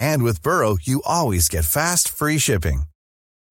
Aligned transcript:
And 0.00 0.22
with 0.22 0.42
Burrow, 0.42 0.76
you 0.80 1.02
always 1.04 1.48
get 1.48 1.64
fast, 1.64 2.08
free 2.08 2.38
shipping. 2.38 2.84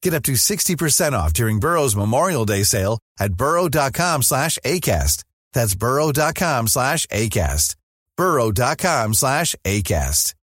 Get 0.04 0.14
up 0.14 0.24
to 0.24 0.34
60% 0.34 1.14
off 1.14 1.34
during 1.34 1.60
Burrow's 1.60 1.96
Memorial 1.96 2.46
Day 2.46 2.64
sale 2.64 3.00
at 3.20 3.34
burrow.com 3.34 4.22
slash 4.24 4.60
ACAST. 4.66 5.24
That's 5.54 5.76
burrow.com 5.76 6.68
slash 6.68 7.08
ACAST. 7.08 7.76
burrow.com 8.18 9.14
slash 9.14 9.56
ACAST. 9.64 10.36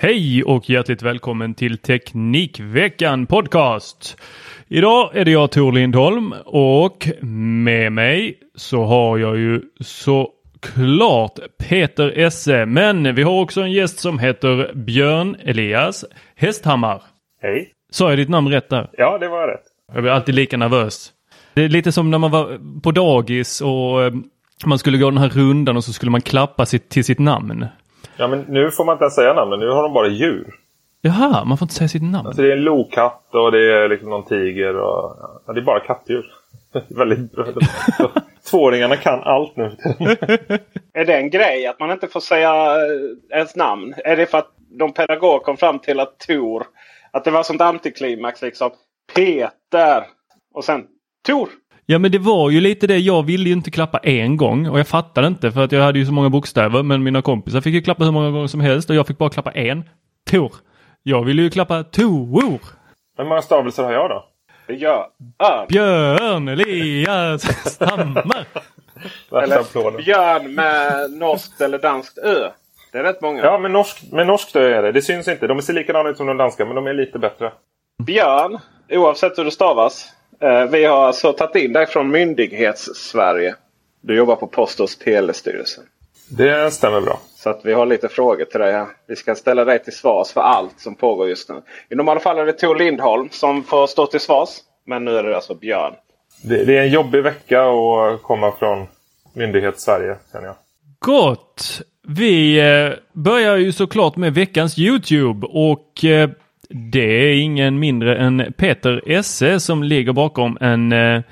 Hej 0.00 0.44
och 0.44 0.70
hjärtligt 0.70 1.02
välkommen 1.02 1.54
till 1.54 1.78
Teknikveckan 1.78 3.26
Podcast. 3.26 4.16
Idag 4.68 5.16
är 5.16 5.24
det 5.24 5.30
jag 5.30 5.50
Tor 5.50 5.72
Lindholm 5.72 6.34
och 6.46 7.08
med 7.22 7.92
mig 7.92 8.38
så 8.54 8.84
har 8.84 9.18
jag 9.18 9.38
ju 9.38 9.62
så 9.80 10.30
såklart 10.62 11.38
Peter 11.68 12.12
Esse. 12.18 12.66
Men 12.66 13.14
vi 13.14 13.22
har 13.22 13.40
också 13.40 13.60
en 13.60 13.72
gäst 13.72 13.98
som 13.98 14.18
heter 14.18 14.72
Björn 14.74 15.36
Elias 15.44 16.04
Hästhammar. 16.36 17.02
Hej. 17.42 17.72
Sa 17.90 18.08
jag 18.10 18.18
ditt 18.18 18.28
namn 18.28 18.48
rätt 18.48 18.68
där? 18.68 18.90
Ja, 18.92 19.18
det 19.18 19.28
var 19.28 19.48
rätt. 19.48 19.62
Jag 19.92 20.02
blir 20.02 20.12
alltid 20.12 20.34
lika 20.34 20.56
nervös. 20.56 21.12
Det 21.54 21.64
är 21.64 21.68
lite 21.68 21.92
som 21.92 22.10
när 22.10 22.18
man 22.18 22.30
var 22.30 22.58
på 22.82 22.90
dagis 22.90 23.60
och 23.60 24.02
eh, 24.02 24.12
man 24.64 24.78
skulle 24.78 24.98
gå 24.98 25.10
den 25.10 25.18
här 25.18 25.28
rundan 25.28 25.76
och 25.76 25.84
så 25.84 25.92
skulle 25.92 26.10
man 26.10 26.20
klappa 26.20 26.66
sitt, 26.66 26.88
till 26.88 27.04
sitt 27.04 27.18
namn. 27.18 27.66
Ja, 28.16 28.28
men 28.28 28.40
nu 28.48 28.70
får 28.70 28.84
man 28.84 28.92
inte 28.92 29.04
ens 29.04 29.14
säga 29.14 29.34
namnen. 29.34 29.60
Nu 29.60 29.68
har 29.68 29.82
de 29.82 29.92
bara 29.92 30.08
djur. 30.08 30.54
Jaha, 31.00 31.44
man 31.44 31.58
får 31.58 31.64
inte 31.64 31.74
säga 31.74 31.88
sitt 31.88 32.02
namn. 32.02 32.26
Alltså 32.26 32.42
det 32.42 32.52
är 32.52 32.56
en 32.56 32.64
lokatt 32.64 33.34
och 33.34 33.52
det 33.52 33.72
är 33.72 33.88
liksom 33.88 34.10
någon 34.10 34.24
tiger 34.24 34.76
och... 34.76 35.16
Ja, 35.46 35.52
det 35.52 35.60
är 35.60 35.64
bara 35.64 35.80
kattdjur. 35.80 36.26
Väldigt 36.88 37.32
bra. 37.32 37.46
Tvååringarna 38.50 38.96
kan 38.96 39.20
allt 39.20 39.56
nu. 39.56 39.64
Är 40.94 41.04
det 41.04 41.16
en 41.16 41.30
grej 41.30 41.66
att 41.66 41.80
man 41.80 41.90
inte 41.90 42.06
får 42.06 42.20
säga 42.20 42.50
eh, 42.50 43.38
ens 43.38 43.56
namn? 43.56 43.94
Är 44.04 44.16
det 44.16 44.26
för 44.26 44.38
att 44.38 44.52
de 44.78 44.92
pedagog 44.92 45.42
kom 45.42 45.56
fram 45.56 45.78
till 45.78 46.00
att 46.00 46.18
Tor... 46.18 46.66
Att 47.10 47.24
det 47.24 47.30
var 47.30 47.42
sånt 47.42 47.60
antiklimax 47.60 48.42
liksom. 48.42 48.70
Peter! 49.14 50.04
Och 50.54 50.64
sen 50.64 50.86
Tor! 51.26 51.48
Ja 51.86 51.98
men 51.98 52.12
det 52.12 52.18
var 52.18 52.50
ju 52.50 52.60
lite 52.60 52.86
det, 52.86 52.98
jag 52.98 53.22
ville 53.22 53.48
ju 53.48 53.52
inte 53.52 53.70
klappa 53.70 53.98
en 53.98 54.36
gång 54.36 54.68
och 54.68 54.78
jag 54.78 54.88
fattade 54.88 55.26
inte 55.26 55.52
för 55.52 55.64
att 55.64 55.72
jag 55.72 55.82
hade 55.82 55.98
ju 55.98 56.06
så 56.06 56.12
många 56.12 56.30
bokstäver 56.30 56.82
men 56.82 57.02
mina 57.02 57.22
kompisar 57.22 57.60
fick 57.60 57.74
ju 57.74 57.82
klappa 57.82 58.04
hur 58.04 58.12
många 58.12 58.30
gånger 58.30 58.46
som 58.46 58.60
helst 58.60 58.90
och 58.90 58.96
jag 58.96 59.06
fick 59.06 59.18
bara 59.18 59.30
klappa 59.30 59.50
en. 59.50 59.84
Tor. 60.30 60.52
Jag 61.02 61.24
ville 61.24 61.42
ju 61.42 61.50
klappa 61.50 61.84
Tor. 61.84 62.58
Hur 63.18 63.24
många 63.24 63.42
stavelser 63.42 63.82
har 63.82 63.92
jag 63.92 64.10
då? 64.10 64.24
Björn. 64.68 65.06
Örn. 65.38 65.66
Björn 65.68 66.48
Elias 66.48 67.78
Hammar. 67.80 68.46
Värsta 69.30 69.80
Eller. 69.80 70.02
Björn 70.02 70.54
med 70.54 71.10
norskt 71.10 71.60
eller 71.60 71.78
danskt 71.78 72.18
ö. 72.18 72.50
Det 72.92 72.98
är 72.98 73.02
rätt 73.02 73.20
många. 73.22 73.44
Ja, 73.44 73.58
men 73.58 73.72
norsk, 73.72 74.12
med 74.12 74.26
norskt 74.26 74.56
ö 74.56 74.74
är 74.74 74.82
det. 74.82 74.92
Det 74.92 75.02
syns 75.02 75.28
inte. 75.28 75.46
De 75.46 75.62
ser 75.62 75.72
likadana 75.72 76.08
ut 76.08 76.16
som 76.16 76.26
de 76.26 76.36
danska, 76.36 76.64
men 76.64 76.74
de 76.74 76.86
är 76.86 76.94
lite 76.94 77.18
bättre. 77.18 77.52
Björn, 78.02 78.58
oavsett 78.90 79.38
hur 79.38 79.44
det 79.44 79.50
stavas. 79.50 80.08
Eh, 80.40 80.64
vi 80.64 80.84
har 80.84 81.06
alltså 81.06 81.32
tagit 81.32 81.56
in 81.56 81.72
dig 81.72 81.86
från 81.86 82.10
Myndighets-Sverige. 82.10 83.54
Du 84.00 84.16
jobbar 84.16 84.36
på 84.36 84.46
Post 84.46 84.80
och 84.80 84.88
telestyrelsen. 84.88 85.84
Det 86.30 86.70
stämmer 86.70 87.00
bra. 87.00 87.20
Så 87.36 87.50
att 87.50 87.60
vi 87.64 87.72
har 87.72 87.86
lite 87.86 88.08
frågor 88.08 88.44
till 88.44 88.60
dig. 88.60 88.86
Vi 89.06 89.16
ska 89.16 89.34
ställa 89.34 89.64
dig 89.64 89.84
till 89.84 89.92
svars 89.96 90.32
för 90.32 90.40
allt 90.40 90.80
som 90.80 90.94
pågår 90.94 91.28
just 91.28 91.48
nu. 91.48 91.62
I 91.90 91.94
normala 91.94 92.20
fall 92.20 92.38
är 92.38 92.46
det 92.46 92.52
Tor 92.52 92.76
Lindholm 92.76 93.28
som 93.32 93.62
får 93.62 93.86
stå 93.86 94.06
till 94.06 94.20
svars. 94.20 94.48
Men 94.86 95.04
nu 95.04 95.16
är 95.16 95.22
det 95.22 95.36
alltså 95.36 95.54
Björn. 95.54 95.94
Det, 96.42 96.64
det 96.64 96.78
är 96.78 96.82
en 96.82 96.90
jobbig 96.90 97.22
vecka 97.22 97.62
att 97.62 98.22
komma 98.22 98.52
från 98.52 98.86
myndighet 99.32 99.80
Sverige, 99.80 100.16
känner 100.32 100.46
jag. 100.46 100.56
Gott! 100.98 101.82
Vi 102.08 102.60
eh, 102.60 102.92
börjar 103.12 103.56
ju 103.56 103.72
såklart 103.72 104.16
med 104.16 104.34
veckans 104.34 104.78
Youtube 104.78 105.46
och 105.46 106.04
eh, 106.04 106.30
det 106.68 107.30
är 107.30 107.40
ingen 107.40 107.78
mindre 107.78 108.16
än 108.16 108.52
Peter 108.56 109.02
Esse 109.06 109.60
som 109.60 109.82
ligger 109.82 110.12
bakom 110.12 110.58
en 110.60 110.92
eh, 110.92 111.22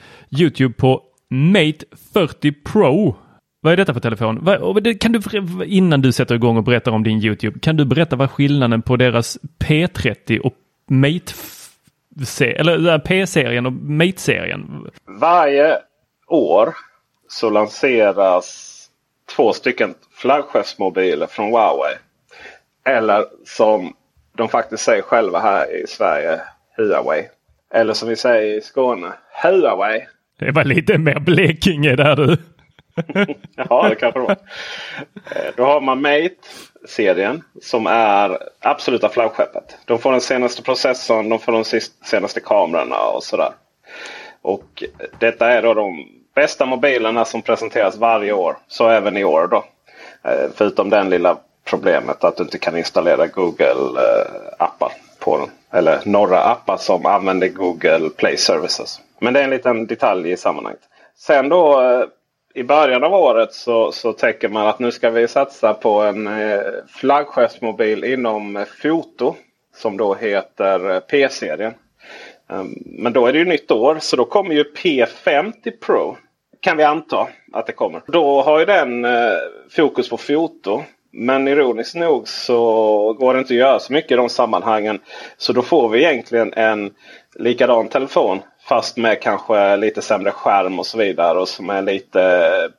Youtube 0.41 0.75
på 0.75 1.03
Mate 1.31 1.85
40 2.13 2.53
Pro. 2.53 3.17
Vad 3.67 3.73
är 3.73 3.77
detta 3.77 3.95
för 3.95 4.01
telefon? 4.01 4.39
Vad- 4.43 5.01
Kan 5.01 5.13
du, 5.13 5.21
innan 5.65 6.03
du 6.03 6.13
sätter 6.13 6.35
igång 6.35 6.57
och 6.57 6.65
berättar 6.65 6.93
om 6.93 7.03
din 7.03 7.19
Youtube, 7.25 7.59
kan 7.61 7.77
du 7.77 7.85
berätta 7.85 8.17
vad 8.17 8.31
skillnaden 8.31 8.83
på 8.83 8.97
deras 8.97 9.39
P30 9.59 10.39
och 10.39 10.55
Mate 10.91 11.33
eller 12.45 12.91
här 12.91 12.99
P-serien 12.99 13.67
och 13.67 13.73
Mate-serien? 13.73 14.87
Varje 15.21 15.79
år 16.29 16.75
så 17.29 17.51
lanseras 17.51 18.73
två 19.37 19.53
stycken 19.53 19.95
flaggskeppsmobiler 20.13 21.27
från 21.27 21.47
Huawei. 21.47 21.95
Eller 22.89 23.25
som 23.45 23.93
de 24.37 24.49
faktiskt 24.49 24.83
säger 24.85 25.03
själva 25.03 25.39
här 25.41 25.83
i 25.83 25.87
Sverige, 25.87 26.41
Huawei. 26.77 27.23
Eller 27.75 27.95
som 27.95 28.09
vi 28.09 28.17
säger 28.17 28.59
i 28.59 28.61
Skåne, 28.61 29.13
Huawei. 29.43 30.07
Det 30.39 30.51
var 30.51 30.65
lite 30.65 30.99
mer 30.99 31.21
Blekinge 31.21 31.97
där 31.97 32.17
du. 32.17 32.37
Ja, 33.57 33.89
det 33.89 33.95
kanske 33.95 34.21
det 34.21 34.27
var. 34.27 34.37
Eh, 35.31 35.53
då 35.57 35.65
har 35.65 35.81
man 35.81 36.01
Mate-serien 36.01 37.43
som 37.63 37.87
är 37.87 38.39
absoluta 38.61 39.09
flaggskeppet. 39.09 39.79
De 39.85 39.99
får 39.99 40.13
den 40.13 40.21
senaste 40.21 40.63
processorn, 40.63 41.29
de 41.29 41.39
får 41.39 41.53
de 41.53 41.81
senaste 42.05 42.41
kamerorna 42.41 42.99
och 42.99 43.25
sådär. 43.25 43.53
Och 44.43 44.85
detta 45.19 45.51
är 45.51 45.63
då 45.63 45.75
de 45.75 46.09
bästa 46.35 46.67
mobilerna 46.67 47.25
som 47.25 47.43
presenteras 47.43 47.97
varje 47.97 48.33
år. 48.33 48.57
Så 48.69 48.89
även 48.89 49.17
i 49.17 49.25
år 49.25 49.47
då. 49.47 49.65
Eh, 50.31 50.51
förutom 50.55 50.91
den 50.91 51.11
lilla 51.11 51.37
problemet 51.65 52.25
att 52.25 52.37
du 52.37 52.43
inte 52.43 52.59
kan 52.59 52.77
installera 52.79 53.27
Google-appar 53.27 54.91
eh, 54.91 55.19
på 55.19 55.39
den. 55.39 55.51
Eller 55.71 56.01
några 56.05 56.41
appar 56.41 56.77
som 56.77 57.07
använder 57.07 57.49
Google 57.49 58.11
Play 58.17 58.37
Services. 58.37 59.01
Men 59.19 59.35
det 59.35 59.41
är 59.41 59.45
en 59.45 59.51
liten 59.51 59.87
detalj 59.87 60.31
i 60.31 60.37
sammanhanget. 60.37 60.83
Sen 61.19 61.49
då 61.49 61.81
i 62.57 62.65
början 62.65 63.05
av 63.05 63.15
året 63.15 63.53
så, 63.53 63.93
så 63.93 64.13
tänker 64.13 64.49
man 64.49 64.67
att 64.67 64.79
nu 64.79 64.93
ska 64.93 65.11
vi 65.11 65.29
satsa 65.29 65.75
på 65.75 66.03
en 66.03 66.27
eh, 66.27 66.61
flaggskeppsmobil 66.89 68.05
inom 68.05 68.57
eh, 68.57 68.65
foto. 68.83 69.35
Som 69.75 69.97
då 69.97 70.15
heter 70.15 70.91
eh, 70.91 71.01
P-serien. 71.01 71.75
Um, 72.49 72.75
men 72.85 73.13
då 73.13 73.27
är 73.27 73.33
det 73.33 73.39
ju 73.39 73.45
nytt 73.45 73.71
år 73.71 73.99
så 74.01 74.17
då 74.17 74.25
kommer 74.25 74.55
ju 74.55 74.65
P50 74.65 75.71
Pro. 75.87 76.17
Kan 76.61 76.77
vi 76.77 76.83
anta 76.83 77.29
att 77.53 77.67
det 77.67 77.73
kommer. 77.73 78.03
Då 78.07 78.43
har 78.43 78.59
ju 78.59 78.65
den 78.65 79.05
eh, 79.05 79.33
fokus 79.71 80.09
på 80.09 80.17
foto. 80.17 80.83
Men 81.13 81.49
ironiskt 81.49 81.95
nog 81.95 82.29
så 82.29 83.13
går 83.13 83.35
det 83.35 83.39
inte 83.39 83.55
att 83.55 83.59
göra 83.59 83.79
så 83.79 83.93
mycket 83.93 84.13
i 84.13 84.17
de 84.17 84.29
sammanhangen. 84.29 85.01
Så 85.37 85.53
då 85.53 85.63
får 85.63 85.89
vi 85.89 86.05
egentligen 86.05 86.53
en 86.53 86.91
likadan 87.35 87.89
telefon 87.89 88.41
Fast 88.69 88.97
med 88.97 89.23
kanske 89.23 89.77
lite 89.77 90.03
sämre 90.03 90.31
skärm 90.31 90.79
och 90.79 90.87
så 90.87 90.99
vidare 90.99 91.39
och 91.39 91.49
som 91.49 91.71
är 91.71 91.83
lite 91.83 92.71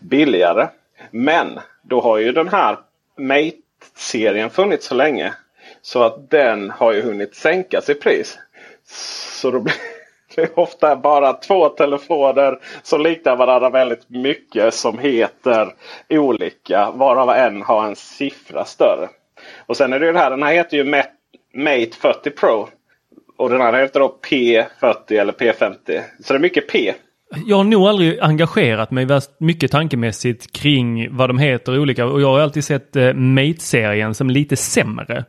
billigare. 0.00 0.68
Men 1.10 1.60
då 1.82 2.00
har 2.00 2.18
ju 2.18 2.32
den 2.32 2.48
här 2.48 2.78
Mate-serien 3.18 4.50
funnits 4.50 4.86
så 4.86 4.94
länge. 4.94 5.34
Så 5.82 6.02
att 6.02 6.30
den 6.30 6.70
har 6.70 6.92
ju 6.92 7.02
hunnit 7.02 7.34
sänkas 7.34 7.90
i 7.90 7.94
pris. 7.94 8.38
Så 9.40 9.50
då 9.50 9.60
blir 9.60 9.74
det 10.36 10.58
ofta 10.58 10.96
bara 10.96 11.32
två 11.32 11.68
telefoner 11.68 12.58
som 12.82 13.00
liknar 13.00 13.36
varandra 13.36 13.70
väldigt 13.70 14.08
mycket. 14.08 14.74
Som 14.74 14.98
heter 14.98 15.74
olika. 16.08 16.90
Varav 16.90 17.30
en 17.30 17.62
har 17.62 17.86
en 17.86 17.96
siffra 17.96 18.64
större. 18.64 19.08
Och 19.66 19.76
sen 19.76 19.92
är 19.92 20.00
det 20.00 20.06
ju 20.06 20.12
det 20.12 20.18
här. 20.18 20.30
Den 20.30 20.42
här 20.42 20.52
heter 20.52 20.76
ju 20.76 20.84
Mate 21.54 21.96
40 22.00 22.30
Pro. 22.30 22.68
Och 23.36 23.50
den 23.50 23.60
andra 23.60 23.78
heter 23.78 24.00
då 24.00 24.18
P40 24.30 25.20
eller 25.20 25.32
P50. 25.32 26.00
Så 26.24 26.32
det 26.32 26.38
är 26.38 26.38
mycket 26.38 26.68
P. 26.68 26.94
Jag 27.46 27.56
har 27.56 27.64
nog 27.64 27.86
aldrig 27.86 28.18
engagerat 28.20 28.90
mig 28.90 29.06
mycket 29.38 29.70
tankemässigt 29.70 30.52
kring 30.52 31.16
vad 31.16 31.30
de 31.30 31.38
heter 31.38 31.78
olika 31.78 32.06
och 32.06 32.20
jag 32.20 32.28
har 32.28 32.40
alltid 32.40 32.64
sett 32.64 32.96
eh, 32.96 33.14
Mate-serien 33.14 34.14
som 34.14 34.30
lite 34.30 34.56
sämre 34.56 35.24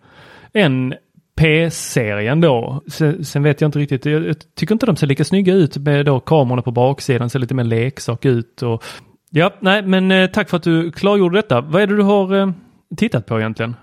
än 0.54 0.94
P-serien 1.38 2.42
då. 2.42 2.84
Sen, 2.88 3.26
sen, 3.26 3.44
vet 3.44 3.62
jag 3.62 3.68
inte 3.68 3.80
riktigt. 3.80 4.06
Jag, 4.06 4.28
jag, 4.28 4.36
tycker 4.56 4.76
inte 4.76 4.86
de 4.86 4.96
ser 4.96 5.08
lika 5.08 5.24
snygga 5.24 5.54
ut 5.54 5.78
med 5.78 6.06
då 6.06 6.20
kamerorna 6.20 6.62
på 6.62 6.72
baksidan. 6.72 7.30
Ser 7.30 7.40
lite 7.40 7.54
mer 7.54 7.64
leksak 7.64 8.26
ut. 8.26 8.62
Och, 8.62 8.84
ja, 9.30 9.54
nej, 9.60 9.82
men 9.82 10.12
eh, 10.12 10.30
tack 10.30 10.50
för 10.50 10.58
att 10.58 10.64
du 10.64 10.92
klargjorde 10.92 11.38
detta. 11.38 11.62
Vad 11.62 11.82
är 11.82 11.88
det 11.88 11.96
du 11.96 12.04
har 12.04 12.36
eh, 12.36 12.52
tittat 12.98 13.26
på 13.26 13.40
egentligen? 13.40 13.76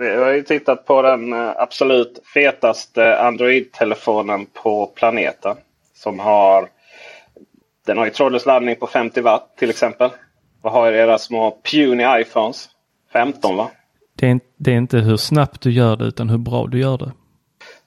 Jag 0.00 0.24
har 0.24 0.32
ju 0.32 0.42
tittat 0.42 0.86
på 0.86 1.02
den 1.02 1.32
eh, 1.32 1.52
absolut 1.56 2.22
fetaste 2.34 3.18
Android-telefonen 3.18 4.46
på 4.46 4.86
planeten. 4.86 5.56
Som 5.94 6.18
har 6.18 6.68
den 7.86 7.98
har 7.98 8.04
ju 8.04 8.10
trådlös 8.10 8.46
laddning 8.46 8.76
på 8.76 8.86
50 8.86 9.20
watt 9.20 9.56
till 9.56 9.70
exempel. 9.70 10.10
Vad 10.62 10.72
har 10.72 10.92
era 10.92 11.18
små 11.18 11.58
puny 11.70 12.04
iPhones? 12.20 12.68
15 13.12 13.56
va? 13.56 13.70
Det 14.16 14.30
är, 14.30 14.40
det 14.56 14.72
är 14.72 14.76
inte 14.76 14.98
hur 14.98 15.16
snabbt 15.16 15.60
du 15.60 15.72
gör 15.72 15.96
det 15.96 16.04
utan 16.04 16.30
hur 16.30 16.38
bra 16.38 16.66
du 16.66 16.80
gör 16.80 16.98
det. 16.98 17.12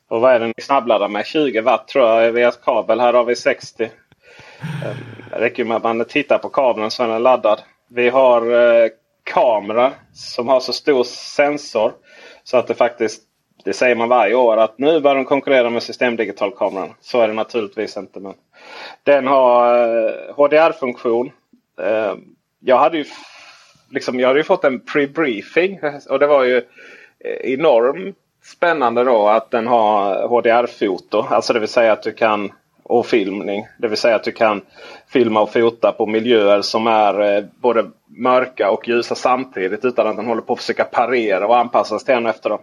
Och 0.10 0.22
vad 0.22 0.34
är 0.34 0.40
det 0.40 0.48
ni 0.48 0.54
snabbladdar 0.62 1.08
med? 1.08 1.26
20 1.26 1.62
watt 1.62 1.88
tror 1.88 2.06
jag 2.06 2.32
via 2.32 2.52
kabel. 2.52 3.00
Här 3.00 3.14
har 3.14 3.24
vi 3.24 3.36
60. 3.36 3.90
Det 5.30 5.40
räcker 5.40 5.66
med 5.66 5.78
att 5.78 5.84
man 5.84 6.06
tittar 6.06 6.38
på 6.38 6.50
kabeln 6.50 6.92
så 6.92 7.04
är 7.04 7.08
den 7.08 7.24
laddad. 7.24 7.62
Vi 7.90 8.10
har 8.10 8.42
eh, 8.42 8.90
kamera 9.24 9.92
som 10.14 10.48
har 10.48 10.60
så 10.60 10.74
stor 10.74 11.04
sensor 11.04 11.94
så 12.44 12.58
att 12.58 12.68
det 12.68 12.74
faktiskt 12.74 13.22
det 13.64 13.74
säger 13.74 13.96
man 13.96 14.10
varje 14.10 14.36
år 14.36 14.58
att 14.58 14.78
nu 14.78 15.00
börjar 15.00 15.16
de 15.16 15.26
konkurrera 15.26 15.70
med 15.70 15.84
systemdigitalkameran. 15.84 16.94
Så 17.02 17.22
är 17.22 17.28
det 17.28 17.34
naturligtvis 17.34 17.98
inte. 17.98 18.20
Men 18.20 18.34
den 19.04 19.28
har 19.28 19.88
eh, 19.88 20.36
HDR-funktion. 20.36 21.32
Eh, 21.82 22.16
jag 22.60 22.78
hade 22.78 22.98
ju 22.98 23.06
liksom, 23.90 24.20
jag 24.20 24.28
hade 24.28 24.40
ju 24.40 24.44
fått 24.44 24.64
en 24.64 24.82
pre-briefing 24.82 25.80
och 26.10 26.20
det 26.20 26.28
var 26.28 26.44
ju 26.44 26.58
eh, 27.20 27.54
enormt 27.54 28.18
spännande 28.44 29.04
då 29.04 29.28
att 29.28 29.52
den 29.52 29.68
har 29.68 30.28
HDR-foto. 30.28 31.26
Alltså 31.30 31.54
det 31.54 31.60
vill 31.60 31.70
säga 31.70 31.92
att 31.92 32.04
du 32.04 32.14
kan 32.14 32.52
och 32.84 33.06
filmning. 33.06 33.68
Det 33.78 33.88
vill 33.88 33.98
säga 33.98 34.16
att 34.16 34.24
du 34.24 34.32
kan 34.32 34.62
filma 35.08 35.42
och 35.42 35.54
fota 35.54 35.92
på 35.92 36.06
miljöer 36.06 36.62
som 36.62 36.88
är 36.88 37.36
eh, 37.38 37.44
både 37.62 37.90
mörka 38.08 38.72
och 38.72 38.88
ljusa 38.88 39.16
samtidigt 39.16 39.86
utan 39.86 40.08
att 40.08 40.16
den 40.16 40.26
håller 40.26 40.42
på 40.42 40.54
att 40.54 40.60
försöka 40.60 40.84
parera 40.84 41.48
och 41.48 41.58
anpassas 41.58 42.04
till 42.04 42.16
en 42.16 42.26
efter 42.26 42.50
dem. 42.50 42.62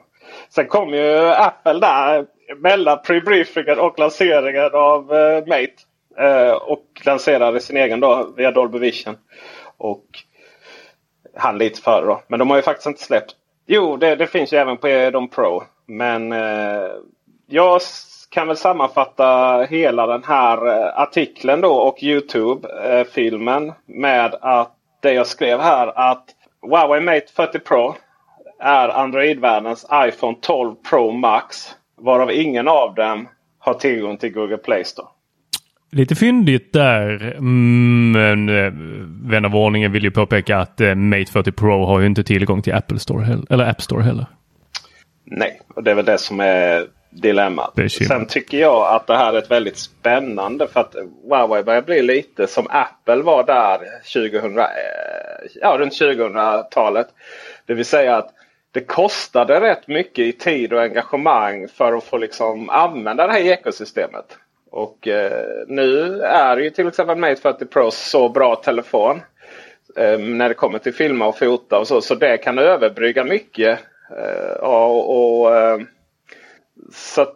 Sen 0.49 0.67
kom 0.67 0.95
ju 0.95 1.29
Apple 1.29 1.81
där 1.81 2.27
mellan 2.57 2.99
pre-briefingen 2.99 3.79
och 3.79 3.99
lanseringen 3.99 4.71
av 4.75 5.15
eh, 5.15 5.47
Mate. 5.47 5.75
Eh, 6.19 6.53
och 6.53 6.85
lanserade 7.05 7.61
sin 7.61 7.77
egen 7.77 8.01
då 8.01 8.33
via 8.37 8.51
Dolby 8.51 8.79
Vision. 8.79 9.17
Och 9.77 10.05
han 11.37 11.59
lite 11.59 11.81
före 11.81 12.07
då. 12.07 12.23
Men 12.29 12.39
de 12.39 12.51
har 12.51 12.57
ju 12.57 12.63
faktiskt 12.63 12.87
inte 12.87 13.03
släppt. 13.03 13.37
Jo, 13.67 13.97
det, 13.97 14.17
det 14.17 14.27
finns 14.27 14.53
ju 14.53 14.59
även 14.59 14.77
på 14.77 15.11
de 15.13 15.29
Pro. 15.29 15.63
Men 15.87 16.33
eh, 16.33 16.91
jag 17.47 17.83
kan 18.31 18.49
väl 18.49 18.57
sammanfatta 18.57 19.61
hela 19.71 20.07
den 20.07 20.25
här 20.25 20.67
eh, 20.67 21.01
artikeln 21.01 21.61
då 21.61 21.73
och 21.73 22.03
Youtube-filmen 22.03 23.73
med 23.87 24.35
att 24.41 24.73
det 25.03 25.13
jag 25.13 25.27
skrev 25.27 25.61
här 25.61 26.11
att 26.11 26.25
Huawei 26.63 27.01
Mate 27.01 27.33
40 27.37 27.59
Pro 27.59 27.95
är 28.61 28.89
Android-världens 28.89 29.87
iPhone 29.95 30.37
12 30.41 30.75
Pro 30.91 31.13
Max. 31.13 31.57
Varav 32.01 32.31
ingen 32.31 32.69
av 32.69 32.95
dem 32.95 33.29
har 33.59 33.75
tillgång 33.75 34.17
till 34.17 34.33
Google 34.33 34.57
Play 34.57 34.85
Store. 34.85 35.09
Lite 35.93 36.15
fyndigt 36.15 36.73
där. 36.73 37.37
Men 37.41 38.49
eh, 38.49 38.73
vän 39.31 39.45
av 39.45 39.57
ordningen 39.57 39.93
vill 39.93 40.05
ju 40.05 40.11
påpeka 40.11 40.59
att 40.59 40.81
eh, 40.81 40.95
Mate 40.95 41.33
40 41.33 41.53
Pro 41.53 41.85
har 41.85 42.01
ju 42.01 42.07
inte 42.07 42.25
tillgång 42.25 42.63
till 42.63 42.75
Apple 42.75 42.99
Store 42.99 43.39
eller 43.51 43.71
App 43.71 43.83
Store 43.83 44.03
heller. 44.03 44.27
Nej, 45.25 45.61
och 45.75 45.83
det 45.83 45.91
är 45.91 45.95
väl 45.95 46.05
det 46.05 46.19
som 46.19 46.41
är 46.41 46.87
dilemmat. 47.11 47.73
Sen 48.09 48.27
tycker 48.27 48.59
jag 48.59 48.95
att 48.95 49.07
det 49.07 49.17
här 49.17 49.33
är 49.33 49.39
ett 49.39 49.51
väldigt 49.51 49.79
spännande 49.79 50.69
för 50.69 50.81
att 50.81 50.95
Huawei 51.29 51.63
börjar 51.63 51.83
bli 51.83 52.03
lite 52.03 52.47
som 52.47 52.67
Apple 52.71 53.23
var 53.23 53.45
där 53.45 53.79
2000, 54.15 54.59
eh, 54.59 54.65
ja, 55.55 55.77
runt 55.79 56.01
2000-talet. 56.01 57.07
Det 57.67 57.75
vill 57.75 57.85
säga 57.85 58.17
att 58.17 58.31
det 58.73 58.81
kostade 58.81 59.61
rätt 59.61 59.89
mycket 59.89 60.19
i 60.19 60.33
tid 60.33 60.73
och 60.73 60.83
engagemang 60.83 61.69
för 61.69 61.93
att 61.93 62.05
få 62.05 62.17
liksom 62.19 62.71
använda 62.71 63.27
det 63.27 63.33
här 63.33 63.41
ekosystemet. 63.41 64.39
Och 64.71 65.09
eh, 65.09 65.65
nu 65.67 66.21
är 66.23 66.57
ju 66.57 66.71
till 66.71 66.89
exempel 66.89 67.17
Mate 67.17 67.37
40 67.37 67.67
Pro 67.67 67.91
så 67.91 68.29
bra 68.29 68.57
telefon. 68.57 69.21
Eh, 69.97 70.19
när 70.19 70.49
det 70.49 70.55
kommer 70.55 70.79
till 70.79 70.95
filma 70.95 71.27
och 71.27 71.39
fota 71.39 71.79
och 71.79 71.89
så. 71.89 72.01
Så 72.01 72.15
det 72.15 72.39
kan 72.39 72.59
överbrygga 72.59 73.25
mycket. 73.25 73.79
Eh, 74.19 74.53
och, 74.61 75.41
och 75.41 75.57
eh, 75.57 75.81
så 76.93 77.27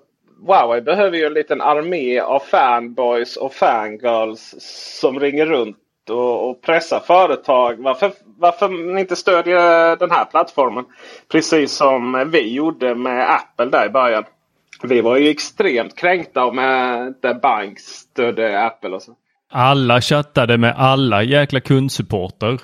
Huawei 0.46 0.80
behöver 0.80 1.16
ju 1.16 1.24
en 1.24 1.34
liten 1.34 1.60
armé 1.60 2.20
av 2.20 2.38
fanboys 2.40 3.36
och 3.36 3.54
fangirls 3.54 4.54
som 5.00 5.20
ringer 5.20 5.46
runt 5.46 5.76
och, 6.10 6.50
och 6.50 6.62
pressar 6.62 7.00
företag. 7.00 7.76
Varför, 7.78 8.12
varför 8.38 8.68
ni 8.68 9.00
inte 9.00 9.16
stödjer 9.16 9.96
den 9.96 10.10
här 10.10 10.24
plattformen? 10.24 10.84
Precis 11.32 11.72
som 11.72 12.30
vi 12.32 12.54
gjorde 12.54 12.94
med 12.94 13.30
Apple 13.30 13.66
där 13.66 13.86
i 13.86 13.90
början. 13.90 14.24
Vi 14.82 15.00
var 15.00 15.16
ju 15.16 15.28
extremt 15.28 15.96
kränkta 15.96 16.44
om 16.44 16.58
inte 17.08 17.34
bank 17.34 17.78
stödde 17.78 18.64
Apple 18.66 18.90
och 18.90 19.02
så. 19.02 19.12
Alla 19.52 20.00
chattade 20.00 20.58
med 20.58 20.74
alla 20.78 21.22
jäkla 21.22 21.60
kundsupporter. 21.60 22.60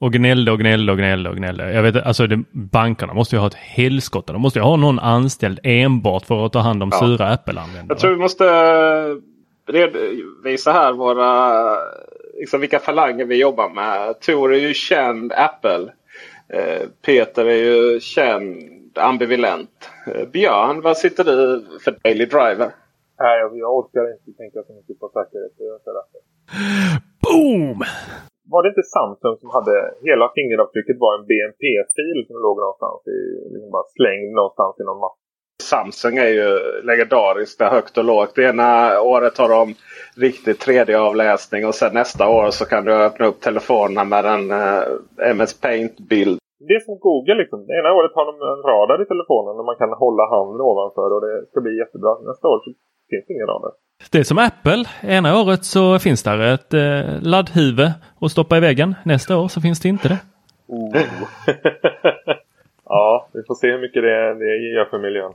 Och 0.00 0.12
gnällde 0.12 0.52
och 0.52 0.58
gnällde 0.58 0.92
och 0.92 0.98
gnällde 0.98 1.30
och 1.30 1.36
gnällde. 1.36 1.72
Jag 1.72 1.82
vet 1.82 1.96
alltså 1.96 2.26
det, 2.26 2.44
bankerna 2.52 3.14
måste 3.14 3.36
ju 3.36 3.40
ha 3.40 3.46
ett 3.46 3.54
helskotta. 3.54 4.32
De 4.32 4.42
måste 4.42 4.58
ju 4.58 4.62
ha 4.62 4.76
någon 4.76 4.98
anställd 4.98 5.60
enbart 5.62 6.26
för 6.26 6.46
att 6.46 6.52
ta 6.52 6.58
hand 6.58 6.82
om 6.82 6.90
ja. 6.92 6.98
sura 6.98 7.32
Apple-användare. 7.32 7.86
Jag 7.88 7.98
tror 7.98 8.10
vi 8.10 8.16
måste 8.16 8.44
redovisa 9.66 10.72
här 10.72 10.92
våra, 10.92 11.62
liksom 12.38 12.60
vilka 12.60 12.78
falanger 12.78 13.24
vi 13.24 13.40
jobbar 13.40 13.68
med. 13.68 14.20
Tor 14.20 14.54
är 14.54 14.58
ju 14.58 14.74
känd 14.74 15.32
Apple. 15.32 15.92
Eh, 16.48 16.88
Peter 17.06 17.46
är 17.46 17.64
ju 17.64 18.00
känd 18.00 18.98
ambivalent. 18.98 19.90
Eh, 20.06 20.28
Björn, 20.28 20.80
vad 20.80 20.96
sitter 20.96 21.24
du 21.24 21.66
för 21.84 21.98
Daily 22.02 22.24
Driver? 22.24 22.70
Nej, 23.20 23.38
jag, 23.38 23.58
jag 23.58 23.76
orkar 23.76 24.12
inte 24.12 24.38
tänka 24.38 24.62
så 24.66 24.72
mycket 24.74 25.00
på 25.00 25.08
säkerhet. 25.08 25.52
Jag 25.58 25.80
Boom! 27.20 27.84
Var 28.52 28.60
det 28.62 28.68
inte 28.72 28.86
Samsung 28.98 29.34
som 29.42 29.50
hade 29.56 29.74
hela 30.08 30.26
fingeravtrycket 30.36 30.96
var 31.04 31.12
en 31.18 31.26
BMP-fil 31.30 32.18
som 32.28 32.36
låg 32.46 32.56
någonstans 32.64 33.00
i, 33.16 33.18
liksom 33.52 33.70
bara 33.76 33.88
slängd 33.96 34.32
någonstans 34.40 34.74
i 34.80 34.84
någon 34.84 35.00
mapp? 35.04 35.18
Samsung 35.62 36.16
är 36.26 36.32
ju 36.40 36.48
legendariskt 36.82 37.62
högt 37.62 37.98
och 37.98 38.04
lågt. 38.04 38.34
Det 38.34 38.44
ena 38.52 39.00
året 39.00 39.38
har 39.38 39.48
de 39.58 39.74
riktig 40.26 40.54
3D-avläsning 40.64 41.66
och 41.66 41.74
sen 41.74 41.94
nästa 41.94 42.24
år 42.38 42.50
så 42.58 42.64
kan 42.72 42.84
du 42.84 42.92
öppna 43.08 43.26
upp 43.26 43.40
telefonen 43.40 44.08
med 44.08 44.24
en 44.34 44.44
eh, 44.50 45.30
MS 45.30 45.60
Paint-bild. 45.60 46.38
Det 46.68 46.74
är 46.78 46.82
som 46.88 46.98
Google 47.06 47.34
liksom. 47.42 47.58
Det 47.66 47.74
ena 47.80 47.90
året 47.98 48.12
har 48.18 48.26
de 48.30 48.34
en 48.54 48.62
radar 48.72 48.98
i 49.02 49.10
telefonen 49.12 49.52
där 49.58 49.66
man 49.70 49.80
kan 49.82 49.92
hålla 50.04 50.24
handen 50.34 50.60
ovanför 50.70 51.08
och 51.14 51.22
det 51.26 51.34
ska 51.50 51.58
bli 51.60 51.74
jättebra. 51.82 52.12
Nästa 52.30 52.48
år 52.52 52.58
så 52.64 52.70
finns 53.10 53.24
det 53.26 53.34
ingen 53.34 53.46
radar. 53.46 53.72
Det 54.12 54.18
är 54.18 54.24
som 54.24 54.38
Apple. 54.38 54.84
Ena 55.02 55.40
året 55.40 55.64
så 55.64 55.98
finns 55.98 56.22
där 56.22 56.54
ett 56.54 56.74
eh, 56.74 57.22
laddhuvud 57.22 57.90
att 58.20 58.30
stoppa 58.30 58.56
i 58.56 58.60
väggen. 58.60 58.94
Nästa 59.04 59.36
år 59.36 59.48
så 59.48 59.60
finns 59.60 59.80
det 59.80 59.88
inte 59.88 60.08
det. 60.08 60.18
Oh. 60.66 60.96
ja, 62.84 63.28
vi 63.32 63.42
får 63.46 63.54
se 63.54 63.70
hur 63.70 63.80
mycket 63.80 64.02
det, 64.02 64.34
det 64.34 64.56
gör 64.74 64.84
för 64.84 64.98
miljön. 64.98 65.32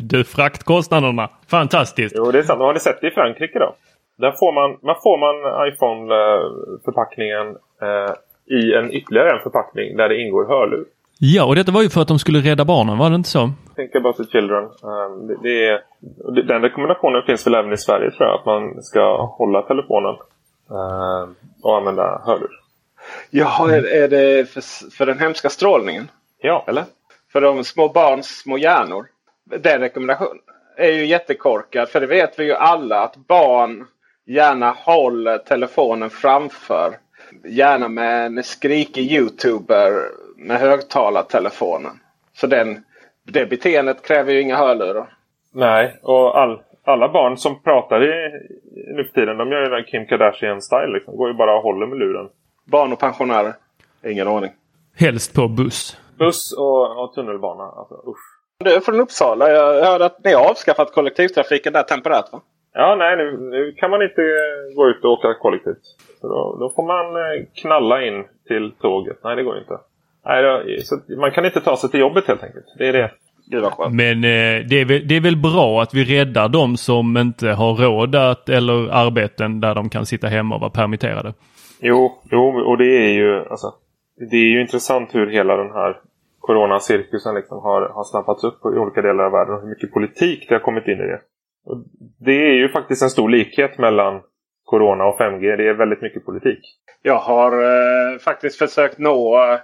du, 0.08 0.24
fraktkostnaderna. 0.24 1.30
Fantastiskt! 1.50 2.14
Jo, 2.18 2.30
det 2.30 2.38
är 2.38 2.42
sant. 2.42 2.60
Har 2.60 2.74
ni 2.74 2.80
sett 2.80 3.00
det 3.00 3.06
i 3.06 3.10
Frankrike 3.10 3.58
då? 3.58 3.74
Där 4.18 4.32
får 4.32 4.52
man, 4.52 4.78
man 4.82 4.96
får 5.02 5.18
man 5.18 5.36
iPhone-förpackningen 5.68 7.46
eh, 7.82 8.12
i 8.58 8.74
en 8.74 8.92
ytterligare 8.92 9.30
en 9.30 9.42
förpackning 9.42 9.96
där 9.96 10.08
det 10.08 10.20
ingår 10.20 10.48
hörlur. 10.48 10.84
Ja, 11.18 11.44
och 11.44 11.54
detta 11.54 11.72
var 11.72 11.82
ju 11.82 11.88
för 11.88 12.00
att 12.00 12.08
de 12.08 12.18
skulle 12.18 12.38
rädda 12.38 12.64
barnen, 12.64 12.98
var 12.98 13.10
det 13.10 13.16
inte 13.16 13.28
så? 13.28 13.50
Think 13.76 13.94
about 13.94 14.16
the 14.16 14.24
children. 14.24 14.64
Um, 14.64 15.26
det, 15.26 15.36
det 15.42 15.66
är, 15.66 15.82
den 16.42 16.62
rekommendationen 16.62 17.22
finns 17.26 17.46
väl 17.46 17.54
även 17.54 17.72
i 17.72 17.76
Sverige 17.76 18.10
tror 18.10 18.28
jag. 18.28 18.38
Att 18.38 18.46
man 18.46 18.82
ska 18.82 19.22
hålla 19.22 19.62
telefonen 19.62 20.14
uh, 20.70 21.28
och 21.62 21.76
använda 21.76 22.22
hörlur. 22.26 22.60
Jaha, 23.30 23.76
är, 23.76 24.02
är 24.02 24.08
det 24.08 24.50
för, 24.50 24.90
för 24.90 25.06
den 25.06 25.18
hemska 25.18 25.48
strålningen? 25.48 26.08
Ja. 26.40 26.64
Eller? 26.66 26.84
För 27.32 27.40
de 27.40 27.64
små 27.64 27.88
barns 27.88 28.26
små 28.26 28.58
hjärnor. 28.58 29.06
Den 29.44 29.80
rekommendationen 29.80 30.38
är 30.76 30.92
ju 30.92 31.06
jättekorkad. 31.06 31.88
För 31.88 32.00
det 32.00 32.06
vet 32.06 32.38
vi 32.38 32.44
ju 32.44 32.54
alla 32.54 33.02
att 33.02 33.16
barn 33.16 33.86
gärna 34.26 34.70
håller 34.70 35.38
telefonen 35.38 36.10
framför. 36.10 36.96
Gärna 37.44 37.88
med 37.88 38.26
en 38.26 38.42
skrikig 38.42 39.12
youtuber 39.12 39.92
med 40.36 40.56
högtalartelefonen. 40.56 41.92
Så 42.32 42.46
den, 42.46 42.84
det 43.24 43.46
beteendet 43.46 44.02
kräver 44.02 44.32
ju 44.32 44.40
inga 44.40 44.56
hörlurar. 44.56 45.06
Nej, 45.52 45.98
och 46.02 46.38
all, 46.38 46.60
alla 46.84 47.08
barn 47.08 47.36
som 47.36 47.62
pratar 47.62 48.04
i, 48.04 48.30
nu 48.94 49.04
för 49.04 49.20
tiden, 49.20 49.36
de 49.36 49.52
gör 49.52 49.62
ju 49.62 49.68
den 49.68 49.84
Kim 49.84 50.06
Kardashian-style. 50.06 50.92
Liksom. 50.92 51.16
Går 51.16 51.28
ju 51.28 51.34
bara 51.34 51.56
och 51.56 51.62
håller 51.62 51.86
med 51.86 51.98
luren. 51.98 52.28
Barn 52.64 52.92
och 52.92 52.98
pensionärer? 52.98 53.54
Ingen 54.04 54.28
aning. 54.28 54.50
Helst 54.96 55.34
på 55.34 55.48
buss. 55.48 56.00
Buss 56.18 56.52
och, 56.58 57.02
och 57.02 57.14
tunnelbana. 57.14 57.64
Alltså, 57.64 57.94
usch. 57.94 58.36
Du 58.64 58.72
är 58.72 58.80
från 58.80 59.00
Uppsala. 59.00 59.50
Jag 59.50 59.84
hörde 59.84 60.04
att 60.04 60.24
ni 60.24 60.32
har 60.32 60.50
avskaffat 60.50 60.92
kollektivtrafiken 60.92 61.72
där 61.72 61.82
temporärt 61.82 62.32
va? 62.32 62.40
Ja, 62.72 62.96
nej 62.98 63.16
nu, 63.16 63.38
nu 63.40 63.72
kan 63.72 63.90
man 63.90 64.02
inte 64.02 64.22
gå 64.76 64.88
ut 64.88 65.04
och 65.04 65.10
åka 65.10 65.34
kollektivt. 65.34 65.82
Så 66.20 66.28
då, 66.28 66.56
då 66.60 66.72
får 66.76 66.82
man 66.86 67.06
eh, 67.16 67.46
knalla 67.54 68.02
in 68.02 68.24
till 68.46 68.72
tåget. 68.80 69.18
Nej, 69.24 69.36
det 69.36 69.42
går 69.42 69.58
inte. 69.58 69.78
Nej, 70.26 70.42
då, 70.42 70.82
så 70.82 71.00
man 71.20 71.30
kan 71.30 71.44
inte 71.44 71.60
ta 71.60 71.76
sig 71.76 71.90
till 71.90 72.00
jobbet 72.00 72.26
helt 72.26 72.42
enkelt. 72.42 72.66
Det 72.78 72.88
är 72.88 72.92
det. 72.92 73.10
Gud 73.50 73.62
vad 73.62 73.72
skönt. 73.72 73.94
Men 73.94 74.16
eh, 74.24 74.66
det, 74.68 74.80
är 74.80 74.84
väl, 74.84 75.08
det 75.08 75.16
är 75.16 75.20
väl 75.20 75.36
bra 75.36 75.82
att 75.82 75.94
vi 75.94 76.04
räddar 76.04 76.48
de 76.48 76.76
som 76.76 77.16
inte 77.16 77.48
har 77.48 77.74
råd 77.74 78.14
att, 78.14 78.48
eller 78.48 78.92
arbeten 78.92 79.60
där 79.60 79.74
de 79.74 79.88
kan 79.88 80.06
sitta 80.06 80.26
hemma 80.26 80.54
och 80.54 80.60
vara 80.60 80.70
permitterade. 80.70 81.34
Jo, 81.80 82.22
jo 82.30 82.62
och 82.66 82.78
det 82.78 83.06
är 83.06 83.12
ju 83.12 83.38
alltså, 83.38 83.66
det 84.30 84.36
är 84.36 84.50
ju 84.50 84.60
intressant 84.60 85.14
hur 85.14 85.26
hela 85.26 85.56
den 85.56 85.70
här 85.70 85.96
coronacirkusen 86.40 87.34
liksom 87.34 87.58
har, 87.58 87.80
har 87.88 88.04
snappats 88.04 88.44
upp 88.44 88.64
i 88.64 88.78
olika 88.78 89.02
delar 89.02 89.24
av 89.24 89.32
världen 89.32 89.54
och 89.54 89.60
hur 89.60 89.68
mycket 89.68 89.92
politik 89.92 90.46
det 90.48 90.54
har 90.54 90.60
kommit 90.60 90.88
in 90.88 91.00
i 91.00 91.06
det. 91.06 91.20
Och 91.66 91.84
det 92.20 92.46
är 92.50 92.54
ju 92.54 92.68
faktiskt 92.68 93.02
en 93.02 93.10
stor 93.10 93.28
likhet 93.28 93.78
mellan 93.78 94.20
Corona 94.64 95.04
och 95.04 95.20
5G. 95.20 95.56
Det 95.56 95.68
är 95.68 95.74
väldigt 95.74 96.02
mycket 96.02 96.24
politik. 96.24 96.60
Jag 97.02 97.18
har 97.18 97.52
eh, 97.52 98.18
faktiskt 98.18 98.58
försökt 98.58 98.98
nå 98.98 99.42
eh, 99.52 99.58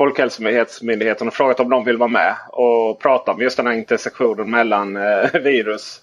Folkhälsomyndigheten 0.00 1.28
och 1.28 1.34
frågat 1.34 1.60
om 1.60 1.68
de 1.68 1.84
vill 1.84 1.96
vara 1.96 2.08
med 2.08 2.34
och 2.48 3.00
prata 3.00 3.32
om 3.32 3.40
just 3.42 3.56
den 3.56 3.66
här 3.66 3.74
intersektionen 3.74 4.50
mellan 4.50 4.96
eh, 4.96 5.32
virus. 5.42 6.00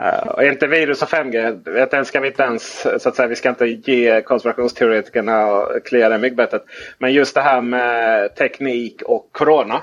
Uh, 0.00 0.48
inte 0.48 0.66
virus 0.66 1.02
och 1.02 1.08
5G. 1.08 1.86
Den 1.90 2.04
ska 2.04 2.20
vi 2.20 2.28
inte 2.28 2.42
ens, 2.42 2.86
så 2.98 3.08
att 3.08 3.16
säga, 3.16 3.28
vi 3.28 3.36
ska 3.36 3.48
inte 3.48 3.66
ge 3.66 4.22
konspirationsteoretikerna 4.22 5.46
och 5.46 5.84
klia 5.84 6.08
det 6.08 6.18
myggbettet. 6.18 6.64
Men 6.98 7.12
just 7.12 7.34
det 7.34 7.40
här 7.40 7.60
med 7.60 8.34
teknik 8.34 9.02
och 9.02 9.28
corona. 9.32 9.82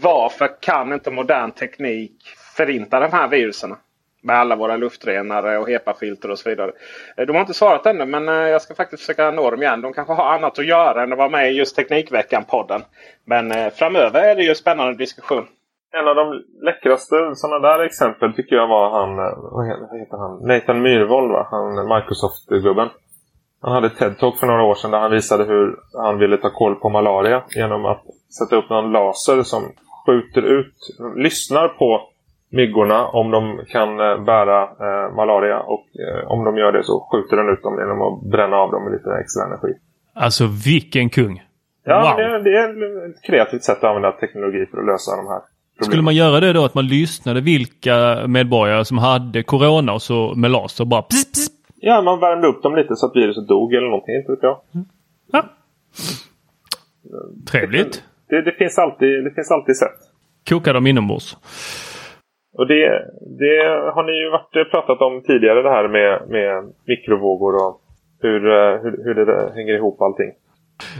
Varför 0.00 0.60
kan 0.60 0.92
inte 0.92 1.10
modern 1.10 1.50
teknik 1.50 2.12
förinta 2.56 3.00
de 3.00 3.12
här 3.12 3.28
virusen? 3.28 3.76
Med 4.22 4.36
alla 4.36 4.56
våra 4.56 4.76
luftrenare 4.76 5.58
och 5.58 5.68
HEPA-filter 5.68 6.30
och 6.30 6.38
så 6.38 6.50
vidare. 6.50 6.72
Eh, 7.16 7.26
de 7.26 7.32
har 7.32 7.40
inte 7.40 7.54
svarat 7.54 7.86
ännu 7.86 8.06
men 8.06 8.28
eh, 8.28 8.34
jag 8.34 8.62
ska 8.62 8.74
faktiskt 8.74 9.02
försöka 9.02 9.30
nå 9.30 9.50
dem 9.50 9.62
igen. 9.62 9.80
De 9.80 9.92
kanske 9.92 10.14
har 10.14 10.34
annat 10.34 10.58
att 10.58 10.66
göra 10.66 11.02
än 11.02 11.12
att 11.12 11.18
vara 11.18 11.28
med 11.28 11.52
i 11.52 11.54
just 11.54 11.78
Teknikveckan-podden. 11.78 12.82
Men 13.24 13.52
eh, 13.52 13.70
framöver 13.70 14.22
är 14.22 14.36
det 14.36 14.42
ju 14.42 14.48
en 14.48 14.54
spännande 14.54 14.94
diskussion. 14.94 15.46
En 15.92 16.08
av 16.08 16.14
de 16.14 16.42
läckraste 16.62 17.16
sådana 17.34 17.68
där 17.68 17.84
exempel 17.84 18.32
tycker 18.34 18.56
jag 18.56 18.68
var 18.68 18.90
han, 18.90 19.16
vad 19.52 20.00
heter 20.00 20.16
han? 20.16 20.48
Nathan 20.48 20.82
Myhrvold 20.82 21.32
va? 21.32 21.48
Han 21.50 21.88
Microsoft-gubben. 21.88 22.88
Han 23.62 23.72
hade 23.72 23.88
TED-talk 23.88 24.36
för 24.36 24.46
några 24.46 24.62
år 24.62 24.74
sedan 24.74 24.90
där 24.90 24.98
han 24.98 25.10
visade 25.10 25.44
hur 25.44 25.76
han 26.02 26.18
ville 26.18 26.36
ta 26.36 26.50
koll 26.50 26.74
på 26.74 26.88
malaria 26.88 27.42
genom 27.56 27.84
att 27.84 28.02
sätta 28.38 28.56
upp 28.56 28.70
någon 28.70 28.92
laser 28.92 29.42
som 29.42 29.62
skjuter 30.06 30.42
ut, 30.42 30.74
lyssnar 31.16 31.68
på 31.68 32.09
myggorna 32.50 33.06
om 33.06 33.30
de 33.30 33.60
kan 33.68 33.88
eh, 34.00 34.24
bära 34.24 34.62
eh, 34.62 35.14
malaria 35.14 35.60
och 35.60 35.86
eh, 36.04 36.30
om 36.30 36.44
de 36.44 36.56
gör 36.56 36.72
det 36.72 36.84
så 36.84 37.08
skjuter 37.12 37.36
den 37.36 37.48
ut 37.48 37.62
dem 37.62 37.78
genom 37.78 38.02
att 38.02 38.30
bränna 38.30 38.56
av 38.56 38.70
dem 38.70 38.84
med 38.84 38.92
lite 38.92 39.10
extra 39.20 39.44
energi. 39.44 39.72
Alltså 40.14 40.44
vilken 40.64 41.10
kung! 41.10 41.42
Ja, 41.84 42.00
wow. 42.02 42.16
det, 42.16 42.50
det, 42.50 42.56
är 42.56 43.10
ett 43.10 43.22
kreativt 43.22 43.62
sätt 43.62 43.78
att 43.78 43.84
använda 43.84 44.12
teknologi 44.12 44.66
för 44.70 44.78
att 44.78 44.86
lösa 44.86 45.10
de 45.16 45.26
här 45.26 45.40
problemen. 45.40 45.90
Skulle 45.90 46.02
man 46.02 46.14
göra 46.14 46.40
det 46.40 46.52
då 46.52 46.64
att 46.64 46.74
man 46.74 46.86
lyssnade 46.86 47.40
vilka 47.40 48.26
medborgare 48.26 48.84
som 48.84 48.98
hade 48.98 49.42
corona 49.42 49.92
och 49.92 50.02
så 50.02 50.34
med 50.36 50.50
laser 50.50 50.84
bara 50.84 51.02
pss, 51.02 51.32
pss. 51.32 51.48
Ja, 51.80 52.02
man 52.02 52.20
värmde 52.20 52.48
upp 52.48 52.62
dem 52.62 52.76
lite 52.76 52.96
så 52.96 53.06
att 53.06 53.16
viruset 53.16 53.48
dog 53.48 53.74
eller 53.74 53.86
någonting, 53.86 54.14
inte 54.14 54.32
vet 54.32 54.42
jag. 54.42 54.60
Ja. 55.32 55.44
Trevligt. 57.50 58.04
Det, 58.28 58.42
det, 58.42 58.52
finns 58.52 58.78
alltid, 58.78 59.24
det 59.24 59.30
finns 59.34 59.50
alltid 59.50 59.76
sätt. 59.76 59.98
Koka 60.48 60.72
dem 60.72 60.86
inombords. 60.86 61.36
Och 62.52 62.66
det, 62.66 62.82
det 63.38 63.56
har 63.94 64.02
ni 64.02 64.12
ju 64.12 64.30
varit, 64.30 64.70
pratat 64.70 65.00
om 65.00 65.22
tidigare 65.22 65.62
det 65.62 65.70
här 65.70 65.88
med, 65.88 66.28
med 66.28 66.72
mikrovågor 66.86 67.54
och 67.54 67.80
hur, 68.22 68.46
eh, 68.46 68.82
hur, 68.82 69.04
hur 69.04 69.14
det 69.14 69.52
hänger 69.54 69.74
ihop 69.74 70.02
allting. 70.02 70.32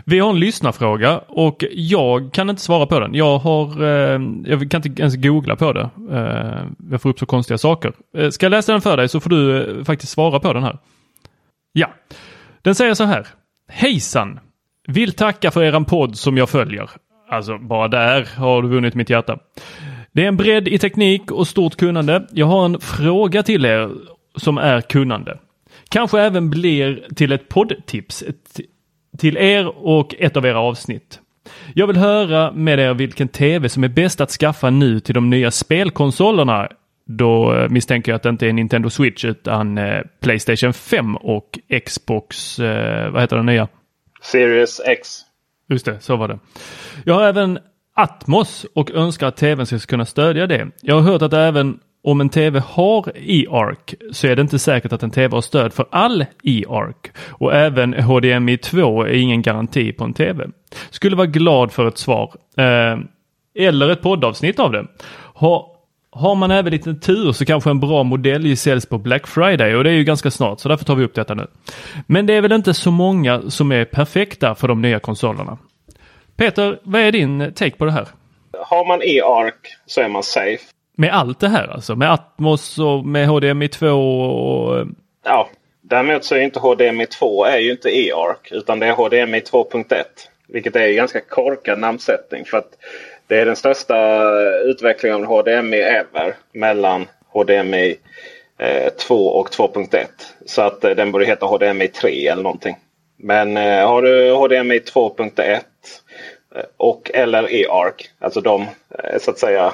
Vi 0.06 0.18
har 0.18 0.30
en 0.30 0.40
lyssnarfråga 0.40 1.20
och 1.28 1.64
jag 1.70 2.32
kan 2.32 2.50
inte 2.50 2.62
svara 2.62 2.86
på 2.86 3.00
den. 3.00 3.14
Jag 3.14 3.38
har, 3.38 3.82
eh, 3.82 4.20
jag 4.44 4.70
kan 4.70 4.82
inte 4.86 5.02
ens 5.02 5.16
googla 5.16 5.56
på 5.56 5.72
det. 5.72 5.90
Eh, 6.10 6.66
jag 6.90 7.02
får 7.02 7.10
upp 7.10 7.18
så 7.18 7.26
konstiga 7.26 7.58
saker. 7.58 7.92
Eh, 8.16 8.28
ska 8.28 8.46
jag 8.46 8.50
läsa 8.50 8.72
den 8.72 8.80
för 8.80 8.96
dig 8.96 9.08
så 9.08 9.20
får 9.20 9.30
du 9.30 9.62
eh, 9.62 9.84
faktiskt 9.84 10.12
svara 10.12 10.40
på 10.40 10.52
den 10.52 10.62
här. 10.62 10.78
Ja, 11.72 11.88
den 12.62 12.74
säger 12.74 12.94
så 12.94 13.04
här. 13.04 13.26
Hejsan! 13.68 14.40
Vill 14.88 15.12
tacka 15.12 15.50
för 15.50 15.62
eran 15.62 15.84
podd 15.84 16.16
som 16.16 16.36
jag 16.36 16.48
följer. 16.48 16.90
Alltså 17.28 17.58
bara 17.58 17.88
där 17.88 18.38
har 18.38 18.62
du 18.62 18.68
vunnit 18.68 18.94
mitt 18.94 19.10
hjärta. 19.10 19.38
Det 20.12 20.24
är 20.24 20.28
en 20.28 20.36
bredd 20.36 20.68
i 20.68 20.78
teknik 20.78 21.30
och 21.30 21.48
stort 21.48 21.76
kunnande. 21.76 22.26
Jag 22.32 22.46
har 22.46 22.64
en 22.64 22.80
fråga 22.80 23.42
till 23.42 23.64
er 23.64 23.90
som 24.36 24.58
är 24.58 24.80
kunnande. 24.80 25.38
Kanske 25.88 26.20
även 26.20 26.50
blir 26.50 27.06
till 27.16 27.32
ett 27.32 27.48
poddtips 27.48 28.24
till 29.18 29.36
er 29.36 29.66
och 29.86 30.14
ett 30.18 30.36
av 30.36 30.46
era 30.46 30.58
avsnitt. 30.58 31.20
Jag 31.74 31.86
vill 31.86 31.96
höra 31.96 32.52
med 32.52 32.78
er 32.78 32.94
vilken 32.94 33.28
tv 33.28 33.68
som 33.68 33.84
är 33.84 33.88
bäst 33.88 34.20
att 34.20 34.30
skaffa 34.30 34.70
nu 34.70 35.00
till 35.00 35.14
de 35.14 35.30
nya 35.30 35.50
spelkonsolerna. 35.50 36.68
Då 37.06 37.66
misstänker 37.70 38.12
jag 38.12 38.16
att 38.16 38.22
det 38.22 38.28
inte 38.28 38.46
är 38.46 38.52
Nintendo 38.52 38.90
Switch 38.90 39.24
utan 39.24 39.78
eh, 39.78 40.00
Playstation 40.20 40.72
5 40.72 41.16
och 41.16 41.58
Xbox, 41.84 42.58
eh, 42.58 43.10
vad 43.10 43.22
heter 43.22 43.36
den 43.36 43.46
nya? 43.46 43.68
Series 44.22 44.80
X. 44.86 45.20
Just 45.68 45.84
det, 45.84 46.00
så 46.00 46.16
var 46.16 46.28
det. 46.28 46.38
Jag 47.04 47.14
har 47.14 47.22
även 47.22 47.58
Atmos 48.02 48.66
och 48.74 48.90
önskar 48.90 49.26
att 49.26 49.36
tvn 49.36 49.66
ska 49.66 49.78
kunna 49.78 50.06
stödja 50.06 50.46
det. 50.46 50.68
Jag 50.82 50.94
har 50.94 51.02
hört 51.12 51.22
att 51.22 51.32
även 51.32 51.78
om 52.04 52.20
en 52.20 52.28
TV 52.28 52.62
har 52.66 53.12
eArc 53.14 53.94
så 54.12 54.26
är 54.26 54.36
det 54.36 54.42
inte 54.42 54.58
säkert 54.58 54.92
att 54.92 55.02
en 55.02 55.10
TV 55.10 55.36
har 55.36 55.42
stöd 55.42 55.72
för 55.72 55.86
all 55.90 56.24
eArc. 56.44 56.96
Och 57.28 57.54
även 57.54 57.94
HDMI 57.94 58.58
2 58.58 59.02
är 59.02 59.12
ingen 59.12 59.42
garanti 59.42 59.92
på 59.92 60.04
en 60.04 60.14
TV. 60.14 60.46
Skulle 60.90 61.16
vara 61.16 61.26
glad 61.26 61.72
för 61.72 61.88
ett 61.88 61.98
svar. 61.98 62.34
Eh, 62.56 62.98
eller 63.54 63.88
ett 63.88 64.02
poddavsnitt 64.02 64.58
av 64.58 64.72
det. 64.72 64.86
Ha, 65.34 65.76
har 66.10 66.34
man 66.34 66.50
även 66.50 66.72
lite 66.72 66.94
tur 66.94 67.32
så 67.32 67.44
kanske 67.44 67.70
en 67.70 67.80
bra 67.80 68.02
modell 68.02 68.56
säljs 68.56 68.86
på 68.86 68.98
Black 68.98 69.26
Friday 69.26 69.74
och 69.74 69.84
det 69.84 69.90
är 69.90 69.94
ju 69.94 70.04
ganska 70.04 70.30
snart 70.30 70.60
så 70.60 70.68
därför 70.68 70.84
tar 70.84 70.94
vi 70.94 71.04
upp 71.04 71.14
detta 71.14 71.34
nu. 71.34 71.46
Men 72.06 72.26
det 72.26 72.34
är 72.34 72.40
väl 72.40 72.52
inte 72.52 72.74
så 72.74 72.90
många 72.90 73.50
som 73.50 73.72
är 73.72 73.84
perfekta 73.84 74.54
för 74.54 74.68
de 74.68 74.82
nya 74.82 74.98
konsolerna. 74.98 75.58
Peter, 76.40 76.78
vad 76.82 77.00
är 77.00 77.12
din 77.12 77.52
take 77.54 77.76
på 77.76 77.84
det 77.84 77.92
här? 77.92 78.08
Har 78.58 78.84
man 78.84 79.02
e-arc 79.02 79.54
så 79.86 80.00
är 80.00 80.08
man 80.08 80.22
safe. 80.22 80.64
Med 80.96 81.14
allt 81.14 81.40
det 81.40 81.48
här 81.48 81.68
alltså? 81.68 81.96
Med 81.96 82.12
Atmos 82.12 82.78
och 82.78 83.06
med 83.06 83.28
HDMI 83.28 83.68
2 83.68 83.86
och... 83.86 84.86
Ja, 85.24 85.48
däremot 85.80 86.24
så 86.24 86.34
är 86.34 86.40
inte 86.40 86.60
HDMI 86.60 87.06
2 87.06 87.44
är 87.44 87.58
ju 87.58 87.70
inte 87.70 87.88
e-arc 87.88 88.52
utan 88.52 88.78
det 88.78 88.86
är 88.86 88.92
HDMI 88.92 89.40
2.1. 89.40 90.04
Vilket 90.48 90.76
är 90.76 90.88
en 90.88 90.96
ganska 90.96 91.20
korkad 91.20 91.78
namnsättning 91.78 92.44
för 92.44 92.58
att 92.58 92.70
det 93.26 93.40
är 93.40 93.46
den 93.46 93.56
största 93.56 94.30
utvecklingen 94.64 95.24
av 95.24 95.24
HDMI 95.24 95.78
ever 95.78 96.34
mellan 96.52 97.06
HDMI 97.28 97.96
2 99.08 99.26
och 99.26 99.48
2.1. 99.48 100.06
Så 100.46 100.62
att 100.62 100.80
den 100.80 101.12
borde 101.12 101.26
heta 101.26 101.46
HDMI 101.46 101.88
3 101.88 102.28
eller 102.28 102.42
någonting. 102.42 102.76
Men 103.16 103.56
har 103.86 104.02
du 104.02 104.32
HDMI 104.32 104.78
2.1 104.78 105.60
och 106.76 107.10
eller 107.14 107.52
e-arc, 107.54 108.10
alltså 108.18 108.40
de 108.40 108.66
så 109.20 109.30
att 109.30 109.38
säga 109.38 109.72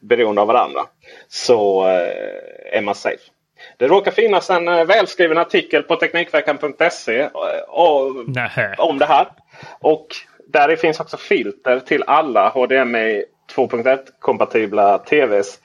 beroende 0.00 0.40
av 0.40 0.46
varandra, 0.46 0.80
så 1.28 1.84
är 2.72 2.80
man 2.80 2.94
safe. 2.94 3.22
Det 3.76 3.88
råkar 3.88 4.10
finnas 4.10 4.50
en 4.50 4.64
välskriven 4.64 5.38
artikel 5.38 5.82
på 5.82 5.96
Teknikveckan.se 5.96 7.28
om 8.78 8.98
det 8.98 9.06
här. 9.06 9.28
Och 9.80 10.06
där 10.46 10.76
finns 10.76 11.00
också 11.00 11.16
filter 11.16 11.80
till 11.80 12.02
alla 12.06 12.48
HDMI 12.48 13.24
2.1 13.54 13.98
kompatibla 14.18 14.98
TVs. 14.98 15.60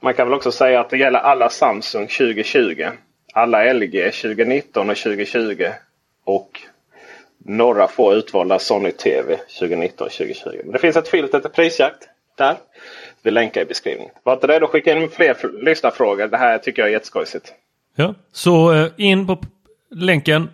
Man 0.00 0.14
kan 0.14 0.26
väl 0.26 0.34
också 0.34 0.52
säga 0.52 0.80
att 0.80 0.90
det 0.90 0.96
gäller 0.96 1.18
alla 1.18 1.48
Samsung 1.48 2.06
2020. 2.06 2.86
Alla 3.32 3.72
LG 3.72 4.10
2019 4.10 4.90
och 4.90 4.96
2020. 4.96 5.66
Och 6.24 6.60
några 7.44 7.88
få 7.88 8.14
utvalda 8.14 8.58
Sony 8.58 8.90
TV 8.90 9.36
2019 9.36 10.06
och 10.06 10.12
2020. 10.12 10.48
Men 10.64 10.72
det 10.72 10.78
finns 10.78 10.96
ett 10.96 11.08
filter 11.08 11.40
till 11.40 11.50
prisjakt 11.50 12.08
där. 12.38 12.56
Vi 13.22 13.30
länkar 13.30 13.60
i 13.60 13.64
beskrivningen. 13.64 14.12
Var 14.22 14.32
inte 14.32 14.46
rädd 14.46 14.62
att 14.62 14.70
skicka 14.70 14.96
in 14.96 15.10
fler 15.10 15.64
lyssnarfrågor. 15.64 16.28
Det 16.28 16.36
här 16.36 16.58
tycker 16.58 16.82
jag 16.82 16.88
är 16.88 16.92
jätteskojsigt. 16.92 17.52
Ja, 17.96 18.14
så 18.32 18.72
eh, 18.72 18.86
in 18.96 19.26
på 19.26 19.38
länken, 19.90 20.50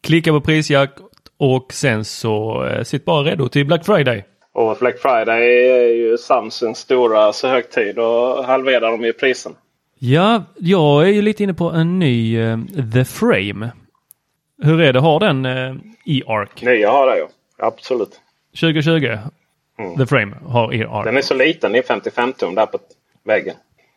klicka 0.00 0.30
på 0.30 0.40
prisjakt 0.40 1.00
och 1.36 1.72
sen 1.72 2.04
så 2.04 2.64
eh, 2.64 2.82
sitt 2.82 3.04
bara 3.04 3.22
redo 3.22 3.48
till 3.48 3.66
Black 3.66 3.86
Friday. 3.86 4.24
Och 4.52 4.76
Black 4.80 4.98
Friday 4.98 5.68
är 5.68 5.94
ju 5.94 6.18
Samsungs 6.18 6.78
stora 6.78 7.32
så 7.32 7.48
högtid 7.48 7.98
och 7.98 8.44
halverar 8.44 8.90
de 8.90 9.04
ju 9.04 9.12
prisen. 9.12 9.52
Ja, 9.98 10.44
jag 10.58 11.02
är 11.02 11.12
ju 11.12 11.22
lite 11.22 11.42
inne 11.42 11.54
på 11.54 11.70
en 11.70 11.98
ny 11.98 12.38
uh, 12.38 12.58
The 12.92 13.04
Frame. 13.04 13.70
Hur 14.62 14.80
är 14.80 14.92
det? 14.92 15.00
Har 15.00 15.20
den 15.20 15.46
uh, 15.46 15.76
e-arc? 16.06 16.50
Jag 16.60 16.92
har 16.92 17.06
det 17.06 17.16
ju. 17.16 17.26
Absolut. 17.58 18.20
2020? 18.60 19.18
Mm. 19.78 19.96
The 19.98 20.06
Frame 20.06 20.36
har 20.46 20.74
e-arc. 20.74 21.04
Den 21.04 21.16
är 21.16 21.22
så 21.22 21.34
liten. 21.34 21.72
Det 21.72 21.78
är 21.78 21.82
55 21.82 22.32
tum 22.32 22.54
där 22.54 22.66
på 22.66 22.78
väggen. 23.24 23.54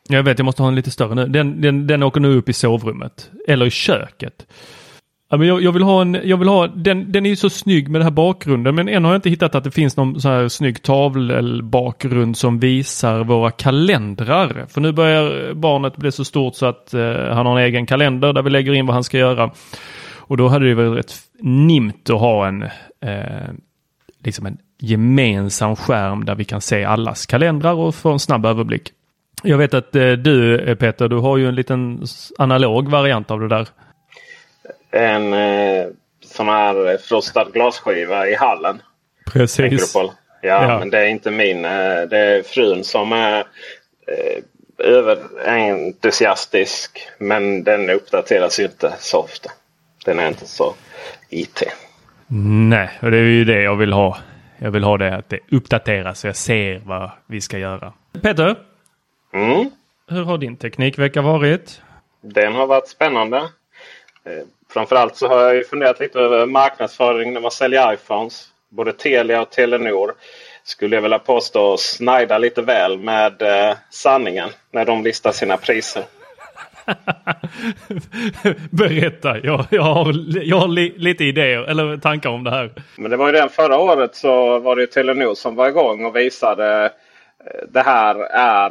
Jag 0.10 0.24
vet, 0.24 0.39
jag 0.39 0.45
måste 0.45 0.62
ha 0.62 0.69
en 0.69 0.75
lite 0.75 0.91
större 0.91 1.15
nu. 1.15 1.27
Den, 1.27 1.62
den, 1.62 1.88
den 1.88 2.03
åker 2.03 2.19
nu 2.19 2.38
upp 2.38 2.50
i 2.50 2.53
sovrummet. 2.53 3.31
Eller 3.48 3.65
i 3.65 3.69
köket. 3.69 4.45
Jag, 5.29 5.63
jag, 5.63 5.72
vill 5.72 5.84
ha 5.84 6.01
en, 6.01 6.17
jag 6.24 6.38
vill 6.38 6.48
ha, 6.48 6.67
den, 6.67 7.12
den 7.12 7.25
är 7.25 7.29
ju 7.29 7.36
så 7.36 7.50
snygg 7.50 7.89
med 7.89 8.01
den 8.01 8.05
här 8.05 8.12
bakgrunden 8.12 8.75
men 8.75 8.89
än 8.89 9.05
har 9.05 9.12
jag 9.12 9.17
inte 9.17 9.29
hittat 9.29 9.55
att 9.55 9.63
det 9.63 9.72
finns 9.72 9.98
någon 9.98 10.22
så 10.22 10.29
här 10.29 10.48
snygg 10.48 10.84
tavelbakgrund 10.84 12.38
som 12.38 12.60
visar 12.60 13.24
våra 13.24 13.51
kalendrar. 13.51 14.65
För 14.69 14.81
nu 14.81 14.91
börjar 14.91 15.53
barnet 15.53 15.98
bli 15.98 16.12
så 16.12 16.25
stort 16.25 16.55
så 16.55 16.65
att 16.65 16.93
uh, 16.93 17.01
han 17.12 17.45
har 17.45 17.60
en 17.60 17.65
egen 17.65 17.86
kalender 17.86 18.34
där 18.34 18.41
vi 18.41 18.50
lägger 18.50 18.74
in 18.74 18.86
vad 18.86 18.93
han 18.93 19.03
ska 19.03 19.17
göra. 19.17 19.51
Och 20.27 20.38
då 20.38 20.48
hade 20.48 20.67
det 20.67 20.75
varit 20.75 20.98
rätt 20.98 21.13
nimt 21.39 22.10
att 22.10 22.20
ha 22.20 22.48
en, 22.48 22.63
uh, 22.63 23.50
liksom 24.24 24.46
en 24.46 24.58
gemensam 24.79 25.75
skärm 25.75 26.25
där 26.25 26.36
vi 26.36 26.46
kan 26.46 26.62
se 26.62 26.84
allas 26.84 27.25
kalendrar 27.25 27.74
och 27.74 27.96
få 27.96 28.12
en 28.12 28.20
snabb 28.20 28.46
överblick. 28.46 28.91
Jag 29.44 29.58
vet 29.58 29.74
att 29.74 29.96
uh, 29.96 30.13
du 30.13 30.75
Peter, 30.75 31.08
du 31.08 31.17
har 31.17 31.38
ju 31.38 31.48
en 31.48 31.55
liten 31.55 32.05
analog 32.38 32.89
variant 32.89 33.32
av 33.32 33.39
det 33.39 33.48
där 33.48 33.67
en 34.96 35.34
eh, 35.34 35.88
sån 36.25 36.48
här 36.48 36.98
frostad 36.98 37.53
glasskiva 37.53 38.27
i 38.27 38.36
hallen. 38.36 38.82
Precis. 39.34 39.96
Ja, 39.96 40.13
ja, 40.41 40.79
men 40.79 40.89
det 40.89 41.00
är 41.00 41.05
inte 41.05 41.32
min. 41.32 41.65
Eh, 41.65 42.01
det 42.10 42.17
är 42.17 42.44
frun 42.44 42.84
som 42.84 43.12
är 43.12 43.39
eh, 44.08 44.44
överentusiastisk. 44.77 47.08
Men 47.17 47.63
den 47.63 47.89
uppdateras 47.89 48.60
inte 48.60 48.94
så 49.00 49.20
ofta. 49.20 49.51
Den 50.05 50.19
är 50.19 50.27
inte 50.27 50.45
så 50.45 50.74
IT. 51.29 51.63
Nej, 52.69 52.89
och 53.01 53.12
det 53.12 53.17
är 53.17 53.21
ju 53.21 53.45
det 53.45 53.62
jag 53.62 53.75
vill 53.75 53.93
ha. 53.93 54.17
Jag 54.57 54.71
vill 54.71 54.83
ha 54.83 54.97
det 54.97 55.15
att 55.15 55.29
det 55.29 55.39
uppdateras 55.51 56.19
så 56.19 56.27
jag 56.27 56.35
ser 56.35 56.81
vad 56.85 57.12
vi 57.27 57.41
ska 57.41 57.57
göra. 57.57 57.93
Peter? 58.21 58.55
Mm? 59.33 59.69
Hur 60.07 60.24
har 60.24 60.38
din 60.38 60.57
teknikvecka 60.57 61.21
varit? 61.21 61.81
Den 62.21 62.53
har 62.53 62.67
varit 62.67 62.88
spännande. 62.88 63.38
Eh, 63.38 64.43
framförallt 64.74 65.15
så 65.15 65.27
har 65.27 65.41
jag 65.41 65.55
ju 65.55 65.63
funderat 65.63 66.00
lite 66.00 66.19
över 66.19 66.45
marknadsföring 66.45 67.33
när 67.33 67.41
man 67.41 67.51
säljer 67.51 67.93
iPhones. 67.93 68.47
Både 68.69 68.93
Telia 68.93 69.41
och 69.41 69.50
Telenor 69.50 70.13
skulle 70.63 70.95
jag 70.95 71.01
vilja 71.01 71.19
påstå 71.19 71.77
snajda 71.77 72.38
lite 72.38 72.62
väl 72.62 73.00
med 73.00 73.41
eh, 73.41 73.75
sanningen 73.89 74.50
när 74.71 74.85
de 74.85 75.03
listar 75.03 75.31
sina 75.31 75.57
priser. 75.57 76.03
Berätta, 78.70 79.38
jag, 79.44 79.65
jag 79.70 79.82
har, 79.82 80.13
jag 80.44 80.58
har 80.58 80.68
li, 80.68 80.94
lite 80.98 81.24
idéer 81.24 81.62
eller 81.62 81.98
tankar 81.98 82.30
om 82.30 82.44
det 82.44 82.51
här. 82.51 82.72
Men 82.98 83.12
det 83.12 83.17
var 83.17 83.28
ju 83.28 83.32
den 83.32 83.50
förra 83.50 83.78
året 83.78 84.15
så 84.15 84.60
var 84.60 84.76
det 84.76 84.88
Telenor 84.88 85.36
som 85.36 85.56
var 85.56 85.67
igång 85.67 86.06
och 86.06 86.15
visade 86.15 86.86
eh, 86.86 86.91
det 87.69 87.82
här 87.82 88.15
är 88.32 88.69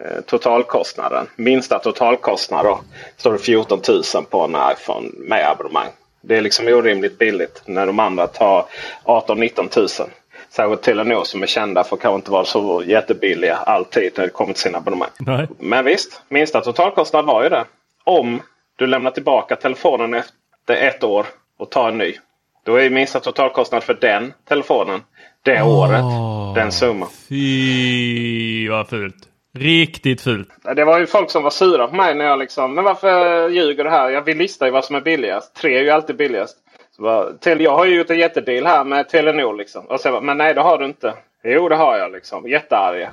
eh, 0.00 0.20
totalkostnaden. 0.26 1.26
Minsta 1.36 1.78
totalkostnad 1.78 2.64
då 2.64 2.80
står 3.16 3.32
det 3.32 3.38
14 3.38 3.80
000 3.88 4.02
på 4.30 4.40
en 4.40 4.56
iPhone 4.72 5.08
med 5.14 5.50
abonnemang. 5.50 5.88
Det 6.20 6.36
är 6.36 6.40
liksom 6.40 6.68
orimligt 6.68 7.18
billigt 7.18 7.62
när 7.64 7.86
de 7.86 7.98
andra 7.98 8.26
tar 8.26 8.64
18-19 9.04 10.00
000. 10.00 10.10
Särskilt 10.50 10.82
Telenor 10.82 11.24
som 11.24 11.42
är 11.42 11.46
kända 11.46 11.84
för 11.84 11.96
att 11.96 12.02
kanske 12.02 12.16
inte 12.16 12.30
vara 12.30 12.44
så 12.44 12.82
jättebilliga 12.86 13.56
alltid 13.56 14.12
när 14.16 14.24
det 14.24 14.30
kommer 14.30 14.52
till 14.52 14.62
sina 14.62 14.78
abonnemang. 14.78 15.08
Nej. 15.18 15.48
Men 15.58 15.84
visst, 15.84 16.22
minsta 16.28 16.60
totalkostnad 16.60 17.24
var 17.24 17.42
ju 17.42 17.48
det. 17.48 17.64
Om 18.04 18.40
du 18.76 18.86
lämnar 18.86 19.10
tillbaka 19.10 19.56
telefonen 19.56 20.14
efter 20.14 20.74
ett 20.74 21.04
år 21.04 21.26
och 21.58 21.70
tar 21.70 21.88
en 21.88 21.98
ny. 21.98 22.14
Då 22.64 22.76
är 22.76 22.90
minsta 22.90 23.20
totalkostnad 23.20 23.82
för 23.82 23.94
den 23.94 24.32
telefonen 24.48 25.00
det 25.42 25.62
oh, 25.62 25.78
året 25.78 26.54
den 26.54 26.72
summan. 26.72 27.08
Fy 27.28 28.68
vad 28.68 28.88
fult. 28.88 29.28
Riktigt 29.54 30.20
fult. 30.20 30.48
Det 30.76 30.84
var 30.84 30.98
ju 30.98 31.06
folk 31.06 31.30
som 31.30 31.42
var 31.42 31.50
sura 31.50 31.88
på 31.88 31.94
mig 31.94 32.14
när 32.14 32.24
jag 32.24 32.38
liksom. 32.38 32.74
Men 32.74 32.84
varför 32.84 33.48
ljuger 33.48 33.84
du 33.84 33.90
här? 33.90 34.10
Jag 34.10 34.22
vill 34.22 34.38
lista 34.38 34.66
ju 34.66 34.72
vad 34.72 34.84
som 34.84 34.96
är 34.96 35.00
billigast. 35.00 35.54
Tre 35.54 35.78
är 35.78 35.82
ju 35.82 35.90
alltid 35.90 36.16
billigast. 36.16 36.56
Jag 37.42 37.76
har 37.76 37.84
ju 37.84 37.96
gjort 37.96 38.10
en 38.10 38.18
jättedeal 38.18 38.66
här 38.66 38.84
med 38.84 39.08
Telenor 39.08 39.56
liksom. 39.56 39.86
Och 39.86 40.00
så 40.00 40.10
bara, 40.10 40.20
men 40.20 40.38
nej 40.38 40.54
det 40.54 40.60
har 40.60 40.78
du 40.78 40.84
inte. 40.84 41.14
Jo 41.44 41.68
det 41.68 41.76
har 41.76 41.98
jag 41.98 42.12
liksom. 42.12 42.48
Jättearga. 42.48 43.10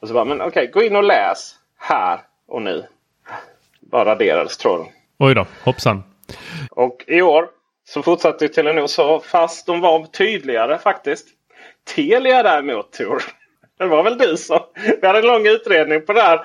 Och 0.00 0.08
så 0.08 0.14
bara, 0.14 0.24
men 0.24 0.40
okej 0.40 0.48
okay, 0.48 0.66
gå 0.66 0.82
in 0.82 0.96
och 0.96 1.04
läs 1.04 1.54
här 1.78 2.20
och 2.48 2.62
nu. 2.62 2.86
Bara 3.80 4.04
raderades 4.04 4.56
tråden. 4.56 4.86
Oj 5.18 5.34
då, 5.34 5.46
hoppsan. 5.64 6.02
Och 6.70 7.04
i 7.06 7.22
år 7.22 7.48
så 7.88 8.02
fortsatte 8.02 8.48
Telenor 8.48 8.86
så 8.86 9.20
fast 9.20 9.66
de 9.66 9.80
var 9.80 10.04
tydligare 10.04 10.78
faktiskt. 10.78 11.28
Telia 11.94 12.42
däremot 12.42 12.92
Tor. 12.92 13.22
Det 13.78 13.86
var 13.86 14.02
väl 14.02 14.18
du 14.18 14.36
som... 14.36 14.60
Vi 15.00 15.06
hade 15.06 15.18
en 15.18 15.26
lång 15.26 15.46
utredning 15.46 16.06
på 16.06 16.12
det 16.12 16.20
här. 16.20 16.40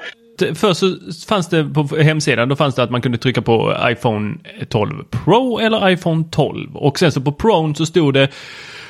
Först 0.56 0.80
så 0.80 0.98
fanns 1.28 1.50
det 1.50 1.64
på 1.64 1.84
hemsidan, 1.84 2.50
då 2.50 2.56
fanns 2.56 2.76
det 2.76 2.84
att 2.84 2.92
man 2.92 3.02
kunde 3.02 3.18
trycka 3.18 3.42
på 3.42 3.78
iPhone 3.84 4.38
12 4.70 5.04
Pro 5.04 5.60
eller 5.60 5.90
iPhone 5.90 6.24
12. 6.32 6.76
Och 6.76 7.00
sen 7.00 7.12
så 7.12 7.22
på 7.22 7.32
Pro 7.32 7.74
så 7.74 7.86
stod 7.86 8.14
det, 8.14 8.30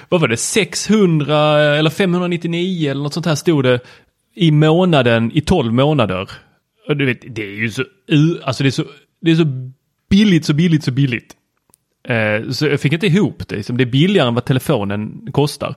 vad 0.10 0.22
var 0.22 0.28
det, 0.28 0.38
600 0.38 1.60
eller 1.60 1.90
599 1.90 2.92
eller 2.92 3.04
något 3.04 3.14
sånt 3.14 3.26
här 3.26 3.36
stod 3.36 3.64
det 3.64 3.80
i 4.36 4.52
månaden 4.52 5.32
i 5.34 5.42
12 5.42 5.74
månader. 5.74 6.30
Och 6.88 6.98
du 6.98 7.06
vet, 7.06 7.36
det 7.36 7.44
är 7.44 7.56
ju 7.56 7.70
så, 7.70 7.84
alltså 8.44 8.64
det 8.64 8.70
är 8.70 8.72
så, 8.72 8.84
det 9.22 9.32
är 9.32 9.36
så 9.36 9.46
billigt, 10.10 10.46
så 10.46 10.54
billigt, 10.54 10.84
så 10.84 10.92
billigt. 10.92 11.36
Eh, 12.08 12.50
så 12.52 12.66
jag 12.66 12.80
fick 12.80 12.94
inte 12.94 13.08
ihop 13.08 13.48
det. 13.48 13.56
Liksom. 13.56 13.78
Det 13.78 13.84
är 13.84 13.92
billigare 13.92 14.28
än 14.28 14.34
vad 14.36 14.46
telefonen 14.46 15.28
kostar. 15.32 15.76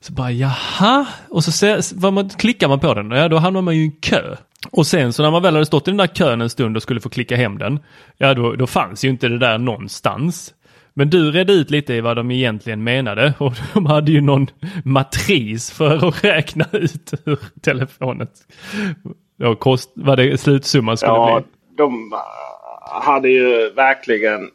Så 0.00 0.12
bara 0.12 0.30
jaha, 0.32 1.06
och 1.28 1.44
så 1.44 1.52
ser, 1.52 2.10
man, 2.10 2.28
klickar 2.28 2.68
man 2.68 2.80
på 2.80 2.94
den, 2.94 3.10
ja 3.10 3.28
då 3.28 3.36
hamnar 3.36 3.62
man 3.62 3.76
ju 3.76 3.82
i 3.82 3.84
en 3.84 3.92
kö. 4.00 4.36
Och 4.70 4.86
sen 4.86 5.12
så 5.12 5.22
när 5.22 5.30
man 5.30 5.42
väl 5.42 5.54
hade 5.54 5.66
stått 5.66 5.88
i 5.88 5.90
den 5.90 5.98
där 5.98 6.06
kön 6.06 6.40
en 6.40 6.50
stund 6.50 6.76
och 6.76 6.82
skulle 6.82 7.00
få 7.00 7.08
klicka 7.08 7.36
hem 7.36 7.58
den, 7.58 7.80
ja 8.16 8.34
då, 8.34 8.52
då 8.52 8.66
fanns 8.66 9.04
ju 9.04 9.08
inte 9.08 9.28
det 9.28 9.38
där 9.38 9.58
någonstans. 9.58 10.54
Men 10.94 11.10
du 11.10 11.30
redde 11.30 11.52
ut 11.52 11.70
lite 11.70 11.94
i 11.94 12.00
vad 12.00 12.16
de 12.16 12.30
egentligen 12.30 12.84
menade 12.84 13.34
och 13.38 13.52
de 13.74 13.86
hade 13.86 14.12
ju 14.12 14.20
någon 14.20 14.46
matris 14.84 15.70
för 15.70 16.08
att 16.08 16.24
räkna 16.24 16.64
ut 16.72 17.12
hur 17.24 17.38
telefonen, 17.62 18.28
ja, 19.36 19.54
kost, 19.54 19.92
vad 19.94 20.18
det 20.18 20.40
slutsumman 20.40 20.96
skulle 20.96 21.12
ja, 21.12 21.40
bli. 21.40 21.76
De 21.76 22.12
hade 23.02 23.28
ju 23.28 23.70
verkligen 23.70 24.50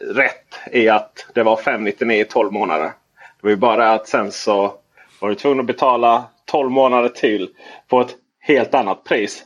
rätt 0.00 0.72
i 0.72 0.88
att 0.88 1.26
det 1.34 1.42
var 1.42 1.56
599 1.56 2.20
i 2.20 2.24
12 2.24 2.52
månader. 2.52 2.84
Det 2.84 3.42
var 3.42 3.50
ju 3.50 3.56
bara 3.56 3.92
att 3.92 4.08
sen 4.08 4.32
så 4.32 4.74
var 5.20 5.28
du 5.28 5.34
tvungen 5.34 5.60
att 5.60 5.66
betala 5.66 6.24
12 6.44 6.70
månader 6.70 7.08
till 7.08 7.48
på 7.88 8.00
ett 8.00 8.16
helt 8.46 8.74
annat 8.74 9.04
pris. 9.04 9.44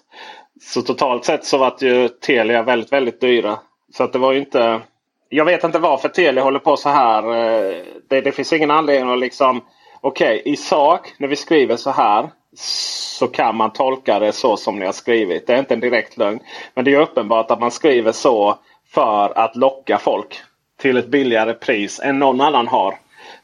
Så 0.60 0.82
totalt 0.82 1.24
sett 1.24 1.44
så 1.44 1.58
var 1.58 1.76
ju 1.80 2.08
Telia 2.08 2.62
väldigt, 2.62 2.92
väldigt 2.92 3.20
dyra. 3.20 3.58
Så 3.94 4.04
att 4.04 4.12
det 4.12 4.18
var 4.18 4.32
ju 4.32 4.38
inte... 4.38 4.80
Jag 5.28 5.44
vet 5.44 5.64
inte 5.64 5.78
varför 5.78 6.08
Telia 6.08 6.42
håller 6.42 6.58
på 6.58 6.76
så 6.76 6.88
här. 6.88 7.22
Eh, 7.22 7.76
det, 8.08 8.20
det 8.20 8.32
finns 8.32 8.52
ingen 8.52 8.70
anledning 8.70 9.12
att 9.12 9.18
liksom... 9.18 9.60
Okej, 10.00 10.40
okay, 10.40 10.52
i 10.52 10.56
sak 10.56 11.14
när 11.18 11.28
vi 11.28 11.36
skriver 11.36 11.76
så 11.76 11.90
här 11.90 12.30
så 12.56 13.26
kan 13.26 13.56
man 13.56 13.72
tolka 13.72 14.18
det 14.18 14.32
så 14.32 14.56
som 14.56 14.78
ni 14.78 14.86
har 14.86 14.92
skrivit. 14.92 15.46
Det 15.46 15.54
är 15.54 15.58
inte 15.58 15.74
en 15.74 15.80
direkt 15.80 16.16
lögn. 16.16 16.40
Men 16.74 16.84
det 16.84 16.94
är 16.94 17.00
uppenbart 17.00 17.50
att 17.50 17.60
man 17.60 17.70
skriver 17.70 18.12
så 18.12 18.58
för 18.94 19.38
att 19.38 19.56
locka 19.56 19.98
folk 19.98 20.40
till 20.80 20.96
ett 20.96 21.08
billigare 21.08 21.54
pris 21.54 22.00
än 22.00 22.18
någon 22.18 22.40
annan 22.40 22.68
har. 22.68 22.98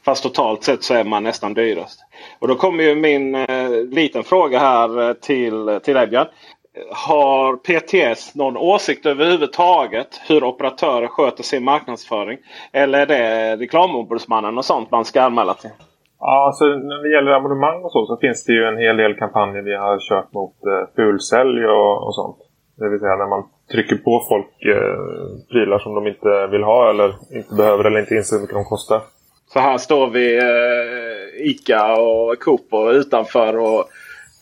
Fast 0.05 0.23
totalt 0.23 0.63
sett 0.63 0.83
så 0.83 0.93
är 0.93 1.03
man 1.03 1.23
nästan 1.23 1.53
dyrast. 1.53 2.04
Och 2.45 2.49
då 2.49 2.55
kommer 2.55 2.83
ju 2.83 2.95
min 2.95 3.35
eh, 3.35 3.69
liten 3.91 4.23
fråga 4.23 4.59
här 4.59 5.09
eh, 5.09 5.13
till, 5.13 5.79
till 5.83 5.93
dig 5.93 6.07
Björn. 6.07 6.27
Har 6.91 7.55
PTS 7.55 8.35
någon 8.35 8.57
åsikt 8.57 9.05
överhuvudtaget 9.05 10.21
hur 10.27 10.43
operatörer 10.43 11.07
sköter 11.07 11.43
sin 11.43 11.63
marknadsföring? 11.63 12.37
Eller 12.71 12.99
är 12.99 13.05
det 13.05 13.55
reklamombudsmannen 13.55 14.57
och 14.57 14.65
sånt 14.65 14.91
man 14.91 15.05
ska 15.05 15.21
anmäla 15.21 15.53
till? 15.53 15.69
Ja, 16.19 16.45
alltså 16.45 16.65
när 16.65 17.03
det 17.03 17.15
gäller 17.15 17.31
abonnemang 17.31 17.83
och 17.83 17.91
så 17.91 18.05
så 18.05 18.17
finns 18.17 18.45
det 18.45 18.53
ju 18.53 18.63
en 18.63 18.77
hel 18.77 18.97
del 18.97 19.15
kampanjer 19.15 19.61
vi 19.61 19.75
har 19.75 19.99
kört 20.09 20.33
mot 20.33 20.55
eh, 20.65 20.95
fulsälj 20.95 21.65
och, 21.65 22.07
och 22.07 22.15
sånt. 22.15 22.37
Det 22.77 22.89
vill 22.89 22.99
säga 22.99 23.15
när 23.15 23.27
man 23.27 23.43
trycker 23.71 23.95
på 23.95 24.25
folk 24.29 24.65
eh, 24.75 24.97
prylar 25.51 25.79
som 25.79 25.95
de 25.95 26.07
inte 26.07 26.47
vill 26.47 26.63
ha 26.63 26.89
eller 26.89 27.09
inte 27.31 27.55
behöver 27.55 27.83
eller 27.83 27.99
inte 27.99 28.15
inser 28.15 28.35
hur 28.35 28.41
mycket 28.41 28.55
de 28.55 28.65
kostar. 28.65 29.01
Så 29.47 29.59
här 29.59 29.77
står 29.77 30.09
vi 30.09 30.37
eh, 30.37 31.47
ICA 31.49 31.95
och 31.95 32.39
Coop 32.39 32.67
och 32.69 32.89
utanför 32.89 33.57
och 33.57 33.89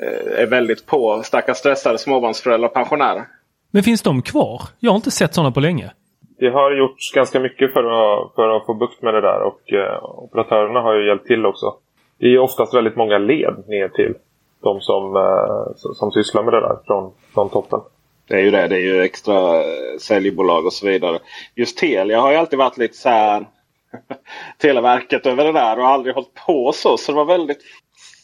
eh, 0.03 0.41
är 0.41 0.47
väldigt 0.47 0.85
på 0.85 1.21
stackars 1.23 1.57
stressade 1.57 1.97
småbarnsföräldrar 1.97 2.67
och 2.67 2.73
pensionärer. 2.73 3.23
Men 3.71 3.83
finns 3.83 4.01
de 4.01 4.21
kvar? 4.21 4.61
Jag 4.79 4.91
har 4.91 4.95
inte 4.95 5.11
sett 5.11 5.33
sådana 5.33 5.51
på 5.51 5.59
länge. 5.59 5.91
Det 6.39 6.49
har 6.49 6.71
gjorts 6.71 7.11
ganska 7.11 7.39
mycket 7.39 7.73
för 7.73 7.79
att, 7.79 8.35
för 8.35 8.57
att 8.57 8.65
få 8.65 8.73
bukt 8.73 9.01
med 9.01 9.13
det 9.13 9.21
där 9.21 9.41
och 9.41 9.73
eh, 9.73 10.03
operatörerna 10.03 10.79
har 10.79 10.95
ju 10.95 11.07
hjälpt 11.07 11.27
till 11.27 11.45
också. 11.45 11.75
Det 12.19 12.27
är 12.27 12.39
oftast 12.39 12.73
väldigt 12.73 12.95
många 12.95 13.17
led 13.17 13.63
ner 13.67 13.87
till 13.87 14.13
de 14.63 14.81
som, 14.81 15.15
eh, 15.15 15.75
som 15.75 16.11
sysslar 16.11 16.43
med 16.43 16.53
det 16.53 16.59
där 16.59 16.77
från, 16.85 17.11
från 17.33 17.49
toppen. 17.49 17.79
Det 18.27 18.33
är 18.33 18.39
ju 18.39 18.51
det. 18.51 18.67
Det 18.67 18.75
är 18.75 18.79
ju 18.79 19.01
extra 19.01 19.63
säljbolag 19.99 20.65
och 20.65 20.73
så 20.73 20.87
vidare. 20.87 21.19
Just 21.55 21.77
Telia 21.77 22.21
har 22.21 22.31
ju 22.31 22.37
alltid 22.37 22.59
varit 22.59 22.77
lite 22.77 22.97
så 22.97 23.09
här 23.09 23.45
Televerket 24.57 25.25
över 25.25 25.45
det 25.45 25.51
där 25.51 25.79
och 25.79 25.87
aldrig 25.87 26.15
hållit 26.15 26.33
på 26.33 26.71
så. 26.71 26.97
Så 26.97 27.11
det 27.11 27.15
var 27.15 27.25
väldigt 27.25 27.61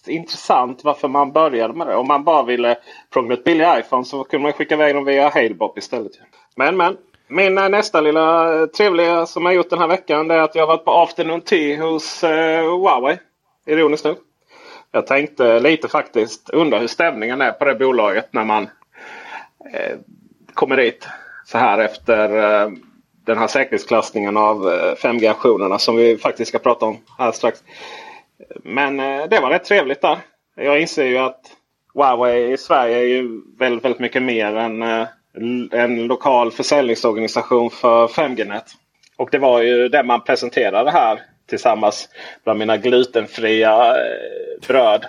intressant 0.08 0.84
varför 0.84 1.08
man 1.08 1.32
började 1.32 1.74
med 1.74 1.88
det. 1.88 1.96
Om 1.96 2.08
man 2.08 2.24
bara 2.24 2.44
ville 2.44 2.78
prångla 3.14 3.34
ut 3.34 3.44
billig 3.44 3.68
iPhone 3.80 4.06
så 4.06 4.24
kunde 4.24 4.44
man 4.44 4.54
skicka 4.54 4.76
iväg 4.76 4.96
dem 4.96 5.06
via 5.06 5.30
Halebop 5.30 5.78
istället. 5.78 6.12
Men 6.56 6.78
men. 6.78 6.98
Min 7.32 7.58
eh, 7.58 7.70
nästa 7.70 8.02
lilla 8.02 8.60
eh, 8.62 8.66
trevliga 8.66 9.26
som 9.26 9.46
jag 9.46 9.56
gjort 9.56 9.70
den 9.70 9.80
här 9.80 9.88
veckan 9.88 10.28
det 10.28 10.36
är 10.36 10.40
att 10.40 10.56
jag 10.56 10.68
varit 10.68 10.86
på 10.86 10.92
afternoon 10.92 11.42
tea 11.42 11.84
hos 11.84 12.24
eh, 12.24 12.64
Huawei. 12.64 13.18
Ironiskt 13.66 14.06
nog. 14.06 14.18
Jag 14.92 15.08
tänkte 15.08 15.60
lite 15.60 15.88
faktiskt 15.88 16.50
undra 16.50 16.80
hur 16.80 16.88
stämningen 16.88 17.42
är 17.42 17.52
på 17.52 17.66
det 17.66 17.76
bolaget 17.76 18.34
när 18.34 18.44
man 18.44 18.64
eh, 19.74 19.98
kommer 20.54 20.78
dit 20.78 21.08
så 21.46 21.58
här 21.58 21.80
efter 21.80 22.38
eh, 22.38 22.70
den 23.30 23.38
här 23.38 23.48
säkerhetsklassningen 23.48 24.38
av 24.38 24.70
eh, 24.70 24.96
5G-aktionerna 24.96 25.78
som 25.78 25.96
vi 25.96 26.18
faktiskt 26.18 26.50
ska 26.50 26.60
prata 26.60 26.86
om 26.86 26.98
här 27.18 27.32
strax. 27.32 27.64
Men 28.64 29.00
eh, 29.00 29.28
det 29.30 29.40
var 29.40 29.50
rätt 29.50 29.64
trevligt 29.64 30.02
där. 30.02 30.18
Jag 30.56 30.82
inser 30.82 31.06
ju 31.06 31.18
att 31.18 31.42
Huawei 31.94 32.54
i 32.54 32.58
Sverige 32.58 32.98
är 32.98 33.06
ju 33.06 33.42
väldigt, 33.60 33.86
väldigt 33.86 34.00
mycket 34.00 34.24
mer 34.24 34.56
än 34.56 34.82
eh, 34.82 35.08
en 35.72 36.08
lokal 36.08 36.52
försäljningsorganisation 36.52 37.70
för 37.70 38.08
5G-nät. 38.08 38.66
Och 39.18 39.30
det 39.32 39.38
var 39.38 39.62
ju 39.62 39.90
det 39.90 40.04
man 40.04 40.24
presenterade 40.24 40.92
här 40.92 41.22
tillsammans 41.50 42.10
bland 42.44 42.60
mina 42.60 42.78
glutenfria 42.78 43.96
bröd. 44.68 45.06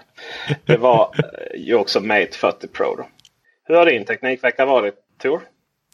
Det 0.65 0.77
var 0.77 1.15
ju 1.55 1.75
också 1.75 2.01
Mate 2.01 2.33
40 2.33 2.69
Pro. 2.69 2.95
Då. 2.97 3.07
Hur 3.65 3.75
har 3.75 3.87
din 3.87 4.05
teknikvecka 4.05 4.67
varit 4.67 4.95
Tor? 5.23 5.41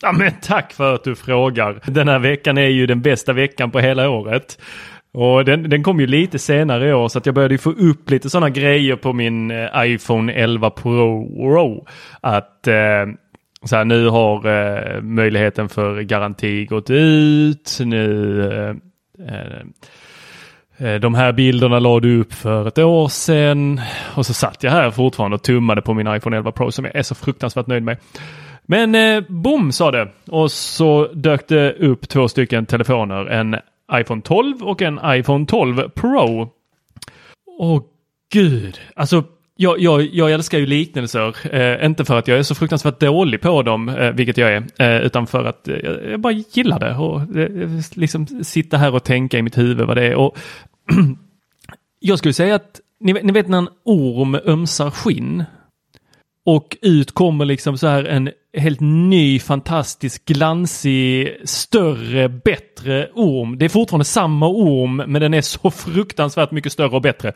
Ja, 0.02 0.12
men 0.12 0.32
tack 0.42 0.72
för 0.72 0.94
att 0.94 1.04
du 1.04 1.14
frågar. 1.14 1.80
Den 1.86 2.08
här 2.08 2.18
veckan 2.18 2.58
är 2.58 2.68
ju 2.68 2.86
den 2.86 3.02
bästa 3.02 3.32
veckan 3.32 3.70
på 3.70 3.80
hela 3.80 4.08
året. 4.08 4.58
Och 5.12 5.44
den, 5.44 5.70
den 5.70 5.82
kom 5.82 6.00
ju 6.00 6.06
lite 6.06 6.38
senare 6.38 6.88
i 6.88 6.92
år 6.92 7.08
så 7.08 7.18
att 7.18 7.26
jag 7.26 7.34
började 7.34 7.58
få 7.58 7.70
upp 7.70 8.10
lite 8.10 8.30
sådana 8.30 8.50
grejer 8.50 8.96
på 8.96 9.12
min 9.12 9.50
eh, 9.50 9.68
iPhone 9.76 10.32
11 10.32 10.70
Pro. 10.70 11.86
Att 12.20 12.66
eh, 12.66 13.06
så 13.64 13.76
här, 13.76 13.84
nu 13.84 14.08
har 14.08 14.46
eh, 14.46 15.02
möjligheten 15.02 15.68
för 15.68 16.00
garanti 16.00 16.64
gått 16.64 16.90
ut. 16.90 17.78
Nu 17.80 18.40
eh, 18.52 18.76
eh, 19.28 19.60
eh 20.78 21.00
de 21.00 21.14
här 21.14 21.32
bilderna 21.32 21.78
lade 21.78 22.08
du 22.08 22.20
upp 22.20 22.32
för 22.32 22.68
ett 22.68 22.78
år 22.78 23.08
sedan 23.08 23.80
och 24.14 24.26
så 24.26 24.34
satt 24.34 24.62
jag 24.62 24.70
här 24.70 24.90
fortfarande 24.90 25.34
och 25.34 25.42
tummade 25.42 25.82
på 25.82 25.94
min 25.94 26.14
iPhone 26.14 26.36
11 26.36 26.52
Pro 26.52 26.70
som 26.70 26.84
jag 26.84 26.96
är 26.96 27.02
så 27.02 27.14
fruktansvärt 27.14 27.66
nöjd 27.66 27.82
med. 27.82 27.96
Men 28.66 28.94
eh, 28.94 29.24
bom 29.28 29.72
sa 29.72 29.90
det 29.90 30.08
och 30.26 30.52
så 30.52 31.08
dök 31.12 31.48
det 31.48 31.72
upp 31.72 32.08
två 32.08 32.28
stycken 32.28 32.66
telefoner. 32.66 33.26
En 33.26 33.56
iPhone 33.92 34.22
12 34.22 34.62
och 34.62 34.82
en 34.82 35.00
iPhone 35.04 35.46
12 35.46 35.88
Pro. 35.88 36.48
Åh 37.58 37.82
gud, 38.32 38.80
alltså 38.94 39.24
jag, 39.56 39.78
jag, 39.78 40.02
jag 40.02 40.32
älskar 40.32 40.58
ju 40.58 40.66
liknelser. 40.66 41.54
Eh, 41.54 41.86
inte 41.86 42.04
för 42.04 42.18
att 42.18 42.28
jag 42.28 42.38
är 42.38 42.42
så 42.42 42.54
fruktansvärt 42.54 43.00
dålig 43.00 43.40
på 43.40 43.62
dem, 43.62 43.88
eh, 43.88 44.10
vilket 44.10 44.36
jag 44.36 44.52
är, 44.52 44.66
eh, 44.78 45.06
utan 45.06 45.26
för 45.26 45.44
att 45.44 45.68
eh, 45.68 45.76
jag 46.10 46.20
bara 46.20 46.32
gillar 46.32 46.80
det. 46.80 46.94
Och 46.94 47.36
eh, 47.36 47.80
liksom 47.94 48.26
sitta 48.26 48.76
här 48.76 48.94
och 48.94 49.04
tänka 49.04 49.38
i 49.38 49.42
mitt 49.42 49.58
huvud 49.58 49.86
vad 49.86 49.96
det 49.96 50.06
är. 50.06 50.14
Och 50.14 50.38
jag 52.00 52.18
skulle 52.18 52.34
säga 52.34 52.54
att 52.54 52.80
ni, 53.00 53.12
ni 53.12 53.32
vet 53.32 53.48
när 53.48 53.58
en 53.58 53.68
orm 53.84 54.34
ömsar 54.34 54.90
skinn 54.90 55.44
och 56.46 56.76
ut 56.82 57.12
kommer 57.12 57.44
liksom 57.44 57.78
så 57.78 57.86
här 57.86 58.04
en 58.04 58.30
helt 58.56 58.80
ny, 58.80 59.38
fantastisk, 59.38 60.24
glansig, 60.24 61.36
större, 61.44 62.28
bättre 62.28 63.08
orm. 63.14 63.58
Det 63.58 63.64
är 63.64 63.68
fortfarande 63.68 64.04
samma 64.04 64.48
orm, 64.48 64.96
men 64.96 65.22
den 65.22 65.34
är 65.34 65.40
så 65.40 65.70
fruktansvärt 65.86 66.50
mycket 66.50 66.72
större 66.72 66.96
och 66.96 67.02
bättre. 67.02 67.32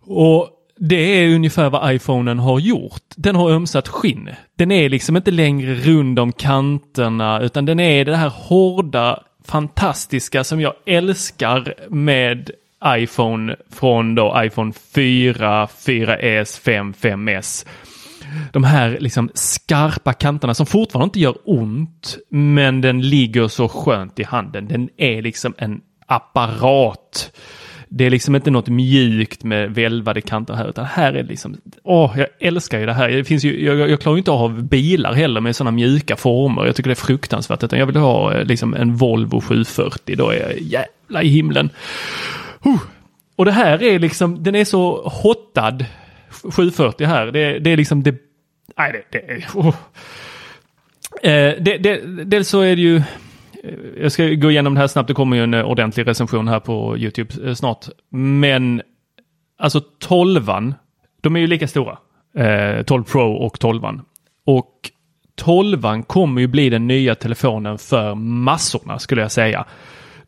Och 0.00 0.48
det 0.78 0.96
är 0.96 1.34
ungefär 1.34 1.70
vad 1.70 1.94
iPhonen 1.94 2.38
har 2.38 2.58
gjort. 2.58 3.02
Den 3.16 3.36
har 3.36 3.50
ömsat 3.50 3.88
skinn. 3.88 4.30
Den 4.56 4.70
är 4.70 4.88
liksom 4.88 5.16
inte 5.16 5.30
längre 5.30 5.74
rund 5.74 6.18
om 6.18 6.32
kanterna, 6.32 7.40
utan 7.40 7.64
den 7.64 7.80
är 7.80 8.04
det 8.04 8.16
här 8.16 8.32
hårda, 8.34 9.22
fantastiska 9.44 10.44
som 10.44 10.60
jag 10.60 10.74
älskar 10.86 11.74
med 11.88 12.50
iPhone 12.86 13.56
från 13.70 14.14
då 14.14 14.42
iPhone 14.44 14.72
4, 14.94 15.66
4S, 15.66 16.60
5, 16.60 16.92
5S 16.92 17.66
de 18.52 18.64
här 18.64 18.98
liksom 19.00 19.30
skarpa 19.34 20.12
kanterna 20.12 20.54
som 20.54 20.66
fortfarande 20.66 21.04
inte 21.04 21.20
gör 21.20 21.36
ont, 21.44 22.18
men 22.30 22.80
den 22.80 23.00
ligger 23.00 23.48
så 23.48 23.68
skönt 23.68 24.18
i 24.18 24.24
handen. 24.24 24.68
Den 24.68 24.88
är 24.96 25.22
liksom 25.22 25.54
en 25.58 25.80
apparat. 26.06 27.32
Det 27.88 28.04
är 28.04 28.10
liksom 28.10 28.34
inte 28.34 28.50
något 28.50 28.68
mjukt 28.68 29.44
med 29.44 29.74
välvade 29.74 30.20
kanter 30.20 30.54
här, 30.54 30.68
utan 30.68 30.84
här 30.84 31.12
är 31.12 31.22
det 31.22 31.28
liksom, 31.28 31.56
åh, 31.82 32.14
jag 32.16 32.26
älskar 32.40 32.78
ju 32.78 32.86
det 32.86 32.92
här. 32.92 33.08
Det 33.08 33.24
finns 33.24 33.44
ju, 33.44 33.64
jag, 33.64 33.90
jag 33.90 34.00
klarar 34.00 34.18
inte 34.18 34.30
av 34.30 34.62
bilar 34.62 35.12
heller 35.12 35.40
med 35.40 35.56
sådana 35.56 35.70
mjuka 35.70 36.16
former. 36.16 36.66
Jag 36.66 36.76
tycker 36.76 36.90
det 36.90 36.92
är 36.92 37.06
fruktansvärt, 37.06 37.62
utan 37.62 37.78
jag 37.78 37.86
vill 37.86 37.96
ha 37.96 38.34
eh, 38.34 38.44
liksom 38.44 38.74
en 38.74 38.96
Volvo 38.96 39.40
740, 39.40 40.16
då 40.16 40.30
är 40.30 40.40
jag 40.40 40.60
jävla 40.60 41.22
i 41.22 41.28
himlen. 41.28 41.70
Huh. 42.60 42.80
Och 43.36 43.44
det 43.44 43.52
här 43.52 43.82
är 43.82 43.98
liksom, 43.98 44.42
den 44.42 44.54
är 44.54 44.64
så 44.64 45.08
hottad 45.08 45.84
740 46.42 47.06
här. 47.06 47.26
Det, 47.26 47.58
det 47.58 47.70
är 47.70 47.76
liksom 47.76 48.02
det... 48.02 48.14
Nej, 48.76 49.04
det... 49.12 49.18
det 49.18 49.46
oh. 49.54 49.74
eh, 51.22 51.62
det, 51.62 51.78
det, 51.78 52.24
dels 52.24 52.48
så 52.48 52.60
är 52.60 52.76
det 52.76 52.82
ju... 52.82 52.96
Eh, 52.96 53.02
jag 54.00 54.12
ska 54.12 54.28
gå 54.28 54.50
igenom 54.50 54.74
det 54.74 54.80
här 54.80 54.86
snabbt. 54.86 55.08
Det 55.08 55.14
kommer 55.14 55.36
ju 55.36 55.42
en 55.42 55.54
ordentlig 55.54 56.06
recension 56.06 56.48
här 56.48 56.60
på 56.60 56.98
YouTube 56.98 57.48
eh, 57.48 57.54
snart. 57.54 57.86
Men 58.10 58.82
alltså 59.58 59.80
12 59.80 60.50
de 61.20 61.36
är 61.36 61.40
ju 61.40 61.46
lika 61.46 61.68
stora. 61.68 61.98
Eh, 62.36 62.82
12 62.82 63.04
Pro 63.04 63.32
och 63.32 63.58
12 63.60 63.82
Och 64.46 64.90
12 65.36 66.02
kommer 66.02 66.40
ju 66.40 66.46
bli 66.46 66.70
den 66.70 66.86
nya 66.86 67.14
telefonen 67.14 67.78
för 67.78 68.14
massorna 68.14 68.98
skulle 68.98 69.22
jag 69.22 69.32
säga. 69.32 69.64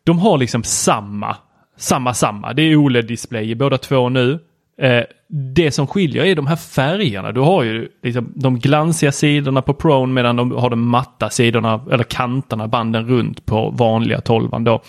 De 0.03 0.19
har 0.19 0.37
liksom 0.37 0.63
samma, 0.63 1.37
samma, 1.77 2.13
samma. 2.13 2.53
Det 2.53 2.61
är 2.61 2.75
OLED-display 2.75 3.43
i 3.43 3.55
båda 3.55 3.77
två 3.77 4.09
nu. 4.09 4.39
Eh, 4.81 5.03
det 5.29 5.71
som 5.71 5.87
skiljer 5.87 6.25
är 6.25 6.35
de 6.35 6.47
här 6.47 6.55
färgerna. 6.55 7.31
Du 7.31 7.39
har 7.39 7.63
ju 7.63 7.89
liksom 8.03 8.31
de 8.35 8.59
glansiga 8.59 9.11
sidorna 9.11 9.61
på 9.61 9.73
Prone 9.73 10.13
medan 10.13 10.35
de 10.35 10.51
har 10.51 10.69
de 10.69 10.89
matta 10.89 11.29
sidorna 11.29 11.85
eller 11.91 12.03
kanterna, 12.03 12.67
banden 12.67 13.07
runt 13.07 13.45
på 13.45 13.69
vanliga 13.69 14.21
12 14.21 14.49
då. 14.59 14.81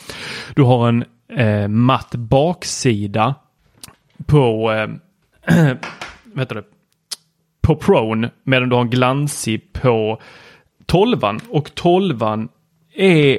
Du 0.54 0.62
har 0.62 0.88
en 0.88 1.04
eh, 1.36 1.68
matt 1.68 2.14
baksida 2.14 3.34
på 4.26 4.72
eh, 4.72 4.88
vad 6.24 6.64
på 7.60 7.76
Prone 7.76 8.30
medan 8.42 8.68
du 8.68 8.74
har 8.74 8.82
en 8.82 8.90
glansig 8.90 9.72
på 9.72 10.20
12 10.86 11.22
och 11.48 11.74
12 11.74 12.22
är 12.94 13.38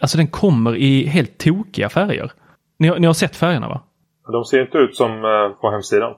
alltså 0.00 0.16
den 0.16 0.26
kommer 0.26 0.76
i 0.76 1.06
helt 1.06 1.38
tokiga 1.38 1.88
färger. 1.88 2.32
Ni 2.78 2.88
har, 2.88 2.98
ni 2.98 3.06
har 3.06 3.14
sett 3.14 3.36
färgerna 3.36 3.68
va? 3.68 3.82
De 4.32 4.44
ser 4.44 4.60
inte 4.62 4.78
ut 4.78 4.96
som 4.96 5.10
eh, 5.10 5.60
på 5.60 5.70
hemsidan. 5.70 6.14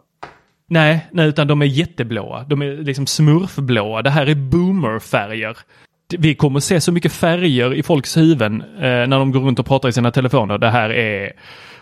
Nej, 0.66 1.06
nej, 1.12 1.28
utan 1.28 1.46
de 1.46 1.62
är 1.62 1.66
jätteblåa. 1.66 2.44
De 2.48 2.62
är 2.62 2.76
liksom 2.76 3.06
smurfblåa. 3.06 4.02
Det 4.02 4.10
här 4.10 4.26
är 4.26 4.34
boomerfärger. 4.34 5.56
Vi 6.18 6.34
kommer 6.34 6.60
se 6.60 6.80
så 6.80 6.92
mycket 6.92 7.12
färger 7.12 7.74
i 7.74 7.82
folks 7.82 8.16
huvuden 8.16 8.62
eh, 8.62 8.80
när 8.80 9.18
de 9.18 9.32
går 9.32 9.40
runt 9.40 9.58
och 9.58 9.66
pratar 9.66 9.88
i 9.88 9.92
sina 9.92 10.10
telefoner. 10.10 10.58
Det 10.58 10.70
här 10.70 10.90
är 10.90 11.32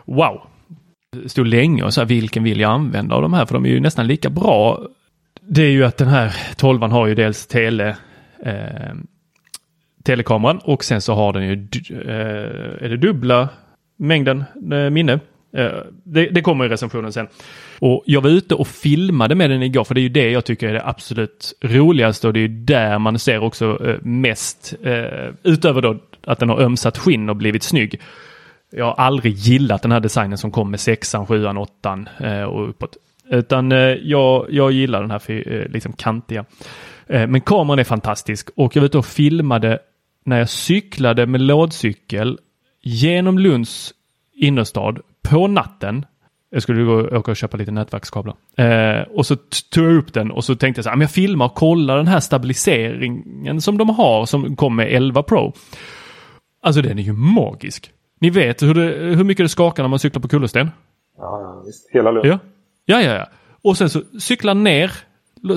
wow. 0.04 0.40
Det 1.22 1.28
stod 1.28 1.46
länge 1.46 1.82
och 1.82 1.94
så 1.94 2.00
här, 2.00 2.08
vilken 2.08 2.44
vill 2.44 2.60
jag 2.60 2.70
använda 2.70 3.14
av 3.14 3.22
de 3.22 3.32
här? 3.32 3.46
För 3.46 3.54
de 3.54 3.64
är 3.64 3.70
ju 3.70 3.80
nästan 3.80 4.06
lika 4.06 4.30
bra. 4.30 4.80
Det 5.40 5.62
är 5.62 5.70
ju 5.70 5.84
att 5.84 5.96
den 5.96 6.08
här 6.08 6.36
12 6.56 6.82
har 6.82 7.06
ju 7.06 7.14
dels 7.14 7.46
tele 7.46 7.96
eh, 8.44 8.94
telekameran 10.04 10.58
och 10.64 10.84
sen 10.84 11.00
så 11.00 11.14
har 11.14 11.32
den 11.32 11.42
ju 11.42 11.68
eh, 11.90 12.84
är 12.84 12.88
det 12.88 12.96
dubbla 12.96 13.48
mängden 13.96 14.44
eh, 14.72 14.90
minne 14.90 15.20
Eh, 15.52 15.70
det, 16.04 16.26
det, 16.26 16.42
kommer 16.42 16.64
i 16.64 16.68
recensionen 16.68 17.12
sen. 17.12 17.28
Och 17.78 18.02
jag 18.06 18.20
var 18.20 18.30
ute 18.30 18.54
och 18.54 18.68
filmade 18.68 19.34
med 19.34 19.50
den 19.50 19.62
igår 19.62 19.84
för 19.84 19.94
det 19.94 20.00
är 20.00 20.02
ju 20.02 20.08
det 20.08 20.30
jag 20.30 20.44
tycker 20.44 20.68
är 20.68 20.72
det 20.72 20.87
absolut 20.87 21.54
roligaste 21.61 22.26
och 22.26 22.32
det 22.32 22.38
är 22.38 22.48
ju 22.48 22.48
där 22.48 22.98
man 22.98 23.18
ser 23.18 23.38
också 23.38 23.87
eh, 23.87 23.96
mest, 24.02 24.74
eh, 24.82 25.28
utöver 25.42 25.82
då 25.82 25.96
att 26.24 26.38
den 26.38 26.48
har 26.48 26.61
ömsat 26.61 26.98
skinn 26.98 27.28
och 27.28 27.37
blivit 27.37 27.62
snygg. 27.62 28.00
Jag 28.70 28.84
har 28.84 28.94
aldrig 28.94 29.34
gillat 29.34 29.82
den 29.82 29.92
här 29.92 30.00
designen 30.00 30.38
som 30.38 30.50
kom 30.50 30.70
med 30.70 30.80
sexan, 30.80 31.26
sjuan, 31.26 31.56
åttan 31.56 32.08
och 32.48 32.68
uppåt. 32.68 32.96
Utan 33.30 33.70
jag, 34.02 34.46
jag 34.50 34.72
gillar 34.72 35.00
den 35.00 35.11
här 35.11 35.68
liksom 35.68 35.92
kantiga. 35.92 36.44
Men 37.06 37.40
kameran 37.40 37.78
är 37.78 37.84
fantastisk 37.84 38.50
och 38.56 38.76
jag 38.76 38.80
var 38.80 38.87
ute 38.87 38.98
och 38.98 39.06
filmade 39.06 39.78
när 40.24 40.38
jag 40.38 40.48
cyklade 40.48 41.26
med 41.26 41.40
lådcykel 41.40 42.38
genom 42.82 43.38
Lunds 43.38 43.94
innerstad 44.38 45.00
på 45.22 45.46
natten. 45.46 46.07
Jag 46.50 46.62
skulle 46.62 46.83
gå, 46.83 47.16
åka 47.18 47.31
och 47.31 47.37
köpa 47.37 47.57
lite 47.57 47.70
nätverkskablar. 47.70 48.37
Eh, 48.57 49.02
och 49.02 49.26
så 49.26 49.37
tog 49.70 49.85
jag 49.85 49.96
upp 49.96 50.12
den 50.12 50.31
och 50.31 50.44
så 50.44 50.54
tänkte 50.54 50.78
jag 50.78 50.85
så 50.85 50.90
här, 50.90 51.00
jag 51.00 51.11
filmar 51.11 51.46
och 51.46 51.54
kollar 51.54 51.96
den 51.96 52.07
här 52.07 52.20
stabiliseringen 52.20 53.61
som 53.61 53.78
de 53.78 53.90
har 53.90 54.26
som 54.26 54.57
kom 54.57 54.76
med 54.76 54.92
11 54.92 55.22
Pro. 55.22 55.52
Alltså 56.62 56.83
den 56.83 56.98
är 56.98 57.02
ju 57.02 57.12
magisk. 57.12 57.90
Ni 58.20 58.31
vet 58.31 58.62
hur, 58.62 58.74
det, 58.74 59.16
hur 59.16 59.24
mycket 59.24 59.44
det 59.44 59.48
skakar 59.48 59.83
när 59.83 59.88
man 59.88 59.98
cyklar 59.98 60.22
på 60.22 60.28
kullersten? 60.28 60.70
Ja, 61.18 61.62
visst. 61.66 61.90
Hela 61.92 62.11
Lund. 62.11 62.26
Ja. 62.26 62.38
ja, 62.85 63.02
ja, 63.02 63.14
ja. 63.14 63.26
Och 63.62 63.78
sen 63.78 63.90
så 63.90 64.02
cyklar 64.20 64.54
ner 64.54 64.92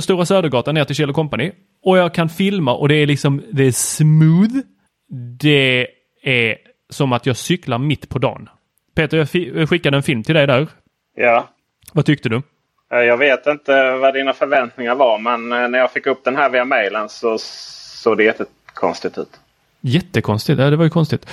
Stora 0.01 0.25
Södergatan 0.25 0.75
ner 0.75 0.85
till 0.85 0.95
Kjell 0.95 1.13
Company. 1.13 1.51
Och 1.83 1.97
jag 1.97 2.13
kan 2.13 2.29
filma 2.29 2.75
och 2.75 2.87
det 2.87 2.95
är 2.95 3.07
liksom, 3.07 3.41
det 3.51 3.63
är 3.63 3.71
smooth. 3.71 4.55
Det 5.39 5.87
är 6.23 6.57
som 6.89 7.13
att 7.13 7.25
jag 7.25 7.37
cyklar 7.37 7.77
mitt 7.77 8.09
på 8.09 8.19
dagen. 8.19 8.49
Peter, 8.95 9.27
jag 9.57 9.69
skickade 9.69 9.97
en 9.97 10.03
film 10.03 10.23
till 10.23 10.35
dig 10.35 10.47
där. 10.47 10.67
Ja. 11.15 11.47
Vad 11.93 12.05
tyckte 12.05 12.29
du? 12.29 12.41
Eh, 12.91 12.99
jag 12.99 13.17
vet 13.17 13.47
inte 13.47 13.91
vad 13.91 14.13
dina 14.13 14.33
förväntningar 14.33 14.95
var 14.95 15.19
men 15.19 15.51
eh, 15.51 15.67
när 15.69 15.79
jag 15.79 15.91
fick 15.91 16.07
upp 16.07 16.23
den 16.23 16.35
här 16.35 16.49
via 16.49 16.65
mejlen 16.65 17.09
så 17.09 17.37
såg 17.37 18.17
det 18.17 18.23
jättekonstigt 18.23 19.17
ut. 19.17 19.39
Jättekonstigt? 19.81 20.59
Ja, 20.59 20.69
det 20.69 20.75
var 20.75 20.83
ju 20.83 20.89
konstigt. 20.89 21.27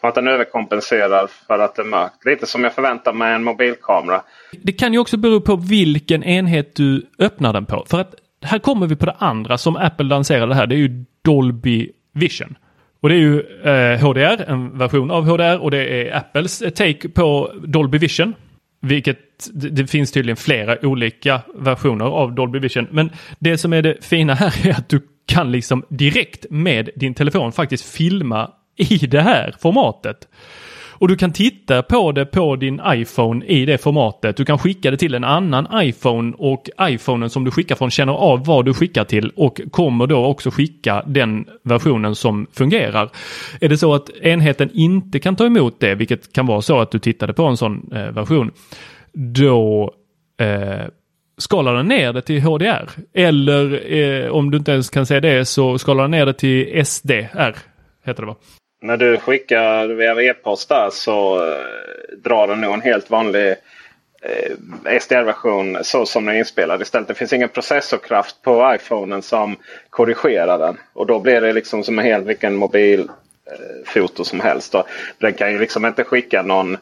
Som 0.00 0.08
att 0.08 0.14
den 0.14 0.28
överkompenserar 0.28 1.26
för 1.46 1.58
att 1.58 1.76
det 1.76 1.82
är 1.82 1.86
mörkt. 1.86 2.24
Lite 2.24 2.46
som 2.46 2.64
jag 2.64 2.74
förväntar 2.74 3.12
mig 3.12 3.34
en 3.34 3.44
mobilkamera. 3.44 4.22
Det 4.52 4.72
kan 4.72 4.92
ju 4.92 4.98
också 4.98 5.16
bero 5.16 5.40
på 5.40 5.56
vilken 5.56 6.24
enhet 6.24 6.76
du 6.76 7.06
öppnar 7.18 7.52
den 7.52 7.66
på. 7.66 7.84
För 7.88 8.00
att 8.00 8.14
här 8.42 8.58
kommer 8.58 8.86
vi 8.86 8.96
på 8.96 9.06
det 9.06 9.16
andra 9.18 9.58
som 9.58 9.76
Apple 9.76 10.06
lanserade 10.06 10.54
här. 10.54 10.66
Det 10.66 10.74
är 10.74 10.78
ju 10.78 11.04
Dolby 11.22 11.90
Vision. 12.12 12.56
Och 13.02 13.08
det 13.08 13.14
är 13.14 13.18
ju 13.18 13.40
eh, 13.40 14.06
HDR, 14.06 14.50
en 14.50 14.78
version 14.78 15.10
av 15.10 15.24
HDR 15.24 15.58
och 15.58 15.70
det 15.70 16.08
är 16.08 16.16
Apples 16.16 16.62
eh, 16.62 16.70
take 16.70 17.08
på 17.08 17.52
Dolby 17.64 17.98
Vision. 17.98 18.34
Vilket 18.80 19.18
det, 19.52 19.86
finns 19.86 20.12
tydligen 20.12 20.36
flera 20.36 20.86
olika 20.86 21.40
versioner 21.54 22.04
av 22.04 22.34
Dolby 22.34 22.58
Vision. 22.58 22.86
Men 22.90 23.10
det 23.38 23.58
som 23.58 23.72
är 23.72 23.82
det 23.82 24.04
fina 24.04 24.34
här 24.34 24.66
är 24.68 24.70
att 24.70 24.88
du 24.88 25.00
kan 25.26 25.52
liksom 25.52 25.84
direkt 25.88 26.46
med 26.50 26.90
din 26.96 27.14
telefon 27.14 27.52
faktiskt 27.52 27.94
filma 27.94 28.50
i 28.76 29.06
det 29.06 29.20
här 29.20 29.54
formatet. 29.60 30.28
Och 31.02 31.08
du 31.08 31.16
kan 31.16 31.32
titta 31.32 31.82
på 31.82 32.12
det 32.12 32.26
på 32.26 32.56
din 32.56 32.80
iPhone 32.86 33.46
i 33.46 33.64
det 33.64 33.78
formatet. 33.78 34.36
Du 34.36 34.44
kan 34.44 34.58
skicka 34.58 34.90
det 34.90 34.96
till 34.96 35.14
en 35.14 35.24
annan 35.24 35.68
iPhone 35.74 36.32
och 36.38 36.70
iPhonen 36.80 37.30
som 37.30 37.44
du 37.44 37.50
skickar 37.50 37.74
från 37.74 37.90
känner 37.90 38.12
av 38.12 38.44
vad 38.44 38.64
du 38.64 38.74
skickar 38.74 39.04
till 39.04 39.30
och 39.36 39.60
kommer 39.70 40.06
då 40.06 40.24
också 40.26 40.50
skicka 40.50 41.02
den 41.06 41.46
versionen 41.62 42.14
som 42.14 42.46
fungerar. 42.52 43.10
Är 43.60 43.68
det 43.68 43.78
så 43.78 43.94
att 43.94 44.10
enheten 44.10 44.70
inte 44.72 45.18
kan 45.18 45.36
ta 45.36 45.46
emot 45.46 45.80
det, 45.80 45.94
vilket 45.94 46.32
kan 46.32 46.46
vara 46.46 46.62
så 46.62 46.80
att 46.80 46.90
du 46.90 46.98
tittade 46.98 47.32
på 47.32 47.44
en 47.44 47.56
sån 47.56 47.92
eh, 47.92 48.10
version, 48.10 48.50
då 49.12 49.92
eh, 50.40 50.86
skalar 51.38 51.74
den 51.74 51.86
ner 51.86 52.12
det 52.12 52.22
till 52.22 52.42
HDR. 52.42 52.90
Eller 53.14 53.92
eh, 53.92 54.30
om 54.30 54.50
du 54.50 54.58
inte 54.58 54.72
ens 54.72 54.90
kan 54.90 55.06
säga 55.06 55.20
det 55.20 55.44
så 55.44 55.78
skalar 55.78 56.04
den 56.04 56.10
ner 56.10 56.26
det 56.26 56.34
till 56.34 56.86
SDR. 56.86 57.56
Heter 58.04 58.22
det 58.22 58.26
va? 58.26 58.36
När 58.82 58.96
du 58.96 59.18
skickar 59.18 59.88
via 59.88 60.22
e-post 60.22 60.68
där 60.68 60.90
så 60.90 61.46
eh, 61.48 62.16
drar 62.16 62.48
den 62.48 62.60
nog 62.60 62.74
en 62.74 62.80
helt 62.80 63.10
vanlig 63.10 63.54
eh, 64.22 64.98
SDR-version 65.00 65.78
så 65.82 66.06
som 66.06 66.24
den 66.24 66.34
är 66.34 66.38
inspelad 66.38 66.82
istället. 66.82 67.08
Det 67.08 67.14
finns 67.14 67.32
ingen 67.32 67.48
processorkraft 67.48 68.42
på 68.42 68.74
iPhonen 68.74 69.22
som 69.22 69.56
korrigerar 69.90 70.58
den. 70.58 70.76
Och 70.92 71.06
då 71.06 71.18
blir 71.18 71.40
det 71.40 71.52
liksom 71.52 71.84
som 71.84 71.98
en 71.98 72.04
helt 72.04 72.26
vilken 72.26 72.54
mobilfoto 72.54 74.22
eh, 74.22 74.24
som 74.24 74.40
helst. 74.40 74.72
Då. 74.72 74.86
Den 75.18 75.32
kan 75.32 75.52
ju 75.52 75.58
liksom 75.58 75.86
inte 75.86 76.04
skicka 76.04 76.42
någon... 76.42 76.76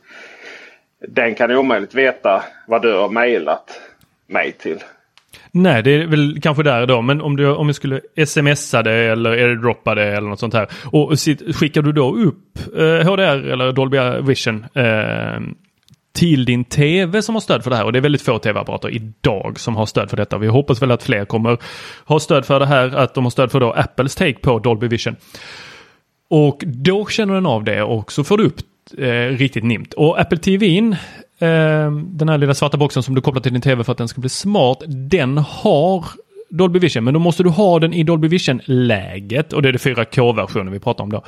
Den 1.08 1.34
kan 1.34 1.50
ju 1.50 1.56
omöjligt 1.56 1.94
veta 1.94 2.44
vad 2.66 2.82
du 2.82 2.92
har 2.92 3.08
mejlat 3.08 3.80
mig 4.26 4.52
till. 4.52 4.84
Nej, 5.52 5.82
det 5.82 5.90
är 5.90 6.06
väl 6.06 6.40
kanske 6.42 6.62
där 6.62 6.86
då. 6.86 7.02
Men 7.02 7.20
om 7.20 7.36
du, 7.36 7.46
om 7.46 7.66
jag 7.66 7.76
skulle 7.76 8.00
smsa 8.26 8.82
det 8.82 8.92
eller 8.92 9.30
airdroppa 9.30 9.94
det 9.94 10.04
eller 10.04 10.28
något 10.28 10.40
sånt 10.40 10.54
här. 10.54 10.68
Och 10.84 11.12
skickar 11.54 11.82
du 11.82 11.92
då 11.92 12.14
upp 12.14 12.58
eh, 12.76 13.10
HDR 13.10 13.50
eller 13.50 13.72
Dolby 13.72 13.98
Vision 14.22 14.66
eh, 14.74 15.40
till 16.12 16.44
din 16.44 16.64
tv 16.64 17.22
som 17.22 17.34
har 17.34 17.40
stöd 17.40 17.62
för 17.62 17.70
det 17.70 17.76
här. 17.76 17.84
Och 17.84 17.92
det 17.92 17.98
är 17.98 18.00
väldigt 18.00 18.22
få 18.22 18.38
tv-apparater 18.38 18.90
idag 18.90 19.60
som 19.60 19.76
har 19.76 19.86
stöd 19.86 20.10
för 20.10 20.16
detta. 20.16 20.38
Vi 20.38 20.46
hoppas 20.46 20.82
väl 20.82 20.90
att 20.90 21.02
fler 21.02 21.24
kommer 21.24 21.58
ha 22.04 22.20
stöd 22.20 22.46
för 22.46 22.60
det 22.60 22.66
här. 22.66 22.96
Att 22.96 23.14
de 23.14 23.24
har 23.24 23.30
stöd 23.30 23.52
för 23.52 23.60
då 23.60 23.72
Apples 23.72 24.14
take 24.14 24.38
på 24.38 24.58
Dolby 24.58 24.88
Vision. 24.88 25.16
Och 26.30 26.62
då 26.66 27.06
känner 27.06 27.34
den 27.34 27.46
av 27.46 27.64
det 27.64 27.82
och 27.82 28.12
så 28.12 28.24
får 28.24 28.38
du 28.38 28.44
upp 28.44 28.60
eh, 28.98 29.36
riktigt 29.38 29.64
nimt. 29.64 29.94
Och 29.94 30.20
Apple 30.20 30.38
TVn 30.38 30.96
Ehm, 31.40 32.18
den 32.18 32.28
här 32.28 32.38
lilla 32.38 32.54
svarta 32.54 32.76
boxen 32.76 33.02
som 33.02 33.14
du 33.14 33.20
kopplar 33.20 33.42
till 33.42 33.52
din 33.52 33.62
tv 33.62 33.84
för 33.84 33.92
att 33.92 33.98
den 33.98 34.08
ska 34.08 34.20
bli 34.20 34.30
smart, 34.30 34.78
den 34.86 35.38
har 35.38 36.04
Dolby 36.50 36.78
Vision, 36.78 37.04
men 37.04 37.14
då 37.14 37.20
måste 37.20 37.42
du 37.42 37.48
ha 37.48 37.78
den 37.78 37.92
i 37.92 38.02
Dolby 38.02 38.28
Vision-läget 38.28 39.52
och 39.52 39.62
det 39.62 39.68
är 39.68 39.72
det 39.72 39.78
4K-versionen 39.78 40.72
vi 40.72 40.80
pratar 40.80 41.04
om 41.04 41.10
då. 41.10 41.24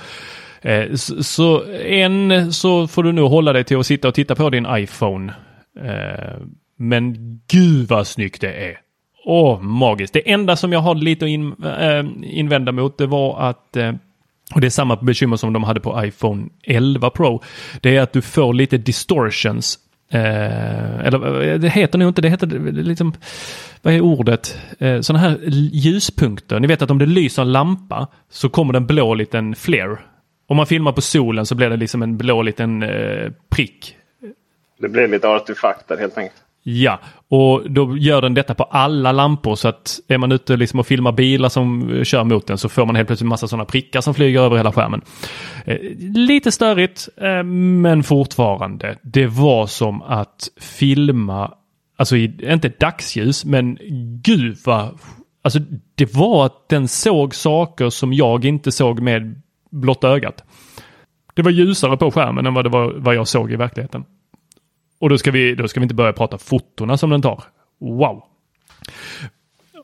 Ehm, 0.63 0.97
så 0.97 1.65
en 1.87 2.53
så 2.53 2.89
får 2.89 3.03
du 3.03 3.13
nu 3.13 3.23
hålla 3.23 3.53
dig 3.53 3.65
till 3.65 3.79
att 3.79 3.87
sitta 3.87 4.09
och 4.09 4.15
titta 4.15 4.35
på 4.35 4.51
din 4.51 4.67
iPhone. 4.71 5.33
Ehm, 5.81 6.51
men 6.77 7.17
gud 7.49 7.89
vad 7.89 8.07
snyggt 8.07 8.41
det 8.41 8.53
är. 8.53 8.79
Åh, 9.25 9.61
magiskt. 9.61 10.15
Det 10.15 10.31
enda 10.31 10.57
som 10.57 10.73
jag 10.73 10.81
har 10.81 10.95
lite 10.95 11.25
att 11.25 11.29
in, 11.29 11.55
invända 12.25 12.73
mot 12.73 12.99
det 12.99 13.07
var 13.07 13.41
att 13.41 13.77
och 14.55 14.61
det 14.61 14.67
är 14.67 14.71
samma 14.71 14.97
bekymmer 14.97 15.37
som 15.37 15.53
de 15.53 15.65
hade 15.65 15.81
på 15.81 16.05
iPhone 16.05 16.49
11 16.63 17.11
Pro. 17.11 17.43
Det 17.81 17.97
är 17.97 18.03
att 18.03 18.13
du 18.13 18.23
får 18.23 18.55
lite 18.55 18.79
distortions 18.79 19.79
Eh, 20.13 21.07
eller 21.07 21.43
eh, 21.43 21.59
det 21.59 21.69
heter 21.69 21.99
nog 21.99 22.09
inte, 22.09 22.23
det 22.23 22.29
heter 22.29 22.47
liksom, 22.73 23.15
vad 23.83 23.95
är 23.95 24.01
ordet? 24.01 24.59
Eh, 24.79 25.01
sådana 25.01 25.29
här 25.29 25.39
ljuspunkter. 25.73 26.61
Ni 26.61 26.67
vet 26.67 26.83
att 26.83 26.91
om 26.91 26.99
det 26.99 27.07
lyser 27.07 27.43
en 27.43 27.53
lampa 27.53 28.07
så 28.31 28.49
kommer 28.49 28.73
det 28.73 28.77
en 28.77 28.87
blå 28.87 29.15
liten 29.15 29.55
flare. 29.55 29.99
Om 30.47 30.57
man 30.57 30.67
filmar 30.67 30.93
på 30.93 31.01
solen 31.01 31.47
så 31.47 31.55
blir 31.55 31.71
det 31.71 31.77
liksom 31.77 32.03
en 32.03 32.17
blå 32.17 32.43
liten 32.43 32.83
eh, 32.83 33.33
prick. 33.49 33.97
Det 34.79 34.89
blir 34.89 35.09
lite 35.09 35.29
artefakter 35.29 35.97
helt 35.97 36.19
enkelt. 36.19 36.43
Ja, 36.63 37.01
och 37.29 37.71
då 37.71 37.97
gör 37.97 38.23
den 38.23 38.35
detta 38.35 38.55
på 38.55 38.65
alla 38.65 39.13
lampor 39.13 39.55
så 39.55 39.69
att 39.69 40.01
är 40.09 40.19
man 40.19 40.33
ute 40.33 40.57
liksom 40.57 40.81
och 40.81 40.87
filmar 40.87 41.13
bilar 41.13 41.49
som 41.49 41.91
eh, 41.97 42.05
kör 42.05 42.25
mot 42.25 42.47
den 42.47 42.59
så 42.59 42.69
får 42.69 42.87
man 42.87 42.97
helt 42.97 43.07
plötsligt 43.07 43.29
massa 43.29 43.49
sådana 43.49 43.65
prickar 43.65 44.01
som 44.01 44.15
flyger 44.15 44.41
över 44.41 44.57
hela 44.57 44.73
skärmen. 44.73 45.03
Eh, 45.65 45.79
lite 46.15 46.53
störigt, 46.53 47.09
eh, 47.17 47.43
men 47.43 48.03
fortfarande. 48.03 48.99
Det 49.03 49.27
var 49.27 49.67
som 49.67 50.03
att 50.03 50.49
filma, 50.61 51.55
alltså 51.97 52.17
i, 52.17 52.53
inte 52.53 52.69
dagsljus, 52.69 53.45
men 53.45 53.79
gud 54.23 54.59
vad... 54.65 54.99
Alltså 55.45 55.61
det 55.95 56.15
var 56.15 56.47
att 56.47 56.69
den 56.69 56.89
såg 56.89 57.35
saker 57.35 57.91
som 57.91 58.13
jag 58.13 58.45
inte 58.45 58.73
såg 58.73 59.01
med 59.01 59.43
blotta 59.71 60.09
ögat. 60.09 60.45
Det 61.35 61.43
var 61.43 61.51
ljusare 61.51 61.97
på 61.97 62.11
skärmen 62.11 62.47
än 62.47 62.55
vad 62.55 62.65
det 62.65 62.69
var 62.69 62.95
vad 62.97 63.15
jag 63.15 63.29
såg 63.29 63.53
i 63.53 63.57
verkligheten. 63.57 64.05
Och 65.03 65.09
då 65.09 65.19
ska 65.19 65.31
vi, 65.31 65.55
då 65.55 65.69
ska 65.69 65.81
vi 65.81 65.85
inte 65.85 65.95
börja 65.95 66.13
prata 66.13 66.39
fotona 66.39 66.97
som 66.97 67.11
den 67.11 67.23
tar. 67.23 67.45
Wow! 67.81 68.23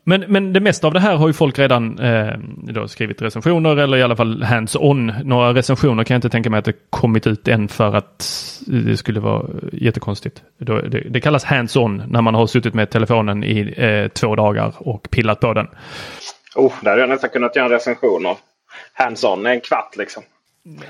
Men, 0.04 0.24
men 0.28 0.52
det 0.52 0.61
mesta 0.61 0.87
av 0.87 0.92
det 0.92 1.00
här 1.00 1.16
har 1.16 1.26
ju 1.26 1.33
folk 1.33 1.59
redan 1.59 1.98
eh, 1.98 2.87
skrivit 2.87 3.22
recensioner 3.22 3.76
eller 3.76 3.96
i 3.96 4.02
alla 4.02 4.16
fall 4.16 4.42
hands-on. 4.42 5.12
Några 5.24 5.54
recensioner 5.54 6.04
kan 6.04 6.14
jag 6.14 6.18
inte 6.18 6.28
tänka 6.28 6.50
mig 6.50 6.59
att 6.59 6.64
det 6.64 6.90
kommit 6.90 7.26
ut 7.26 7.48
än 7.48 7.68
för 7.68 7.94
att 7.94 8.26
det 8.66 8.96
skulle 8.96 9.20
vara 9.20 9.46
jättekonstigt. 9.72 10.42
Det, 10.59 10.88
det, 10.88 11.00
det 11.00 11.20
kallas 11.20 11.44
hands-on 11.44 12.02
när 12.09 12.22
man 12.22 12.35
har 12.35 12.46
suttit 12.46 12.74
med 12.74 12.90
telefonen 12.90 13.44
i 13.44 13.74
eh, 13.76 14.09
två 14.09 14.37
dagar 14.37 14.72
och 14.78 15.11
pillat 15.11 15.40
på 15.40 15.52
den. 15.52 15.68
Oh, 16.57 16.72
där 16.83 16.90
hade 16.90 17.00
jag 17.00 17.09
nästan 17.09 17.31
kunnat 17.31 17.57
göra 17.57 17.66
en 17.66 17.72
recension 17.72 18.26
av. 18.26 18.38
Hands-on 18.92 19.46
är 19.46 19.50
en 19.50 19.61
kvart 19.61 19.96
liksom. 19.96 20.22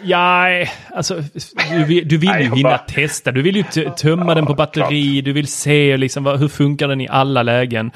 Ja, 0.02 0.64
alltså 0.94 1.22
du 1.70 1.84
vill, 1.84 2.08
du 2.08 2.16
vill 2.16 2.30
ju 2.40 2.54
hinna 2.54 2.78
testa. 2.78 3.32
Du 3.32 3.42
vill 3.42 3.56
ju 3.56 3.62
tömma 3.90 4.34
den 4.34 4.46
på 4.46 4.54
batteri. 4.54 5.20
Du 5.20 5.32
vill 5.32 5.46
se 5.46 5.96
liksom, 5.96 6.26
hur 6.26 6.48
funkar 6.48 6.88
den 6.88 7.00
i 7.00 7.08
alla 7.08 7.42
lägen. 7.42 7.90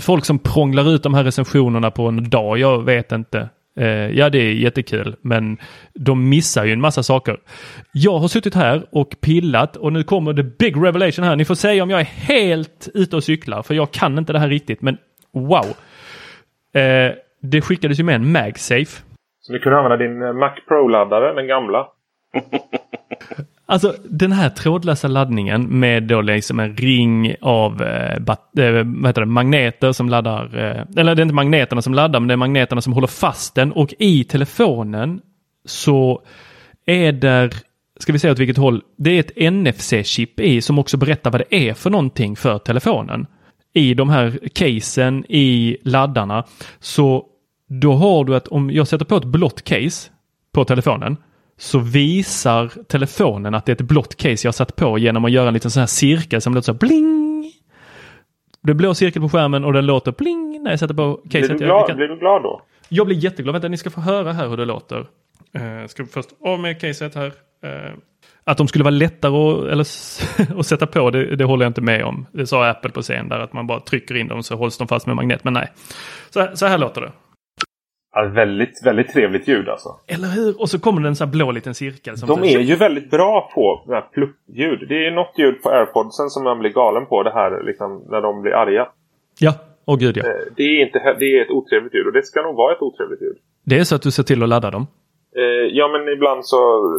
Folk 0.00 0.24
som 0.24 0.38
prånglar 0.38 0.94
ut 0.94 1.02
de 1.02 1.14
här 1.14 1.24
recensionerna 1.24 1.90
på 1.90 2.08
en 2.08 2.30
dag, 2.30 2.58
jag 2.58 2.84
vet 2.84 3.12
inte. 3.12 3.48
Eh, 3.76 3.86
ja, 3.86 4.30
det 4.30 4.38
är 4.38 4.52
jättekul, 4.52 5.16
men 5.22 5.58
de 5.94 6.28
missar 6.28 6.64
ju 6.64 6.72
en 6.72 6.80
massa 6.80 7.02
saker. 7.02 7.36
Jag 7.92 8.18
har 8.18 8.28
suttit 8.28 8.54
här 8.54 8.86
och 8.90 9.16
pillat 9.20 9.76
och 9.76 9.92
nu 9.92 10.04
kommer 10.04 10.34
the 10.34 10.42
big 10.42 10.76
revelation 10.76 11.24
här. 11.24 11.36
Ni 11.36 11.44
får 11.44 11.54
säga 11.54 11.82
om 11.82 11.90
jag 11.90 12.00
är 12.00 12.04
helt 12.04 12.88
ute 12.94 13.16
och 13.16 13.24
cyklar, 13.24 13.62
för 13.62 13.74
jag 13.74 13.90
kan 13.90 14.18
inte 14.18 14.32
det 14.32 14.38
här 14.38 14.48
riktigt, 14.48 14.82
men 14.82 14.96
wow. 15.32 15.66
Eh, 16.74 17.12
det 17.42 17.60
skickades 17.60 17.98
ju 17.98 18.02
med 18.02 18.14
en 18.14 18.32
MagSafe. 18.32 19.02
Så 19.42 19.52
du 19.52 19.58
kunde 19.58 19.78
använda 19.78 19.96
din 19.96 20.22
eh, 20.22 20.32
Mac 20.32 20.54
Pro-laddare, 20.68 21.34
den 21.34 21.46
gamla. 21.46 21.88
Alltså 23.72 23.94
den 24.04 24.32
här 24.32 24.48
trådlösa 24.48 25.08
laddningen 25.08 25.80
med 25.80 26.02
då 26.02 26.20
liksom 26.20 26.60
en 26.60 26.76
ring 26.76 27.34
av 27.40 27.82
eh, 27.82 28.18
bat, 28.18 28.58
eh, 28.58 28.72
vad 28.72 29.06
heter 29.06 29.20
det, 29.20 29.26
magneter 29.26 29.92
som 29.92 30.08
laddar, 30.08 30.44
eh, 30.44 31.00
eller 31.00 31.14
det 31.14 31.20
är 31.20 31.22
inte 31.22 31.34
magneterna 31.34 31.82
som 31.82 31.94
laddar 31.94 32.20
men 32.20 32.28
det 32.28 32.34
är 32.34 32.36
magneterna 32.36 32.80
som 32.80 32.92
håller 32.92 33.06
fast 33.06 33.54
den 33.54 33.72
och 33.72 33.94
i 33.98 34.24
telefonen 34.24 35.20
så 35.64 36.22
är 36.86 37.12
där, 37.12 37.52
ska 38.00 38.12
vi 38.12 38.18
se 38.18 38.30
åt 38.30 38.38
vilket 38.38 38.56
håll, 38.56 38.82
det 38.96 39.10
är 39.10 39.20
ett 39.20 39.36
NFC-chip 39.36 40.40
i 40.40 40.60
som 40.60 40.78
också 40.78 40.96
berättar 40.96 41.30
vad 41.30 41.40
det 41.40 41.68
är 41.68 41.74
för 41.74 41.90
någonting 41.90 42.36
för 42.36 42.58
telefonen. 42.58 43.26
I 43.72 43.94
de 43.94 44.10
här 44.10 44.38
casen 44.54 45.24
i 45.28 45.76
laddarna 45.82 46.44
så 46.80 47.26
då 47.80 47.92
har 47.92 48.24
du 48.24 48.36
att 48.36 48.48
om 48.48 48.70
jag 48.70 48.88
sätter 48.88 49.04
på 49.04 49.16
ett 49.16 49.24
blått 49.24 49.62
case 49.62 50.10
på 50.52 50.64
telefonen 50.64 51.16
så 51.56 51.78
visar 51.78 52.68
telefonen 52.88 53.54
att 53.54 53.66
det 53.66 53.72
är 53.72 53.74
ett 53.74 53.80
blått 53.88 54.16
case 54.16 54.46
jag 54.46 54.54
satt 54.54 54.76
på 54.76 54.98
genom 54.98 55.24
att 55.24 55.30
göra 55.30 55.48
en 55.48 55.54
liten 55.54 55.70
sån 55.70 55.80
här 55.80 55.86
cirkel 55.86 56.40
som 56.40 56.54
låter 56.54 56.64
så 56.64 56.74
bling. 56.74 57.52
Det 58.62 58.74
blå 58.74 58.94
cirkel 58.94 59.22
på 59.22 59.28
skärmen 59.28 59.64
och 59.64 59.72
den 59.72 59.86
låter 59.86 60.12
bling 60.12 60.62
när 60.62 60.70
jag 60.70 60.80
sätter 60.80 60.94
på 60.94 61.20
caset. 61.30 61.48
Blir 61.48 61.58
du 61.58 61.64
glad, 61.64 61.86
kan... 61.86 61.96
blir 61.96 62.08
du 62.08 62.18
glad 62.18 62.42
då? 62.42 62.62
Jag 62.88 63.06
blir 63.06 63.16
jätteglad. 63.16 63.52
Vänta, 63.52 63.68
ni 63.68 63.76
ska 63.76 63.90
få 63.90 64.00
höra 64.00 64.32
här 64.32 64.48
hur 64.48 64.56
det 64.56 64.64
låter. 64.64 64.98
Uh, 64.98 65.86
ska 65.86 66.06
först 66.06 66.28
av 66.44 66.60
med 66.60 66.80
caset 66.80 67.14
här. 67.14 67.26
Uh, 67.26 67.92
att 68.44 68.56
de 68.56 68.68
skulle 68.68 68.84
vara 68.84 68.94
lättare 68.94 69.32
att, 69.32 69.72
eller, 69.72 69.86
att 70.60 70.66
sätta 70.66 70.86
på, 70.86 71.10
det, 71.10 71.36
det, 71.36 71.44
håller 71.44 71.64
jag 71.64 71.70
inte 71.70 71.80
med 71.80 72.04
om. 72.04 72.26
Det 72.32 72.46
sa 72.46 72.68
Apple 72.68 72.90
på 72.90 73.02
scen 73.02 73.28
där, 73.28 73.38
att 73.38 73.52
man 73.52 73.66
bara 73.66 73.80
trycker 73.80 74.14
in 74.14 74.28
dem 74.28 74.42
så 74.42 74.56
hålls 74.56 74.78
de 74.78 74.88
fast 74.88 75.06
med 75.06 75.16
magnet. 75.16 75.44
Men 75.44 75.52
nej, 75.52 75.72
så, 76.30 76.48
så 76.54 76.66
här 76.66 76.78
låter 76.78 77.00
det. 77.00 77.12
Ja, 78.14 78.30
väldigt, 78.34 78.86
väldigt 78.86 79.12
trevligt 79.12 79.48
ljud 79.48 79.68
alltså. 79.68 79.88
Eller 80.06 80.28
hur? 80.28 80.60
Och 80.60 80.70
så 80.70 80.80
kommer 80.80 81.02
det 81.02 81.08
en 81.08 81.16
sån 81.16 81.26
här 81.26 81.32
blå 81.32 81.50
liten 81.50 81.74
cirkel. 81.74 82.16
Som 82.16 82.28
De 82.28 82.44
är 82.44 82.58
ju 82.58 82.76
väldigt 82.76 83.10
bra 83.10 83.50
på 83.54 83.84
plupp-ljud. 84.14 84.88
Det 84.88 85.06
är 85.06 85.10
något 85.10 85.34
ljud 85.38 85.62
på 85.62 85.68
airpodsen 85.70 86.30
som 86.30 86.44
man 86.44 86.58
blir 86.58 86.70
galen 86.70 87.06
på. 87.06 87.22
Det 87.22 87.32
här 87.32 87.62
liksom, 87.64 88.04
när 88.10 88.20
de 88.20 88.42
blir 88.42 88.52
arga. 88.52 88.88
Ja, 89.38 89.54
och 89.84 89.98
gud 89.98 90.16
ja. 90.16 90.22
Eh, 90.22 90.34
det 90.56 90.62
är, 90.62 90.86
inte, 90.86 90.98
det 91.18 91.24
är 91.24 91.42
ett 91.44 91.50
otrevligt 91.50 91.94
ljud 91.94 92.06
och 92.06 92.12
det 92.12 92.26
ska 92.26 92.42
nog 92.42 92.56
vara 92.56 92.72
ett 92.72 92.82
otrevligt 92.82 93.22
ljud. 93.22 93.36
Det 93.64 93.78
är 93.78 93.84
så 93.84 93.94
att 93.94 94.02
du 94.02 94.10
ser 94.10 94.22
till 94.22 94.42
att 94.42 94.48
ladda 94.48 94.70
dem? 94.70 94.86
Eh, 95.36 95.42
ja, 95.78 95.88
men 95.88 96.12
ibland 96.12 96.46
så 96.46 96.58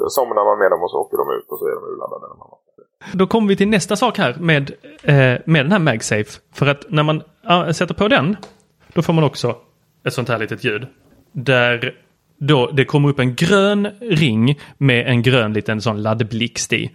somnar 0.10 0.45
man 0.45 0.60
med 0.60 0.71
dem 0.71 0.84
och 0.84 0.91
så 0.91 0.97
åker 0.97 1.17
de 1.17 1.38
ut 1.38 1.45
och 1.52 1.60
så 1.60 1.65
är 1.65 1.76
de 1.76 1.84
urladdade. 1.93 2.28
När 2.28 2.38
man 2.38 2.47
Då 3.13 3.28
kommer 3.28 3.47
vi 3.47 3.56
till 3.56 3.67
nästa 3.67 3.95
sak 3.95 4.17
här 4.17 4.36
med, 4.39 4.71
eh, 5.04 5.41
med 5.45 5.65
den 5.65 5.71
här 5.71 5.80
MagSafe. 5.80 6.39
För 6.54 6.65
att 6.65 6.86
när 6.89 7.04
man 7.04 7.23
sätter 7.73 7.93
på 7.93 8.08
den, 8.08 8.38
då 8.93 9.02
får 9.02 9.13
man 9.13 9.23
också 9.23 9.56
ett 10.06 10.13
sånt 10.13 10.30
här 10.30 10.39
litet 10.39 10.63
ljud. 10.63 10.88
Där 11.34 11.93
då 12.38 12.72
det 12.72 12.86
kommer 12.86 13.10
upp 13.10 13.19
en 13.19 13.36
grön 13.36 13.88
ring 14.02 14.60
med 14.78 15.08
en 15.08 15.22
grön 15.22 15.54
liten 15.54 15.82
sån 15.82 16.02
laddblixt 16.02 16.74
i. 16.74 16.91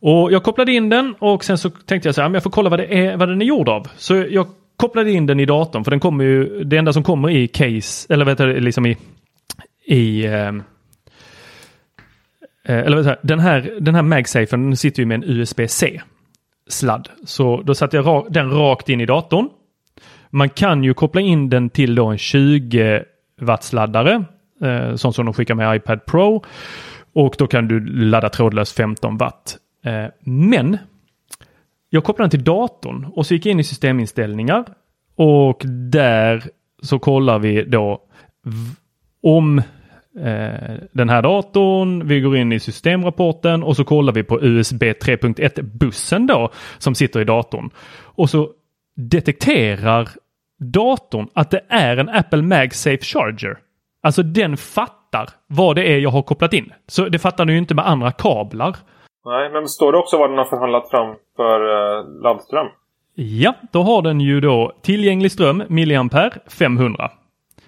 Och 0.00 0.32
jag 0.32 0.42
kopplade 0.42 0.72
in 0.72 0.88
den 0.88 1.14
och 1.18 1.44
sen 1.44 1.58
så 1.58 1.70
tänkte 1.70 2.08
jag 2.08 2.14
så 2.14 2.22
här, 2.22 2.30
jag 2.30 2.42
får 2.42 2.50
kolla 2.50 2.70
vad, 2.70 2.78
det 2.78 2.98
är, 3.06 3.16
vad 3.16 3.28
den 3.28 3.42
är 3.42 3.46
gjord 3.46 3.68
av. 3.68 3.88
Så 3.96 4.14
jag 4.14 4.46
kopplade 4.76 5.10
in 5.10 5.26
den 5.26 5.40
i 5.40 5.44
datorn 5.44 5.84
för 5.84 5.90
den 5.90 6.00
kommer 6.00 6.24
ju, 6.24 6.64
det 6.64 6.76
enda 6.76 6.92
som 6.92 7.02
kommer 7.02 7.30
i 7.30 7.48
case, 7.48 8.14
eller 8.14 8.24
vet 8.24 8.38
du, 8.38 8.60
liksom 8.60 8.86
i, 8.86 8.96
i 9.86 10.26
ehm, 10.26 10.62
eh, 12.64 12.78
eller 12.78 12.96
vet 12.96 13.06
du, 13.06 13.28
den 13.28 13.40
här, 13.40 13.76
den 13.80 13.94
här 13.94 14.02
MagSafen 14.02 14.76
sitter 14.76 15.02
ju 15.02 15.06
med 15.06 15.14
en 15.14 15.24
USB-C 15.24 16.02
sladd. 16.68 17.08
Så 17.24 17.62
då 17.62 17.74
satte 17.74 17.96
jag 17.96 18.26
den 18.32 18.50
rakt 18.50 18.88
in 18.88 19.00
i 19.00 19.06
datorn. 19.06 19.48
Man 20.30 20.48
kan 20.48 20.84
ju 20.84 20.94
koppla 20.94 21.20
in 21.20 21.48
den 21.48 21.70
till 21.70 21.94
då 21.94 22.06
en 22.06 22.18
20 22.18 23.04
wattsladdare, 23.42 24.24
eh, 24.62 24.94
sånt 24.94 25.14
som 25.14 25.24
de 25.24 25.34
skickar 25.34 25.54
med 25.54 25.76
iPad 25.76 26.06
Pro. 26.06 26.44
Och 27.12 27.34
då 27.38 27.46
kan 27.46 27.68
du 27.68 27.80
ladda 27.86 28.28
trådlöst 28.28 28.76
15 28.76 29.16
watt. 29.16 29.56
Eh, 29.84 30.06
men 30.24 30.78
jag 31.90 32.04
kopplade 32.04 32.24
den 32.24 32.30
till 32.30 32.44
datorn 32.44 33.04
och 33.04 33.26
så 33.26 33.34
gick 33.34 33.46
jag 33.46 33.50
in 33.50 33.60
i 33.60 33.64
systeminställningar 33.64 34.64
och 35.16 35.62
där 35.90 36.42
så 36.82 36.98
kollar 36.98 37.38
vi 37.38 37.64
då 37.64 38.02
om 39.22 39.58
eh, 40.18 40.74
den 40.92 41.08
här 41.08 41.22
datorn. 41.22 42.08
Vi 42.08 42.20
går 42.20 42.36
in 42.36 42.52
i 42.52 42.60
systemrapporten 42.60 43.62
och 43.62 43.76
så 43.76 43.84
kollar 43.84 44.12
vi 44.12 44.22
på 44.22 44.42
USB 44.42 44.82
3.1 44.82 45.62
bussen 45.62 46.26
då 46.26 46.50
som 46.78 46.94
sitter 46.94 47.20
i 47.20 47.24
datorn. 47.24 47.70
Och 48.00 48.30
så 48.30 48.50
detekterar 48.96 50.08
datorn 50.62 51.28
att 51.34 51.50
det 51.50 51.60
är 51.68 51.96
en 51.96 52.08
Apple 52.08 52.42
MagSafe 52.42 53.02
Charger. 53.02 53.58
Alltså 54.02 54.22
den 54.22 54.56
fattar 54.56 55.28
vad 55.46 55.76
det 55.76 55.92
är 55.92 55.98
jag 55.98 56.10
har 56.10 56.22
kopplat 56.22 56.52
in. 56.52 56.72
Så 56.86 57.08
det 57.08 57.18
fattar 57.18 57.44
den 57.44 57.54
ju 57.54 57.58
inte 57.58 57.74
med 57.74 57.88
andra 57.88 58.12
kablar. 58.12 58.76
Nej, 59.24 59.50
men 59.52 59.68
står 59.68 59.92
det 59.92 59.98
också 59.98 60.18
vad 60.18 60.30
den 60.30 60.38
har 60.38 60.44
förhandlat 60.44 60.90
fram 60.90 61.14
för 61.36 61.60
uh, 61.60 62.22
laddström? 62.22 62.66
Ja, 63.14 63.54
då 63.72 63.82
har 63.82 64.02
den 64.02 64.20
ju 64.20 64.40
då 64.40 64.72
tillgänglig 64.82 65.32
ström 65.32 65.62
milliampere 65.68 66.32
500. 66.46 67.10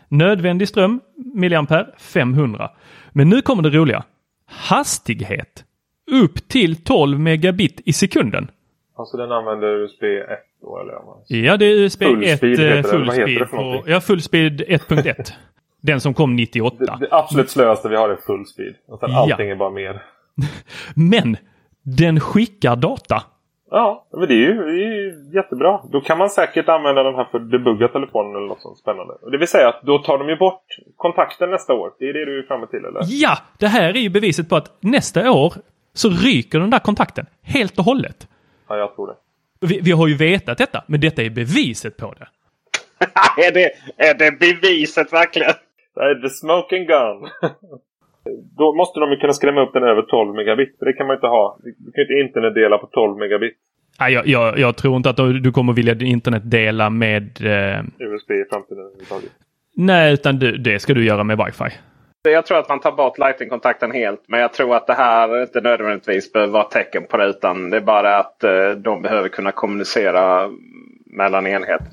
Nödvändig 0.09 0.69
ström 0.69 1.01
milliampere 1.35 1.87
500. 1.99 2.71
Men 3.13 3.29
nu 3.29 3.43
kommer 3.43 3.63
det 3.63 3.71
roliga. 3.71 4.05
Hastighet 4.47 5.65
upp 6.11 6.49
till 6.49 6.85
12 6.85 7.21
megabit 7.21 7.81
i 7.85 7.93
sekunden. 7.93 8.51
Alltså 8.97 9.17
den 9.17 9.33
använder 9.33 9.69
USB 9.69 10.03
1 10.03 10.29
då 10.63 10.79
eller? 10.81 10.95
Ja, 11.27 11.57
det 11.57 11.65
är 11.65 11.79
USB 11.79 12.03
full 12.03 12.25
1 12.25 12.39
speed, 12.39 12.77
eh, 12.77 12.83
full. 12.83 13.47
På, 13.51 13.83
ja, 13.87 14.01
full 14.01 14.23
speed 14.23 14.61
1.1. 14.61 15.33
den 15.81 16.01
som 16.01 16.15
kom 16.15 16.37
98. 16.37 16.77
Det, 16.79 16.97
det 17.01 17.09
absolut 17.11 17.51
slöaste 17.51 17.89
vi 17.89 17.97
har 17.97 18.09
är 18.09 18.17
full 18.17 18.47
speed. 18.47 18.75
Och 18.89 18.99
sen 18.99 19.11
ja. 19.11 19.23
allting 19.23 19.51
är 19.51 19.57
bara 19.57 19.71
mer. 19.71 20.03
Men 20.95 21.37
den 21.83 22.21
skickar 22.21 22.77
data. 22.77 23.23
Ja, 23.71 24.07
men 24.13 24.29
det 24.29 24.35
är, 24.35 24.39
ju, 24.39 24.55
det 24.55 24.85
är 24.85 24.95
ju 24.95 25.31
jättebra. 25.35 25.81
Då 25.93 26.01
kan 26.01 26.19
man 26.19 26.31
säkert 26.31 26.69
använda 26.69 27.03
den 27.03 27.15
här 27.15 27.25
för 27.25 27.39
att 27.39 27.51
debugga 27.51 27.89
telefonen 27.89 28.37
eller 28.37 28.47
något 28.47 28.61
sånt 28.61 28.79
spännande. 28.79 29.15
Det 29.31 29.39
vill 29.39 29.49
säga 29.49 29.69
att 29.69 29.83
då 29.83 29.99
tar 29.99 30.19
de 30.19 30.29
ju 30.29 30.37
bort 30.37 30.65
kontakten 30.97 31.51
nästa 31.51 31.75
år. 31.75 31.93
Det 31.99 32.05
är 32.05 32.13
det 32.13 32.25
du 32.25 32.39
är 32.39 32.43
framme 32.43 32.67
till 32.67 32.85
eller? 32.85 33.01
Ja, 33.05 33.39
det 33.59 33.67
här 33.67 33.97
är 33.97 34.01
ju 34.01 34.09
beviset 34.09 34.49
på 34.49 34.57
att 34.57 34.77
nästa 34.81 35.33
år 35.33 35.53
så 35.95 36.09
ryker 36.09 36.59
den 36.59 36.71
där 36.71 36.79
kontakten 36.79 37.27
helt 37.43 37.79
och 37.79 37.85
hållet. 37.85 38.29
Ja, 38.69 38.77
jag 38.77 38.95
tror 38.95 39.07
det. 39.07 39.17
Vi, 39.67 39.81
vi 39.81 39.91
har 39.91 40.09
ju 40.09 40.17
vetat 40.17 40.59
detta, 40.59 40.85
men 40.87 41.01
detta 41.01 41.23
är 41.23 41.31
beviset 41.31 41.97
på 41.97 42.15
det. 42.19 42.29
är, 43.47 43.53
det 43.53 43.71
är 43.97 44.15
det 44.15 44.39
beviset 44.39 45.13
verkligen? 45.13 45.53
Det 45.95 46.01
är 46.01 46.23
the 46.23 46.29
smoking 46.29 46.87
gun. 46.87 47.29
Då 48.57 48.75
måste 48.75 49.01
de 49.01 49.11
ju 49.11 49.17
kunna 49.17 49.33
skrämma 49.33 49.61
upp 49.61 49.73
den 49.73 49.83
över 49.83 50.03
12 50.03 50.35
megabit. 50.35 50.79
För 50.79 50.87
det 50.87 50.93
kan 50.93 51.07
man 51.07 51.17
inte 51.17 51.27
ha. 51.27 51.59
Du 51.63 51.93
kan 51.93 52.03
inte 52.03 52.15
internet 52.15 52.55
dela 52.55 52.79
på 52.79 52.87
12 52.87 53.19
megabit. 53.19 53.55
Nej, 54.01 54.13
jag, 54.13 54.27
jag, 54.27 54.59
jag 54.59 54.77
tror 54.77 54.97
inte 54.97 55.11
att 55.11 55.17
du 55.17 55.53
kommer 55.53 55.73
vilja 55.73 55.95
internet 55.95 56.43
dela 56.51 56.91
med... 56.91 57.23
Eh... 57.23 57.85
USB 57.99 58.31
i 58.31 58.45
framtiden 58.51 58.79
överhuvudtaget. 58.79 59.31
Nej, 59.77 60.15
utan 60.15 60.39
du, 60.39 60.57
det 60.57 60.79
ska 60.79 60.95
du 60.95 61.05
göra 61.05 61.25
med 61.25 61.39
wifi. 61.39 61.77
Jag 62.31 62.47
tror 62.47 62.59
att 62.59 62.69
man 62.69 62.81
tar 62.81 62.93
bort 62.93 63.19
Lightning-kontakten 63.19 63.93
helt. 63.93 64.21
Men 64.27 64.41
jag 64.41 64.53
tror 64.53 64.77
att 64.77 64.87
det 64.87 64.95
här 64.95 65.43
inte 65.43 65.61
nödvändigtvis 65.61 66.33
behöver 66.33 66.53
vara 66.53 66.65
tecken 66.65 67.07
på 67.11 67.17
det. 67.17 67.27
Utan 67.27 67.71
det 67.71 67.77
är 67.77 67.81
bara 67.81 68.19
att 68.19 68.45
eh, 68.45 68.71
de 68.71 69.03
behöver 69.03 69.29
kunna 69.29 69.53
kommunicera 69.53 70.51
mellan 71.07 71.47
enheter. 71.47 71.87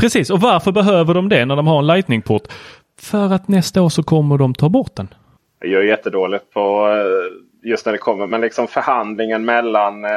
Precis, 0.00 0.30
och 0.30 0.40
varför 0.40 0.72
behöver 0.72 1.14
de 1.14 1.28
det 1.28 1.44
när 1.44 1.56
de 1.56 1.66
har 1.66 1.78
en 1.78 1.86
Lightning-port? 1.86 2.42
För 3.00 3.32
att 3.32 3.48
nästa 3.48 3.82
år 3.82 3.88
så 3.88 4.02
kommer 4.02 4.38
de 4.38 4.54
ta 4.54 4.68
bort 4.68 4.96
den. 4.96 5.08
Jag 5.60 5.82
är 5.82 5.86
jättedåligt 5.86 6.52
på 6.52 6.88
eh, 6.88 7.68
just 7.70 7.86
när 7.86 7.92
det 7.92 7.98
kommer. 7.98 8.26
Men 8.26 8.40
liksom 8.40 8.66
förhandlingen 8.66 9.44
mellan 9.44 10.04
eh, 10.04 10.10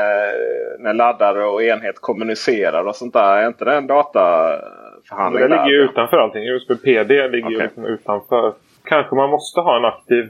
när 0.80 0.94
laddare 0.94 1.46
och 1.46 1.64
enhet 1.64 1.96
kommunicerar 1.96 2.84
och 2.84 2.96
sånt 2.96 3.14
där. 3.14 3.38
Är 3.38 3.48
inte 3.48 3.66
det 3.66 3.76
en 3.76 3.88
dataförhandling? 3.88 5.42
Det 5.42 5.48
ligger 5.48 5.70
ju 5.70 5.84
utanför 5.84 6.18
allting. 6.18 6.44
USB-PD 6.44 7.28
ligger 7.28 7.46
okay. 7.46 7.58
ju 7.58 7.62
liksom 7.62 7.86
utanför 7.86 8.54
kanske 8.90 9.16
man 9.16 9.30
måste 9.30 9.60
ha 9.60 9.78
en 9.78 9.86
aktiv... 9.86 10.24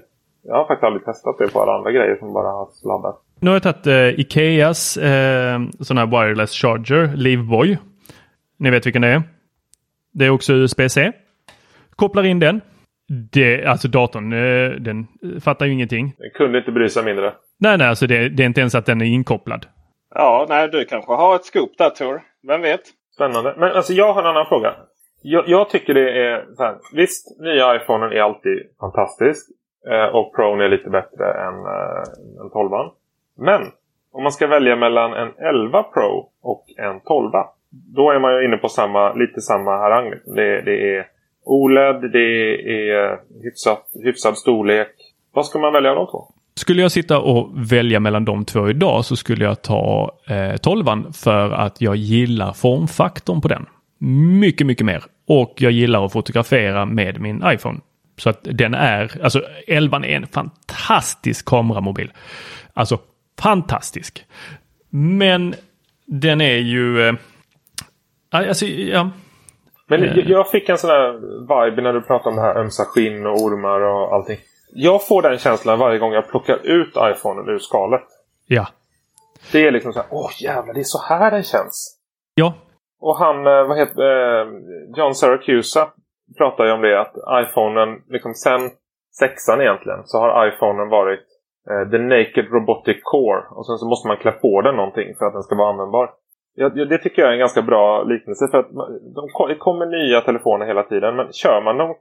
Jag 0.43 0.55
har 0.55 0.67
faktiskt 0.67 0.83
aldrig 0.83 1.05
testat 1.05 1.35
det 1.39 1.53
på 1.53 1.61
alla 1.61 1.73
andra 1.77 1.91
grejer 1.91 2.15
som 2.15 2.33
bara 2.33 2.65
sladdar. 2.65 3.13
Nu 3.39 3.49
har 3.49 3.55
jag 3.55 3.63
tagit 3.63 3.87
eh, 3.87 4.19
Ikeas 4.19 4.97
eh, 4.97 5.59
sån 5.79 5.97
här 5.97 6.05
wireless 6.05 6.51
charger, 6.51 7.15
Liveboy. 7.15 7.77
Ni 8.57 8.69
vet 8.69 8.85
vilken 8.85 9.01
det 9.01 9.07
är. 9.07 9.23
Det 10.13 10.25
är 10.25 10.29
också 10.29 10.53
USB-C. 10.53 11.11
Kopplar 11.95 12.23
in 12.23 12.39
den. 12.39 12.61
Det, 13.31 13.65
alltså 13.65 13.87
datorn, 13.87 14.33
eh, 14.33 14.71
den 14.71 15.07
fattar 15.41 15.65
ju 15.65 15.73
ingenting. 15.73 16.15
Den 16.17 16.29
kunde 16.29 16.57
inte 16.57 16.71
bry 16.71 16.89
sig 16.89 17.03
mindre. 17.03 17.33
Nej, 17.59 17.77
nej, 17.77 17.87
alltså 17.87 18.07
det, 18.07 18.29
det 18.29 18.43
är 18.43 18.47
inte 18.47 18.61
ens 18.61 18.75
att 18.75 18.85
den 18.85 19.01
är 19.01 19.05
inkopplad. 19.05 19.65
Ja, 20.15 20.45
nej, 20.49 20.69
du 20.69 20.85
kanske 20.85 21.13
har 21.13 21.35
ett 21.35 21.45
scoop 21.45 21.77
där 21.77 21.89
Tor. 21.89 22.21
Vem 22.47 22.61
vet? 22.61 22.81
Spännande. 23.15 23.55
Men 23.57 23.71
alltså 23.71 23.93
jag 23.93 24.13
har 24.13 24.21
en 24.21 24.27
annan 24.27 24.45
fråga. 24.45 24.75
Jag, 25.21 25.43
jag 25.47 25.69
tycker 25.69 25.93
det 25.93 26.25
är 26.27 26.45
så 26.55 26.63
här, 26.63 26.77
Visst, 26.93 27.39
nya 27.39 27.75
iPhonen 27.75 28.11
är 28.11 28.21
alltid 28.21 28.59
fantastisk. 28.79 29.49
Eh, 29.91 30.15
och 30.15 30.35
Pro 30.35 30.61
är 30.61 30.69
lite 30.69 30.89
bättre 30.89 31.25
än, 31.33 31.55
eh, 31.65 32.41
än 32.41 32.49
12 32.49 32.71
Men 33.37 33.61
om 34.11 34.23
man 34.23 34.31
ska 34.31 34.47
välja 34.47 34.75
mellan 34.75 35.13
en 35.13 35.31
11 35.37 35.83
Pro 35.83 36.29
och 36.41 36.65
en 36.77 36.99
12 36.99 37.31
då 37.71 38.11
är 38.11 38.19
man 38.19 38.35
ju 38.35 38.45
inne 38.45 38.57
på 38.57 38.69
samma, 38.69 39.13
lite 39.13 39.41
samma 39.41 39.71
harang. 39.71 40.13
Det, 40.25 40.61
det 40.61 40.95
är 40.95 41.07
OLED, 41.45 42.11
det 42.11 42.19
är 42.91 43.19
hyfsat, 43.43 43.85
hyfsad 44.03 44.37
storlek. 44.37 44.95
Vad 45.33 45.45
ska 45.45 45.59
man 45.59 45.73
välja 45.73 45.89
av 45.89 45.95
de 45.95 46.07
två? 46.07 46.27
Skulle 46.55 46.81
jag 46.81 46.91
sitta 46.91 47.19
och 47.19 47.49
välja 47.71 47.99
mellan 47.99 48.25
de 48.25 48.45
två 48.45 48.69
idag 48.69 49.05
så 49.05 49.15
skulle 49.15 49.45
jag 49.45 49.61
ta 49.61 50.11
eh, 50.29 50.57
12 50.57 50.85
för 51.23 51.51
att 51.51 51.81
jag 51.81 51.95
gillar 51.95 52.53
formfaktorn 52.53 53.41
på 53.41 53.47
den. 53.47 53.65
Mycket, 53.99 54.67
mycket 54.67 54.85
mer. 54.85 55.03
Och 55.27 55.53
jag 55.57 55.71
gillar 55.71 56.05
att 56.05 56.13
fotografera 56.13 56.85
med 56.85 57.21
min 57.21 57.43
iPhone. 57.45 57.79
Så 58.17 58.29
att 58.29 58.39
den 58.41 58.73
är, 58.73 59.23
alltså 59.23 59.41
11 59.67 59.97
är 59.97 60.03
en 60.03 60.27
fantastisk 60.27 61.45
kameramobil. 61.45 62.11
Alltså 62.73 62.99
fantastisk. 63.39 64.25
Men 64.89 65.55
den 66.05 66.41
är 66.41 66.57
ju... 66.57 67.07
Eh, 67.07 67.13
alltså, 68.31 68.65
ja. 68.65 69.09
Men 69.87 70.03
eh. 70.03 70.17
jag 70.17 70.49
fick 70.51 70.69
en 70.69 70.77
sån 70.77 70.89
här 70.89 71.13
vibe 71.41 71.81
när 71.81 71.93
du 71.93 72.01
pratade 72.01 72.29
om 72.29 72.35
det 72.35 72.41
här 72.41 72.57
ömsa 72.57 72.85
skinn 72.85 73.25
och 73.25 73.41
ormar 73.41 73.81
och 73.81 74.13
allting. 74.13 74.37
Jag 74.73 75.07
får 75.07 75.21
den 75.21 75.37
känslan 75.37 75.79
varje 75.79 75.99
gång 75.99 76.13
jag 76.13 76.29
plockar 76.29 76.65
ut 76.65 76.93
iPhonen 76.97 77.49
ur 77.49 77.59
skalet. 77.59 78.03
Ja. 78.47 78.67
Det 79.51 79.67
är 79.67 79.71
liksom 79.71 79.93
så 79.93 79.99
här, 79.99 80.07
åh 80.11 80.31
jävlar, 80.41 80.73
det 80.73 80.79
är 80.79 80.83
så 80.83 81.01
här 81.09 81.31
den 81.31 81.43
känns. 81.43 81.97
Ja. 82.35 82.53
Och 82.99 83.15
han, 83.17 83.47
eh, 83.47 83.67
vad 83.67 83.77
heter 83.77 84.01
eh, 84.01 84.47
John 84.97 85.13
Syracusa, 85.15 85.87
pratar 86.37 86.65
ju 86.65 86.71
om 86.71 86.81
det 86.81 87.01
att 87.01 87.15
iPhonen, 87.43 87.89
liksom 88.07 88.33
sen 88.33 88.61
sexan 89.19 89.61
egentligen, 89.61 90.01
så 90.05 90.17
har 90.17 90.47
iPhonen 90.47 90.89
varit 90.89 91.25
eh, 91.69 91.89
the 91.91 91.97
naked 91.97 92.45
robotic 92.51 92.99
core. 93.03 93.41
Och 93.55 93.65
sen 93.65 93.77
så 93.77 93.85
måste 93.87 94.07
man 94.07 94.17
klä 94.17 94.31
på 94.31 94.61
den 94.61 94.75
någonting 94.75 95.15
för 95.17 95.25
att 95.25 95.33
den 95.33 95.43
ska 95.43 95.55
vara 95.55 95.69
användbar. 95.69 96.09
Ja, 96.55 96.69
det 96.69 96.97
tycker 96.97 97.21
jag 97.21 97.29
är 97.29 97.33
en 97.33 97.45
ganska 97.45 97.61
bra 97.61 98.03
liknelse 98.03 98.47
för 98.51 98.57
att 98.57 98.69
det 99.49 99.55
kommer 99.55 99.85
nya 99.85 100.21
telefoner 100.21 100.65
hela 100.65 100.83
tiden. 100.83 101.15
Men 101.15 101.27
kör 101.31 101.61
man 101.61 101.77
dem 101.77 101.95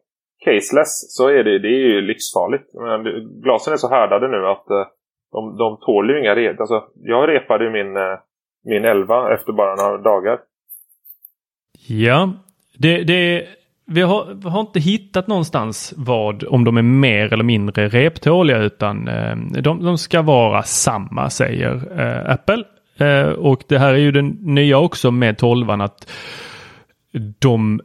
caseless 0.45 1.17
så 1.17 1.29
är 1.29 1.45
det, 1.45 1.59
det 1.59 1.69
är 1.69 1.87
ju 1.93 2.01
livsfarligt. 2.01 2.75
Men 2.75 3.03
glasen 3.43 3.73
är 3.73 3.77
så 3.77 3.89
härdade 3.89 4.29
nu 4.29 4.47
att 4.47 4.71
eh, 4.71 4.87
de, 5.33 5.57
de 5.57 5.79
tål 5.87 6.11
ju 6.11 6.21
inga 6.21 6.35
rep. 6.35 6.61
Alltså, 6.61 6.85
jag 6.95 7.29
repade 7.29 7.65
ju 7.65 7.71
min, 7.71 7.97
eh, 7.97 8.19
min 8.65 8.85
11 8.85 9.35
efter 9.35 9.53
bara 9.53 9.75
några 9.75 9.99
dagar. 9.99 10.41
Ja, 11.87 12.33
det, 12.79 13.05
det, 13.05 13.47
vi, 13.87 14.01
har, 14.01 14.35
vi 14.35 14.49
har 14.49 14.61
inte 14.61 14.81
hittat 14.81 15.27
någonstans 15.27 15.95
vad 15.97 16.45
om 16.45 16.65
de 16.65 16.77
är 16.77 16.83
mer 16.83 17.33
eller 17.33 17.45
mindre 17.45 17.89
reptåliga 17.89 18.59
utan 18.59 19.09
eh, 19.09 19.37
de, 19.37 19.85
de 19.85 19.99
ska 19.99 20.23
vara 20.23 20.63
samma 20.63 21.31
säger 21.31 22.01
eh, 22.01 22.33
Apple. 22.33 22.65
Eh, 22.99 23.29
och 23.29 23.63
det 23.69 23.79
här 23.79 23.95
är 23.95 23.99
ju 23.99 24.13
den 24.13 24.29
nya 24.29 24.79
också 24.79 25.11
med 25.11 25.39
12 25.39 25.71
att 25.71 26.11
de 27.39 27.81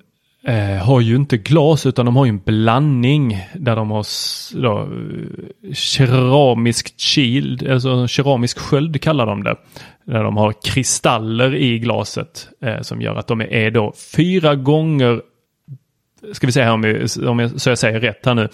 eh, 0.48 0.86
har 0.86 1.02
ju 1.02 1.16
inte 1.16 1.38
glas 1.38 1.86
utan 1.86 2.06
de 2.06 2.16
har 2.16 2.26
ju 2.26 2.30
en 2.30 2.41
blandning 2.46 3.38
där 3.54 3.76
de 3.76 3.91
har 3.91 4.06
då, 4.62 4.89
keramiskt 5.74 7.02
shield, 7.02 7.70
alltså 7.70 8.08
keramisk 8.08 8.60
sköld 8.60 9.02
kallar 9.02 9.26
de 9.26 9.44
det. 9.44 9.56
Där 10.06 10.24
de 10.24 10.38
har 10.38 10.54
kristaller 10.74 11.56
i 11.56 11.80
glaset 11.80 12.49
eh, 12.62 12.82
som 12.82 13.01
gör 13.01 13.16
att 13.16 13.28
de 13.28 13.41
är 13.41 13.72
då 13.72 13.93
fyra 14.16 14.56
gånger, 14.56 15.22
ska 16.32 16.47
vi 16.47 16.54
se 16.54 16.62
här 16.62 16.74
om, 16.74 16.82
vi, 16.82 17.08
om 17.28 17.39
jag, 17.39 17.62
så 17.62 17.70
jag 17.70 17.78
säger 17.78 17.99
rätt 17.99 18.26
här 18.26 18.36
nu, 18.36 18.49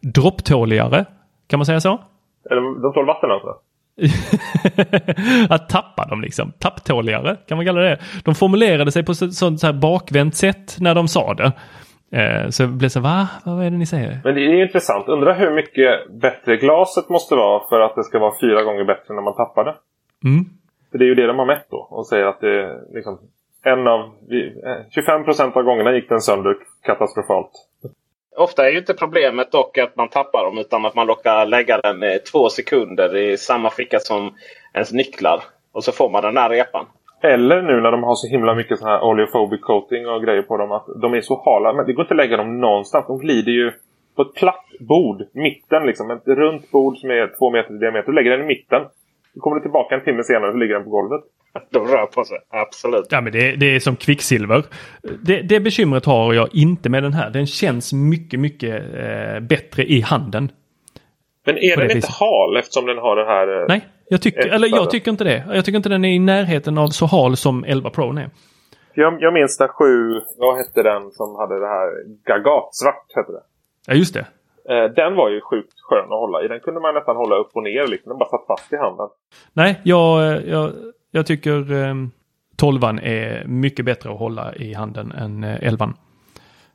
dropptåligare. 0.00 1.04
Kan 1.46 1.58
man 1.58 1.66
säga 1.66 1.80
så? 1.80 2.00
Eller 2.50 2.82
de 2.82 2.92
tål 2.92 3.06
vatten 3.06 3.30
alltså? 3.30 3.54
att 5.54 5.68
tappa 5.68 6.04
dem 6.04 6.20
liksom. 6.20 6.52
Tapptåligare 6.58 7.36
kan 7.48 7.56
man 7.56 7.66
kalla 7.66 7.80
det. 7.80 7.98
De 8.24 8.34
formulerade 8.34 8.92
sig 8.92 9.04
på 9.04 9.12
ett 9.12 9.34
sånt 9.34 9.60
så 9.60 9.66
här 9.66 9.74
bakvänt 9.74 10.34
sätt 10.34 10.76
när 10.80 10.94
de 10.94 11.08
sa 11.08 11.34
det. 11.34 11.52
Eh, 12.12 12.48
så 12.48 12.62
jag 12.62 12.70
blev 12.70 12.88
så 12.88 13.00
va? 13.00 13.28
Vad 13.44 13.66
är 13.66 13.70
det 13.70 13.76
ni 13.76 13.86
säger? 13.86 14.20
Men 14.24 14.34
det 14.34 14.40
är 14.40 14.62
intressant. 14.62 15.08
Undrar 15.08 15.38
hur 15.38 15.54
mycket 15.54 16.20
bättre 16.20 16.56
glaset 16.56 17.08
måste 17.08 17.34
vara 17.34 17.68
för 17.68 17.80
att 17.80 17.94
det 17.94 18.04
ska 18.04 18.18
vara 18.18 18.34
fyra 18.40 18.62
gånger 18.62 18.84
bättre 18.84 19.14
när 19.14 19.22
man 19.22 19.34
tappar 19.34 19.64
det. 19.64 19.74
Mm. 20.24 20.44
För 20.94 20.98
det 20.98 21.04
är 21.04 21.06
ju 21.06 21.14
det 21.14 21.26
de 21.26 21.38
har 21.38 21.46
mätt 21.46 21.66
då. 21.70 21.76
Och 21.90 22.06
säger 22.06 22.24
att 22.24 22.40
det 22.40 22.60
är 22.60 22.94
liksom 22.94 23.18
en 23.64 23.86
av... 23.86 24.10
25 24.90 25.20
eh, 25.20 25.24
procent 25.24 25.56
av 25.56 25.62
gångerna 25.62 25.94
gick 25.94 26.08
den 26.08 26.20
sönder 26.20 26.56
katastrofalt. 26.82 27.50
Ofta 28.36 28.66
är 28.66 28.72
ju 28.72 28.78
inte 28.78 28.94
problemet 28.94 29.52
dock 29.52 29.78
att 29.78 29.96
man 29.96 30.08
tappar 30.08 30.44
dem 30.44 30.58
utan 30.58 30.86
att 30.86 30.94
man 30.94 31.06
råkar 31.06 31.46
lägga 31.46 31.80
den 31.80 32.00
två 32.32 32.48
sekunder 32.48 33.16
i 33.16 33.36
samma 33.36 33.70
ficka 33.70 33.98
som 33.98 34.34
ens 34.74 34.92
nycklar. 34.92 35.44
Och 35.72 35.84
så 35.84 35.92
får 35.92 36.10
man 36.10 36.22
den 36.22 36.36
här 36.36 36.50
repan. 36.50 36.86
Eller 37.22 37.62
nu 37.62 37.80
när 37.80 37.90
de 37.90 38.02
har 38.02 38.14
så 38.14 38.28
himla 38.28 38.54
mycket 38.54 38.78
sån 38.78 38.88
här 38.88 39.02
oleophobic 39.04 39.60
coating 39.60 40.08
och 40.08 40.22
grejer 40.22 40.42
på 40.42 40.56
dem 40.56 40.72
att 40.72 40.86
de 41.00 41.14
är 41.14 41.20
så 41.20 41.42
hala. 41.44 41.72
Men 41.72 41.86
det 41.86 41.92
går 41.92 42.02
inte 42.02 42.14
att 42.14 42.18
lägga 42.18 42.36
dem 42.36 42.60
någonstans. 42.60 43.06
De 43.06 43.18
glider 43.18 43.52
ju 43.52 43.72
på 44.16 44.22
ett 44.22 44.34
platt 44.34 44.66
bord. 44.80 45.22
Mitten 45.32 45.86
liksom. 45.86 46.10
Ett 46.10 46.26
runt 46.26 46.70
bord 46.70 46.98
som 46.98 47.10
är 47.10 47.38
två 47.38 47.50
meter 47.50 47.74
i 47.74 47.78
diameter. 47.78 48.06
Du 48.06 48.12
lägger 48.12 48.30
den 48.30 48.42
i 48.42 48.46
mitten. 48.46 48.82
Då 49.34 49.40
kommer 49.40 49.56
du 49.56 49.62
tillbaka 49.62 49.94
en 49.94 50.04
timme 50.04 50.22
senare 50.22 50.50
och 50.50 50.58
ligger 50.58 50.74
den 50.74 50.84
på 50.84 50.90
golvet. 50.90 51.20
De 51.70 51.86
rör 51.86 52.06
på 52.06 52.24
sig, 52.24 52.38
absolut. 52.50 53.06
Ja, 53.10 53.20
men 53.20 53.32
det, 53.32 53.56
det 53.56 53.74
är 53.74 53.80
som 53.80 53.96
kvicksilver. 53.96 54.64
Det, 55.22 55.42
det 55.42 55.60
bekymret 55.60 56.04
har 56.04 56.34
jag 56.34 56.48
inte 56.54 56.88
med 56.88 57.02
den 57.02 57.12
här. 57.12 57.30
Den 57.30 57.46
känns 57.46 57.92
mycket, 57.92 58.40
mycket 58.40 58.82
eh, 58.94 59.40
bättre 59.40 59.84
i 59.84 60.00
handen. 60.00 60.48
Men 61.46 61.58
är 61.58 61.76
den 61.76 61.90
inte 61.90 62.08
hal 62.20 62.56
eftersom 62.56 62.86
den 62.86 62.98
har 62.98 63.16
det 63.16 63.24
här... 63.24 63.60
Eh, 63.60 63.64
Nej, 63.68 63.88
jag 64.08 64.22
tycker, 64.22 64.48
eller 64.48 64.68
jag 64.68 64.90
tycker 64.90 65.10
inte 65.10 65.24
det. 65.24 65.44
Jag 65.48 65.64
tycker 65.64 65.76
inte 65.76 65.88
den 65.88 66.04
är 66.04 66.14
i 66.14 66.18
närheten 66.18 66.78
av 66.78 66.88
så 66.88 67.06
hal 67.06 67.36
som 67.36 67.64
11 67.64 67.90
Pro 67.90 68.16
är. 68.16 68.30
Jag, 68.94 69.16
jag 69.20 69.34
minns 69.34 69.58
där 69.58 69.68
sju, 69.68 70.20
vad 70.38 70.56
hette 70.56 70.82
den 70.82 71.10
som 71.10 71.36
hade 71.36 71.60
det 71.60 71.66
här 71.66 71.88
Gagat, 72.26 72.74
svart 72.74 73.06
hette 73.14 73.32
det. 73.32 73.42
Ja, 73.86 73.94
just 73.94 74.14
det. 74.14 74.26
Eh, 74.70 74.84
den 74.84 75.14
var 75.14 75.28
ju 75.28 75.40
sjukt 75.40 75.80
skön 75.80 76.04
att 76.04 76.08
hålla 76.08 76.44
i. 76.44 76.48
Den 76.48 76.60
kunde 76.60 76.80
man 76.80 76.94
nästan 76.94 77.16
hålla 77.16 77.36
upp 77.36 77.50
och 77.52 77.62
ner. 77.62 77.86
Liksom. 77.86 78.08
Den 78.08 78.18
bara 78.18 78.28
satt 78.28 78.46
fast 78.46 78.72
i 78.72 78.76
handen. 78.76 79.08
Nej, 79.52 79.80
jag, 79.82 80.22
eh, 80.22 80.50
jag, 80.50 80.72
jag 81.10 81.26
tycker 81.26 81.72
eh, 81.72 81.94
12 82.56 82.84
är 82.84 83.44
mycket 83.46 83.84
bättre 83.84 84.10
att 84.12 84.18
hålla 84.18 84.54
i 84.54 84.74
handen 84.74 85.12
än 85.12 85.44
eh, 85.44 85.62
11. 85.62 85.92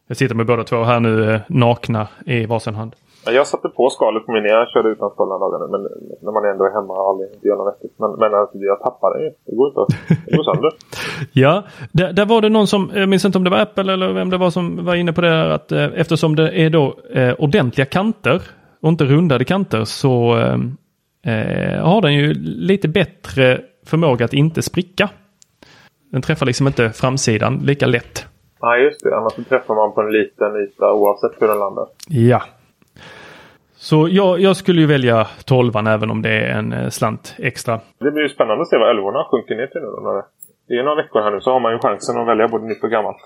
Jag 0.08 0.18
sitter 0.18 0.36
med 0.36 0.46
båda 0.46 0.64
två 0.64 0.84
här 0.84 1.00
nu 1.00 1.34
eh, 1.34 1.42
nakna 1.48 2.08
i 2.26 2.46
varsin 2.46 2.76
hand. 2.76 2.96
Jag 3.26 3.48
satte 3.48 3.70
på 3.70 3.90
skalet 3.90 4.26
på 4.26 4.32
min 4.32 4.46
jag 4.46 4.70
körde 4.70 4.90
utan 4.90 5.10
skal 5.10 5.30
dagarna. 5.30 5.68
Men 5.68 5.82
när 6.22 6.32
man 6.32 6.46
ändå 6.46 6.66
är 6.66 6.74
hemma 6.74 6.94
och 6.94 7.10
aldrig 7.10 7.30
gör 7.44 7.56
något 7.56 7.74
vettigt. 7.74 8.00
Men, 8.00 8.12
men 8.12 8.34
alltså, 8.34 8.58
jag 8.58 8.80
tappar 8.80 9.18
det 9.18 9.24
ju. 9.24 9.32
Det 9.46 9.56
går 9.56 9.68
inte 9.70 9.96
Det 10.26 10.36
går 10.38 10.44
sönder. 10.44 10.72
ja, 11.34 11.64
där, 11.92 12.14
där, 12.14 12.26
var 12.26 12.42
det 12.42 12.50
någon 12.50 12.68
som, 12.68 12.92
jag 12.96 13.10
minns 13.10 13.26
inte 13.26 13.38
om 13.38 13.44
det 13.44 13.50
var 13.50 13.60
Apple 13.60 13.94
eller 13.94 14.14
vem 14.14 14.30
det 14.30 14.38
var 14.38 14.50
som 14.50 14.86
var 14.86 14.96
inne 14.96 15.14
på 15.14 15.22
det 15.22 15.30
här 15.30 15.50
att 15.50 15.72
eh, 15.72 15.86
eftersom 15.96 16.36
det 16.36 16.52
är 16.62 16.70
då 16.70 16.96
eh, 17.14 17.34
ordentliga 17.34 17.86
kanter 17.86 18.42
och 18.82 18.90
inte 18.90 19.06
rundade 19.06 19.46
kanter 19.46 19.84
så 19.84 20.38
eh, 20.38 20.58
eh, 21.34 21.86
har 21.86 22.02
den 22.02 22.14
ju 22.14 22.34
lite 22.44 22.88
bättre 22.88 23.62
förmåga 23.86 24.26
att 24.26 24.34
inte 24.34 24.62
spricka. 24.62 25.10
Den 26.12 26.22
träffar 26.22 26.46
liksom 26.46 26.68
inte 26.68 26.90
framsidan 26.90 27.58
lika 27.64 27.88
lätt. 27.88 28.26
Nej, 28.62 28.84
just 28.84 29.04
det. 29.04 29.18
Annars 29.18 29.34
träffar 29.34 29.76
man 29.76 29.94
på 29.94 30.02
en 30.02 30.12
liten 30.12 30.56
yta 30.56 30.94
oavsett 30.94 31.42
hur 31.42 31.48
den 31.48 31.60
landar. 31.60 31.88
Ja. 32.08 32.42
Så 33.82 34.08
jag, 34.12 34.40
jag 34.40 34.58
skulle 34.58 34.82
ju 34.82 34.88
välja 34.88 35.28
12 35.46 35.76
även 35.76 36.12
om 36.12 36.22
det 36.22 36.30
är 36.30 36.58
en 36.58 36.74
eh, 36.74 36.90
slant 36.90 37.36
extra. 37.38 37.80
Det 38.00 38.12
blir 38.12 38.24
ju 38.24 38.30
spännande 38.30 38.62
att 38.62 38.68
se 38.68 38.78
vad 38.78 38.90
11 38.90 39.24
sjunker 39.32 39.56
ner 39.56 39.68
till 39.68 39.82
nu. 39.82 39.88
När 39.88 40.24
det 40.68 40.74
är 40.80 40.84
några 40.84 41.04
veckor 41.04 41.22
här 41.22 41.32
nu 41.32 41.42
så 41.42 41.52
har 41.52 41.60
man 41.60 41.72
ju 41.72 41.80
chansen 41.80 42.18
att 42.18 42.28
välja 42.28 42.48
både 42.48 42.68
nytt 42.68 42.84
och 42.84 42.90
gammalt. 42.90 43.18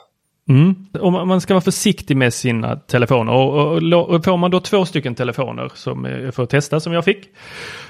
Mm. 0.50 0.76
Och 1.02 1.28
man 1.28 1.42
ska 1.42 1.54
vara 1.54 1.62
försiktig 1.62 2.18
med 2.18 2.34
sina 2.34 2.76
telefoner. 2.76 3.34
Och, 3.34 3.78
och, 3.94 4.10
och 4.10 4.24
får 4.24 4.38
man 4.38 4.52
då 4.52 4.60
två 4.60 4.86
stycken 4.86 5.16
telefoner 5.16 5.72
som 5.74 6.04
för 6.32 6.44
att 6.44 6.50
testa 6.50 6.80
som 6.80 6.94
jag 6.94 7.06
fick. 7.06 7.30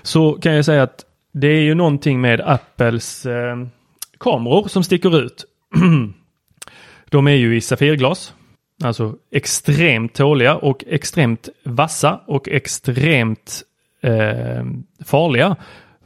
Så 0.01 0.33
kan 0.33 0.53
jag 0.55 0.65
säga 0.65 0.83
att 0.83 1.05
det 1.33 1.47
är 1.47 1.61
ju 1.61 1.75
någonting 1.75 2.21
med 2.21 2.41
Apples 2.41 3.25
eh, 3.25 3.57
kameror 4.19 4.67
som 4.67 4.83
sticker 4.83 5.19
ut. 5.19 5.45
De 7.09 7.27
är 7.27 7.35
ju 7.35 7.55
i 7.55 7.61
safirglas. 7.61 8.33
Alltså 8.83 9.15
extremt 9.31 10.13
tåliga 10.13 10.55
och 10.55 10.83
extremt 10.87 11.49
vassa 11.63 12.19
och 12.27 12.49
extremt 12.49 13.63
eh, 14.03 14.63
farliga. 15.05 15.55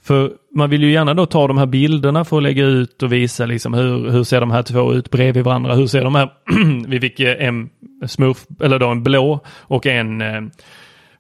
För 0.01 0.31
man 0.55 0.69
vill 0.69 0.83
ju 0.83 0.91
gärna 0.91 1.13
då 1.13 1.25
ta 1.25 1.47
de 1.47 1.57
här 1.57 1.65
bilderna 1.65 2.25
för 2.25 2.37
att 2.37 2.43
lägga 2.43 2.65
ut 2.65 3.03
och 3.03 3.13
visa 3.13 3.45
liksom 3.45 3.73
hur, 3.73 4.09
hur 4.09 4.23
ser 4.23 4.39
de 4.39 4.51
här 4.51 4.63
två 4.63 4.93
ut 4.93 5.11
bredvid 5.11 5.43
varandra. 5.43 5.75
Hur 5.75 5.87
ser 5.87 6.03
de 6.03 6.15
här? 6.15 6.29
Vi 6.87 6.99
fick 6.99 7.19
en 7.19 7.69
smurf, 8.07 8.45
eller 8.61 8.79
då 8.79 8.87
en 8.87 9.03
blå 9.03 9.39
och 9.59 9.85
en, 9.85 10.21
eh, 10.21 10.41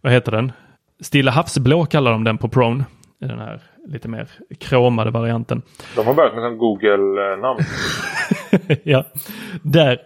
vad 0.01 0.13
heter 0.13 0.31
den? 0.31 0.51
Stilla 1.01 1.31
havsblå 1.31 1.85
kallar 1.85 2.11
de 2.11 2.23
den 2.23 2.37
på 2.37 2.49
Prone. 2.49 2.85
Den 3.19 3.39
här 3.39 3.61
lite 3.87 4.07
mer 4.07 4.27
kromade 4.59 5.11
varianten. 5.11 5.61
De 5.95 6.05
har 6.05 6.13
börjat 6.13 6.35
med 6.35 6.43
en 6.43 6.57
Google-namn. 6.57 7.59
ja, 8.83 9.03
där 9.61 9.97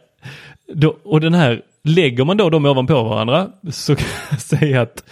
då, 0.73 0.97
och 1.03 1.21
den 1.21 1.33
här, 1.33 1.61
lägger 1.83 2.25
man 2.25 2.37
då 2.37 2.49
dem 2.49 2.65
ovanpå 2.65 3.03
varandra 3.03 3.51
så 3.71 3.95
kan 3.95 4.07
jag 4.29 4.41
säga 4.59 4.81
att 4.81 5.03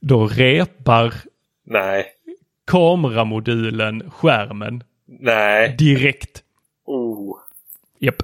då 0.00 0.26
repar 0.26 1.14
Nej. 1.66 2.04
kameramodulen 2.66 4.10
skärmen 4.10 4.82
Nej. 5.06 5.74
direkt. 5.78 6.42
Oh. 6.86 7.36
Japp. 7.98 8.22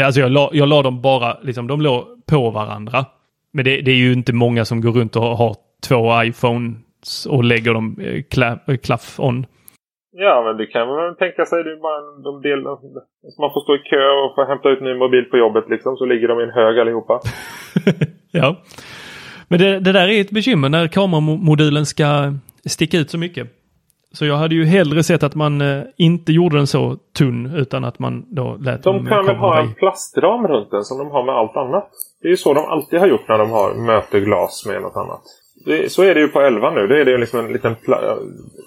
Alltså 0.00 0.20
jag 0.20 0.30
la, 0.30 0.50
jag 0.52 0.68
la 0.68 0.82
dem 0.82 1.00
bara, 1.02 1.38
liksom 1.42 1.66
de 1.66 1.80
låg 1.80 2.26
på 2.26 2.50
varandra. 2.50 3.06
Men 3.52 3.64
det, 3.64 3.80
det 3.80 3.90
är 3.90 3.96
ju 3.96 4.12
inte 4.12 4.32
många 4.32 4.64
som 4.64 4.80
går 4.80 4.92
runt 4.92 5.16
och 5.16 5.22
har 5.22 5.56
två 5.82 6.24
iPhones 6.24 7.26
och 7.26 7.44
lägger 7.44 7.74
dem 7.74 7.96
eh, 8.00 8.24
eh, 8.66 8.76
klaff 8.76 9.20
on. 9.20 9.46
Ja, 10.14 10.42
men 10.46 10.56
det 10.56 10.66
kan 10.66 10.86
man 10.88 11.16
tänka 11.16 11.44
sig. 11.44 11.64
Det 11.64 11.72
är 11.72 11.76
bara 11.76 12.00
de 12.22 12.42
del, 12.42 12.62
man 13.42 13.52
får 13.54 13.60
stå 13.60 13.74
i 13.74 13.78
kö 13.78 14.04
och 14.24 14.34
få 14.34 14.44
hämta 14.44 14.68
ut 14.68 14.80
ny 14.80 14.94
mobil 14.94 15.24
på 15.24 15.36
jobbet 15.36 15.64
liksom. 15.68 15.96
Så 15.96 16.04
ligger 16.04 16.28
de 16.28 16.40
i 16.40 16.42
en 16.42 16.50
hög 16.50 16.78
allihopa. 16.78 17.20
ja. 18.30 18.56
Men 19.48 19.58
det, 19.58 19.80
det 19.80 19.92
där 19.92 20.08
är 20.08 20.20
ett 20.20 20.30
bekymmer 20.30 20.68
när 20.68 20.86
kameramodulen 20.88 21.86
ska 21.86 22.32
sticka 22.66 22.98
ut 22.98 23.10
så 23.10 23.18
mycket. 23.18 23.48
Så 24.12 24.26
jag 24.26 24.36
hade 24.36 24.54
ju 24.54 24.64
hellre 24.64 25.02
sett 25.02 25.22
att 25.22 25.34
man 25.34 25.60
eh, 25.60 25.82
inte 25.96 26.32
gjorde 26.32 26.56
den 26.56 26.66
så 26.66 26.96
tunn 27.18 27.54
utan 27.56 27.84
att 27.84 27.98
man 27.98 28.24
då 28.28 28.56
lät 28.60 28.82
De 28.82 29.06
kan 29.06 29.26
väl 29.26 29.36
ha 29.36 29.60
i. 29.60 29.66
en 29.66 29.74
plastram 29.74 30.46
runt 30.48 30.70
den 30.70 30.84
som 30.84 30.98
de 30.98 31.10
har 31.10 31.24
med 31.24 31.34
allt 31.34 31.56
annat. 31.56 31.90
Det 32.22 32.28
är 32.28 32.30
ju 32.30 32.36
så 32.36 32.54
de 32.54 32.64
alltid 32.64 32.98
har 32.98 33.06
gjort 33.06 33.28
när 33.28 33.38
de 33.38 33.50
har 33.50 33.74
möter 33.74 34.20
glas 34.20 34.66
med 34.66 34.82
något 34.82 34.96
annat. 34.96 35.22
Det, 35.64 35.92
så 35.92 36.02
är 36.02 36.14
det 36.14 36.20
ju 36.20 36.28
på 36.28 36.40
11 36.40 36.70
nu. 36.70 36.86
Det 36.86 37.00
är 37.00 37.04
det 37.04 37.18
liksom 37.18 37.40
en 37.40 37.52
liten... 37.52 37.76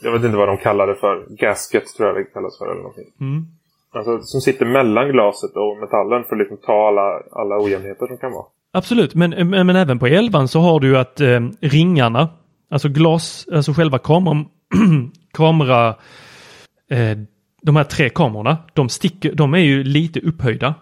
Jag 0.03 0.11
vet 0.11 0.23
inte 0.23 0.37
vad 0.37 0.47
de 0.47 0.57
kallar 0.57 0.87
det 0.87 0.95
för. 0.95 1.25
Gasket 1.29 1.83
tror 1.97 2.07
jag 2.07 2.17
det 2.17 2.23
kallas 2.23 2.57
för 2.57 2.65
eller 2.65 2.81
någonting. 2.81 3.05
Mm. 3.21 3.45
Alltså 3.93 4.19
som 4.21 4.41
sitter 4.41 4.65
mellan 4.65 5.11
glaset 5.11 5.51
och 5.55 5.77
metallen 5.77 6.23
för 6.23 6.35
att 6.35 6.39
liksom 6.39 6.57
ta 6.57 6.87
alla, 6.87 7.21
alla 7.31 7.63
ojämnheter 7.63 8.07
som 8.07 8.17
kan 8.17 8.31
vara. 8.31 8.45
Absolut, 8.73 9.15
men, 9.15 9.29
men, 9.29 9.67
men 9.67 9.75
även 9.75 9.99
på 9.99 10.07
11 10.07 10.47
så 10.47 10.59
har 10.59 10.79
du 10.79 10.97
att 10.97 11.21
eh, 11.21 11.39
ringarna, 11.61 12.29
alltså 12.69 12.89
glas, 12.89 13.47
alltså 13.51 13.73
själva 13.73 13.97
kameran, 13.97 14.45
kamera, 15.33 15.87
eh, 16.91 17.17
de 17.61 17.75
här 17.75 17.83
tre 17.83 18.09
kamerorna, 18.09 18.57
de, 18.73 18.89
sticker, 18.89 19.33
de 19.33 19.53
är 19.53 19.59
ju 19.59 19.83
lite 19.83 20.19
upphöjda. 20.19 20.75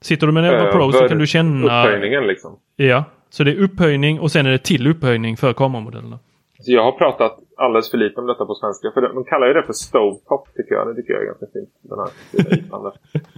Sitter 0.00 0.26
du 0.26 0.32
med 0.32 0.44
en 0.44 0.54
11 0.54 0.72
Pro 0.72 0.92
så 0.92 1.08
kan 1.08 1.18
du 1.18 1.26
känna... 1.26 1.84
Upphöjningen 1.84 2.26
liksom. 2.26 2.58
Ja, 2.76 3.04
så 3.30 3.44
det 3.44 3.50
är 3.50 3.62
upphöjning 3.62 4.20
och 4.20 4.30
sen 4.30 4.46
är 4.46 4.50
det 4.50 4.58
till 4.58 4.86
upphöjning 4.86 5.36
för 5.36 5.52
kameramodellerna. 5.52 6.18
Så 6.60 6.72
jag 6.72 6.84
har 6.84 6.92
pratat 6.92 7.38
alldeles 7.56 7.90
för 7.90 7.98
lite 7.98 8.20
om 8.20 8.26
detta 8.26 8.46
på 8.46 8.54
svenska. 8.54 8.90
För 8.94 9.00
de, 9.00 9.24
kallar 9.24 9.46
ju 9.46 9.52
det 9.52 9.62
för 9.62 9.72
stovetop 9.72 10.48
tycker 10.56 10.74
jag. 10.74 10.86
Det 10.86 10.94
tycker 10.94 11.12
jag 11.12 11.22
är 11.22 11.26
ganska 11.26 11.46
fint. 11.52 11.70
Den 11.82 11.98
här 11.98 12.82
där. 12.82 12.92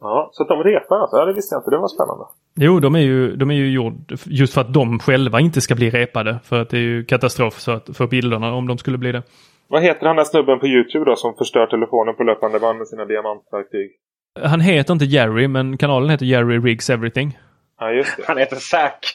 Ja, 0.00 0.30
så 0.32 0.42
att 0.42 0.48
de 0.48 0.62
repar 0.62 0.96
alltså. 0.96 1.16
Ja, 1.16 1.24
det 1.24 1.32
visste 1.32 1.54
jag 1.54 1.60
inte. 1.60 1.70
Det 1.70 1.78
var 1.78 1.88
spännande. 1.88 2.24
Jo, 2.54 2.80
de 2.80 2.94
är 2.94 3.00
ju, 3.00 3.36
de 3.36 3.50
är 3.50 3.54
ju 3.54 3.70
gjord 3.70 4.12
just 4.24 4.54
för 4.54 4.60
att 4.60 4.74
de 4.74 4.98
själva 4.98 5.40
inte 5.40 5.60
ska 5.60 5.74
bli 5.74 5.90
repade. 5.90 6.38
För 6.44 6.60
att 6.62 6.70
det 6.70 6.76
är 6.76 6.80
ju 6.80 7.04
katastrof 7.04 7.54
så 7.54 7.72
att, 7.72 7.96
för 7.96 8.06
bilderna 8.06 8.54
om 8.54 8.68
de 8.68 8.78
skulle 8.78 8.98
bli 8.98 9.12
det. 9.12 9.22
Vad 9.68 9.82
heter 9.82 10.06
han 10.06 10.16
där 10.16 10.24
snubben 10.24 10.60
på 10.60 10.66
Youtube 10.66 11.04
då 11.04 11.16
som 11.16 11.34
förstör 11.34 11.66
telefonen 11.66 12.14
på 12.14 12.22
löpande 12.22 12.60
band 12.60 12.78
med 12.78 12.88
sina 12.88 13.04
diamantverktyg? 13.04 13.90
Han 14.42 14.60
heter 14.60 14.92
inte 14.92 15.04
Jerry, 15.04 15.48
men 15.48 15.76
kanalen 15.76 16.10
heter 16.10 16.26
Jerry 16.26 16.58
Riggs 16.58 16.90
Everything. 16.90 17.38
Ja, 17.84 17.92
just 17.92 18.16
det. 18.16 18.22
Han 18.26 18.38
heter 18.38 18.56
Zack. 18.56 19.06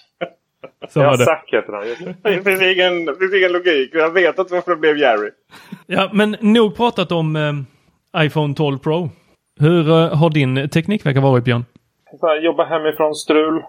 Så 0.90 1.00
Ja. 1.00 1.18
Zack 1.18 1.50
heter 1.54 1.74
han. 1.74 1.88
Just 1.88 2.06
det. 2.06 2.16
Det 2.24 2.44
finns 2.44 2.62
ingen, 2.62 3.06
det 3.06 3.16
finns 3.16 3.34
ingen 3.34 3.52
logik. 3.52 3.90
Jag 3.94 4.12
vet 4.12 4.40
inte 4.40 4.54
varför 4.54 4.72
det 4.72 4.78
blev 4.78 4.98
Jerry. 4.98 5.30
Ja, 5.86 6.10
men 6.14 6.36
nog 6.40 6.76
pratat 6.78 7.12
om 7.12 7.36
eh, 7.36 8.26
iPhone 8.26 8.54
12 8.56 8.78
Pro. 8.80 9.10
Hur 9.60 9.90
eh, 9.90 10.18
har 10.18 10.30
din 10.30 10.70
teknikvecka 10.70 11.22
varit 11.22 11.44
Björn? 11.44 11.66
Så 12.20 12.28
här, 12.28 12.42
jobba 12.42 12.66
hemifrån 12.66 13.16
strul. 13.16 13.64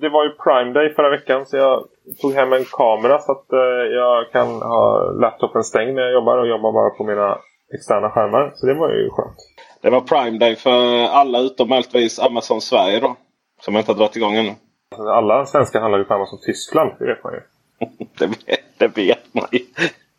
Det 0.00 0.08
var 0.08 0.24
ju 0.24 0.30
Prime 0.30 0.72
Day 0.72 0.94
förra 0.94 1.10
veckan 1.10 1.46
så 1.46 1.56
jag 1.56 1.84
tog 2.20 2.32
hem 2.34 2.52
en 2.52 2.64
kamera 2.64 3.18
så 3.18 3.32
att 3.32 3.52
eh, 3.52 3.84
jag 4.00 4.30
kan 4.32 4.48
ha 4.48 5.10
laptopen 5.20 5.64
stängd 5.64 5.94
när 5.94 6.02
jag 6.02 6.12
jobbar 6.12 6.38
och 6.38 6.48
jobba 6.48 6.72
bara 6.72 6.90
på 6.90 7.04
mina 7.04 7.38
externa 7.74 8.10
skärmar. 8.10 8.52
Så 8.54 8.66
det 8.66 8.74
var 8.74 8.90
ju 8.90 9.10
skönt. 9.10 9.36
Det 9.82 9.90
var 9.90 10.00
Prime 10.00 10.38
Day 10.38 10.56
för 10.56 11.04
alla 11.08 11.40
utom 11.40 11.68
möjligtvis 11.68 12.18
Amazon 12.18 12.60
Sverige 12.60 13.00
då. 13.00 13.16
Som 13.64 13.76
inte 13.76 13.90
har 13.90 13.96
dragit 13.96 14.16
igång 14.16 14.34
ännu. 14.34 14.54
Alla 14.98 15.46
svenskar 15.46 15.80
handlar 15.80 15.98
ju 15.98 16.04
på 16.04 16.14
Amazon 16.14 16.38
Tyskland, 16.46 16.90
det 16.98 17.06
vet 17.06 17.24
man 17.24 17.32
ju. 17.32 17.40
Det 18.18 18.26
vet, 18.26 18.60
det 18.78 18.96
vet 18.96 19.34
man 19.34 19.46
ju. 19.52 19.60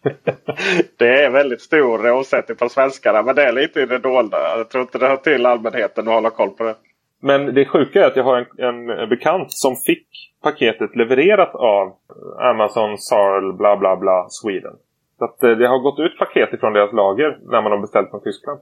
Det 0.98 1.24
är 1.24 1.30
väldigt 1.30 1.62
stor 1.62 2.12
omsättning 2.12 2.58
på 2.58 2.70
svenskarna. 2.70 3.22
Men 3.22 3.36
det 3.36 3.44
är 3.44 3.54
lite 3.54 3.82
i 3.82 3.86
det 3.86 4.00
dolda. 4.00 4.58
Jag 4.58 4.70
tror 4.70 4.82
inte 4.82 4.98
det 4.98 5.08
hör 5.08 5.18
till 5.18 5.46
allmänheten 5.46 6.08
att 6.08 6.14
hålla 6.14 6.30
koll 6.30 6.50
på 6.50 6.64
det. 6.64 6.76
Men 7.22 7.54
det 7.54 7.66
sjuka 7.66 8.04
är 8.04 8.08
att 8.08 8.16
jag 8.16 8.24
har 8.24 8.38
en, 8.58 8.90
en 8.90 9.10
bekant 9.10 9.48
som 9.50 9.76
fick 9.76 10.08
paketet 10.44 10.96
levererat 10.96 11.56
av 11.56 11.96
Amazon 12.40 12.98
Sarl 12.98 13.54
bla 13.58 13.78
bla 13.78 13.96
bla 13.96 14.28
Sweden. 14.30 14.74
Så 15.18 15.26
att 15.26 15.44
eh, 15.44 15.50
det 15.50 15.68
har 15.68 15.80
gått 15.80 16.00
ut 16.00 16.18
paket 16.20 16.54
ifrån 16.54 16.74
deras 16.74 16.94
lager 16.94 17.38
när 17.42 17.62
man 17.62 17.72
har 17.72 17.80
beställt 17.80 18.10
från 18.10 18.24
Tyskland. 18.24 18.60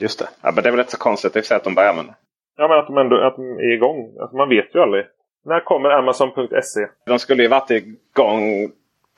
Just 0.00 0.18
det. 0.18 0.28
Ja, 0.42 0.52
men 0.54 0.62
det 0.62 0.68
är 0.68 0.70
väl 0.70 0.80
rätt 0.80 0.90
så 0.90 0.98
konstigt 0.98 1.36
i 1.36 1.40
och 1.40 1.56
att 1.56 1.64
de 1.64 1.74
börjar 1.74 1.90
använda. 1.90 2.14
Ja 2.56 2.68
men 2.68 2.78
att 2.78 2.86
de 2.86 2.98
ändå 2.98 3.20
att 3.20 3.36
de 3.36 3.58
är 3.58 3.72
igång. 3.72 4.16
Alltså, 4.20 4.36
man 4.36 4.48
vet 4.48 4.74
ju 4.74 4.80
aldrig. 4.80 5.04
När 5.44 5.60
kommer 5.60 5.90
Amazon.se? 5.90 6.86
De 7.06 7.18
skulle 7.18 7.42
ju 7.42 7.48
varit 7.48 7.70
igång 7.70 8.70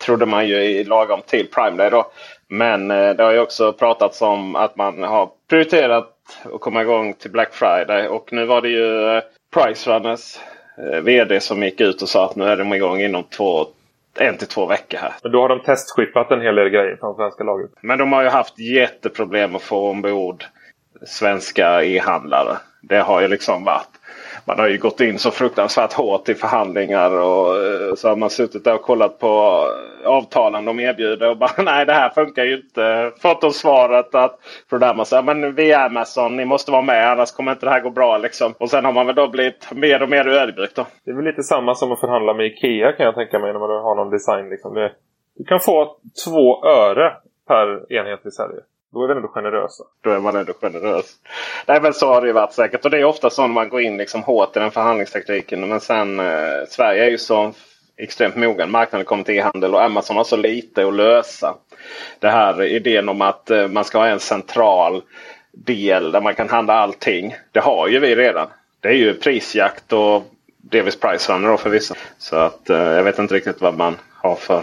trodde 0.04 0.26
man 0.26 0.48
ju 0.48 0.56
i 0.56 0.84
lagom 0.84 1.20
till 1.26 1.50
Prime 1.50 1.76
Day 1.76 1.90
då. 1.90 2.06
Men 2.48 2.90
eh, 2.90 3.10
det 3.10 3.22
har 3.22 3.32
ju 3.32 3.38
också 3.40 3.72
pratats 3.72 4.22
om 4.22 4.56
att 4.56 4.76
man 4.76 5.02
har 5.02 5.30
prioriterat 5.48 6.12
att 6.54 6.60
komma 6.60 6.82
igång 6.82 7.14
till 7.14 7.30
Black 7.30 7.54
Friday. 7.54 8.08
Och 8.08 8.32
nu 8.32 8.44
var 8.44 8.60
det 8.60 8.68
ju 8.68 9.16
eh, 9.16 9.22
Price 9.54 9.90
Runners 9.90 10.38
eh, 10.78 11.00
VD 11.00 11.40
som 11.40 11.62
gick 11.62 11.80
ut 11.80 12.02
och 12.02 12.08
sa 12.08 12.24
att 12.24 12.36
nu 12.36 12.44
är 12.44 12.56
de 12.56 12.72
igång 12.72 13.00
inom 13.00 13.22
två, 13.22 13.66
en 14.18 14.36
till 14.36 14.48
två 14.48 14.66
veckor 14.66 14.98
här. 14.98 15.12
Men 15.22 15.32
då 15.32 15.40
har 15.40 15.48
de 15.48 15.60
testskippat 15.60 16.30
en 16.30 16.40
hel 16.40 16.54
del 16.54 16.68
grejer 16.68 16.96
från 17.00 17.16
svenska 17.16 17.44
lagret. 17.44 17.70
Men 17.80 17.98
de 17.98 18.12
har 18.12 18.22
ju 18.22 18.28
haft 18.28 18.58
jätteproblem 18.58 19.56
att 19.56 19.62
få 19.62 19.90
ombord 19.90 20.44
svenska 21.06 21.84
e-handlare. 21.84 22.56
Det 22.88 22.98
har 22.98 23.20
ju 23.20 23.28
liksom 23.28 23.64
varit. 23.64 23.88
Man 24.44 24.58
har 24.58 24.68
ju 24.68 24.78
gått 24.78 25.00
in 25.00 25.18
så 25.18 25.30
fruktansvärt 25.30 25.92
hårt 25.92 26.28
i 26.28 26.34
förhandlingar 26.34 27.10
och 27.10 27.64
eh, 27.64 27.94
så 27.94 28.08
har 28.08 28.16
man 28.16 28.30
suttit 28.30 28.64
där 28.64 28.74
och 28.74 28.82
kollat 28.82 29.18
på 29.18 29.62
avtalen 30.04 30.64
de 30.64 30.80
erbjuder 30.80 31.30
och 31.30 31.36
bara 31.36 31.50
nej 31.62 31.86
det 31.86 31.92
här 31.92 32.10
funkar 32.10 32.44
ju 32.44 32.56
inte. 32.56 33.12
Fått 33.22 33.40
då 33.40 33.50
svaret 33.50 34.14
att 34.14 34.38
från 34.70 34.82
Amazon, 34.82 35.24
men 35.24 35.54
vi 35.54 35.72
är 35.72 35.86
Amazon, 35.86 36.36
ni 36.36 36.44
måste 36.44 36.70
vara 36.70 36.82
med 36.82 37.10
annars 37.10 37.32
kommer 37.32 37.52
inte 37.52 37.66
det 37.66 37.70
här 37.70 37.80
gå 37.80 37.90
bra 37.90 38.18
liksom. 38.18 38.54
Och 38.58 38.70
sen 38.70 38.84
har 38.84 38.92
man 38.92 39.06
väl 39.06 39.14
då 39.14 39.28
blivit 39.28 39.72
mer 39.72 40.02
och 40.02 40.08
mer 40.08 40.28
ödmjuk 40.28 40.74
då. 40.74 40.86
Det 41.04 41.10
är 41.10 41.14
väl 41.14 41.24
lite 41.24 41.42
samma 41.42 41.74
som 41.74 41.92
att 41.92 42.00
förhandla 42.00 42.34
med 42.34 42.46
Ikea 42.46 42.92
kan 42.92 43.06
jag 43.06 43.14
tänka 43.14 43.38
mig 43.38 43.52
när 43.52 43.60
man 43.60 43.70
har 43.70 43.94
någon 43.94 44.10
design. 44.10 44.48
Liksom. 44.48 44.90
Du 45.36 45.44
kan 45.44 45.60
få 45.60 45.96
två 46.24 46.66
öre 46.66 47.12
per 47.48 47.92
enhet 47.92 48.26
i 48.26 48.30
Sverige. 48.30 48.60
Då 48.92 49.04
är 49.04 49.08
vi 49.08 49.14
ändå 49.14 49.28
generösa. 49.28 49.84
Då 50.00 50.10
är 50.10 50.18
man 50.18 50.36
ändå 50.36 50.52
generös. 50.52 51.14
Nej 51.66 51.80
men 51.80 51.94
så 51.94 52.06
har 52.06 52.20
det 52.20 52.26
ju 52.26 52.32
varit 52.32 52.52
säkert. 52.52 52.84
Och 52.84 52.90
det 52.90 52.98
är 52.98 53.04
ofta 53.04 53.30
så 53.30 53.42
när 53.42 53.54
man 53.54 53.68
går 53.68 53.80
in 53.80 53.96
liksom 53.96 54.22
hårt 54.22 54.56
i 54.56 54.60
den 54.60 54.70
förhandlingstaktiken. 54.70 55.68
Men 55.68 55.80
sen 55.80 56.20
eh, 56.20 56.66
Sverige 56.68 57.04
är 57.04 57.10
ju 57.10 57.18
så 57.18 57.52
extremt 57.96 58.36
mogen. 58.36 58.70
Marknaden 58.70 59.04
kommer 59.04 59.24
till 59.24 59.34
e-handel 59.34 59.74
och 59.74 59.84
Amazon 59.84 60.16
har 60.16 60.24
så 60.24 60.36
lite 60.36 60.86
att 60.86 60.94
lösa. 60.94 61.54
Det 62.18 62.28
här 62.28 62.62
idén 62.62 63.08
om 63.08 63.22
att 63.22 63.50
eh, 63.50 63.68
man 63.68 63.84
ska 63.84 63.98
ha 63.98 64.06
en 64.06 64.20
central 64.20 65.02
del 65.52 66.12
där 66.12 66.20
man 66.20 66.34
kan 66.34 66.48
handla 66.48 66.74
allting. 66.74 67.34
Det 67.52 67.60
har 67.60 67.88
ju 67.88 67.98
vi 67.98 68.16
redan. 68.16 68.46
Det 68.80 68.88
är 68.88 68.94
ju 68.94 69.14
prisjakt 69.14 69.92
och 69.92 70.22
delvis 70.70 71.00
price 71.00 71.32
runner 71.32 71.48
då 71.48 71.56
förvisso. 71.56 71.94
Så 72.18 72.36
att 72.36 72.70
eh, 72.70 72.76
jag 72.76 73.04
vet 73.04 73.18
inte 73.18 73.34
riktigt 73.34 73.60
vad 73.60 73.76
man 73.76 73.96
har 74.28 74.34
för 74.34 74.62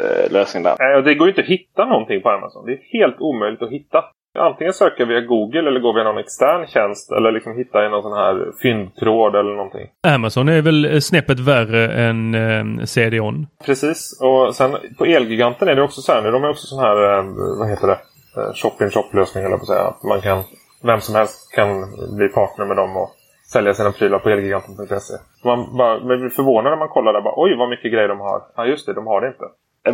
eh, 0.00 0.32
lösning 0.32 0.62
där. 0.62 1.02
Det 1.02 1.14
går 1.14 1.26
ju 1.26 1.32
inte 1.32 1.40
att 1.40 1.48
hitta 1.48 1.84
någonting 1.84 2.22
på 2.22 2.30
Amazon. 2.30 2.66
Det 2.66 2.72
är 2.72 3.00
helt 3.00 3.20
omöjligt 3.20 3.62
att 3.62 3.70
hitta. 3.70 4.04
Antingen 4.38 4.72
söka 4.72 5.04
via 5.04 5.20
Google 5.20 5.68
eller 5.68 5.80
gå 5.80 5.92
via 5.92 6.04
någon 6.04 6.18
extern 6.18 6.66
tjänst. 6.66 7.12
Eller 7.12 7.32
liksom 7.32 7.56
hitta 7.56 7.86
i 7.86 7.88
någon 7.88 8.02
sån 8.02 8.12
här 8.12 8.52
fyndtråd 8.62 9.34
eller 9.36 9.50
någonting. 9.50 9.86
Amazon 10.06 10.48
är 10.48 10.62
väl 10.62 11.02
snäppet 11.02 11.40
värre 11.40 11.92
än 11.92 12.34
eh, 12.34 12.84
CD-ON. 12.84 13.46
Precis. 13.66 14.20
Och 14.22 14.54
sen 14.54 14.76
på 14.98 15.04
Elgiganten 15.04 15.68
är 15.68 15.74
det 15.74 15.82
också 15.82 16.00
så 16.00 16.12
här 16.12 16.22
nu. 16.22 16.30
De 16.30 16.44
är 16.44 16.50
också 16.50 16.66
sån 16.66 16.78
här, 16.78 17.18
eh, 17.18 17.24
vad 17.58 17.68
heter 17.70 17.86
det? 17.86 17.98
Eh, 18.36 18.52
Shop-in-shop-lösning 18.54 19.44
eller 19.44 19.56
på 19.56 19.62
att 19.62 19.68
säga. 19.68 19.82
Att 19.82 20.02
man 20.02 20.20
kan, 20.20 20.42
vem 20.82 21.00
som 21.00 21.14
helst 21.14 21.54
kan 21.54 21.68
bli 22.16 22.28
partner 22.28 22.66
med 22.66 22.76
dem 22.76 22.96
och 22.96 23.10
sälja 23.52 23.74
sina 23.74 23.92
prylar 23.92 24.18
på 24.18 24.28
Elgiganten.se. 24.30 25.14
Man 25.44 25.76
bara, 25.76 25.98
man 25.98 26.20
blir 26.20 26.28
förvånad 26.28 26.72
när 26.72 26.78
man 26.78 26.88
kollar 26.88 27.12
där. 27.12 27.20
Bara, 27.20 27.34
Oj, 27.36 27.56
vad 27.58 27.68
mycket 27.68 27.92
grejer 27.92 28.08
de 28.08 28.20
har. 28.20 28.42
Ja, 28.56 28.66
just 28.66 28.86
det. 28.86 28.92
De 28.92 29.06
har 29.06 29.20
det 29.20 29.26
inte. 29.28 29.44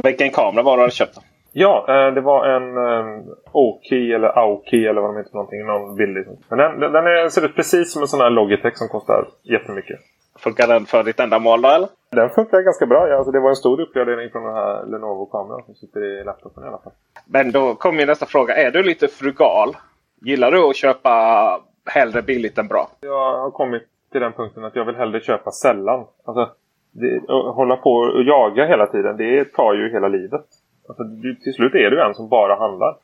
Vilken 0.09 0.31
kamera 0.31 0.63
var 0.63 0.73
det 0.73 0.81
du 0.81 0.83
hade 0.83 0.93
köpt? 0.93 1.19
Ja, 1.53 1.85
eh, 1.89 2.15
det 2.15 2.21
var 2.21 2.47
en 2.47 2.77
um, 2.77 3.35
Oki 3.53 4.13
eller 4.13 4.29
Aoki 4.39 4.87
eller 4.87 5.01
vad 5.01 5.11
de 5.11 5.17
heter 5.17 5.31
för 5.31 5.37
någonting. 5.37 5.67
Någon 5.67 5.97
billig. 5.97 6.27
Men 6.49 6.59
den, 6.59 6.81
den, 6.81 7.07
är, 7.07 7.29
ser 7.29 7.45
ut 7.45 7.57
precis 7.57 7.93
som 7.93 8.03
en 8.03 8.09
sån 8.09 8.21
här 8.21 8.31
Logitech 8.31 8.77
som 8.77 8.89
kostar 8.89 9.29
jättemycket. 9.43 10.01
Funkar 10.39 10.69
den 10.69 10.87
för 10.87 11.05
ditt 11.05 11.21
ändamål 11.21 11.63
då 11.63 11.69
eller? 11.69 11.89
Den 12.11 12.31
funkar 12.31 12.61
ganska 12.61 12.87
bra. 12.87 13.09
Ja, 13.09 13.17
alltså 13.17 13.33
det 13.33 13.41
var 13.41 13.49
en 13.49 13.57
stor 13.57 13.81
uppgradering 13.81 14.31
från 14.31 14.45
den 14.45 14.55
här 14.55 14.87
Lenovo-kameran 14.87 15.65
som 15.67 15.75
sitter 15.75 16.05
i 16.05 16.25
laptopen 16.25 16.65
i 16.65 16.67
alla 16.67 16.79
fall. 16.79 16.93
Men 17.27 17.53
då 17.53 17.75
kommer 17.75 18.07
nästa 18.07 18.27
fråga. 18.27 18.55
Är 18.55 18.71
du 18.71 18.83
lite 18.83 19.09
frugal? 19.09 19.77
Gillar 20.25 20.51
du 20.51 20.59
att 20.59 20.77
köpa 20.77 21.61
hellre 21.87 22.23
billigt 22.23 22.59
än 22.59 22.69
bra? 22.69 22.91
Jag 23.01 23.39
har 23.39 23.51
kommit 23.51 23.83
till 24.13 24.21
den 24.21 24.33
punkten 24.33 24.65
att 24.65 24.77
jag 24.77 24.85
vill 24.85 24.97
hellre 24.97 25.21
köpa 25.21 25.51
sällan. 25.51 26.05
Alltså, 26.25 26.51
det, 26.91 27.21
hålla 27.29 27.77
på 27.77 27.91
och 27.91 28.23
jaga 28.23 28.67
hela 28.67 28.87
tiden, 28.87 29.17
det 29.17 29.45
tar 29.45 29.75
ju 29.75 29.93
hela 29.93 30.09
livet. 30.09 30.45
Alltså, 30.89 31.05
till 31.45 31.55
slut 31.55 31.75
är 31.75 31.91
du 31.91 32.03
en 32.03 32.15
som 32.15 32.29
bara 32.29 32.55
handlar. 32.57 32.97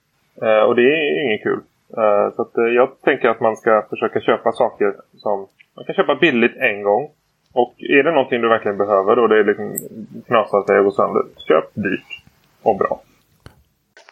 Eh, 0.42 0.62
och 0.62 0.76
det 0.76 0.82
är 0.82 1.24
inget 1.24 1.42
kul. 1.42 1.60
Eh, 1.96 2.34
så 2.36 2.42
att, 2.42 2.58
eh, 2.58 2.64
jag 2.64 3.00
tänker 3.00 3.28
att 3.28 3.40
man 3.40 3.56
ska 3.56 3.86
försöka 3.90 4.20
köpa 4.20 4.52
saker 4.52 4.94
som 5.16 5.46
man 5.76 5.84
kan 5.84 5.94
köpa 5.94 6.14
billigt 6.14 6.56
en 6.56 6.82
gång. 6.82 7.10
Och 7.52 7.74
är 7.78 8.02
det 8.02 8.12
någonting 8.12 8.40
du 8.40 8.48
verkligen 8.48 8.76
behöver 8.76 9.18
och 9.18 9.28
det 9.28 9.38
är 9.38 9.44
liksom 9.44 9.74
knasar 10.26 10.62
sig 10.66 10.78
och 10.78 10.84
går 10.84 10.90
sönder, 10.90 11.22
köp 11.36 11.74
dyrt 11.74 12.24
och 12.62 12.76
bra. 12.76 13.00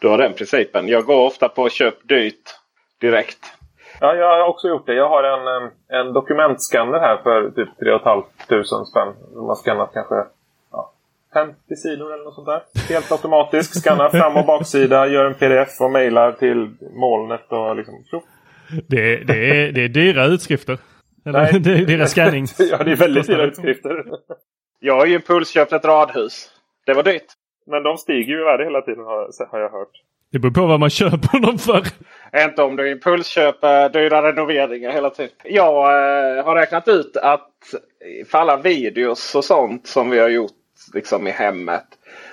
Du 0.01 0.09
har 0.09 0.19
den 0.19 0.33
principen. 0.33 0.89
Jag 0.89 1.05
går 1.05 1.27
ofta 1.27 1.49
på 1.49 1.69
köp 1.69 2.09
dyrt 2.09 2.55
direkt. 3.01 3.56
Ja, 4.01 4.15
jag 4.15 4.39
har 4.39 4.49
också 4.49 4.69
gjort 4.69 4.87
det. 4.87 4.95
Jag 4.95 5.09
har 5.09 5.23
en, 5.23 5.71
en 5.89 6.13
dokumentskanner 6.13 6.99
här 6.99 7.17
för 7.23 7.51
typ 7.51 7.79
3 7.79 7.99
500 7.99 8.65
spänn. 8.65 9.15
De 9.35 9.49
har 9.49 9.55
skannat 9.55 9.91
kanske 9.93 10.15
ja, 10.73 10.93
50 11.35 11.77
sidor 11.77 12.15
eller 12.15 12.25
något 12.25 12.35
sånt 12.35 12.47
där. 12.47 12.63
Helt 12.89 13.13
automatiskt. 13.13 13.81
Skannar 13.81 14.09
fram 14.09 14.37
och 14.37 14.47
baksida, 14.47 15.07
gör 15.07 15.25
en 15.25 15.35
pdf 15.35 15.81
och 15.81 15.91
mailar 15.91 16.33
till 16.33 16.77
molnet 17.01 17.53
och 17.53 17.77
liksom 17.77 17.95
Det, 18.89 19.17
det, 19.17 19.51
är, 19.51 19.73
det 19.73 19.85
är 19.85 19.89
dyra 19.89 20.25
utskrifter. 20.25 20.79
Eller 21.27 21.41
Nej. 21.53 21.61
det 21.87 21.95
är 21.95 22.07
scanning. 22.07 22.47
ja, 22.71 22.85
det 22.85 22.93
är 22.93 22.97
väldigt 22.97 23.27
dyra 23.27 23.45
utskrifter. 23.45 24.05
jag 24.81 24.95
har 24.97 25.07
ju 25.07 25.15
impulsköpt 25.15 25.73
ett 25.73 25.85
radhus. 25.85 26.51
Det 26.87 26.95
var 26.95 27.03
dyrt. 27.03 27.27
Men 27.67 27.83
de 27.83 27.97
stiger 27.97 28.33
ju 28.33 28.41
i 28.41 28.45
värde 28.45 28.65
hela 28.65 28.83
tiden 28.83 29.05
har 29.05 29.61
jag 29.61 29.71
hört. 29.71 30.03
Det 30.33 30.39
beror 30.39 30.53
på 30.53 30.67
vad 30.67 30.81
man 30.81 30.91
köper 30.91 31.41
dem 31.41 31.59
för. 31.59 31.83
Inte 32.45 32.63
om 32.63 32.77
du 32.77 32.91
impulsköper 32.91 33.89
dyra 33.89 34.29
renoveringar 34.29 34.91
hela 34.91 35.11
tiden. 35.11 35.33
Jag 35.45 35.75
eh, 36.39 36.45
har 36.45 36.55
räknat 36.55 36.89
ut 36.89 37.17
att 37.17 37.51
för 38.27 38.39
alla 38.39 38.57
videos 38.57 39.35
och 39.35 39.45
sånt 39.45 39.87
som 39.87 40.11
vi 40.11 40.19
har 40.19 40.29
gjort 40.29 40.53
liksom 40.95 41.27
i 41.27 41.31
hemmet 41.31 41.87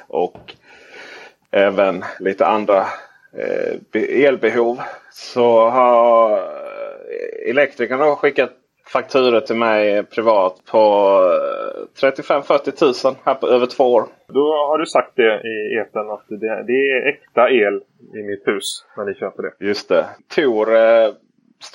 och 0.08 0.54
även 1.52 2.04
lite 2.20 2.46
andra 2.46 2.86
eh, 3.38 4.26
elbehov 4.26 4.82
så 5.12 5.70
har 5.70 6.32
eh, 6.38 7.50
elektrikerna 7.50 8.16
skickat 8.16 8.52
fakturor 8.94 9.40
till 9.40 9.56
mig 9.56 10.04
privat 10.04 10.56
på 10.66 10.78
35-40 12.02 13.08
000 13.08 13.16
här 13.26 13.36
på 13.36 13.48
över 13.48 13.66
två 13.66 13.94
år. 13.94 14.06
Då 14.28 14.54
har 14.70 14.78
du 14.78 14.86
sagt 14.86 15.16
det 15.16 15.42
i 15.54 15.76
eten 15.82 16.10
att 16.10 16.26
det, 16.30 16.64
det 16.68 16.90
är 16.92 17.10
äkta 17.10 17.50
el 17.50 17.76
i 18.20 18.24
mitt 18.24 18.48
hus 18.48 18.86
när 18.98 19.06
ni 19.06 19.14
köper 19.14 19.44
det. 19.44 19.66
Just 19.66 19.90
det. 19.90 20.06
Tor 20.36 20.76
eh, 20.76 21.10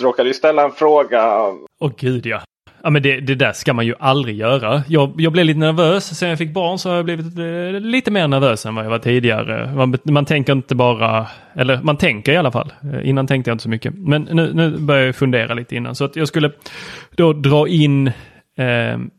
råkade 0.01 0.29
ju 0.29 0.35
ställa 0.35 0.64
en 0.64 0.71
fråga. 0.71 1.47
Åh 1.81 1.93
gud 1.97 2.27
ja. 2.27 2.41
Ja 2.83 2.91
men 2.91 3.03
det, 3.03 3.20
det, 3.20 3.35
där 3.35 3.53
ska 3.53 3.74
man 3.74 3.87
ju 3.87 3.95
aldrig 3.99 4.37
göra. 4.37 4.83
Jag, 4.89 5.14
jag 5.18 5.33
blev 5.33 5.45
lite 5.45 5.59
nervös. 5.59 6.18
Sen 6.18 6.29
jag 6.29 6.39
fick 6.39 6.53
barn 6.53 6.79
så 6.79 6.89
har 6.89 6.97
jag 6.97 7.05
blivit 7.05 7.39
eh, 7.39 7.81
lite 7.81 8.11
mer 8.11 8.29
nervös 8.29 8.66
än 8.66 8.74
vad 8.74 8.85
jag 8.85 8.91
var 8.91 8.99
tidigare. 8.99 9.74
Man, 9.74 9.99
man, 10.05 10.24
tänker 10.24 10.53
inte 10.53 10.74
bara, 10.74 11.26
eller 11.55 11.83
man 11.83 11.97
tänker 11.97 12.33
i 12.33 12.37
alla 12.37 12.51
fall. 12.51 12.72
Eh, 12.93 13.09
innan 13.09 13.26
tänkte 13.26 13.51
jag 13.51 13.55
inte 13.55 13.62
så 13.62 13.68
mycket. 13.68 13.95
Men 13.95 14.22
nu, 14.22 14.53
nu 14.55 14.79
börjar 14.79 15.07
jag 15.07 15.16
fundera 15.16 15.55
lite 15.55 15.76
innan. 15.76 15.95
Så 15.95 16.05
att 16.05 16.16
jag 16.16 16.29
skulle 16.29 16.51
då 17.16 17.33
dra 17.33 17.68
in, 17.68 18.12
ehm, 18.59 19.11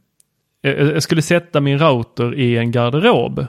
eh, 0.64 0.72
eh, 0.72 0.88
jag 0.88 1.03
skulle 1.03 1.22
sätta 1.22 1.62
min 1.62 1.80
router 1.80 2.36
i 2.39 2.57
en 2.57 2.72
garderob. 2.72 3.45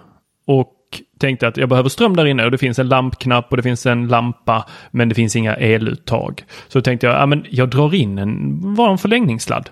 Och 0.46 0.76
tänkte 1.20 1.48
att 1.48 1.56
jag 1.56 1.68
behöver 1.68 1.88
ström 1.88 2.16
där 2.16 2.26
inne 2.26 2.44
och 2.44 2.50
det 2.50 2.58
finns 2.58 2.78
en 2.78 2.88
lampknapp 2.88 3.46
och 3.50 3.56
det 3.56 3.62
finns 3.62 3.86
en 3.86 4.08
lampa 4.08 4.66
men 4.90 5.08
det 5.08 5.14
finns 5.14 5.36
inga 5.36 5.54
eluttag. 5.54 6.44
Så 6.68 6.80
tänkte 6.80 7.06
jag, 7.06 7.16
ja 7.16 7.26
men 7.26 7.46
jag 7.50 7.68
drar 7.68 7.94
in 7.94 8.18
en, 8.18 8.58
var 8.74 8.90
en 8.90 8.98
förlängningssladd 8.98 9.70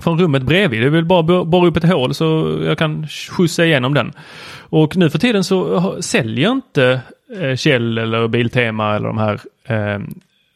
från 0.00 0.20
rummet 0.20 0.42
bredvid. 0.42 0.82
Det 0.82 0.90
vill 0.90 1.04
bara 1.04 1.44
borra 1.44 1.66
upp 1.66 1.76
ett 1.76 1.92
hål 1.92 2.14
så 2.14 2.58
jag 2.64 2.78
kan 2.78 3.06
skjutsa 3.08 3.64
igenom 3.64 3.94
den. 3.94 4.12
Och 4.60 4.96
nu 4.96 5.10
för 5.10 5.18
tiden 5.18 5.44
så 5.44 6.02
säljer 6.02 6.50
inte 6.50 7.00
eh, 7.40 7.56
Kjell 7.56 7.98
eller 7.98 8.28
Biltema 8.28 8.96
eller 8.96 9.08
de 9.08 9.18
här 9.18 9.40
eh, 9.64 10.00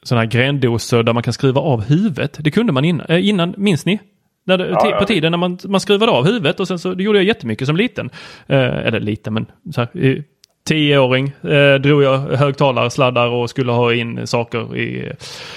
sådana 0.03 0.23
här 0.23 0.31
grändoser 0.31 1.03
där 1.03 1.13
man 1.13 1.23
kan 1.23 1.33
skruva 1.33 1.61
av 1.61 1.85
huvudet. 1.85 2.37
Det 2.41 2.51
kunde 2.51 2.73
man 2.73 2.85
innan, 2.85 3.07
eh, 3.07 3.29
innan 3.29 3.55
minns 3.57 3.87
ni? 3.87 4.01
När 4.45 4.59
det, 4.59 4.69
ja, 4.69 4.91
ja. 4.91 4.99
På 4.99 5.05
tiden 5.05 5.31
när 5.31 5.39
man, 5.39 5.59
man 5.65 5.81
skruvade 5.81 6.13
av 6.13 6.25
huvudet 6.25 6.61
och 6.61 6.69
sen 6.69 6.79
så 6.79 6.95
det 6.95 7.03
gjorde 7.03 7.19
jag 7.19 7.25
jättemycket 7.25 7.67
som 7.67 7.77
liten. 7.77 8.11
Eh, 8.47 8.59
eller 8.59 9.01
liten 9.01 9.35
men 9.35 9.47
så 9.75 9.81
här, 9.81 10.23
tioåring 10.67 11.33
eh, 11.43 11.75
drog 11.75 12.03
jag 12.03 12.19
högtalarsladdar 12.19 13.27
och 13.27 13.51
skulle 13.51 13.73
ha 13.73 13.95
in 13.95 14.27
saker 14.27 14.77
i, 14.77 15.13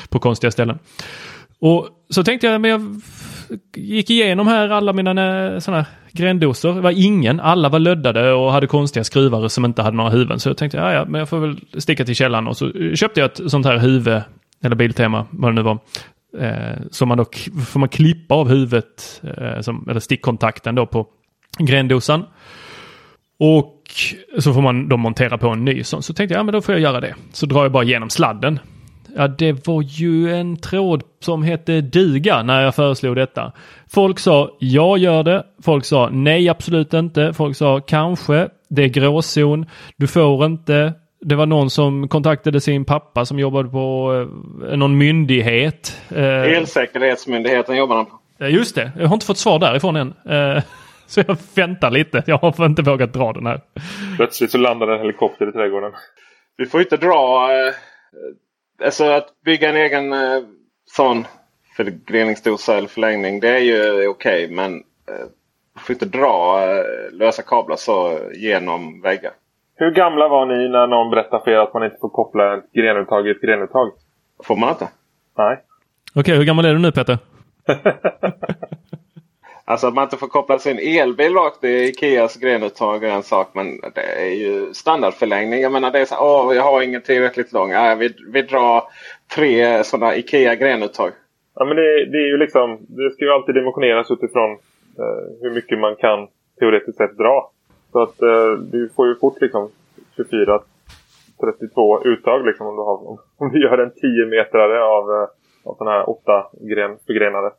på 0.10 0.20
konstiga 0.20 0.52
ställen. 0.52 0.80
Och 1.60 1.88
så 2.10 2.24
tänkte 2.24 2.48
jag, 2.48 2.62
men 2.62 2.72
jag 2.72 3.02
gick 3.76 4.10
igenom 4.10 4.48
här 4.48 4.70
alla 4.70 4.94
mina 4.94 5.62
sådana 5.62 5.86
grändosor. 6.12 6.74
Det 6.74 6.82
var 6.82 7.06
ingen, 7.06 7.40
alla 7.40 7.70
var 7.70 7.80
löddade 7.80 8.34
och 8.34 8.52
hade 8.52 8.68
konstiga 8.68 9.04
skruvar 9.04 9.48
som 9.48 9.66
inte 9.66 9.82
hade 9.82 9.98
några 9.98 10.10
huvuden. 10.10 10.40
Så 10.40 10.50
jag 10.50 10.58
tänkte, 10.58 10.78
ja, 10.78 10.94
ja, 10.94 11.06
men 11.06 11.20
jag 11.20 11.30
får 11.30 11.40
väl 11.40 11.60
sticka 11.78 12.06
till 12.06 12.16
källan 12.16 12.48
och 12.48 12.58
så 12.58 12.66
eh, 12.66 12.94
köpte 12.94 13.20
jag 13.20 13.32
ett 13.32 13.52
sånt 13.52 13.66
här 13.66 13.78
huvud, 13.78 14.22
eller 14.64 14.76
Biltema, 14.76 15.26
vad 15.30 15.52
det 15.52 15.56
nu 15.56 15.62
var. 15.62 15.80
Eh, 16.40 16.78
så 16.92 17.06
man 17.06 17.18
då 17.18 17.26
får 17.66 17.80
man 17.80 17.90
klippa 17.90 18.36
av 18.36 18.50
huvudet, 18.50 19.22
eh, 19.38 19.62
som, 19.62 19.88
eller 19.90 20.00
stickkontakten 20.00 20.76
då 20.76 20.86
på 20.86 21.08
grändosan. 21.60 22.26
Och 23.40 23.76
så 24.40 24.54
får 24.54 24.62
man 24.62 24.90
då 24.90 24.98
montera 24.98 25.38
på 25.38 25.50
en 25.50 25.66
ny 25.66 25.84
sån. 25.84 26.04
Så 26.04 26.14
tänkte 26.14 26.34
jag, 26.34 26.40
ja 26.40 26.44
men 26.44 26.54
då 26.54 26.62
får 26.62 26.76
jag 26.76 26.82
göra 26.82 27.02
det. 27.02 27.16
Så 27.34 27.46
drar 27.46 27.64
jag 27.64 27.72
bara 27.72 27.84
igenom 27.84 28.10
sladden. 28.10 28.60
Ja, 29.16 29.28
det 29.28 29.68
var 29.68 29.82
ju 29.82 30.34
en 30.34 30.58
tråd 30.58 31.04
som 31.20 31.44
hette 31.44 31.82
duga 31.82 32.44
när 32.44 32.62
jag 32.62 32.76
föreslog 32.76 33.16
detta. 33.16 33.52
Folk 33.94 34.20
sa 34.20 34.58
jag 34.60 34.98
gör 34.98 35.24
det. 35.24 35.44
Folk 35.64 35.86
sa 35.86 36.10
nej, 36.12 36.50
absolut 36.50 36.94
inte. 36.94 37.34
Folk 37.34 37.58
sa 37.58 37.80
kanske. 37.80 38.50
Det 38.70 38.84
är 38.84 38.88
gråzon. 38.88 39.66
Du 39.98 40.08
får 40.08 40.46
inte. 40.46 40.94
Det 41.22 41.36
var 41.36 41.46
någon 41.46 41.70
som 41.70 42.08
kontaktade 42.08 42.62
sin 42.62 42.86
pappa 42.86 43.26
som 43.26 43.40
jobbade 43.40 43.70
på 43.70 44.14
eh, 44.72 44.78
någon 44.78 44.98
myndighet. 44.98 46.02
Eh, 46.10 46.58
Elsäkerhetsmyndigheten 46.58 47.78
jobbar 47.78 47.96
han 47.96 48.06
på. 48.06 48.20
Just 48.48 48.76
det. 48.76 48.92
Jag 48.98 49.08
har 49.08 49.14
inte 49.14 49.26
fått 49.26 49.38
svar 49.38 49.60
därifrån 49.60 49.96
än. 49.96 50.14
Eh, 50.30 50.64
så 51.08 51.24
jag 51.28 51.38
väntar 51.56 51.92
lite. 51.92 52.24
Jag 52.28 52.38
har 52.38 52.66
inte 52.66 52.82
vågat 52.82 53.14
dra 53.14 53.34
den 53.34 53.46
här. 53.46 53.62
Plötsligt 54.16 54.52
så 54.52 54.58
landade 54.58 54.94
en 54.94 55.00
helikopter 55.00 55.50
i 55.50 55.52
trädgården. 55.52 55.92
Vi 56.58 56.66
får 56.66 56.82
inte 56.82 56.98
dra 56.98 57.50
Alltså 58.86 59.04
att 59.04 59.42
bygga 59.46 59.70
en 59.70 59.76
egen 59.76 60.14
eh, 60.14 60.42
sån 60.86 61.26
förgreningsdosa 61.76 62.78
eller 62.78 62.88
förlängning 62.88 63.40
det 63.40 63.50
är 63.50 63.60
ju 63.60 64.08
okej. 64.08 64.46
Okay, 64.46 64.56
men 64.56 64.74
eh, 65.08 65.28
får 65.78 65.94
inte 65.94 66.06
dra 66.06 66.62
eh, 66.64 67.12
lösa 67.12 67.42
kablar 67.42 67.76
så 67.76 68.20
genom 68.34 69.02
väggar. 69.02 69.32
Hur 69.76 69.92
gamla 69.92 70.28
var 70.28 70.46
ni 70.46 70.70
när 70.70 70.88
någon 70.88 71.12
berättade 71.12 71.44
för 71.44 71.52
er 71.52 71.58
att 71.58 71.74
man 71.74 71.84
inte 71.84 71.98
får 72.02 72.10
koppla 72.10 72.58
ett 72.58 72.72
grenuttag 72.74 73.28
i 73.28 73.32
ett 73.32 73.42
grenuttag? 73.42 73.92
Får 74.44 74.56
man 74.56 74.70
inte? 74.70 74.88
Nej. 75.38 75.58
Okej, 76.12 76.22
okay, 76.22 76.36
hur 76.36 76.46
gammal 76.46 76.66
är 76.66 76.74
du 76.74 76.80
nu 76.80 76.92
Peter? 76.92 77.18
Alltså 79.70 79.88
att 79.88 79.94
man 79.94 80.04
inte 80.04 80.18
får 80.18 80.28
koppla 80.28 80.60
sin 80.60 80.80
elbil 80.80 81.34
rakt 81.34 81.64
i 81.64 81.90
Ikeas 81.90 82.36
grenuttag 82.36 83.04
är 83.04 83.10
en 83.10 83.24
sak. 83.24 83.48
Men 83.54 83.80
det 83.96 84.02
är 84.02 84.36
ju 84.36 84.74
standardförlängning. 84.74 85.62
Jag 85.62 85.72
menar 85.72 85.92
det 85.92 86.00
är 86.00 86.06
så 86.06 86.16
åh 86.20 86.56
jag 86.56 86.64
har 86.64 86.82
ingen 86.82 87.02
tillräckligt 87.02 87.54
lång. 87.54 87.72
Äh, 87.72 87.98
vi, 87.98 88.16
vi 88.34 88.42
drar 88.42 88.84
tre 89.36 89.84
sådana 89.84 90.16
Ikea 90.16 90.56
grenuttag. 90.56 91.12
Ja 91.56 91.66
men 91.66 91.76
det, 91.76 92.06
det, 92.06 92.18
är 92.18 92.28
ju 92.28 92.38
liksom, 92.38 92.78
det 92.88 93.12
ska 93.12 93.26
ju 93.26 93.32
alltid 93.32 93.56
dimensioneras 93.56 94.12
utifrån 94.12 94.52
eh, 95.00 95.42
hur 95.42 95.52
mycket 95.52 95.80
man 95.80 95.96
kan 95.96 96.28
teoretiskt 96.60 96.98
sett 96.98 97.18
dra. 97.18 97.52
Så 97.92 98.02
att 98.02 98.22
eh, 98.22 98.52
du 98.52 98.90
får 98.96 99.08
ju 99.08 99.16
fort 99.16 99.42
liksom 99.42 99.70
24 100.16 100.62
32 101.40 102.04
uttag 102.04 102.46
liksom 102.46 102.68
om 102.68 102.76
du, 102.76 102.82
har, 102.82 103.18
om 103.38 103.52
du 103.54 103.64
gör 103.64 103.78
en 103.78 103.92
10 103.92 104.26
metrare 104.26 104.84
av, 104.84 105.10
eh, 105.12 105.28
av 105.64 105.76
sådana 105.78 105.92
här 105.92 106.10
åtta 106.10 106.48
gren, 106.62 106.98
förgrenade. 107.08 107.52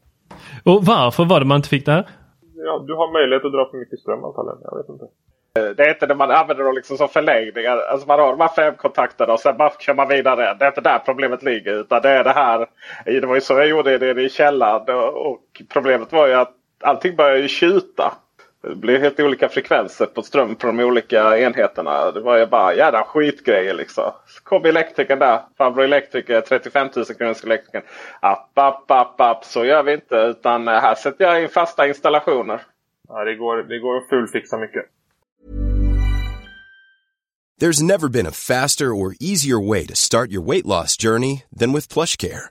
Och 0.65 0.85
varför 0.85 1.25
var 1.25 1.41
det 1.41 1.47
man 1.47 1.57
inte 1.57 1.69
fick 1.69 1.87
det 1.87 1.93
här? 1.93 2.07
Ja, 2.55 2.85
du 2.87 2.95
har 2.95 3.13
möjlighet 3.13 3.45
att 3.45 3.53
dra 3.53 3.71
för 3.71 3.79
mycket 3.79 3.99
ström 3.99 4.25
antagligen. 4.25 4.59
Jag 4.63 4.77
vet 4.77 4.89
inte. 4.89 5.05
Eh, 5.59 5.77
det 5.77 5.83
är 5.83 5.91
inte 5.91 6.07
det 6.07 6.15
man 6.15 6.31
använder 6.31 6.65
dem 6.65 6.75
liksom 6.75 6.97
som 6.97 7.09
förlängningar. 7.09 7.77
Alltså 7.77 8.07
man 8.07 8.19
har 8.21 8.31
de 8.31 8.41
här 8.41 8.49
fem 8.49 8.75
kontakterna 8.75 9.33
och 9.33 9.41
sen 9.41 9.57
bara 9.57 9.73
kör 9.79 9.95
man 9.95 10.09
vidare. 10.09 10.57
Det 10.59 10.65
är 10.65 10.69
inte 10.69 10.81
där 10.81 10.99
problemet 10.99 11.43
ligger. 11.43 11.81
Utan 11.81 12.03
det 12.03 12.11
är 12.11 12.25
det 12.25 12.33
här. 12.33 12.67
Det 13.05 13.27
var 13.27 13.35
ju 13.35 13.41
så 13.41 13.53
jag 13.53 13.69
gjorde 13.69 13.99
det 13.99 14.23
i 14.23 14.29
källaren. 14.29 14.99
Och 15.15 15.63
problemet 15.73 16.13
var 16.13 16.27
ju 16.27 16.35
att 16.35 16.53
allting 16.83 17.17
började 17.17 17.41
ju 17.41 17.49
tjuta. 17.49 18.13
Det 18.63 18.75
blev 18.75 19.01
helt 19.01 19.21
olika 19.21 19.49
frekvenser 19.49 20.07
på 20.07 20.23
ström 20.23 20.55
på 20.55 20.67
de 20.67 20.81
olika 20.81 21.39
enheterna. 21.39 22.11
Det 22.11 22.21
var 22.21 22.39
ju 22.39 22.47
bara 22.47 22.75
jävla 22.75 23.05
skitgrejer 23.05 23.75
liksom. 23.75 24.13
Så 24.27 24.43
kom 24.43 24.65
elektrikern 24.65 25.19
där. 25.19 25.41
Farbror 25.59 25.85
elektriker, 25.85 26.41
35 26.41 26.89
000 26.97 27.05
kronors 27.05 27.45
elektrikern. 27.45 27.83
App, 28.21 28.59
app, 28.59 28.91
app, 28.91 29.21
app. 29.21 29.45
Så 29.45 29.65
gör 29.65 29.83
vi 29.83 29.93
inte. 29.93 30.15
Utan 30.15 30.69
eh, 30.69 30.75
här 30.75 30.95
sätter 30.95 31.25
jag 31.25 31.43
in 31.43 31.49
fasta 31.49 31.89
installationer. 31.89 32.61
Ja, 33.09 33.25
det 33.25 33.35
går, 33.35 33.57
det 33.63 33.79
går 33.79 33.97
att 33.97 34.09
fulfixa 34.09 34.57
mycket. 34.57 34.85
There's 37.61 37.83
never 37.83 38.09
been 38.09 38.27
a 38.27 38.31
faster 38.31 38.95
or 38.95 39.15
easier 39.21 39.69
way 39.69 39.87
to 39.87 39.95
start 39.95 40.31
your 40.31 40.41
weight 40.41 40.67
loss 40.67 40.97
journey 40.97 41.43
than 41.59 41.73
with 41.73 41.93
plush 41.93 42.17
care. 42.17 42.51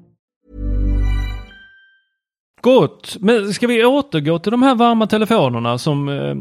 Gott, 2.61 3.17
men 3.21 3.45
ska 3.45 3.67
vi 3.67 3.85
återgå 3.85 4.39
till 4.39 4.51
de 4.51 4.63
här 4.63 4.75
varma 4.75 5.07
telefonerna 5.07 5.77
som... 5.77 6.09
Eh, 6.09 6.35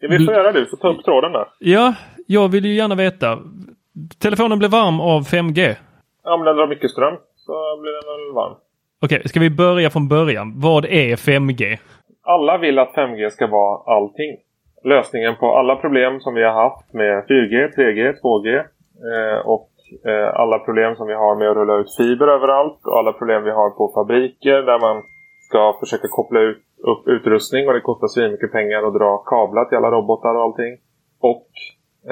Ja, 0.00 0.08
vi 0.10 0.24
får 0.26 0.34
göra 0.34 0.52
det. 0.52 0.60
Vi 0.60 0.66
får 0.66 0.76
ta 0.76 0.88
upp 0.88 1.04
tråden 1.04 1.32
där. 1.32 1.46
ja, 1.58 1.94
jag 2.26 2.48
vill 2.48 2.64
ju 2.64 2.74
gärna 2.74 2.94
veta. 2.94 3.38
Telefonen 4.22 4.58
blev 4.58 4.70
varm 4.70 5.00
av 5.00 5.22
5G. 5.22 5.74
Ja, 6.24 6.36
men 6.36 6.46
den 6.46 6.56
drar 6.56 6.66
mycket 6.66 6.90
ström. 6.90 7.14
Så 7.36 7.52
blir 7.82 7.92
den 7.92 8.26
väl 8.26 8.34
varm. 8.34 8.52
Okej, 9.02 9.28
ska 9.28 9.40
vi 9.40 9.50
börja 9.50 9.90
från 9.90 10.08
början? 10.08 10.52
Vad 10.56 10.84
är 10.84 11.16
5G? 11.16 11.78
Alla 12.22 12.58
vill 12.58 12.78
att 12.78 12.94
5G 12.94 13.30
ska 13.30 13.46
vara 13.46 13.96
allting. 13.96 14.36
Lösningen 14.84 15.36
på 15.36 15.56
alla 15.58 15.76
problem 15.76 16.20
som 16.20 16.34
vi 16.34 16.42
har 16.44 16.52
haft 16.52 16.92
med 16.92 17.24
4G, 17.28 17.74
3G, 17.76 18.14
2G 18.22 18.56
eh, 18.58 19.38
och 19.46 19.70
eh, 20.10 20.34
alla 20.34 20.58
problem 20.58 20.96
som 20.96 21.06
vi 21.06 21.14
har 21.14 21.36
med 21.36 21.50
att 21.50 21.56
rulla 21.56 21.74
ut 21.76 21.96
fiber 21.96 22.26
överallt 22.28 22.78
och 22.84 22.98
alla 22.98 23.12
problem 23.12 23.44
vi 23.44 23.50
har 23.50 23.70
på 23.70 23.92
fabriker 23.94 24.62
där 24.62 24.78
man 24.80 25.02
ska 25.48 25.76
försöka 25.80 26.08
koppla 26.08 26.40
ut, 26.40 26.62
upp 26.92 27.08
utrustning 27.08 27.68
och 27.68 27.74
det 27.74 27.80
kostar 27.80 28.08
svinmycket 28.08 28.52
pengar 28.52 28.82
att 28.82 28.94
dra 28.94 29.18
kablar 29.18 29.64
till 29.64 29.78
alla 29.78 29.90
robotar 29.90 30.34
och 30.34 30.42
allting. 30.42 30.72
Och 31.20 31.48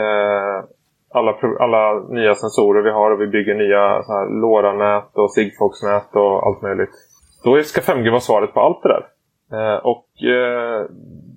eh, 0.00 0.64
alla, 1.14 1.32
alla 1.60 1.82
nya 2.08 2.34
sensorer 2.34 2.82
vi 2.82 2.90
har 2.90 3.10
och 3.10 3.20
vi 3.20 3.26
bygger 3.26 3.54
nya 3.54 3.84
LoRa-nät 4.42 5.10
och 5.14 5.32
Sigfox-nät 5.32 6.10
och 6.16 6.46
allt 6.46 6.62
möjligt. 6.62 6.94
Då 7.44 7.62
ska 7.62 7.80
5G 7.80 8.10
vara 8.10 8.20
svaret 8.20 8.54
på 8.54 8.60
allt 8.60 8.82
det 8.82 8.88
där. 8.88 9.04
Eh, 9.56 9.78
och 9.92 10.08
eh, 10.36 10.86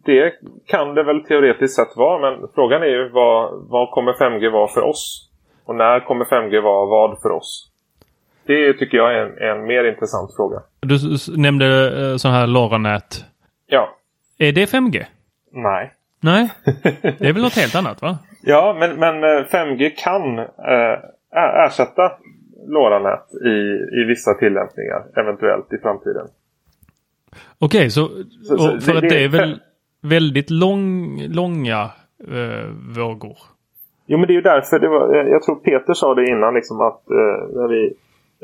det 0.06 0.34
kan 0.66 0.96
det 0.96 1.04
väl 1.04 1.26
teoretiskt 1.26 1.76
sett 1.76 1.98
vara, 1.98 2.20
men 2.20 2.48
frågan 2.56 2.82
är 2.82 2.88
ju 2.88 3.10
vad, 3.10 3.68
vad 3.70 3.92
kommer 3.92 4.14
5G 4.14 4.52
vara 4.52 4.68
för 4.68 4.82
oss? 4.82 5.32
Och 5.66 5.76
när 5.76 6.00
kommer 6.00 6.26
5G 6.26 6.62
vara 6.62 6.86
vad 6.86 7.22
för 7.22 7.32
oss? 7.32 7.72
Det 8.50 8.74
tycker 8.74 8.98
jag 8.98 9.14
är 9.14 9.18
en, 9.26 9.60
en 9.60 9.66
mer 9.68 9.84
intressant 9.84 10.36
fråga. 10.36 10.60
Du 10.80 10.98
nämnde 11.38 11.68
eh, 12.12 12.16
sån 12.18 12.32
här 12.32 12.48
LoRa-nät. 12.48 13.26
Ja, 13.68 13.90
Är 14.38 14.52
det 14.52 14.66
5G? 14.72 15.06
nej. 15.52 15.94
Nej, 16.22 16.50
det 17.20 17.28
är 17.28 17.34
väl 17.34 17.42
något 17.42 17.56
helt 17.56 17.76
annat 17.76 18.02
va? 18.02 18.18
Ja, 18.44 18.76
men, 18.80 18.96
men 19.00 19.24
eh, 19.24 19.46
5G 19.46 19.90
kan 19.98 20.40
eh, 20.40 21.66
ersätta 21.66 22.12
LoRa-nät 22.68 23.26
i, 23.46 23.56
i 24.02 24.04
vissa 24.08 24.34
tillämpningar, 24.34 25.04
eventuellt 25.16 25.74
i 25.74 25.78
framtiden. 25.78 26.28
Okej, 27.60 27.90
så, 27.90 28.08
Så- 28.08 28.58
så 28.58 28.76
och 28.76 28.84
för 28.84 28.92
det- 28.92 28.98
att 28.98 29.10
det- 29.10 29.24
är 29.24 29.30
väl 29.30 29.60
väldigt 30.02 30.50
lång, 30.50 31.20
långa 31.28 31.82
eh, 32.28 32.68
vågor? 32.98 33.38
Jo, 34.06 34.18
men 34.18 34.28
det 34.28 34.34
är 34.34 34.36
ju 34.36 34.42
därför. 34.42 34.80
Det 34.80 34.88
var, 34.88 35.16
jag- 35.16 35.30
jag 35.30 35.44
tror 35.44 35.56
Peter 35.56 35.94
sa 35.94 36.16
det 36.16 36.30
innan, 36.30 36.54
liksom 36.54 36.82
att 36.82 37.10
eh, 37.10 37.56
när 37.56 37.68
vi 37.68 37.94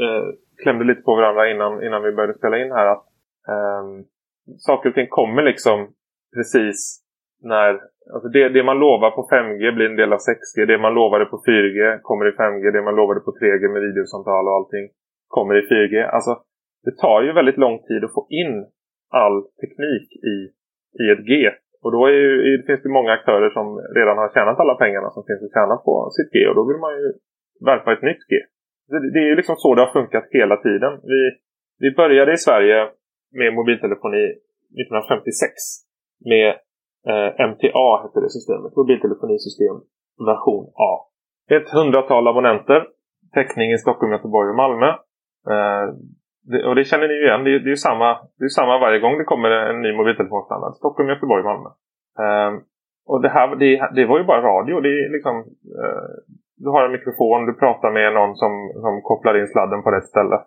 eh, 0.04 0.26
klämde 0.64 0.86
lite 0.86 1.02
på 1.02 1.16
varandra 1.16 1.52
innan, 1.52 1.84
innan 1.84 2.04
vi 2.04 2.12
började 2.12 2.38
spela 2.38 2.58
in 2.58 2.72
här, 2.72 2.88
att 2.94 3.06
eh, 3.54 3.84
saker 4.58 4.90
och 4.90 4.96
ting 4.96 5.08
kommer 5.10 5.44
liksom 5.44 5.78
precis 6.36 7.06
när... 7.44 7.70
Alltså 8.14 8.30
det, 8.36 8.50
det 8.50 8.64
man 8.64 8.80
lovar 8.80 9.12
på 9.12 9.28
5G 9.34 9.76
blir 9.76 9.90
en 9.90 10.02
del 10.02 10.14
av 10.14 10.20
6G. 10.30 10.66
Det 10.66 10.78
man 10.78 10.94
lovade 10.94 11.26
på 11.26 11.38
4G 11.48 12.00
kommer 12.02 12.26
i 12.32 12.38
5G. 12.42 12.72
Det 12.72 12.82
man 12.82 12.96
lovade 12.96 13.20
på 13.20 13.32
3G 13.32 13.64
med 13.74 13.82
videosamtal 13.82 14.48
och 14.48 14.56
allting 14.58 14.86
kommer 15.28 15.56
i 15.62 15.68
4G. 15.72 15.96
Alltså, 16.16 16.32
det 16.86 16.96
tar 16.98 17.22
ju 17.22 17.34
väldigt 17.34 17.58
lång 17.58 17.78
tid 17.90 18.04
att 18.04 18.14
få 18.14 18.28
in 18.30 18.66
all 19.22 19.38
teknik 19.62 20.08
i, 20.34 20.36
i 21.04 21.06
ett 21.14 21.24
G. 21.30 21.34
Och 21.84 21.92
då 21.92 22.06
är 22.06 22.12
ju, 22.12 22.58
det 22.58 22.66
finns 22.68 22.84
det 22.84 22.98
många 23.00 23.12
aktörer 23.12 23.50
som 23.50 23.66
redan 24.00 24.18
har 24.18 24.30
tjänat 24.34 24.60
alla 24.60 24.76
pengarna 24.76 25.10
som 25.10 25.24
finns 25.28 25.44
att 25.44 25.56
tjäna 25.58 25.76
på 25.88 25.94
sitt 26.18 26.32
G. 26.36 26.38
Och 26.50 26.56
då 26.60 26.64
vill 26.70 26.82
man 26.86 26.94
ju 27.02 27.08
värpa 27.70 27.94
ett 27.94 28.08
nytt 28.10 28.24
G. 28.32 28.34
Det, 28.92 29.00
det 29.14 29.20
är 29.26 29.30
ju 29.32 29.36
liksom 29.36 29.56
så 29.56 29.76
det 29.76 29.82
har 29.82 29.94
funkat 30.00 30.26
hela 30.32 30.58
tiden. 30.58 30.92
Vi, 31.12 31.22
vi 31.84 31.96
började 31.96 32.34
i 32.34 32.38
Sverige 32.38 32.78
med 33.40 33.54
mobiltelefoni 33.54 34.24
1956 34.82 35.52
med 36.32 36.50
eh, 37.12 37.30
MTA 37.50 37.86
hette 38.04 38.20
det 38.24 38.30
systemet. 38.38 38.72
Mobiltelefonisystem 38.82 39.76
version 40.30 40.66
A. 40.90 40.92
Ett 41.56 41.70
hundratal 41.78 42.28
abonnenter. 42.28 42.82
Täckning 43.34 43.72
i 43.72 43.78
Stockholm, 43.78 44.12
Göteborg 44.12 44.50
och 44.50 44.56
Malmö. 44.64 44.90
Eh, 45.54 45.86
det, 46.52 46.60
och 46.68 46.76
det 46.76 46.84
känner 46.84 47.08
ni 47.08 47.14
ju 47.14 47.26
igen. 47.28 47.44
Det, 47.44 47.52
är- 47.56 47.60
det 47.60 47.70
är 47.72 47.78
ju 47.78 47.86
samma, 47.90 48.10
det 48.38 48.46
är 48.46 48.58
samma 48.60 48.80
varje 48.80 49.00
gång 49.00 49.18
det 49.18 49.24
kommer 49.24 49.50
en 49.52 49.82
ny 49.82 49.92
mobiltelefonstandard. 50.00 50.74
Stockholm, 50.76 51.10
Göteborg, 51.10 51.44
Malmö. 51.44 51.70
Eh, 52.24 52.52
och 53.12 53.22
det 53.22 53.30
här 53.30 53.56
det, 53.56 53.90
det 53.96 54.06
var 54.06 54.18
ju 54.20 54.26
bara 54.26 54.42
radio. 54.52 54.80
Det 54.82 54.90
är 54.90 55.10
liksom, 55.16 55.36
eh, 55.84 56.10
du 56.58 56.70
har 56.70 56.86
en 56.86 56.92
mikrofon, 56.92 57.46
du 57.46 57.54
pratar 57.54 57.92
med 57.92 58.14
någon 58.14 58.36
som, 58.36 58.52
som 58.82 59.02
kopplar 59.02 59.40
in 59.40 59.48
sladden 59.48 59.84
på 59.84 59.92
rätt 59.92 60.06
ställe. 60.14 60.38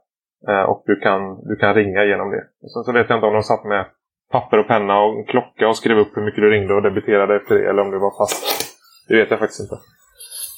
Eh, 0.49 0.63
och 0.63 0.83
du 0.87 0.97
kan, 0.97 1.21
du 1.49 1.57
kan 1.57 1.75
ringa 1.75 2.05
genom 2.05 2.31
det. 2.31 2.45
Och 2.63 2.71
sen 2.73 2.85
så 2.85 2.93
vet 2.93 3.09
jag 3.09 3.17
inte 3.17 3.27
om 3.27 3.33
de 3.33 3.43
satt 3.43 3.65
med 3.65 3.87
papper 4.33 4.59
och 4.59 4.67
penna 4.67 5.01
och 5.01 5.19
en 5.19 5.25
klocka 5.25 5.69
och 5.69 5.77
skrev 5.77 5.99
upp 5.99 6.17
hur 6.17 6.25
mycket 6.25 6.43
du 6.43 6.51
ringde 6.51 6.75
och 6.75 6.83
debiterade 6.83 7.37
efter 7.37 7.55
det. 7.55 7.69
Eller 7.69 7.83
om 7.83 7.91
det 7.91 7.99
var 7.99 8.19
fast. 8.19 8.69
Det 9.09 9.17
vet 9.17 9.31
jag 9.31 9.39
faktiskt 9.39 9.61
inte. 9.61 9.77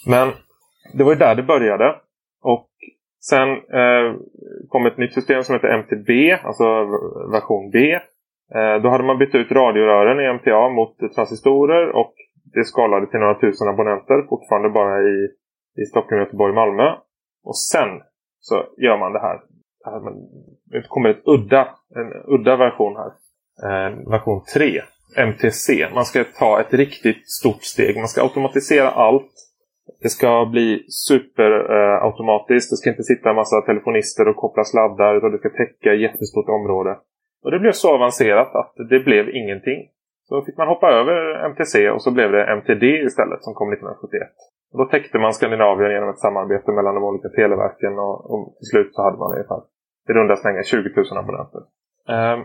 Men 0.06 0.28
det 0.94 1.04
var 1.04 1.12
ju 1.12 1.18
där 1.18 1.34
det 1.34 1.42
började. 1.42 1.96
Och 2.42 2.70
sen 3.20 3.48
eh, 3.50 4.14
kom 4.68 4.86
ett 4.86 4.98
nytt 4.98 5.14
system 5.14 5.42
som 5.42 5.54
heter 5.54 5.68
MTB, 5.68 6.10
alltså 6.44 6.64
version 7.32 7.70
B. 7.70 7.92
Eh, 8.54 8.82
då 8.82 8.88
hade 8.88 9.04
man 9.04 9.18
bytt 9.18 9.34
ut 9.34 9.52
radiorören 9.52 10.20
i 10.20 10.32
MTA 10.38 10.68
mot 10.68 11.14
transistorer 11.14 11.90
och 11.90 12.14
det 12.54 12.64
skalade 12.64 13.06
till 13.06 13.20
några 13.20 13.40
tusen 13.40 13.68
abonnenter. 13.68 14.28
Fortfarande 14.28 14.68
bara 14.68 15.00
i, 15.00 15.28
i 15.76 15.84
Stockholm, 15.84 16.20
Göteborg, 16.20 16.54
Malmö. 16.54 16.94
Och 17.44 17.58
sen 17.58 17.88
så 18.40 18.64
gör 18.76 18.98
man 18.98 19.12
det 19.12 19.20
här. 19.20 19.40
Det 20.64 20.88
kommer 20.88 21.08
ett 21.08 21.22
udda, 21.24 21.68
en 21.96 22.12
udda 22.34 22.56
version 22.56 22.96
här. 22.96 23.12
Eh, 23.66 24.10
version 24.10 24.44
3. 24.54 24.82
MTC. 25.16 25.88
Man 25.94 26.04
ska 26.04 26.24
ta 26.24 26.60
ett 26.60 26.74
riktigt 26.74 27.30
stort 27.30 27.62
steg. 27.62 27.96
Man 27.96 28.08
ska 28.08 28.22
automatisera 28.22 28.90
allt. 28.90 29.32
Det 30.02 30.08
ska 30.08 30.48
bli 30.52 30.84
superautomatiskt. 30.88 32.70
Eh, 32.70 32.72
det 32.72 32.76
ska 32.76 32.90
inte 32.90 33.02
sitta 33.02 33.30
en 33.30 33.36
massa 33.36 33.60
telefonister 33.60 34.28
och 34.28 34.36
koppla 34.36 34.64
sladdar. 34.64 35.16
Utan 35.16 35.32
det 35.32 35.38
ska 35.38 35.50
täcka 35.50 35.94
ett 35.94 36.00
jättestort 36.00 36.48
område. 36.48 36.98
Och 37.44 37.50
det 37.50 37.58
blev 37.58 37.72
så 37.72 37.94
avancerat 37.94 38.54
att 38.54 38.74
det 38.90 39.00
blev 39.00 39.28
ingenting. 39.28 39.88
Så 40.30 40.42
fick 40.46 40.56
man 40.56 40.68
hoppa 40.68 40.88
över 41.00 41.14
MTC 41.50 41.90
och 41.90 42.02
så 42.02 42.10
blev 42.10 42.32
det 42.32 42.52
MTD 42.58 42.84
istället 43.08 43.42
som 43.42 43.54
kom 43.54 43.72
1971. 43.72 44.28
Och 44.72 44.78
då 44.78 44.84
täckte 44.84 45.18
man 45.18 45.34
Skandinavien 45.34 45.92
genom 45.92 46.10
ett 46.10 46.24
samarbete 46.26 46.72
mellan 46.72 46.94
de 46.94 47.04
olika 47.04 47.28
televerken 47.28 47.98
och, 47.98 48.30
och 48.30 48.42
till 48.58 48.70
slut 48.72 48.94
så 48.94 49.02
hade 49.02 49.18
man 49.18 49.32
ungefär 49.32 49.60
i 50.08 50.12
runda 50.12 50.36
slängar 50.36 50.62
20 50.62 50.88
000 50.96 51.18
abonnenter. 51.18 51.60
Ehm, 52.08 52.40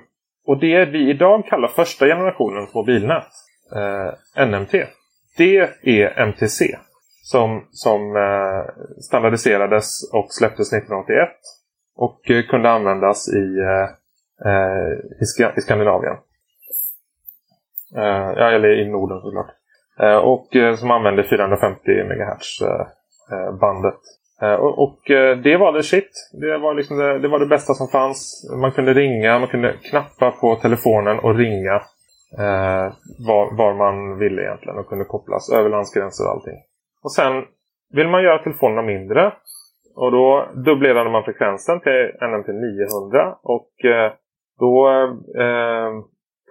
och 0.47 0.59
det 0.59 0.85
vi 0.85 1.09
idag 1.09 1.45
kallar 1.45 1.67
första 1.67 2.05
generationens 2.05 2.73
mobilnät, 2.73 3.31
eh, 3.75 4.45
NMT, 4.47 4.73
det 5.37 5.57
är 5.83 6.19
MTC 6.27 6.77
som, 7.23 7.67
som 7.71 8.15
eh, 8.15 8.83
standardiserades 8.99 10.13
och 10.13 10.27
släpptes 10.29 10.73
1981 10.73 11.29
och 11.95 12.31
eh, 12.31 12.43
kunde 12.43 12.69
användas 12.69 13.33
i, 13.33 13.45
eh, 13.59 13.87
eh 14.49 14.91
i, 15.21 15.25
Sk 15.25 15.57
i 15.57 15.61
Skandinavien. 15.61 16.15
Eh, 17.97 18.33
ja, 18.37 18.51
eller 18.51 18.69
i 18.69 18.89
Norden 18.89 19.21
såklart. 19.21 19.51
Eh, 19.99 20.17
och 20.17 20.55
eh, 20.55 20.75
som 20.75 20.91
använde 20.91 21.23
450 21.23 21.79
MHz 22.03 22.59
bandet. 23.61 23.99
Eh, 24.41 24.53
och, 24.53 24.83
och, 24.83 25.11
eh, 25.11 25.37
det 25.37 25.57
var 25.57 25.73
det 25.73 25.83
shit. 25.83 26.11
Det 26.41 26.57
var, 26.57 26.73
liksom 26.73 26.97
det, 26.97 27.19
det, 27.19 27.27
var 27.27 27.39
det 27.39 27.45
bästa 27.45 27.73
som 27.73 27.87
fanns. 27.87 28.49
Man 28.61 28.71
kunde 28.71 28.93
ringa, 28.93 29.39
man 29.39 29.47
kunde 29.47 29.73
knappa 29.73 30.31
på 30.31 30.55
telefonen 30.55 31.19
och 31.19 31.35
ringa 31.35 31.75
eh, 32.37 32.93
var, 33.27 33.57
var, 33.57 33.73
man 33.73 34.19
ville 34.19 34.41
egentligen 34.41 34.77
och 34.77 34.87
kunde 34.87 35.05
kopplas 35.05 35.51
över 35.53 35.69
landsgränser 35.69 36.25
och 36.25 36.31
allting. 36.31 36.57
Och 37.03 37.11
sen 37.11 37.43
vill 37.93 38.07
man 38.07 38.23
göra 38.23 38.43
telefonerna 38.43 38.81
mindre 38.81 39.33
och 39.95 40.11
då 40.11 40.49
dubblerade 40.65 41.09
man 41.09 41.23
frekvensen 41.23 41.79
till 41.79 42.11
NMT 42.21 42.47
900 42.47 43.35
och 43.43 43.85
eh, 43.85 44.11
då 44.59 44.89
eh, 44.89 45.43
eh 45.45 45.91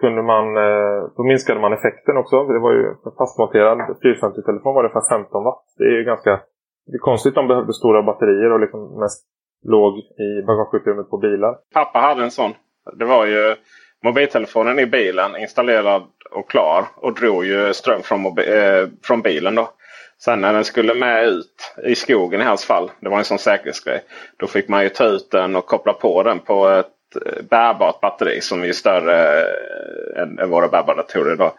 kunde 0.01 0.21
man, 0.21 0.57
eh, 0.57 0.97
då 1.15 1.23
minskade 1.23 1.59
man 1.59 1.73
effekten 1.73 2.17
också. 2.17 2.43
Det 2.43 2.59
var 2.59 2.71
ju 2.71 2.85
fastmonterad 3.17 3.77
450-telefon 4.03 4.75
var 4.75 4.83
det 4.83 4.89
för 4.89 5.09
15 5.09 5.43
watt. 5.43 5.63
Det 5.77 5.83
är 5.83 5.97
ju 5.99 6.03
ganska 6.03 6.41
det 6.87 6.95
är 6.95 6.99
konstigt 6.99 7.35
de 7.35 7.47
behövde 7.47 7.73
stora 7.73 8.03
batterier 8.03 8.51
och 8.51 8.59
liksom 8.59 8.99
mest 8.99 9.25
låg 9.63 9.97
i 9.97 10.41
bagageutrymmet 10.47 11.09
på 11.09 11.17
bilar. 11.17 11.55
Pappa 11.73 11.99
hade 11.99 12.23
en 12.23 12.31
sån. 12.31 12.53
Det 12.93 13.05
var 13.05 13.25
ju 13.25 13.55
mobiltelefonen 14.03 14.79
i 14.79 14.85
bilen 14.85 15.35
installerad 15.35 16.03
och 16.31 16.49
klar. 16.49 16.85
Och 16.95 17.13
drog 17.13 17.45
ju 17.45 17.73
ström 17.73 18.01
från, 18.01 18.25
äh, 18.25 18.87
från 19.03 19.21
bilen. 19.21 19.55
då. 19.55 19.69
Sen 20.17 20.41
när 20.41 20.53
den 20.53 20.63
skulle 20.63 20.93
med 20.93 21.27
ut 21.27 21.73
i 21.85 21.95
skogen 21.95 22.41
i 22.41 22.43
hans 22.43 22.65
fall. 22.65 22.91
Det 22.99 23.09
var 23.09 23.17
en 23.17 23.23
sån 23.23 23.37
säkerhetsgrej. 23.37 24.01
Då 24.37 24.47
fick 24.47 24.67
man 24.67 24.83
ju 24.83 24.89
ta 24.89 25.05
ut 25.05 25.31
den 25.31 25.55
och 25.55 25.65
koppla 25.65 25.93
på 25.93 26.23
den 26.23 26.39
på 26.39 26.67
ett 26.67 26.91
bärbart 27.49 28.01
batteri 28.01 28.41
som 28.41 28.63
är 28.63 28.71
större 28.71 29.41
eh, 29.41 30.21
än, 30.21 30.39
än 30.39 30.49
våra 30.49 30.67
bärbara 30.67 30.95
datorer 30.95 31.33
idag. 31.33 31.51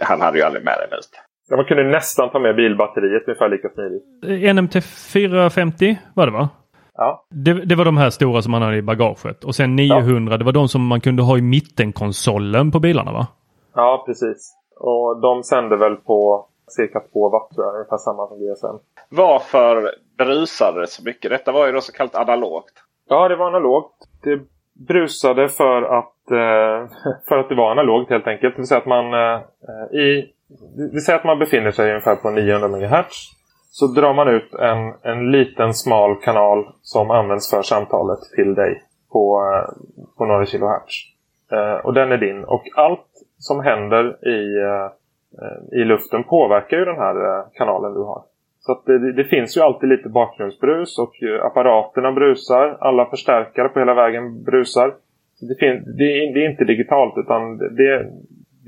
Han 0.00 0.20
hade 0.20 0.38
ju 0.38 0.44
aldrig 0.44 0.64
med 0.64 0.76
den 0.78 0.98
ut. 0.98 1.10
Ja, 1.48 1.56
man 1.56 1.64
kunde 1.64 1.84
nästan 1.84 2.30
ta 2.30 2.38
med 2.38 2.56
bilbatteriet 2.56 3.22
ungefär 3.26 3.48
lika 3.48 3.68
smidigt. 3.68 4.54
NMT 4.54 4.84
450 4.84 5.98
var 6.14 6.26
det 6.26 6.32
va? 6.32 6.48
Ja. 6.96 7.26
Det, 7.30 7.52
det, 7.52 7.74
var 7.74 7.84
de 7.84 7.96
här 7.96 8.10
stora 8.10 8.42
som 8.42 8.52
man 8.52 8.62
hade 8.62 8.76
i 8.76 8.82
bagaget. 8.82 9.44
Och 9.44 9.54
sen 9.54 9.76
900 9.76 10.32
ja. 10.32 10.38
det 10.38 10.44
var 10.44 10.52
de 10.52 10.68
som 10.68 10.86
man 10.86 11.00
kunde 11.00 11.22
ha 11.22 11.38
i 11.38 11.42
mittenkonsolen 11.42 12.70
på 12.70 12.80
bilarna 12.80 13.12
va? 13.12 13.26
Ja, 13.74 14.02
precis. 14.06 14.52
Och 14.76 15.20
de 15.20 15.42
sände 15.42 15.76
väl 15.76 15.96
på 15.96 16.46
cirka 16.66 17.00
2 17.12 17.28
watt 17.28 17.50
tror 17.54 17.66
jag. 17.66 17.74
Ungefär 17.74 17.96
samma 17.96 18.26
som 18.26 18.38
GSM. 18.38 18.76
Varför 19.08 19.90
brusade 20.18 20.80
det 20.80 20.86
så 20.86 21.02
mycket? 21.04 21.30
Detta 21.30 21.52
var 21.52 21.66
ju 21.66 21.72
då 21.72 21.80
så 21.80 21.92
kallat 21.92 22.14
analogt. 22.14 22.72
Ja, 23.08 23.28
det 23.28 23.36
var 23.36 23.46
analogt. 23.46 23.94
Det 24.22 24.40
brusade 24.88 25.48
för 25.48 25.82
att, 25.82 26.30
eh, 26.30 26.90
för 27.28 27.38
att 27.38 27.48
det 27.48 27.54
var 27.54 27.70
analogt 27.70 28.10
helt 28.10 28.26
enkelt. 28.26 28.54
Det 28.54 28.60
vill 28.60 28.66
säga 28.66 28.78
att 28.78 28.86
man 28.86 29.14
eh, 29.14 29.40
i 30.00 30.32
vi 30.92 31.00
säger 31.00 31.18
att 31.18 31.24
man 31.24 31.38
befinner 31.38 31.70
sig 31.70 31.88
ungefär 31.88 32.16
på 32.16 32.30
900 32.30 32.68
MHz. 32.68 33.32
Så 33.70 33.86
drar 33.86 34.14
man 34.14 34.28
ut 34.28 34.54
en, 34.54 34.94
en 35.02 35.30
liten 35.30 35.74
smal 35.74 36.16
kanal 36.16 36.66
som 36.82 37.10
används 37.10 37.50
för 37.50 37.62
samtalet 37.62 38.18
till 38.36 38.54
dig 38.54 38.82
på, 39.12 39.42
eh, 39.42 39.74
på 40.18 40.24
några 40.24 40.46
kilohertz. 40.46 40.94
Eh, 41.52 41.86
och 41.86 41.94
den 41.94 42.12
är 42.12 42.18
din. 42.18 42.44
Och 42.44 42.62
allt 42.76 43.06
som 43.38 43.60
händer 43.60 44.28
i, 44.28 44.58
eh, 44.58 44.84
eh 45.42 45.80
i 45.80 45.84
luften 45.84 46.24
påverkar 46.24 46.76
ju 46.76 46.84
den 46.84 46.96
här 46.96 47.38
eh, 47.38 47.44
kanalen 47.54 47.94
du 47.94 48.00
har. 48.00 48.22
Så 48.66 48.82
det, 48.86 49.12
det, 49.12 49.24
finns 49.24 49.56
ju 49.56 49.60
alltid 49.60 49.88
lite 49.88 50.08
bakgrundsbrus 50.08 50.98
och 50.98 51.22
eh, 51.22 51.44
apparaterna 51.44 52.12
brusar. 52.12 52.76
Alla 52.80 53.10
förstärkare 53.10 53.68
på 53.68 53.78
hela 53.78 53.94
vägen 53.94 54.44
brusar. 54.44 54.94
Det, 55.48 55.56
finns, 55.60 55.84
det, 55.98 56.08
det 56.34 56.44
är 56.44 56.50
inte 56.50 56.64
digitalt 56.64 57.14
utan 57.16 57.58
det, 57.58 58.10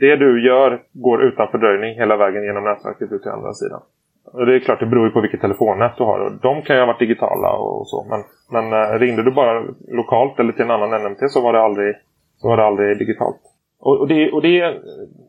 det 0.01 0.17
du 0.17 0.47
gör 0.47 0.83
går 0.93 1.23
utan 1.23 1.49
fördröjning 1.51 1.95
hela 1.95 2.17
vägen 2.17 2.45
genom 2.45 2.65
nätverket 2.65 3.13
ut 3.13 3.23
till 3.23 3.31
andra 3.31 3.53
sidan. 3.53 3.81
Och 4.33 4.47
det 4.47 4.55
är 4.55 4.59
klart, 4.61 4.81
det 4.81 4.87
beror 4.87 5.07
ju 5.07 5.13
på 5.13 5.21
vilket 5.21 5.41
telefonnät 5.41 5.97
du 5.97 6.05
har. 6.05 6.39
De 6.43 6.63
kan 6.63 6.77
ju 6.77 6.83
ha 6.83 6.87
varit 6.87 6.99
digitala 6.99 7.53
och 7.53 7.89
så. 7.89 8.07
Men, 8.11 8.21
men 8.55 8.83
eh, 8.83 8.99
ringde 8.99 9.23
du 9.23 9.31
bara 9.31 9.65
lokalt 9.89 10.39
eller 10.39 10.53
till 10.53 10.65
en 10.65 10.71
annan 10.71 11.03
NMT 11.03 11.31
så 11.31 11.41
var 11.41 11.53
det 11.53 11.61
aldrig, 11.61 11.95
så 12.37 12.49
var 12.49 12.57
det 12.57 12.65
aldrig 12.65 12.99
digitalt. 12.99 13.41
Och, 13.81 14.01
och, 14.01 14.09
det, 14.09 14.33
och 14.33 14.43
det, 14.43 14.61
är, 14.61 14.81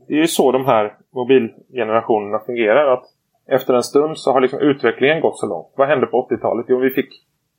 det 0.07 0.13
är 0.13 0.17
ju 0.17 0.28
så 0.28 0.51
de 0.51 0.65
här 0.65 0.93
mobilgenerationerna 1.13 2.39
fungerar. 2.39 2.93
Att 2.93 3.05
efter 3.52 3.74
en 3.74 3.84
stund 3.84 4.18
så 4.18 4.32
har 4.32 4.41
liksom 4.41 4.60
utvecklingen 4.60 5.22
gått 5.22 5.39
så 5.39 5.47
långt. 5.47 5.74
Vad 5.76 5.88
hände 5.88 6.06
på 6.08 6.28
80-talet? 6.30 6.66
Jo, 6.70 6.80
vi 6.80 6.89
fick, 6.89 7.10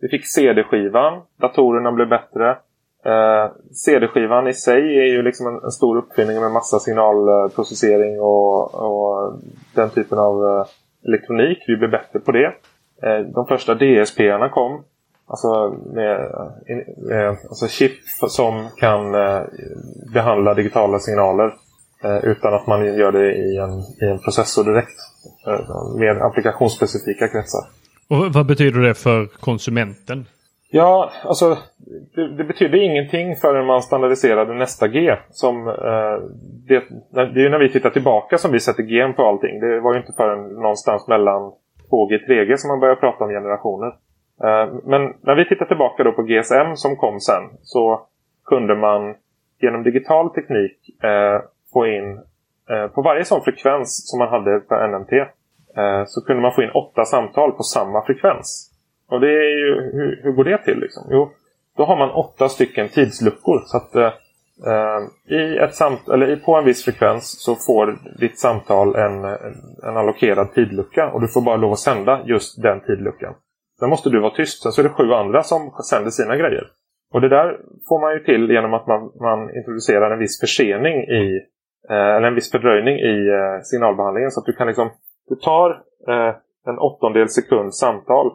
vi 0.00 0.08
fick 0.08 0.26
CD-skivan. 0.26 1.22
Datorerna 1.40 1.92
blev 1.92 2.08
bättre. 2.08 2.50
Eh, 3.04 3.50
CD-skivan 3.84 4.48
i 4.48 4.54
sig 4.54 4.98
är 4.98 5.06
ju 5.06 5.22
liksom 5.22 5.46
en, 5.46 5.64
en, 5.64 5.70
stor 5.70 5.96
uppfinning 5.96 6.40
med 6.40 6.50
massa 6.50 6.78
signalprocessering 6.78 8.20
och, 8.20 8.74
och 8.74 9.40
den 9.74 9.90
typen 9.90 10.18
av 10.18 10.44
eh, 10.44 10.64
elektronik. 11.06 11.58
Vi 11.66 11.76
blev 11.76 11.90
bättre 11.90 12.18
på 12.20 12.32
det. 12.32 12.46
Eh, 13.02 13.18
de 13.34 13.46
första 13.46 13.74
DSP-arna 13.74 14.48
kom. 14.48 14.84
Alltså 15.26 15.76
med, 15.94 16.20
eh, 16.66 16.76
med 16.96 17.28
alltså 17.28 17.68
chip 17.68 17.92
som 18.28 18.68
kan 18.76 19.14
eh, 19.14 19.42
behandla 20.14 20.54
digitala 20.54 20.98
signaler 20.98 21.54
eh, 22.04 22.24
utan 22.24 22.54
att 22.54 22.66
man 22.66 22.96
gör 22.96 23.12
det 23.12 23.34
i 23.34 23.56
en, 23.56 23.80
i 24.02 24.10
en 24.10 24.18
processor 24.18 24.64
direkt 24.64 25.09
med 25.98 26.22
applikationsspecifika 26.22 27.28
kretsar. 27.28 27.60
Och 28.08 28.34
vad 28.34 28.46
betyder 28.46 28.80
det 28.80 28.94
för 28.94 29.26
konsumenten? 29.26 30.26
Ja, 30.72 31.10
alltså 31.24 31.58
det, 32.14 32.36
det 32.36 32.44
betyder 32.44 32.78
ingenting 32.78 33.36
förrän 33.36 33.66
man 33.66 33.82
standardiserade 33.82 34.54
nästa 34.54 34.88
G. 34.88 35.16
Som, 35.30 35.68
eh, 35.68 36.16
det, 36.68 36.82
det 37.10 37.40
är 37.40 37.44
ju 37.44 37.48
när 37.48 37.58
vi 37.58 37.72
tittar 37.72 37.90
tillbaka 37.90 38.38
som 38.38 38.52
vi 38.52 38.60
sätter 38.60 38.82
G 38.82 39.12
på 39.16 39.26
allting. 39.26 39.60
Det 39.60 39.80
var 39.80 39.92
ju 39.94 40.00
inte 40.00 40.12
förrän 40.16 40.48
någonstans 40.48 41.08
mellan 41.08 41.42
2G 41.90 42.14
och 42.14 42.28
3G 42.28 42.56
som 42.56 42.68
man 42.68 42.80
började 42.80 43.00
prata 43.00 43.24
om 43.24 43.30
generationer. 43.30 43.86
Eh, 44.44 44.74
men 44.84 45.14
när 45.22 45.34
vi 45.34 45.48
tittar 45.48 45.66
tillbaka 45.66 46.04
då 46.04 46.12
på 46.12 46.22
GSM 46.22 46.76
som 46.76 46.96
kom 46.96 47.20
sen 47.20 47.42
så 47.62 48.06
kunde 48.44 48.74
man 48.74 49.14
genom 49.60 49.82
digital 49.82 50.30
teknik 50.30 51.04
eh, 51.04 51.40
få 51.72 51.86
in 51.86 52.20
Eh, 52.70 52.88
på 52.88 53.02
varje 53.02 53.24
sån 53.24 53.42
frekvens 53.42 54.10
som 54.10 54.18
man 54.18 54.28
hade 54.28 54.60
på 54.60 54.86
NMT 54.86 55.12
eh, 55.12 56.04
så 56.06 56.20
kunde 56.20 56.42
man 56.42 56.54
få 56.54 56.62
in 56.62 56.70
åtta 56.70 57.04
samtal 57.04 57.52
på 57.52 57.62
samma 57.62 58.06
frekvens. 58.06 58.70
Och 59.10 59.20
det 59.20 59.28
är 59.28 59.58
ju, 59.58 59.90
hur, 59.92 60.20
hur 60.22 60.32
går 60.32 60.44
det 60.44 60.58
till 60.58 60.80
liksom? 60.80 61.02
Jo, 61.10 61.30
då 61.76 61.84
har 61.84 61.96
man 61.96 62.10
åtta 62.10 62.48
stycken 62.48 62.88
tidsluckor. 62.88 63.62
Så 63.64 63.76
att 63.76 63.94
eh, 63.94 64.12
eh 64.66 65.00
i 65.36 65.58
ett 65.58 65.74
samt 65.74 66.08
eller 66.08 66.36
på 66.36 66.56
en 66.56 66.64
viss 66.64 66.84
frekvens 66.84 67.44
så 67.44 67.54
får 67.54 67.98
ditt 68.20 68.38
samtal 68.38 68.94
en, 68.94 69.24
en 69.82 69.96
allokerad 69.96 70.52
tidlucka. 70.52 71.10
Och 71.12 71.20
du 71.20 71.28
får 71.28 71.40
bara 71.40 71.56
lov 71.56 71.72
att 71.72 71.78
sända 71.78 72.20
just 72.24 72.62
den 72.62 72.80
tidluckan. 72.80 73.34
Sen 73.78 73.90
måste 73.90 74.10
du 74.10 74.20
vara 74.20 74.34
tyst. 74.34 74.62
Sen 74.62 74.72
så 74.72 74.80
är 74.80 74.82
det 74.82 74.94
sju 74.94 75.12
andra 75.12 75.42
som 75.42 75.70
sänder 75.90 76.10
sina 76.10 76.36
grejer. 76.36 76.64
Och 77.12 77.20
det 77.20 77.28
där 77.28 77.60
får 77.88 78.00
man 78.00 78.12
ju 78.12 78.20
till 78.24 78.50
genom 78.50 78.74
att 78.74 78.86
man, 78.86 79.00
man 79.20 79.56
introducerar 79.56 80.10
en 80.10 80.18
viss 80.18 80.40
försening 80.40 80.96
i, 80.96 81.40
Eh, 81.88 82.16
eller 82.16 82.28
en 82.28 82.34
viss 82.34 82.50
fördröjning 82.50 82.96
i 82.98 83.28
eh, 83.28 83.60
signalbehandlingen. 83.62 84.30
Så 84.30 84.40
att 84.40 84.46
du 84.46 84.52
kan 84.52 84.66
liksom, 84.66 84.90
du 85.28 85.34
tar 85.34 85.70
eh, 86.08 86.34
en 86.66 86.78
åttondel 86.78 87.28
sekund 87.28 87.74
samtal 87.74 88.26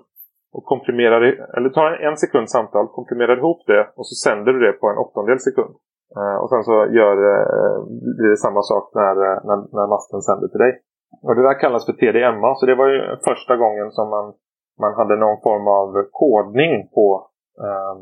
och 0.54 0.66
komprimerar, 0.66 1.22
eller 1.58 1.70
tar 1.70 1.86
en, 1.92 2.08
en 2.08 2.18
sekund 2.18 2.50
samtal, 2.50 2.88
komprimerar 2.88 3.38
ihop 3.38 3.62
det 3.68 3.82
och 3.96 4.08
så 4.08 4.16
sänder 4.30 4.54
du 4.54 4.60
det 4.60 4.74
på 4.74 4.88
en 4.90 4.98
åttondel 4.98 5.40
sekund. 5.40 5.76
Eh, 6.18 6.38
och 6.42 6.50
sen 6.50 6.64
så 6.64 6.74
gör, 6.98 7.16
eh, 7.34 7.78
blir 8.18 8.30
det 8.30 8.38
samma 8.46 8.62
sak 8.62 8.92
när, 9.00 9.16
eh, 9.28 9.40
när, 9.48 9.58
när 9.78 9.88
masten 9.94 10.22
sänder 10.22 10.48
till 10.48 10.64
dig. 10.66 10.74
Och 11.24 11.36
det 11.36 11.48
där 11.48 11.60
kallas 11.60 11.86
för 11.86 11.94
TDMA, 11.94 12.56
så 12.56 12.66
det 12.66 12.76
var 12.76 12.88
ju 12.88 13.00
första 13.30 13.56
gången 13.58 13.92
som 13.92 14.10
man, 14.10 14.34
man 14.80 14.94
hade 15.00 15.16
någon 15.16 15.42
form 15.48 15.68
av 15.68 15.90
kodning 16.12 16.74
på, 16.96 17.08
um, 17.68 18.00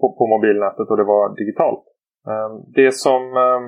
på, 0.00 0.06
på, 0.18 0.26
mobilnätet 0.26 0.90
och 0.90 0.96
det 0.96 1.04
var 1.04 1.36
digitalt. 1.36 1.84
Um, 2.32 2.52
det, 2.74 2.92
som, 2.94 3.22
um, 3.36 3.64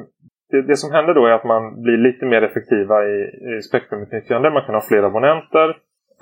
det, 0.55 0.63
det, 0.63 0.77
som 0.77 0.93
händer 0.93 1.15
då 1.15 1.27
är 1.27 1.33
att 1.33 1.45
man 1.45 1.83
blir 1.83 1.97
lite 1.97 2.27
mer 2.27 2.43
effektiva 2.43 3.05
i, 3.05 3.17
i 3.59 3.63
spektrumutnyttjande. 3.63 4.51
Man 4.51 4.65
kan 4.67 4.75
ha 4.75 4.83
fler 4.83 5.03
abonnenter. 5.03 5.69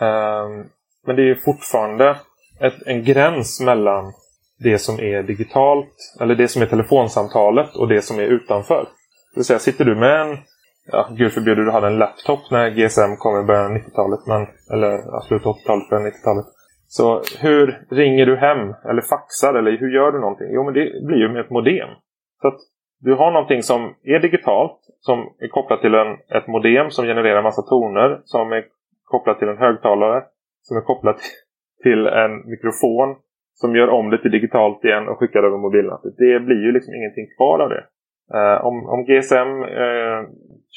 Ehm, 0.01 0.66
men 1.07 1.16
det 1.16 1.30
är 1.30 1.35
fortfarande 1.35 2.16
ett, 2.61 2.87
en 2.87 3.05
gräns 3.05 3.61
mellan 3.61 4.12
det 4.59 4.78
som 4.78 5.01
är 5.01 5.22
digitalt, 5.22 5.95
eller 6.20 6.35
det 6.35 6.49
som 6.49 6.62
är 6.62 6.66
telefonsamtalet 6.66 7.76
och 7.76 7.89
det 7.89 8.03
som 8.03 8.18
är 8.18 8.26
utanför. 8.37 8.83
Det 9.35 9.39
vill 9.39 9.45
säga, 9.45 9.59
sitter 9.59 9.85
du 9.85 9.95
med 9.95 10.20
en 10.20 10.39
ja, 10.93 11.09
gud 11.18 11.33
förbjude 11.33 11.64
du 11.64 11.70
hade 11.70 11.87
en 11.87 11.99
laptop 11.99 12.51
när 12.51 12.70
GSM 12.70 13.16
kom 13.18 13.41
i 13.41 13.47
början 13.47 13.72
av 13.72 13.78
90-talet. 13.78 14.20
Men, 14.26 14.47
eller 14.72 14.91
ja, 14.91 15.20
slutet 15.28 15.47
av 15.47 15.55
80-talet, 15.57 15.91
början 15.91 16.07
av 16.07 16.12
90-talet. 16.12 16.47
Så 16.87 17.22
hur 17.41 17.87
ringer 17.91 18.26
du 18.26 18.37
hem 18.37 18.74
eller 18.91 19.03
faxar 19.03 19.55
eller 19.55 19.78
hur 19.78 19.95
gör 19.95 20.12
du 20.12 20.20
någonting? 20.20 20.49
Jo, 20.51 20.64
men 20.64 20.74
det 20.74 21.07
blir 21.07 21.18
ju 21.18 21.28
med 21.28 21.41
ett 21.41 21.51
modem. 21.51 21.89
Så 22.41 22.49
att 22.49 22.61
du 23.05 23.15
har 23.15 23.31
någonting 23.31 23.63
som 23.63 23.95
är 24.03 24.19
digitalt, 24.19 24.79
som 25.01 25.19
är 25.39 25.49
kopplat 25.49 25.81
till 25.81 25.95
en, 25.95 26.13
ett 26.39 26.47
modem 26.47 26.91
som 26.91 27.05
genererar 27.05 27.43
massa 27.43 27.63
toner, 27.63 28.21
som 28.25 28.53
är 28.53 28.65
kopplat 29.05 29.39
till 29.39 29.49
en 29.49 29.59
högtalare, 29.59 30.25
som 30.61 30.77
är 30.77 30.81
kopplat 30.81 31.17
till 31.83 32.07
en 32.07 32.33
mikrofon, 32.51 33.17
som 33.55 33.77
gör 33.77 33.89
om 33.89 34.11
det 34.11 34.23
till 34.23 34.31
digitalt 34.31 34.85
igen 34.85 35.09
och 35.09 35.19
skickar 35.19 35.43
över 35.43 35.59
mobilnätet. 35.59 36.15
Det 36.19 36.41
blir 36.41 36.63
ju 36.67 36.73
liksom 36.73 36.95
ingenting 36.95 37.27
kvar 37.37 37.59
av 37.65 37.69
det. 37.75 37.85
Eh, 38.39 38.67
om, 38.67 38.77
om 38.95 39.05
GSM 39.05 39.51
eh, 39.63 40.21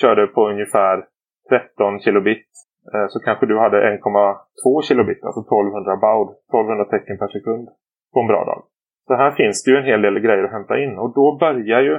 körde 0.01 0.27
på 0.27 0.49
ungefär 0.49 1.05
13 1.49 1.99
kilobit 1.99 2.47
eh, 2.93 3.07
så 3.07 3.19
kanske 3.19 3.45
du 3.45 3.59
hade 3.59 3.77
1,2 3.77 4.81
kilobit, 4.87 5.23
alltså 5.23 5.41
1200 5.41 5.97
baud, 5.97 6.29
1200 6.29 6.85
tecken 6.85 7.17
per 7.17 7.27
sekund 7.27 7.69
på 8.13 8.19
en 8.19 8.27
bra 8.27 8.45
dag. 8.45 8.63
Så 9.07 9.13
här 9.15 9.31
finns 9.31 9.63
det 9.63 9.71
ju 9.71 9.77
en 9.77 9.89
hel 9.91 10.01
del 10.01 10.19
grejer 10.19 10.43
att 10.43 10.57
hämta 10.57 10.79
in 10.83 10.97
och 10.97 11.13
då 11.13 11.37
börjar 11.39 11.81
ju 11.81 11.95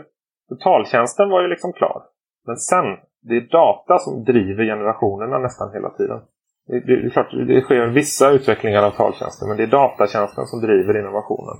Taltjänsten 0.64 1.30
var 1.30 1.42
ju 1.42 1.48
liksom 1.48 1.72
klar. 1.72 2.02
Men 2.46 2.56
sen, 2.56 2.84
det 3.22 3.36
är 3.36 3.40
data 3.40 3.98
som 3.98 4.24
driver 4.24 4.64
generationerna 4.64 5.38
nästan 5.38 5.72
hela 5.72 5.90
tiden. 5.90 6.20
Det, 6.66 6.80
det, 6.80 7.02
det, 7.02 7.10
klart, 7.10 7.30
det 7.46 7.60
sker 7.60 7.86
vissa 7.86 8.30
utvecklingar 8.30 8.82
av 8.82 8.90
taltjänsten 8.90 9.48
men 9.48 9.56
det 9.56 9.62
är 9.62 9.66
datatjänsten 9.66 10.46
som 10.46 10.60
driver 10.60 10.98
innovationen. 10.98 11.56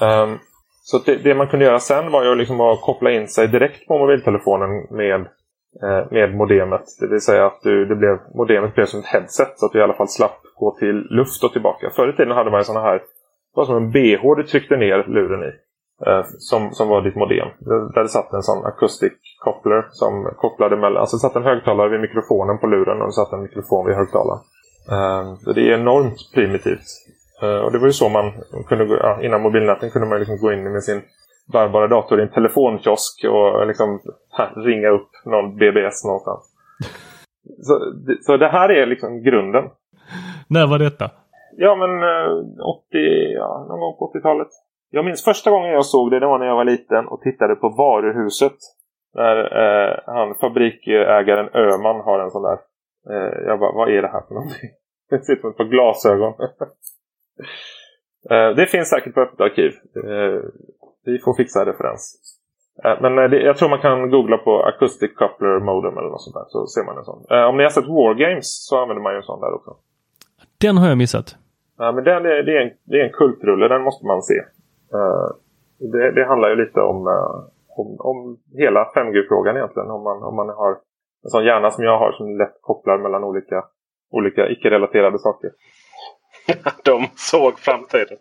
Um, 0.00 0.38
så 0.82 0.98
det, 0.98 1.16
det, 1.16 1.34
man 1.34 1.48
kunde 1.48 1.64
göra 1.64 1.80
sen 1.80 2.12
var 2.12 2.24
ju 2.24 2.34
liksom 2.34 2.60
att 2.60 2.80
koppla 2.80 3.10
in 3.10 3.28
sig 3.28 3.48
direkt 3.48 3.86
på 3.86 3.98
mobiltelefonen 3.98 4.70
med, 4.90 5.20
eh, 5.82 6.10
med 6.10 6.34
modemet. 6.34 6.82
Det 7.00 7.06
vill 7.06 7.20
säga 7.20 7.46
att 7.46 7.60
du, 7.62 7.84
det 7.84 7.96
blev, 7.96 8.18
modemet 8.34 8.74
blev 8.74 8.86
som 8.86 9.00
ett 9.00 9.06
headset 9.06 9.52
så 9.56 9.66
att 9.66 9.72
du 9.72 9.78
i 9.78 9.82
alla 9.82 9.94
fall 9.94 10.08
slapp 10.08 10.40
gå 10.54 10.76
till 10.78 10.96
luft 11.10 11.44
och 11.44 11.52
tillbaka. 11.52 11.90
Förr 11.96 12.08
i 12.08 12.16
tiden 12.16 12.36
hade 12.36 12.50
man 12.50 12.60
ju 12.60 12.64
sådana 12.64 12.86
här, 12.86 12.98
det 12.98 13.54
var 13.54 13.64
som 13.64 13.76
en 13.76 13.90
bh 13.90 14.36
du 14.36 14.42
tryckte 14.42 14.76
ner 14.76 15.04
luren 15.08 15.42
i. 15.42 15.52
Eh, 16.06 16.24
som, 16.38 16.70
som 16.72 16.88
var 16.88 17.02
ditt 17.02 17.16
modem. 17.16 17.48
Där 17.94 18.02
det 18.02 18.08
satt 18.08 18.32
en 18.32 18.42
sån 18.42 18.66
acoustic 18.66 19.12
koppler 19.38 19.86
som 19.90 20.12
kopplade 20.36 20.76
mellan, 20.76 21.00
alltså 21.00 21.16
det 21.16 21.20
satt 21.20 21.36
en 21.36 21.50
högtalare 21.50 21.88
vid 21.88 22.00
mikrofonen 22.00 22.58
på 22.58 22.66
luren 22.66 23.00
och 23.00 23.06
det 23.06 23.12
satt 23.12 23.32
en 23.32 23.42
mikrofon 23.42 23.86
vid 23.86 23.96
högtalaren. 23.96 24.40
Eh, 24.94 25.54
det 25.54 25.60
är 25.60 25.78
enormt 25.80 26.18
primitivt. 26.34 26.88
Eh, 27.42 27.58
och 27.64 27.72
det 27.72 27.78
var 27.78 27.86
ju 27.86 27.92
så 27.92 28.08
man 28.08 28.32
kunde 28.68 28.84
gå, 28.84 28.94
ja, 28.94 29.22
innan 29.22 29.42
mobilnäten 29.42 29.90
kunde 29.90 30.08
man 30.08 30.18
liksom 30.18 30.38
gå 30.38 30.52
in 30.52 30.72
med 30.72 30.82
sin 30.82 31.02
bärbara 31.52 31.86
dator 31.86 32.20
i 32.20 32.22
en 32.22 32.32
telefonkiosk 32.32 33.24
och 33.24 33.66
liksom 33.66 34.00
här, 34.38 34.50
ringa 34.56 34.88
upp 34.88 35.10
någon 35.24 35.56
BBS 35.56 36.04
någonstans. 36.04 36.42
så, 37.66 37.74
så 38.20 38.36
det 38.36 38.48
här 38.48 38.68
är 38.68 38.86
liksom 38.86 39.22
grunden. 39.22 39.64
När 40.48 40.66
var 40.66 40.78
detta? 40.78 41.10
Ja 41.56 41.76
men 41.76 41.90
80, 41.90 42.96
eh, 42.96 43.32
ja, 43.32 43.66
någon 43.68 43.80
gång 43.80 43.96
på 43.98 44.12
80-talet. 44.14 44.48
Jag 44.94 45.04
minns 45.04 45.24
första 45.24 45.50
gången 45.50 45.70
jag 45.70 45.86
såg 45.86 46.10
det, 46.10 46.20
det 46.20 46.26
var 46.26 46.38
när 46.38 46.46
jag 46.46 46.56
var 46.56 46.64
liten 46.64 47.06
och 47.06 47.20
tittade 47.20 47.54
på 47.54 47.68
varuhuset. 47.68 48.58
När 49.14 49.36
eh, 49.62 49.98
han, 50.06 50.34
fabrikägaren 50.34 51.48
Öman 51.54 52.00
har 52.00 52.18
en 52.18 52.30
sån 52.30 52.42
där. 52.42 52.58
Eh, 53.10 53.46
jag 53.48 53.58
bara, 53.58 53.72
vad 53.72 53.88
är 53.88 54.02
det 54.02 54.08
här 54.08 54.22
för 54.28 54.34
någonting? 54.34 54.70
Det 55.10 55.32
ut 55.32 55.40
som 55.40 55.50
ett 55.50 55.56
par 55.56 55.64
glasögon. 55.64 56.34
Eh, 58.30 58.50
det 58.56 58.66
finns 58.66 58.88
säkert 58.88 59.14
på 59.14 59.20
öppet 59.20 59.40
arkiv. 59.40 59.72
Eh, 59.96 60.40
vi 61.04 61.18
får 61.18 61.34
fixa 61.36 61.66
referens. 61.66 62.04
Eh, 62.84 62.96
men 63.02 63.32
jag 63.32 63.56
tror 63.56 63.68
man 63.68 63.80
kan 63.80 64.10
googla 64.10 64.36
på 64.36 64.62
Acoustic 64.62 65.14
Coupler 65.16 65.60
Modem 65.60 65.98
eller 65.98 66.08
något 66.08 66.22
sånt 66.22 66.34
där. 66.34 66.44
Så 66.48 66.66
ser 66.66 66.84
man 66.84 66.98
en 66.98 67.04
sån. 67.04 67.20
Om 67.48 67.56
ni 67.56 67.62
har 67.62 67.70
sett 67.70 67.88
Wargames 67.88 68.66
så 68.68 68.82
använder 68.82 69.02
man 69.02 69.12
ju 69.12 69.16
en 69.16 69.22
sån 69.22 69.40
där 69.40 69.54
också. 69.54 69.76
Den 70.60 70.76
har 70.76 70.88
jag 70.88 70.98
missat. 70.98 71.36
Ja, 71.78 71.92
men 71.92 72.04
den, 72.04 72.22
det, 72.22 72.58
är 72.58 72.62
en, 72.66 72.72
det 72.84 72.96
är 73.00 73.04
en 73.04 73.12
kultrulle, 73.12 73.68
den 73.68 73.82
måste 73.82 74.06
man 74.06 74.22
se. 74.22 74.34
Det, 75.78 76.12
det 76.12 76.24
handlar 76.24 76.48
ju 76.48 76.56
lite 76.56 76.80
om, 76.80 77.06
om, 77.76 77.96
om 77.98 78.38
hela 78.52 78.84
5G-frågan 78.84 79.56
egentligen. 79.56 79.90
Om 79.90 80.02
man, 80.02 80.22
om 80.22 80.36
man 80.36 80.48
har 80.48 80.70
en 81.24 81.30
sån 81.30 81.44
hjärna 81.44 81.70
som 81.70 81.84
jag 81.84 81.98
har 81.98 82.12
som 82.12 82.38
lätt 82.38 82.58
kopplar 82.60 82.98
mellan 82.98 83.24
olika, 83.24 83.64
olika 84.10 84.48
icke-relaterade 84.48 85.18
saker. 85.18 85.50
de 86.84 87.06
såg 87.16 87.58
framtiden. 87.58 88.18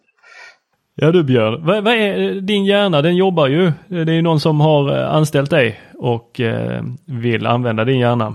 Ja 0.95 1.11
du 1.11 1.23
Björn, 1.23 1.65
vad, 1.65 1.83
vad, 1.83 1.93
är 1.93 2.41
din 2.41 2.65
hjärna? 2.65 3.01
Den 3.01 3.15
jobbar 3.15 3.47
ju. 3.47 3.71
Det 3.87 4.11
är 4.11 4.15
ju 4.15 4.21
någon 4.21 4.39
som 4.39 4.61
har 4.61 4.97
eh, 4.97 5.15
anställt 5.15 5.49
dig 5.49 5.79
och 5.99 6.39
eh, 6.39 6.83
vill 7.07 7.47
använda 7.47 7.85
din 7.85 7.99
hjärna. 7.99 8.33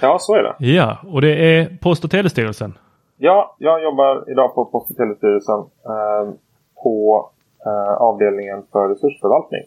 Ja, 0.00 0.16
så 0.20 0.34
är 0.34 0.42
det. 0.42 0.54
Ja, 0.58 0.98
och 1.12 1.20
det 1.20 1.58
är 1.58 1.78
Post 1.82 2.04
och 2.04 2.10
telestyrelsen. 2.10 2.78
Ja, 3.16 3.56
jag 3.58 3.82
jobbar 3.82 4.30
idag 4.30 4.54
på 4.54 4.64
Post 4.64 4.90
och 4.90 4.96
telestyrelsen 4.96 5.58
eh, 5.58 6.34
på 6.82 7.28
eh, 7.30 7.35
Eh, 7.64 7.92
avdelningen 8.02 8.62
för 8.72 8.88
resursförvaltning. 8.88 9.62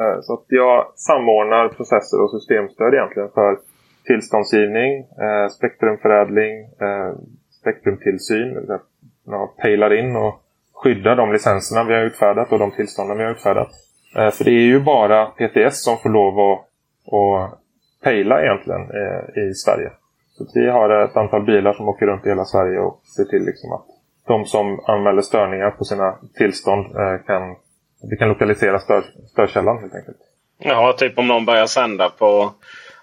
Eh, 0.00 0.20
så 0.20 0.32
att 0.34 0.44
jag 0.48 0.86
samordnar 0.96 1.68
processer 1.68 2.22
och 2.22 2.30
systemstöd 2.30 2.94
egentligen 2.94 3.28
för 3.34 3.58
tillståndsgivning, 4.04 4.98
eh, 4.98 5.48
spektrumförädling, 5.48 6.68
spektrumtillsyn, 7.60 8.78
pejlar 9.62 9.92
in 9.92 10.16
och 10.16 10.34
skyddar 10.72 11.16
de 11.16 11.32
licenserna 11.32 11.84
vi 11.84 11.94
har 11.94 12.00
utfärdat 12.00 12.52
och 12.52 12.58
de 12.58 12.70
tillstånden 12.70 13.18
vi 13.18 13.24
har 13.24 13.30
utfärdat. 13.30 13.68
För 14.14 14.44
det 14.44 14.50
är 14.50 14.66
ju 14.74 14.80
bara 14.80 15.26
PTS 15.26 15.84
som 15.84 15.96
får 15.96 16.10
lov 16.10 16.40
att, 16.40 16.58
att 17.12 17.58
pejla 18.04 18.42
egentligen 18.42 18.82
i 19.50 19.54
Sverige. 19.54 19.90
Så 20.32 20.46
vi 20.54 20.70
har 20.70 20.90
ett 21.04 21.16
antal 21.16 21.44
bilar 21.44 21.72
som 21.72 21.88
åker 21.88 22.06
runt 22.06 22.26
i 22.26 22.28
hela 22.28 22.44
Sverige 22.44 22.78
och 22.78 23.00
ser 23.16 23.24
till 23.24 23.44
liksom 23.44 23.72
att 23.72 23.86
de 24.26 24.44
som 24.44 24.80
anmäler 24.86 25.22
störningar 25.22 25.70
på 25.70 25.84
sina 25.84 26.18
tillstånd 26.34 26.86
eh, 26.86 27.26
kan, 27.26 27.56
vi 28.10 28.16
kan 28.16 28.28
lokalisera 28.28 28.78
stör, 28.78 29.04
störkällan 29.26 29.78
helt 29.78 29.94
enkelt. 29.94 30.16
Ja, 30.58 30.94
typ 30.98 31.18
om 31.18 31.28
någon 31.28 31.44
börjar 31.44 31.66
sända 31.66 32.08
på 32.08 32.52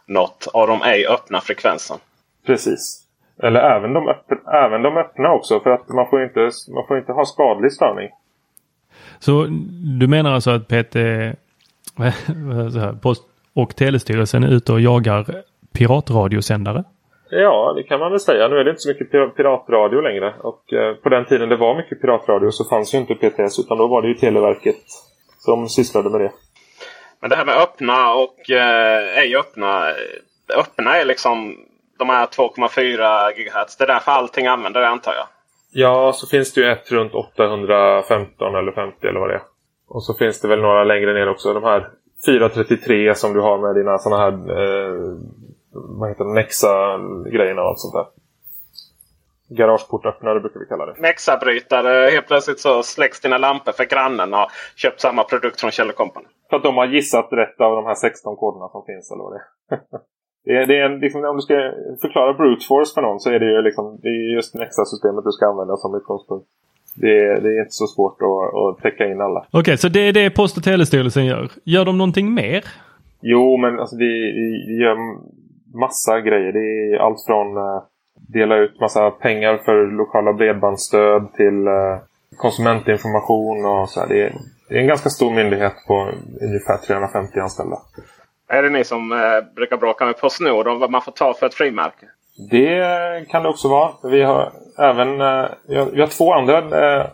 något 0.06 0.48
av 0.54 0.68
de 0.68 0.82
ej 0.82 1.08
öppna 1.08 1.42
frekvensen. 1.42 1.98
Precis. 2.46 3.08
Eller 3.44 3.60
även 3.60 3.94
de, 3.94 4.08
öppna, 4.08 4.38
även 4.54 4.82
de 4.82 4.98
öppna 4.98 5.32
också 5.32 5.60
för 5.60 5.70
att 5.70 5.90
man 5.90 6.10
får 6.10 6.24
inte, 6.24 6.40
man 6.74 6.88
får 6.88 6.98
inte 6.98 7.12
ha 7.12 7.26
skadlig 7.26 7.72
störning. 7.72 8.10
Så 9.20 9.48
du 10.00 10.08
menar 10.08 10.32
alltså 10.32 10.52
att 10.52 10.68
PT, 10.68 10.96
Post 13.02 13.24
och 13.54 13.76
telestyrelsen 13.76 14.44
är 14.44 14.48
ute 14.48 14.74
och 14.74 14.82
jagar 14.82 15.44
piratradiosändare? 15.74 16.84
Ja, 17.34 17.74
det 17.76 17.84
kan 17.84 18.00
man 18.00 18.12
väl 18.12 18.20
säga. 18.20 18.48
Nu 18.48 18.56
är 18.56 18.64
det 18.64 18.70
inte 18.70 18.82
så 18.82 18.90
mycket 18.90 19.12
piratradio 19.12 20.02
längre. 20.02 20.34
Och 20.40 20.74
eh, 20.74 20.96
på 20.96 21.10
den 21.10 21.26
tiden 21.26 21.50
det 21.50 21.56
var 21.56 21.76
mycket 21.76 22.02
piratradio 22.02 22.52
så 22.52 22.64
fanns 22.64 22.94
ju 22.94 22.98
inte 22.98 23.16
PTS 23.16 23.60
utan 23.60 23.78
då 23.78 23.88
var 23.88 24.02
det 24.02 24.08
ju 24.08 24.14
Televerket 24.14 24.84
som 25.40 25.70
sysslade 25.70 26.10
med 26.10 26.22
det. 26.22 26.32
Men 27.20 27.30
det 27.30 27.36
här 27.36 27.46
med 27.46 27.58
öppna 27.58 28.14
och 28.14 28.52
eh, 28.52 29.18
ej 29.18 29.36
öppna. 29.36 29.84
Öppna 30.56 30.98
är 30.98 31.06
liksom 31.06 31.58
de 32.00 32.10
här 32.10 32.26
2,4 32.26 33.32
GHz. 33.32 33.78
Det 33.78 33.84
är 33.84 33.88
därför 33.88 34.12
allting 34.12 34.48
använder 34.48 34.82
det 34.82 34.88
antar 34.88 35.14
jag. 35.14 35.28
Ja, 35.74 36.14
så 36.14 36.28
finns 36.28 36.54
det 36.54 36.62
ju 36.62 36.72
ett 36.72 36.92
runt 36.92 37.14
815 37.14 38.56
eller 38.56 38.72
50 38.72 39.08
eller 39.08 39.20
vad 39.20 39.30
det 39.30 39.36
är. 39.36 39.44
Och 39.88 40.04
så 40.04 40.14
finns 40.14 40.42
det 40.42 40.48
väl 40.48 40.62
några 40.62 40.84
längre 40.84 41.14
ner 41.14 41.30
också. 41.30 41.54
De 41.54 41.64
här 41.64 41.88
433 42.26 43.16
som 43.16 43.34
du 43.34 43.40
har 43.40 43.58
med 43.58 43.76
dina 43.76 43.98
sådana 43.98 44.24
här 44.24 44.32
eh, 44.32 45.18
vad 45.74 46.10
heter 46.10 46.24
det, 46.26 46.34
Nexa-grejerna 46.34 47.62
och 47.62 47.68
allt 47.68 47.80
sånt 47.80 47.94
där. 47.94 48.06
Garageportöppnare 49.58 50.40
brukar 50.40 50.60
vi 50.60 50.66
kalla 50.66 50.86
det. 50.86 50.96
Mexabrytare. 51.02 52.10
Helt 52.10 52.28
plötsligt 52.28 52.60
så 52.60 52.84
släcks 52.84 53.20
dina 53.22 53.38
lampor 53.38 53.72
för 53.72 53.86
grannen 53.86 54.34
har 54.34 54.48
köpt 54.76 55.02
samma 55.02 55.24
produkt 55.24 55.60
från 55.62 55.72
Kjell 55.72 55.92
Company. 55.92 56.26
För 56.50 56.58
att 56.58 56.64
de 56.64 56.78
har 56.78 56.86
gissat 56.86 57.28
rätt 57.32 57.62
av 57.62 57.76
de 57.76 57.86
här 57.86 57.96
16 57.96 58.36
koderna 58.36 58.68
som 58.70 58.84
finns 58.86 59.12
eller 59.12 59.24
vad 59.24 59.34
det 59.34 59.40
är. 59.40 59.80
det 60.46 60.52
är, 60.52 60.68
det 60.68 60.80
är 60.80 60.86
en, 60.86 61.00
liksom, 61.00 61.26
om 61.26 61.36
du 61.36 61.42
ska 61.42 61.54
förklara 62.02 62.34
brute 62.34 62.66
force 62.66 62.94
för 62.94 63.02
någon 63.02 63.20
så 63.20 63.30
är 63.30 63.40
det 63.40 63.46
ju 63.46 63.62
liksom, 63.62 64.00
det 64.02 64.08
är 64.08 64.36
just 64.36 64.56
Nexa-systemet 64.56 65.24
du 65.24 65.32
ska 65.32 65.46
använda 65.46 65.78
som 65.78 65.96
utgångspunkt. 65.96 66.48
Det 66.96 67.20
är, 67.20 67.42
det 67.42 67.50
är 67.50 67.60
inte 67.60 67.72
så 67.84 67.88
svårt 67.88 68.18
att, 68.22 68.56
att 68.60 68.84
täcka 68.84 69.06
in 69.06 69.22
alla. 69.22 69.40
Okej, 69.40 69.60
okay, 69.60 69.78
så 69.78 69.88
det 69.90 70.00
är 70.00 70.14
det 70.14 70.30
Post 70.30 70.58
och 70.58 70.64
telestyrelsen 70.64 71.26
gör. 71.26 71.50
Gör 71.64 71.86
de 71.86 71.98
någonting 71.98 72.34
mer? 72.34 72.64
Jo, 73.22 73.58
men 73.58 73.80
alltså 73.80 73.96
vi, 73.98 74.12
vi 74.68 74.84
gör 74.84 74.98
massa 75.74 76.22
grejer. 76.22 76.52
Det 76.52 76.60
är 76.60 77.00
allt 77.00 77.26
från 77.26 77.58
uh, 77.58 77.84
dela 78.16 78.58
ut 78.58 78.80
massa 78.80 79.12
pengar 79.12 79.58
för 79.58 79.98
lokala 79.98 80.34
bredbandsstöd 80.34 81.34
till 81.34 81.68
uh, 81.68 81.98
konsumentinformation 82.38 83.66
och 83.66 83.90
så 83.90 84.00
här. 84.00 84.08
Det 84.08 84.24
är, 84.24 84.34
det 84.70 84.76
är 84.76 84.80
en 84.80 84.88
ganska 84.88 85.10
stor 85.10 85.32
myndighet 85.32 85.74
på 85.88 86.10
ungefär 86.42 86.78
350 86.88 87.40
anställda. 87.40 87.78
Är 88.48 88.64
det 88.64 88.70
ni 88.70 88.84
som 88.84 89.12
eh, 89.12 89.54
brukar 89.56 89.78
bråka 89.78 90.06
med 90.06 90.18
Postnord 90.18 90.68
om 90.68 90.80
vad 90.80 90.92
man 90.92 91.02
får 91.02 91.12
ta 91.12 91.34
för 91.34 91.46
ett 91.46 91.54
frimärke? 91.54 92.06
Det 92.52 93.30
kan 93.30 93.44
det 93.44 93.50
också 93.50 93.68
vara. 93.68 93.92
Vi 94.12 94.24
har 94.24 94.52
även 94.78 95.22
eh, 95.22 95.46
vi 95.68 96.02
har 96.02 96.18
två 96.18 96.34
andra 96.34 96.58
eh, 96.58 97.06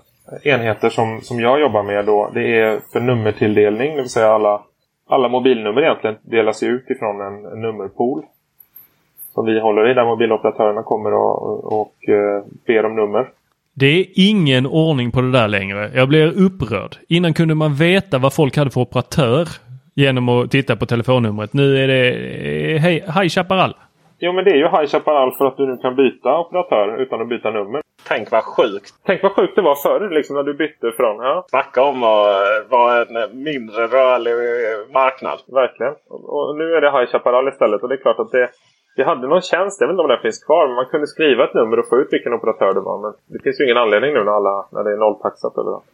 enheter 0.43 0.89
som, 0.89 1.21
som 1.21 1.39
jag 1.39 1.59
jobbar 1.61 1.83
med. 1.83 2.05
Då. 2.05 2.31
Det 2.33 2.59
är 2.59 2.79
för 2.91 2.99
nummertilldelning, 2.99 3.95
det 3.95 4.01
vill 4.01 4.09
säga 4.09 4.31
alla, 4.31 4.61
alla 5.09 5.29
mobilnummer 5.29 5.81
egentligen 5.81 6.17
delas 6.21 6.63
ut 6.63 6.89
ifrån 6.89 7.21
en, 7.21 7.45
en 7.45 7.61
nummerpool. 7.61 8.25
Som 9.38 9.45
vi 9.45 9.59
håller 9.59 9.91
i 9.91 9.93
där 9.93 10.05
mobiloperatörerna 10.05 10.83
kommer 10.83 11.13
och, 11.13 11.79
och, 11.81 12.09
eh, 12.09 12.43
ber 12.67 12.85
om 12.85 12.95
nummer. 12.95 13.29
Det 13.73 13.99
är 13.99 14.05
ingen 14.15 14.65
ordning 14.65 15.11
på 15.11 15.21
det 15.21 15.31
där 15.31 15.47
längre. 15.47 15.91
Jag 15.95 16.07
blir 16.09 16.27
upprörd. 16.45 16.95
Innan 17.09 17.33
kunde 17.33 17.55
man 17.55 17.73
veta 17.73 18.17
vad 18.17 18.33
folk 18.33 18.57
hade 18.57 18.71
för 18.71 18.81
operatör 18.81 19.47
genom 19.95 20.29
att 20.29 20.51
titta 20.51 20.75
på 20.75 20.85
telefonnumret. 20.85 21.53
Nu 21.53 21.77
är 21.77 21.88
det 21.88 22.09
eh, 22.09 22.81
hej, 22.81 23.03
High 23.15 23.29
Chaparral. 23.29 23.73
Jo 24.19 24.33
men 24.33 24.45
det 24.45 24.51
är 24.51 24.55
ju 24.55 24.67
High 24.67 24.88
Chaparral 24.88 25.31
för 25.38 25.45
att 25.45 25.57
du 25.57 25.65
nu 25.67 25.77
kan 25.77 25.95
byta 25.95 26.39
operatör 26.39 27.01
utan 27.01 27.21
att 27.21 27.29
byta 27.29 27.51
nummer. 27.51 27.81
Tänk 28.07 28.31
vad 28.31 28.43
sjukt. 28.43 28.93
Tänk 29.05 29.23
vad 29.23 29.31
sjukt 29.31 29.55
det 29.55 29.61
var 29.61 29.75
förr 29.75 30.09
liksom 30.09 30.35
när 30.35 30.43
du 30.43 30.53
bytte 30.53 30.91
från... 30.91 31.15
Ja. 31.15 31.45
Snacka 31.49 31.83
om 31.83 32.03
att 32.03 32.69
vara 32.69 33.01
en 33.01 33.43
mindre 33.43 33.88
rörlig 33.88 34.33
marknad. 34.93 35.39
Verkligen. 35.47 35.93
Och 36.09 36.57
nu 36.57 36.73
är 36.73 36.81
det 36.81 36.91
High 36.91 37.11
Chaparral 37.11 37.47
istället 37.47 37.83
och 37.83 37.89
det 37.89 37.95
är 37.95 38.01
klart 38.01 38.19
att 38.19 38.31
det 38.31 38.49
vi 38.97 39.03
hade 39.03 39.27
någon 39.27 39.41
tjänst, 39.41 39.81
jag 39.81 39.87
vet 39.87 39.93
inte 39.93 40.01
om 40.01 40.09
den 40.09 40.21
finns 40.21 40.43
kvar, 40.43 40.67
men 40.67 40.75
man 40.75 40.85
kunde 40.85 41.07
skriva 41.07 41.43
ett 41.43 41.53
nummer 41.53 41.79
och 41.79 41.89
få 41.89 41.95
ut 42.01 42.07
vilken 42.11 42.33
operatör 42.33 42.73
det 42.73 42.81
var. 42.89 42.97
Men 43.01 43.11
det 43.33 43.39
finns 43.43 43.59
ju 43.59 43.63
ingen 43.65 43.77
anledning 43.77 44.13
nu 44.13 44.23
när, 44.23 44.31
alla, 44.31 44.65
när 44.71 44.83
det 44.83 44.91
är 44.93 44.97
nolltaxat 44.97 45.57
överallt. 45.57 45.85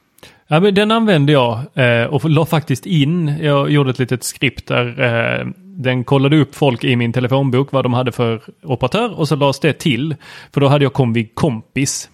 Ja, 0.47 0.59
men 0.59 0.73
den 0.75 0.91
använde 0.91 1.31
jag 1.31 1.51
eh, 1.73 2.13
och 2.13 2.29
la 2.29 2.45
faktiskt 2.45 2.85
in. 2.85 3.37
Jag 3.41 3.69
gjorde 3.69 3.89
ett 3.89 3.99
litet 3.99 4.23
skript 4.23 4.67
där 4.67 4.85
eh, 5.01 5.47
den 5.59 6.03
kollade 6.03 6.41
upp 6.41 6.55
folk 6.55 6.83
i 6.83 6.95
min 6.95 7.13
telefonbok 7.13 7.71
vad 7.71 7.85
de 7.85 7.93
hade 7.93 8.11
för 8.11 8.41
operatör 8.63 9.19
och 9.19 9.27
så 9.27 9.35
lades 9.35 9.59
det 9.59 9.73
till. 9.73 10.15
För 10.53 10.61
då 10.61 10.67
hade 10.67 10.85
jag 10.85 10.93
Comvig 10.93 11.35
kompis. 11.35 12.09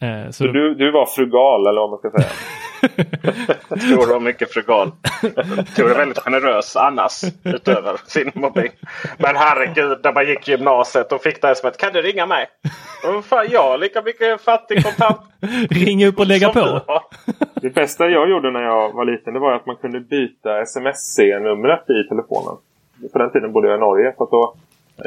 Eh, 0.00 0.26
så, 0.26 0.32
så 0.32 0.44
du, 0.44 0.74
du 0.74 0.90
var 0.90 1.06
frugal 1.06 1.66
eller 1.66 1.80
vad 1.80 1.90
man 1.90 1.98
ska 1.98 2.10
säga? 2.10 2.30
jag 3.68 3.80
tror 3.88 4.06
du 4.06 4.12
var 4.12 4.20
mycket 4.20 4.52
frugal. 4.52 4.90
Jag 5.56 5.66
tror 5.76 5.88
du 5.88 5.94
är 5.94 5.98
väldigt 5.98 6.18
generös 6.18 6.76
annars 6.76 7.22
utöver 7.44 8.00
sin 8.06 8.30
mobil. 8.34 8.70
Men 9.18 9.36
herregud, 9.36 9.98
när 10.04 10.12
man 10.12 10.26
gick 10.26 10.48
gymnasiet 10.48 11.12
och 11.12 11.22
fick 11.22 11.40
det 11.40 11.46
här 11.46 11.54
som 11.54 11.68
ett 11.68 11.78
Kan 11.78 11.92
du 11.92 12.02
ringa 12.02 12.26
mig? 12.26 12.46
Och 13.04 13.24
fan, 13.24 13.46
jag 13.50 13.62
har 13.62 13.78
lika 13.78 14.02
mycket 14.02 14.40
fattig 14.40 14.84
kontant. 14.84 15.20
Ring 15.70 16.06
upp 16.06 16.18
och 16.18 16.26
lägga 16.26 16.48
på. 16.52 16.80
Det 17.54 17.70
bästa 17.70 18.08
jag 18.08 18.30
gjorde 18.30 18.50
när 18.50 18.62
jag 18.62 18.92
var 18.92 19.04
liten 19.04 19.34
det 19.34 19.40
var 19.40 19.52
att 19.52 19.66
man 19.66 19.76
kunde 19.76 20.00
byta 20.00 20.60
sms-C-numret 20.62 21.90
i 21.90 22.08
telefonen. 22.08 22.56
På 23.12 23.18
den 23.18 23.32
tiden 23.32 23.52
bodde 23.52 23.68
jag 23.68 23.76
i 23.76 23.80
Norge. 23.80 24.14
Så 24.18 24.28
då 24.30 24.54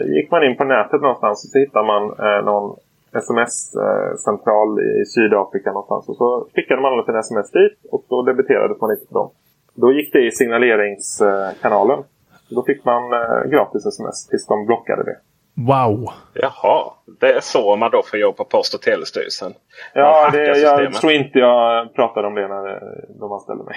gick 0.04 0.32
man 0.32 0.44
in 0.44 0.58
på 0.58 0.64
nätet 0.64 1.02
någonstans 1.02 1.46
och 1.46 1.50
så 1.52 1.60
hittade 1.60 1.88
man 1.88 2.04
eh, 2.04 2.46
någon 2.46 2.78
sms-central 3.14 4.80
i 4.80 5.06
Sydafrika 5.06 5.72
någonstans. 5.72 6.10
Och 6.10 6.16
så 6.16 6.48
skickade 6.56 6.82
man 6.82 6.94
alla 6.94 7.06
sina 7.06 7.20
sms 7.20 7.52
dit 7.52 7.78
och 7.92 8.06
då 8.10 8.22
debiterades 8.22 8.82
man 8.82 8.92
inte 8.92 9.06
för 9.08 9.14
dem. 9.14 9.32
Då 9.76 9.92
gick 9.92 10.14
det 10.14 10.28
i 10.28 10.32
signaleringskanalen. 10.32 12.04
Då 12.50 12.64
fick 12.64 12.86
man 12.86 13.14
eh, 13.14 13.50
gratis 13.52 13.86
sms 13.86 14.28
tills 14.28 14.48
de 14.48 14.66
blockade 14.66 15.04
det. 15.04 15.18
Wow! 15.62 16.10
Jaha, 16.34 16.94
det 17.20 17.34
är 17.34 17.40
så 17.40 17.76
man 17.76 17.92
då 17.92 18.02
får 18.04 18.20
jobb 18.20 18.38
på 18.38 18.46
Post 18.46 18.74
och 18.74 18.82
telestyrelsen? 18.82 19.54
Ja, 19.94 20.30
det, 20.32 20.60
jag 20.60 20.94
tror 20.94 21.14
inte 21.14 21.40
jag 21.40 21.94
pratade 21.94 22.28
om 22.28 22.36
det 22.36 22.48
när 22.48 22.68
eh, 22.68 22.80
de 23.20 23.32
anställde 23.32 23.64
mig. 23.64 23.76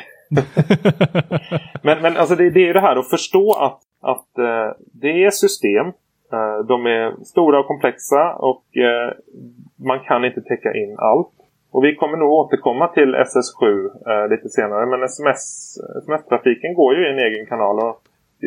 men 1.83 2.03
men 2.03 2.16
alltså 2.16 2.35
det, 2.35 2.51
det 2.51 2.68
är 2.68 2.74
det 2.74 2.81
här 2.81 2.97
att 2.97 3.11
förstå 3.11 3.53
att, 3.53 3.81
att 4.03 4.39
uh, 4.39 4.72
det 4.93 5.24
är 5.24 5.31
system 5.31 5.87
Eh, 5.87 5.93
Eh, 6.33 6.64
de 6.66 6.87
är 6.87 7.24
stora 7.24 7.61
och 7.61 7.66
komplexa 7.66 8.35
och 8.35 8.76
eh, 8.76 9.12
man 9.76 10.01
kan 10.01 10.24
inte 10.24 10.41
täcka 10.41 10.74
in 10.74 10.97
allt. 10.99 11.33
Och 11.72 11.85
vi 11.85 11.95
kommer 11.95 12.16
nog 12.16 12.33
återkomma 12.33 12.89
till 12.89 13.14
SS7 13.14 13.64
eh, 14.11 14.28
lite 14.31 14.49
senare. 14.49 14.87
Men 14.87 15.03
SMS, 15.03 15.43
sms-trafiken 16.03 16.74
går 16.74 16.95
ju 16.95 17.07
i 17.07 17.12
en 17.12 17.18
egen 17.18 17.47
kanal. 17.47 17.78
Och 17.78 18.03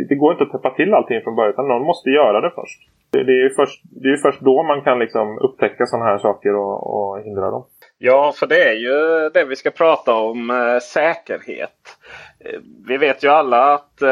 det, 0.09 0.15
går 0.15 0.31
inte 0.31 0.43
att 0.43 0.51
täppa 0.51 0.69
till 0.69 0.93
allting 0.93 1.21
från 1.21 1.35
början. 1.35 1.53
Utan 1.53 1.67
någon 1.67 1.85
måste 1.85 2.09
göra 2.09 2.41
det 2.41 2.51
först. 2.55 2.79
Det, 3.11 3.19
är 3.19 3.43
ju 3.43 3.49
först, 3.49 3.81
det 4.03 4.09
är 4.09 4.17
först 4.17 4.41
då 4.41 4.63
man 4.63 4.81
kan 4.81 4.99
liksom 4.99 5.37
upptäcka 5.37 5.85
sådana 5.85 6.05
här 6.05 6.17
saker 6.17 6.55
och, 6.55 6.77
och 6.93 7.19
hindra 7.19 7.51
dem. 7.51 7.63
Ja, 8.05 8.31
för 8.31 8.47
det 8.47 8.63
är 8.63 8.73
ju 8.73 9.29
det 9.29 9.45
vi 9.45 9.55
ska 9.55 9.71
prata 9.71 10.13
om. 10.13 10.49
Eh, 10.49 10.79
säkerhet. 10.79 11.97
Eh, 12.39 12.59
vi 12.87 12.97
vet 12.97 13.23
ju 13.23 13.29
alla 13.29 13.73
att 13.73 14.01
eh, 14.01 14.07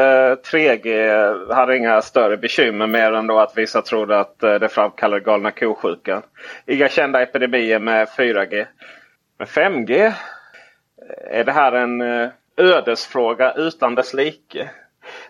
3G 0.52 1.54
hade 1.54 1.76
inga 1.76 2.02
större 2.02 2.36
bekymmer 2.36 2.86
mer 2.86 3.12
än 3.12 3.26
då 3.26 3.38
att 3.38 3.58
vissa 3.58 3.82
trodde 3.82 4.20
att 4.20 4.42
eh, 4.42 4.54
det 4.54 4.68
framkallade 4.68 5.24
galna 5.24 5.50
kosjukan. 5.50 6.22
Inga 6.66 6.88
kända 6.88 7.22
epidemier 7.22 7.78
med 7.78 8.08
4G. 8.08 8.66
Med 9.38 9.48
5G 9.48 10.12
är 11.30 11.44
det 11.44 11.52
här 11.52 11.72
en 11.72 12.00
eh, 12.00 12.28
ödesfråga 12.56 13.52
utan 13.52 13.94
dess 13.94 14.14
like. 14.14 14.70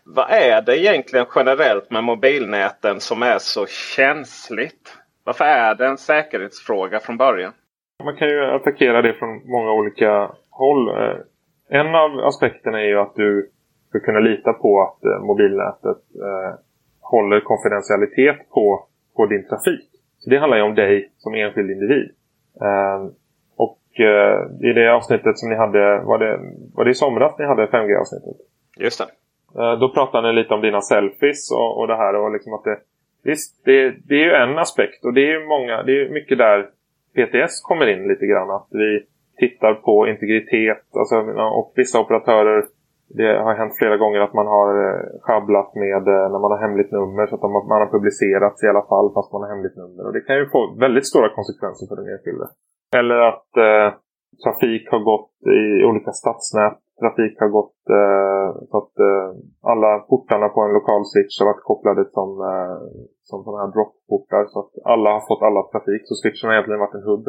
Vad 0.04 0.30
är 0.30 0.62
det 0.62 0.78
egentligen 0.78 1.26
generellt 1.34 1.90
med 1.90 2.04
mobilnäten 2.04 3.00
som 3.00 3.22
är 3.22 3.38
så 3.38 3.66
känsligt? 3.66 4.96
Varför 5.24 5.44
är 5.44 5.74
det 5.74 5.86
en 5.86 5.98
säkerhetsfråga 5.98 7.00
från 7.00 7.16
början? 7.16 7.52
Man 8.04 8.16
kan 8.16 8.28
ju 8.28 8.44
attackera 8.44 9.02
det 9.02 9.14
från 9.14 9.50
många 9.50 9.72
olika 9.72 10.30
håll. 10.50 10.88
Eh, 10.88 11.16
en 11.68 11.94
av 11.94 12.18
aspekterna 12.18 12.80
är 12.80 12.86
ju 12.86 12.98
att 12.98 13.14
du 13.14 13.50
ska 13.88 14.00
kunna 14.00 14.20
lita 14.20 14.52
på 14.52 14.80
att 14.80 15.04
eh, 15.04 15.26
mobilnätet 15.26 16.02
eh, 16.14 16.58
håller 17.00 17.40
konfidentialitet 17.40 18.50
på, 18.50 18.86
på 19.16 19.26
din 19.26 19.48
trafik. 19.48 19.90
Så 20.18 20.30
det 20.30 20.38
handlar 20.38 20.56
ju 20.56 20.62
om 20.62 20.74
dig 20.74 21.12
som 21.16 21.34
enskild 21.34 21.70
individ. 21.70 22.10
Och 23.56 23.78
i 24.60 24.72
det 24.72 24.94
avsnittet 24.94 25.38
som 25.38 25.48
ni 25.48 25.56
hade, 25.56 26.00
var 26.00 26.18
det, 26.18 26.40
var 26.74 26.84
det 26.84 26.90
i 26.90 26.94
somras 26.94 27.38
ni 27.38 27.44
hade 27.44 27.66
5G-avsnittet? 27.66 28.36
Just 28.78 28.98
det. 28.98 29.06
Då 29.76 29.88
pratade 29.94 30.28
ni 30.28 30.34
lite 30.34 30.54
om 30.54 30.60
dina 30.60 30.80
selfies 30.80 31.50
och, 31.52 31.78
och 31.78 31.88
det 31.88 31.96
här 31.96 32.14
och 32.14 32.32
liksom 32.32 32.54
att 32.54 32.64
det, 32.64 32.78
visst, 33.24 33.64
det, 33.64 33.94
det 34.08 34.14
är 34.14 34.24
ju 34.24 34.32
en 34.32 34.58
aspekt 34.58 35.04
och 35.04 35.14
det 35.14 35.20
är 35.20 35.40
ju 35.40 35.46
många, 35.46 35.82
det 35.82 35.92
är 35.92 36.08
mycket 36.08 36.38
där 36.38 36.68
PTS 37.16 37.54
kommer 37.68 37.86
in 37.94 38.08
lite 38.08 38.26
grann. 38.26 38.50
Att 38.50 38.68
vi 38.70 38.88
tittar 39.42 39.74
på 39.74 39.94
integritet. 40.12 40.84
Alltså, 41.00 41.16
och 41.58 41.72
vissa 41.76 42.00
operatörer, 42.00 42.64
det 43.18 43.30
har 43.44 43.54
hänt 43.54 43.78
flera 43.78 43.96
gånger 43.96 44.20
att 44.20 44.34
man 44.40 44.46
har 44.56 44.70
eh, 44.86 45.00
schabblat 45.24 45.70
med 45.74 46.02
eh, 46.14 46.26
när 46.32 46.40
man 46.44 46.52
har 46.54 46.60
hemligt 46.66 46.92
nummer. 46.98 47.26
Så 47.26 47.34
att 47.34 47.42
man 47.72 47.80
har 47.82 47.90
publicerats 47.96 48.64
i 48.64 48.68
alla 48.72 48.86
fall 48.90 49.08
fast 49.14 49.32
man 49.32 49.42
har 49.42 49.50
hemligt 49.54 49.76
nummer. 49.76 50.02
Och 50.06 50.12
det 50.12 50.20
kan 50.20 50.36
ju 50.36 50.46
få 50.54 50.60
väldigt 50.84 51.06
stora 51.12 51.28
konsekvenser 51.38 51.84
för 51.88 51.96
den 51.96 52.12
enskilde. 52.12 52.46
Eller 53.00 53.18
att 53.30 53.50
eh, 53.68 53.88
trafik 54.44 54.84
har 54.92 55.02
gått 55.12 55.32
i 55.60 55.84
olika 55.84 56.12
stadsnät. 56.20 56.78
Trafik 57.00 57.34
har 57.42 57.50
gått 57.58 57.80
eh, 58.00 58.48
så 58.70 58.76
att 58.82 58.94
eh, 59.08 59.28
alla 59.72 59.90
portarna 60.10 60.48
på 60.48 60.60
en 60.60 60.76
lokal 60.78 61.02
switch 61.12 61.34
har 61.40 61.46
varit 61.46 61.68
kopplade 61.70 62.04
som, 62.16 62.30
eh, 62.52 62.76
som 63.30 63.38
sådana 63.44 63.62
här 63.62 63.72
dropportar 63.76 64.42
Så 64.52 64.58
att 64.62 64.72
alla 64.92 65.10
har 65.16 65.24
fått 65.30 65.42
alla 65.48 65.62
trafik. 65.62 66.02
Så 66.08 66.14
switchen 66.14 66.46
har 66.48 66.54
egentligen 66.54 66.84
varit 66.84 66.98
en 67.00 67.08
hubb. 67.10 67.26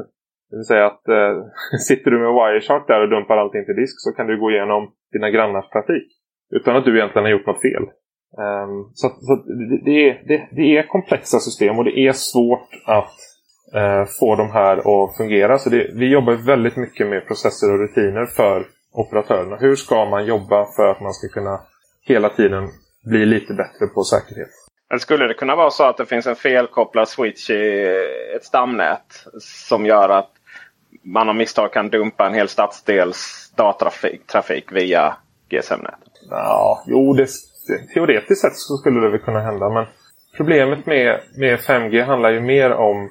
Det 0.49 0.55
vill 0.59 0.71
säga 0.73 0.85
att 0.91 1.05
eh, 1.17 1.33
sitter 1.89 2.11
du 2.11 2.17
med 2.23 2.33
Wireshark 2.37 2.83
där 2.87 3.01
och 3.03 3.09
dumpar 3.09 3.37
allting 3.37 3.65
till 3.65 3.81
disk 3.81 3.95
så 4.05 4.09
kan 4.17 4.27
du 4.27 4.39
gå 4.43 4.51
igenom 4.51 4.81
dina 5.13 5.29
grannars 5.35 5.69
trafik. 5.69 6.07
Utan 6.57 6.75
att 6.75 6.85
du 6.85 6.91
egentligen 6.97 7.25
har 7.25 7.31
gjort 7.31 7.49
något 7.51 7.65
fel. 7.69 7.85
Um, 8.37 8.91
så, 8.93 9.09
så 9.09 9.35
det, 9.35 9.77
det, 9.85 10.09
är, 10.09 10.23
det, 10.27 10.47
det, 10.51 10.77
är 10.77 10.87
komplexa 10.87 11.39
system 11.39 11.79
och 11.79 11.85
det 11.85 11.99
är 11.99 12.13
svårt 12.13 12.69
att 12.85 13.17
uh, 13.75 14.05
få 14.19 14.35
de 14.35 14.51
här 14.51 14.77
att 14.77 15.17
fungera. 15.17 15.57
Så 15.57 15.69
det, 15.69 15.91
vi 15.93 16.11
jobbar 16.11 16.33
väldigt 16.33 16.77
mycket 16.77 17.07
med 17.07 17.27
processer 17.27 17.73
och 17.73 17.79
rutiner 17.79 18.25
för 18.25 18.65
operatörerna. 18.93 19.55
Hur 19.55 19.75
ska 19.75 20.05
man 20.05 20.25
jobba 20.25 20.65
för 20.75 20.87
att 20.87 21.01
man 21.01 21.13
ska 21.13 21.27
kunna 21.27 21.59
hela 22.07 22.29
tiden 22.29 22.69
bli 23.05 23.25
lite 23.25 23.53
bättre 23.53 23.87
på 23.95 24.03
säkerhet? 24.03 24.62
Eller 24.93 24.99
skulle 24.99 25.27
det 25.27 25.33
kunna 25.33 25.55
vara 25.55 25.69
så 25.69 25.83
att 25.83 25.97
det 25.97 26.05
finns 26.05 26.27
en 26.27 26.35
felkopplad 26.35 27.07
switch 27.07 27.49
i 27.49 27.87
ett 28.35 28.43
stamnät 28.43 29.25
som 29.39 29.85
gör 29.85 30.09
att 30.09 30.29
man 31.03 31.29
av 31.29 31.35
misstag 31.35 31.73
kan 31.73 31.89
dumpa 31.89 32.25
en 32.25 32.33
hel 32.33 32.47
stadsdels 32.47 33.51
datatrafik 33.57 34.71
via 34.71 35.15
GSM-nätet? 35.49 36.11
Ja, 36.29 36.83
jo, 36.87 37.13
det, 37.13 37.27
teoretiskt 37.93 38.41
sett 38.41 38.55
så 38.55 38.77
skulle 38.77 38.99
det 38.99 39.09
väl 39.09 39.19
kunna 39.19 39.39
hända. 39.39 39.69
Men 39.69 39.85
problemet 40.37 40.85
med, 40.85 41.19
med 41.37 41.59
5G 41.59 42.03
handlar 42.03 42.29
ju 42.29 42.39
mer 42.39 42.71
om 42.71 43.09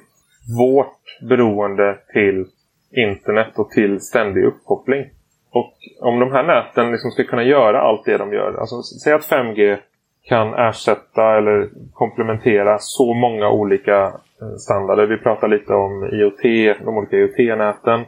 vårt 0.57 1.19
beroende 1.29 1.97
till 2.13 2.45
internet 2.91 3.53
och 3.55 3.69
till 3.69 4.01
ständig 4.01 4.45
uppkoppling. 4.45 5.05
Och 5.51 5.73
om 6.01 6.19
de 6.19 6.31
här 6.31 6.43
näten 6.43 6.91
liksom 6.91 7.11
ska 7.11 7.23
kunna 7.23 7.43
göra 7.43 7.81
allt 7.81 8.05
det 8.05 8.17
de 8.17 8.33
gör. 8.33 8.57
Alltså 8.59 8.81
säg 8.81 9.13
att 9.13 9.29
5G 9.29 9.77
kan 10.23 10.53
ersätta 10.53 11.37
eller 11.37 11.69
komplementera 11.93 12.77
så 12.79 13.13
många 13.13 13.49
olika 13.49 14.05
eh, 14.41 14.55
standarder. 14.57 15.05
Vi 15.05 15.17
pratar 15.17 15.47
lite 15.47 15.73
om 15.73 16.03
IoT, 16.03 16.41
de 16.85 16.97
olika 16.97 17.15
IoT-näten. 17.15 18.05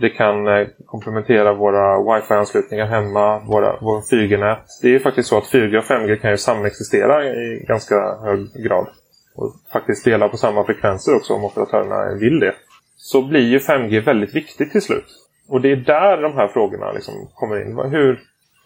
Det 0.00 0.08
kan 0.08 0.46
eh, 0.46 0.66
komplementera 0.86 1.54
våra 1.54 1.98
wifi-anslutningar 1.98 2.86
hemma, 2.86 3.38
våra, 3.38 3.80
våra 3.80 4.00
4G-nät. 4.00 4.66
Det 4.82 4.88
är 4.88 4.92
ju 4.92 5.00
faktiskt 5.00 5.28
så 5.28 5.38
att 5.38 5.52
4G 5.52 5.78
och 5.78 5.84
5G 5.84 6.16
kan 6.16 6.30
ju 6.30 6.36
samexistera 6.36 7.24
i 7.24 7.64
ganska 7.68 8.16
hög 8.24 8.64
grad. 8.64 8.86
Och 9.36 9.52
faktiskt 9.72 10.04
dela 10.04 10.28
på 10.28 10.36
samma 10.36 10.64
frekvenser 10.64 11.16
också 11.16 11.34
om 11.34 11.44
operatörerna 11.44 12.18
vill 12.20 12.40
det. 12.40 12.54
Så 12.96 13.22
blir 13.22 13.48
ju 13.48 13.58
5G 13.58 14.04
väldigt 14.04 14.34
viktigt 14.34 14.72
till 14.72 14.82
slut. 14.82 15.06
Och 15.48 15.60
det 15.60 15.72
är 15.72 15.76
där 15.76 16.22
de 16.22 16.32
här 16.32 16.48
frågorna 16.48 16.92
liksom 16.92 17.14
kommer 17.34 17.62
in. 17.62 17.90
Hur, 17.90 18.12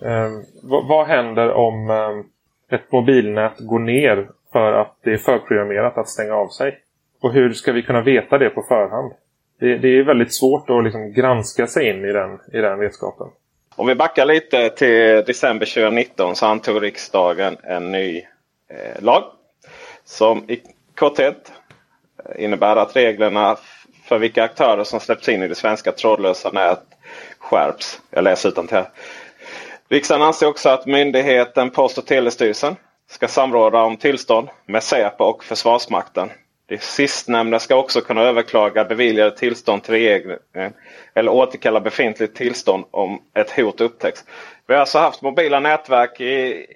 eh, 0.02 0.30
vad, 0.62 0.88
vad, 0.88 1.06
händer 1.06 1.52
om 1.52 1.90
eh, 1.90 2.24
ett 2.70 2.92
mobilnät 2.92 3.58
går 3.58 3.78
ner 3.78 4.28
för 4.52 4.72
att 4.72 4.96
det 5.04 5.12
är 5.12 5.16
förprogrammerat 5.16 5.98
att 5.98 6.08
stänga 6.08 6.34
av 6.34 6.48
sig? 6.48 6.78
Och 7.20 7.32
hur 7.32 7.52
ska 7.52 7.72
vi 7.72 7.82
kunna 7.82 8.00
veta 8.00 8.38
det 8.38 8.50
på 8.50 8.62
förhand? 8.62 9.12
Det, 9.60 9.78
det 9.78 9.88
är 9.88 10.02
väldigt 10.02 10.34
svårt 10.34 10.70
att 10.70 10.84
liksom 10.84 11.12
granska 11.12 11.66
sig 11.66 11.88
in 11.88 12.04
i 12.04 12.12
den, 12.12 12.38
i 12.52 12.58
den 12.58 12.78
vetskapen. 12.78 13.26
Om 13.76 13.86
vi 13.86 13.94
backar 13.94 14.26
lite 14.26 14.68
till 14.68 15.24
december 15.26 15.66
2019 15.66 16.36
så 16.36 16.46
antog 16.46 16.82
riksdagen 16.82 17.56
en 17.62 17.92
ny 17.92 18.22
eh, 18.68 19.02
lag. 19.02 19.24
Som 20.04 20.50
i 20.50 20.60
korthet 20.94 21.52
eh, 22.24 22.44
innebär 22.44 22.76
att 22.76 22.96
reglerna 22.96 23.56
för 24.04 24.18
vilka 24.18 24.44
aktörer 24.44 24.84
som 24.84 25.00
släpps 25.00 25.28
in 25.28 25.42
i 25.42 25.48
det 25.48 25.54
svenska 25.54 25.92
trådlösa 25.92 26.50
nät 26.50 26.82
skärps. 27.38 28.00
Jag 28.10 28.24
läser 28.24 28.48
utan 28.48 28.66
till. 28.66 28.82
Riksdagen 29.90 30.22
anser 30.22 30.46
också 30.46 30.68
att 30.68 30.86
myndigheten 30.86 31.70
Post 31.70 31.98
och 31.98 32.06
telestyrelsen 32.06 32.76
ska 33.08 33.28
samråda 33.28 33.82
om 33.82 33.96
tillstånd 33.96 34.48
med 34.66 34.82
Säpo 34.82 35.24
och 35.24 35.44
Försvarsmakten. 35.44 36.28
Det 36.66 36.82
sistnämnda 36.82 37.58
ska 37.58 37.76
också 37.76 38.00
kunna 38.00 38.22
överklaga 38.22 38.84
beviljade 38.84 39.36
tillstånd 39.36 39.82
till 39.82 39.94
regeringen 39.94 40.38
eh, 40.52 40.70
eller 41.14 41.32
återkalla 41.32 41.80
befintligt 41.80 42.36
tillstånd 42.36 42.84
om 42.90 43.22
ett 43.34 43.50
hot 43.50 43.80
upptäcks. 43.80 44.24
Vi 44.66 44.74
har 44.74 44.80
alltså 44.80 44.98
haft 44.98 45.22
mobila 45.22 45.60
nätverk 45.60 46.20
i 46.20 46.66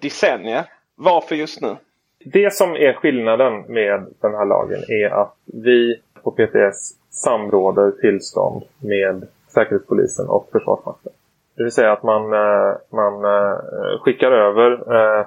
decennier. 0.00 0.64
Varför 0.94 1.34
just 1.34 1.60
nu? 1.60 1.76
Det 2.24 2.54
som 2.54 2.76
är 2.76 2.92
skillnaden 2.92 3.64
med 3.68 4.06
den 4.20 4.34
här 4.34 4.46
lagen 4.46 4.82
är 4.88 5.10
att 5.22 5.36
vi 5.44 6.00
på 6.22 6.30
PTS 6.30 6.94
samråder 7.10 7.90
tillstånd 7.90 8.62
med 8.78 9.28
Säkerhetspolisen 9.48 10.28
och 10.28 10.48
Försvarsmakten. 10.52 11.12
Det 11.56 11.62
vill 11.62 11.72
säga 11.72 11.92
att 11.92 12.02
man, 12.02 12.32
eh, 12.32 12.74
man 12.92 13.24
eh, 13.24 13.58
skickar 14.00 14.32
över 14.32 14.70
eh, 14.94 15.26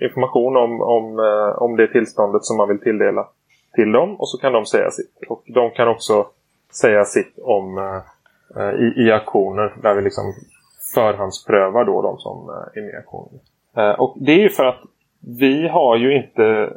information 0.00 0.56
om, 0.56 0.80
om, 0.80 1.18
om 1.56 1.76
det 1.76 1.86
tillståndet 1.86 2.44
som 2.44 2.56
man 2.56 2.68
vill 2.68 2.80
tilldela 2.80 3.28
till 3.74 3.92
dem 3.92 4.20
och 4.20 4.28
så 4.28 4.38
kan 4.38 4.52
de 4.52 4.66
säga 4.66 4.90
sitt. 4.90 5.22
Och 5.28 5.42
de 5.46 5.70
kan 5.70 5.88
också 5.88 6.26
säga 6.80 7.04
sitt 7.04 7.38
om 7.38 8.00
i, 8.78 9.02
i 9.02 9.12
aktioner 9.12 9.74
där 9.82 9.94
vi 9.94 10.02
liksom 10.02 10.24
förhandsprövar 10.94 11.84
då 11.84 12.02
de 12.02 12.18
som 12.18 12.48
är 12.48 12.80
med 12.80 12.90
i 12.90 12.96
aktionen. 12.96 13.40
Och 13.98 14.16
det 14.20 14.32
är 14.32 14.38
ju 14.38 14.50
för 14.50 14.64
att 14.64 14.80
vi 15.40 15.68
har 15.68 15.96
ju 15.96 16.16
inte 16.16 16.72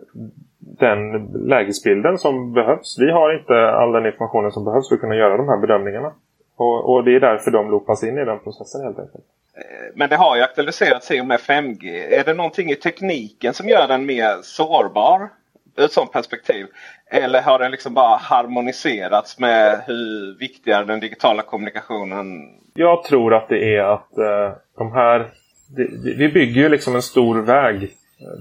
den 0.60 1.26
lägesbilden 1.34 2.18
som 2.18 2.54
behövs. 2.54 2.98
Vi 3.00 3.12
har 3.12 3.40
inte 3.40 3.70
all 3.70 3.92
den 3.92 4.06
informationen 4.06 4.52
som 4.52 4.66
behövs 4.66 4.90
för 4.90 4.96
att 4.96 5.02
kunna 5.02 5.16
göra 5.16 5.38
de 5.38 5.48
här 5.48 5.58
bedömningarna. 5.58 6.14
Och, 6.62 6.94
och 6.94 7.04
det 7.04 7.16
är 7.16 7.20
därför 7.20 7.52
de 7.52 7.72
loopas 7.72 8.04
in 8.04 8.18
i 8.18 8.26
den 8.26 8.40
processen 8.40 8.82
helt 8.84 9.00
enkelt. 9.00 9.24
Eh, 9.58 9.92
men 9.96 10.10
det 10.10 10.16
har 10.16 10.36
ju 10.36 10.42
aktualiserats 10.42 11.12
i 11.12 11.22
och 11.22 11.26
med 11.26 11.40
5G. 11.40 11.86
Är 12.20 12.24
det 12.24 12.34
någonting 12.34 12.72
i 12.72 12.76
tekniken 12.76 13.54
som 13.54 13.68
gör 13.68 13.88
den 13.88 14.06
mer 14.06 14.38
sårbar 14.42 15.30
ur 15.78 15.86
ett 15.86 15.92
sådant 15.92 16.12
perspektiv? 16.12 16.66
Eller 17.12 17.42
har 17.42 17.60
den 17.60 17.72
liksom 17.72 17.94
bara 17.94 18.18
harmoniserats 18.18 19.40
med 19.40 19.82
hur 19.88 20.40
viktigare 20.40 20.86
den 20.86 21.00
digitala 21.00 21.42
kommunikationen? 21.42 22.26
Jag 22.74 23.04
tror 23.04 23.34
att 23.34 23.50
det 23.50 23.76
är 23.76 23.84
att 23.84 24.18
eh, 24.18 24.58
de 24.78 24.92
här... 24.92 25.32
Vi 26.18 26.30
bygger 26.30 26.62
ju 26.62 26.70
liksom 26.70 26.96
en 26.96 27.02
stor 27.02 27.42
väg 27.42 27.92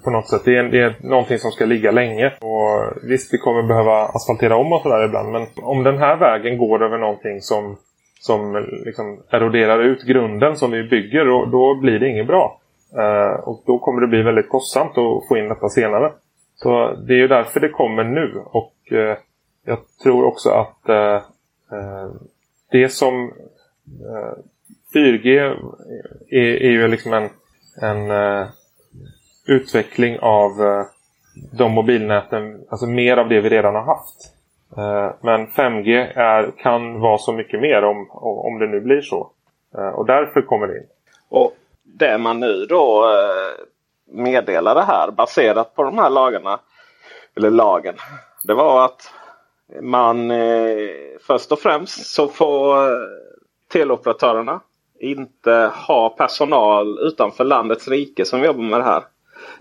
på 0.04 0.10
något 0.10 0.28
sätt. 0.28 0.42
Det 0.44 0.56
är, 0.56 0.62
det 0.62 0.78
är 0.78 0.96
någonting 1.00 1.38
som 1.38 1.50
ska 1.50 1.64
ligga 1.64 1.90
länge. 1.90 2.26
Och 2.26 2.92
visst, 3.02 3.34
vi 3.34 3.38
kommer 3.38 3.62
behöva 3.62 4.04
asfaltera 4.04 4.56
om 4.56 4.72
och 4.72 4.82
sådär 4.82 5.04
ibland. 5.04 5.32
Men 5.32 5.46
om 5.62 5.82
den 5.82 5.98
här 5.98 6.16
vägen 6.16 6.58
går 6.58 6.84
över 6.84 6.98
någonting 6.98 7.40
som, 7.40 7.76
som 8.20 8.66
liksom 8.84 9.22
eroderar 9.30 9.82
ut 9.82 10.02
grunden 10.02 10.56
som 10.56 10.70
vi 10.70 10.82
bygger, 10.82 11.28
och 11.28 11.48
då 11.48 11.74
blir 11.74 11.98
det 11.98 12.08
inget 12.08 12.26
bra. 12.26 12.60
Eh, 12.98 13.40
och 13.40 13.62
då 13.66 13.78
kommer 13.78 14.00
det 14.00 14.06
bli 14.06 14.22
väldigt 14.22 14.48
kostsamt 14.48 14.98
att 14.98 15.28
få 15.28 15.36
in 15.36 15.48
detta 15.48 15.68
senare. 15.68 16.12
Så 16.54 16.94
det 16.94 17.14
är 17.14 17.18
ju 17.18 17.28
därför 17.28 17.60
det 17.60 17.68
kommer 17.68 18.04
nu. 18.04 18.42
Och 18.44 18.92
eh, 18.92 19.16
jag 19.64 19.78
tror 20.02 20.24
också 20.24 20.50
att 20.50 20.88
eh, 20.88 21.14
eh 21.72 22.10
det 22.70 22.88
som 22.88 23.32
eh, 23.86 24.38
4G 24.94 25.56
är, 26.28 26.62
är 26.62 26.70
ju 26.70 26.88
liksom 26.88 27.12
en, 27.12 27.28
en 27.82 28.10
eh, 28.10 28.48
utveckling 29.46 30.18
av 30.18 30.62
eh, 30.62 30.84
de 31.52 31.72
mobilnäten, 31.72 32.64
alltså 32.68 32.86
mer 32.86 33.16
av 33.16 33.28
det 33.28 33.40
vi 33.40 33.48
redan 33.48 33.74
har 33.74 33.82
haft. 33.82 34.34
Eh, 34.76 35.12
men 35.20 35.46
5G 35.46 36.12
är, 36.14 36.50
kan 36.50 37.00
vara 37.00 37.18
så 37.18 37.32
mycket 37.32 37.60
mer 37.60 37.84
om, 37.84 38.10
om 38.20 38.58
det 38.58 38.66
nu 38.66 38.80
blir 38.80 39.00
så. 39.00 39.30
Eh, 39.78 39.88
och 39.88 40.06
därför 40.06 40.42
kommer 40.42 40.66
det 40.66 40.78
in. 40.78 40.86
Och 41.28 41.56
det 41.82 42.18
man 42.18 42.40
nu 42.40 42.66
då 42.68 43.04
eh, 43.04 43.64
meddelar 44.14 44.74
det 44.74 44.82
här 44.82 45.10
baserat 45.10 45.74
på 45.74 45.82
de 45.82 45.98
här 45.98 46.10
lagarna, 46.10 46.60
eller 47.36 47.50
lagen, 47.50 47.94
det 48.42 48.54
var 48.54 48.84
att 48.84 49.12
man 49.80 50.32
först 51.26 51.52
och 51.52 51.58
främst 51.58 52.06
så 52.06 52.28
får 52.28 52.76
teleoperatörerna 53.72 54.60
inte 55.00 55.70
ha 55.86 56.10
personal 56.10 56.98
utanför 56.98 57.44
landets 57.44 57.88
rike 57.88 58.24
som 58.24 58.44
jobbar 58.44 58.62
med 58.62 58.80
det 58.80 58.84
här. 58.84 59.02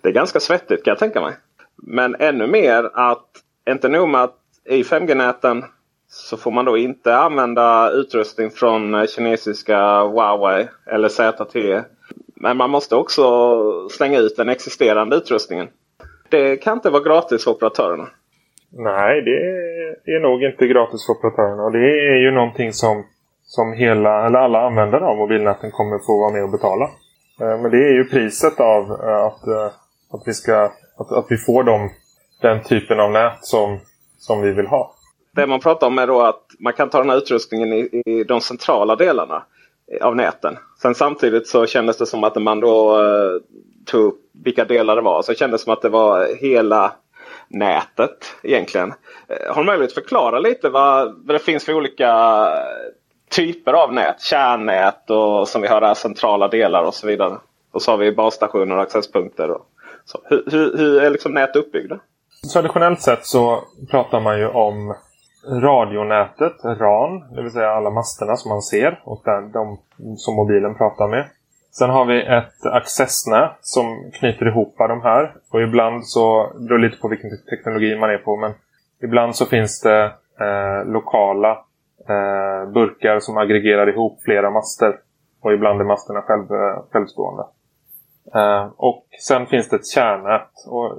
Det 0.01 0.09
är 0.09 0.13
ganska 0.13 0.39
svettigt 0.39 0.83
kan 0.83 0.91
jag 0.91 0.99
tänka 0.99 1.21
mig. 1.21 1.33
Men 1.75 2.15
ännu 2.19 2.47
mer 2.47 2.91
att, 2.93 3.27
inte 3.69 3.89
nog 3.89 4.09
med 4.09 4.23
att 4.23 4.39
i 4.65 4.83
5G-näten 4.83 5.63
så 6.07 6.37
får 6.37 6.51
man 6.51 6.65
då 6.65 6.77
inte 6.77 7.15
använda 7.15 7.91
utrustning 7.91 8.49
från 8.49 8.93
eh, 8.93 9.05
kinesiska 9.05 10.03
Huawei 10.03 10.67
eller 10.85 11.09
ZTE. 11.09 11.83
Men 12.35 12.57
man 12.57 12.69
måste 12.69 12.95
också 12.95 13.89
slänga 13.89 14.19
ut 14.19 14.37
den 14.37 14.49
existerande 14.49 15.15
utrustningen. 15.15 15.67
Det 16.29 16.57
kan 16.57 16.73
inte 16.77 16.89
vara 16.89 17.03
gratis 17.03 17.43
för 17.43 17.51
operatörerna. 17.51 18.07
Nej, 18.71 19.21
det 19.21 20.11
är 20.11 20.19
nog 20.19 20.43
inte 20.43 20.67
gratis 20.67 21.05
för 21.05 21.13
operatörerna. 21.13 21.63
Och 21.63 21.71
det 21.71 22.09
är 22.09 22.17
ju 22.17 22.31
någonting 22.31 22.73
som, 22.73 23.05
som 23.43 23.73
hela, 23.73 24.25
eller 24.25 24.39
alla 24.39 24.67
användare 24.67 25.05
av 25.05 25.17
mobilnäten 25.17 25.71
kommer 25.71 25.99
få 26.05 26.19
vara 26.19 26.33
med 26.33 26.43
och 26.43 26.51
betala. 26.51 26.85
Eh, 27.41 27.61
men 27.61 27.71
det 27.71 27.77
är 27.77 27.93
ju 27.93 28.03
priset 28.03 28.59
av 28.59 28.83
eh, 28.83 29.25
att 29.25 29.73
att 30.13 30.21
vi, 30.25 30.33
ska, 30.33 30.63
att, 30.97 31.11
att 31.11 31.25
vi 31.29 31.37
får 31.37 31.63
dem, 31.63 31.89
den 32.41 32.63
typen 32.63 32.99
av 32.99 33.11
nät 33.11 33.45
som, 33.45 33.79
som 34.19 34.41
vi 34.41 34.51
vill 34.51 34.67
ha. 34.67 34.95
Det 35.35 35.47
man 35.47 35.59
pratar 35.59 35.87
om 35.87 35.99
är 35.99 36.07
då 36.07 36.21
att 36.21 36.45
man 36.59 36.73
kan 36.73 36.89
ta 36.89 36.97
den 36.97 37.09
här 37.09 37.17
utrustningen 37.17 37.73
i, 37.73 38.03
i 38.05 38.23
de 38.23 38.41
centrala 38.41 38.95
delarna 38.95 39.43
eh, 39.91 40.07
av 40.07 40.15
näten. 40.15 40.57
Sen 40.81 40.95
samtidigt 40.95 41.47
så 41.47 41.65
kändes 41.65 41.97
det 41.97 42.05
som 42.05 42.23
att 42.23 42.41
man 42.41 42.59
då 42.59 43.01
eh, 43.01 43.41
tog 43.85 44.01
upp 44.05 44.19
vilka 44.43 44.65
delar 44.65 44.95
det 44.95 45.01
var. 45.01 45.21
Så 45.21 45.31
det 45.31 45.37
kändes 45.37 45.61
som 45.61 45.73
att 45.73 45.81
det 45.81 45.89
var 45.89 46.27
hela 46.41 46.91
nätet 47.47 48.35
egentligen. 48.43 48.93
Eh, 49.27 49.53
har 49.53 49.61
du 49.61 49.65
möjlighet 49.65 49.91
att 49.91 50.03
förklara 50.03 50.39
lite 50.39 50.69
vad, 50.69 51.15
vad 51.25 51.35
det 51.35 51.39
finns 51.39 51.65
för 51.65 51.73
olika 51.73 52.45
typer 53.29 53.73
av 53.73 53.93
nät? 53.93 54.21
Kärnnät 54.21 55.09
och 55.09 55.47
som 55.47 55.61
vi 55.61 55.67
har 55.67 55.81
där 55.81 55.93
centrala 55.93 56.47
delar 56.47 56.83
och 56.83 56.93
så 56.93 57.07
vidare. 57.07 57.37
Och 57.71 57.81
så 57.81 57.91
har 57.91 57.97
vi 57.97 58.11
basstationer 58.11 58.75
och 58.75 58.81
accesspunkter. 58.81 59.51
Och 59.51 59.65
så, 60.05 60.21
hur, 60.25 60.43
hur, 60.51 60.77
hur 60.77 61.01
är 61.01 61.09
liksom 61.09 61.33
nät 61.33 61.55
uppbyggda? 61.55 61.99
Traditionellt 62.53 63.01
sett 63.01 63.25
så 63.25 63.63
pratar 63.91 64.19
man 64.19 64.39
ju 64.39 64.47
om 64.47 64.95
radionätet, 65.47 66.53
RAN, 66.63 67.35
det 67.35 67.41
vill 67.41 67.51
säga 67.51 67.69
alla 67.69 67.89
masterna 67.89 68.35
som 68.35 68.49
man 68.49 68.61
ser 68.61 69.01
och 69.03 69.21
där, 69.25 69.41
de 69.41 69.77
som 70.17 70.35
mobilen 70.35 70.75
pratar 70.75 71.07
med. 71.07 71.29
Sen 71.71 71.89
har 71.89 72.05
vi 72.05 72.25
ett 72.25 72.65
accessnät 72.65 73.57
som 73.61 74.11
knyter 74.13 74.47
ihop 74.47 74.75
de 74.77 75.01
här. 75.01 75.33
Och 75.51 75.61
ibland 75.61 76.07
så, 76.07 76.53
det 76.53 76.65
beror 76.67 76.79
lite 76.79 76.97
på 76.97 77.07
vilken 77.07 77.29
teknologi 77.49 77.95
man 77.95 78.09
är 78.09 78.17
på, 78.17 78.37
men 78.37 78.53
ibland 79.03 79.35
så 79.35 79.45
finns 79.45 79.81
det 79.81 80.03
eh, 80.39 80.85
lokala 80.85 81.51
eh, 82.09 82.71
burkar 82.73 83.19
som 83.19 83.37
aggregerar 83.37 83.89
ihop 83.89 84.21
flera 84.23 84.51
master. 84.51 84.95
Och 85.41 85.53
ibland 85.53 85.81
är 85.81 85.85
masterna 85.85 86.21
själv, 86.21 86.51
eh, 86.51 86.83
självstående. 86.91 87.43
Eh, 88.35 88.67
och 88.77 89.05
sen 89.27 89.45
finns 89.45 89.69
det 89.69 89.75
ett 89.75 89.87
kärnnät. 89.87 90.51
Och 90.67 90.97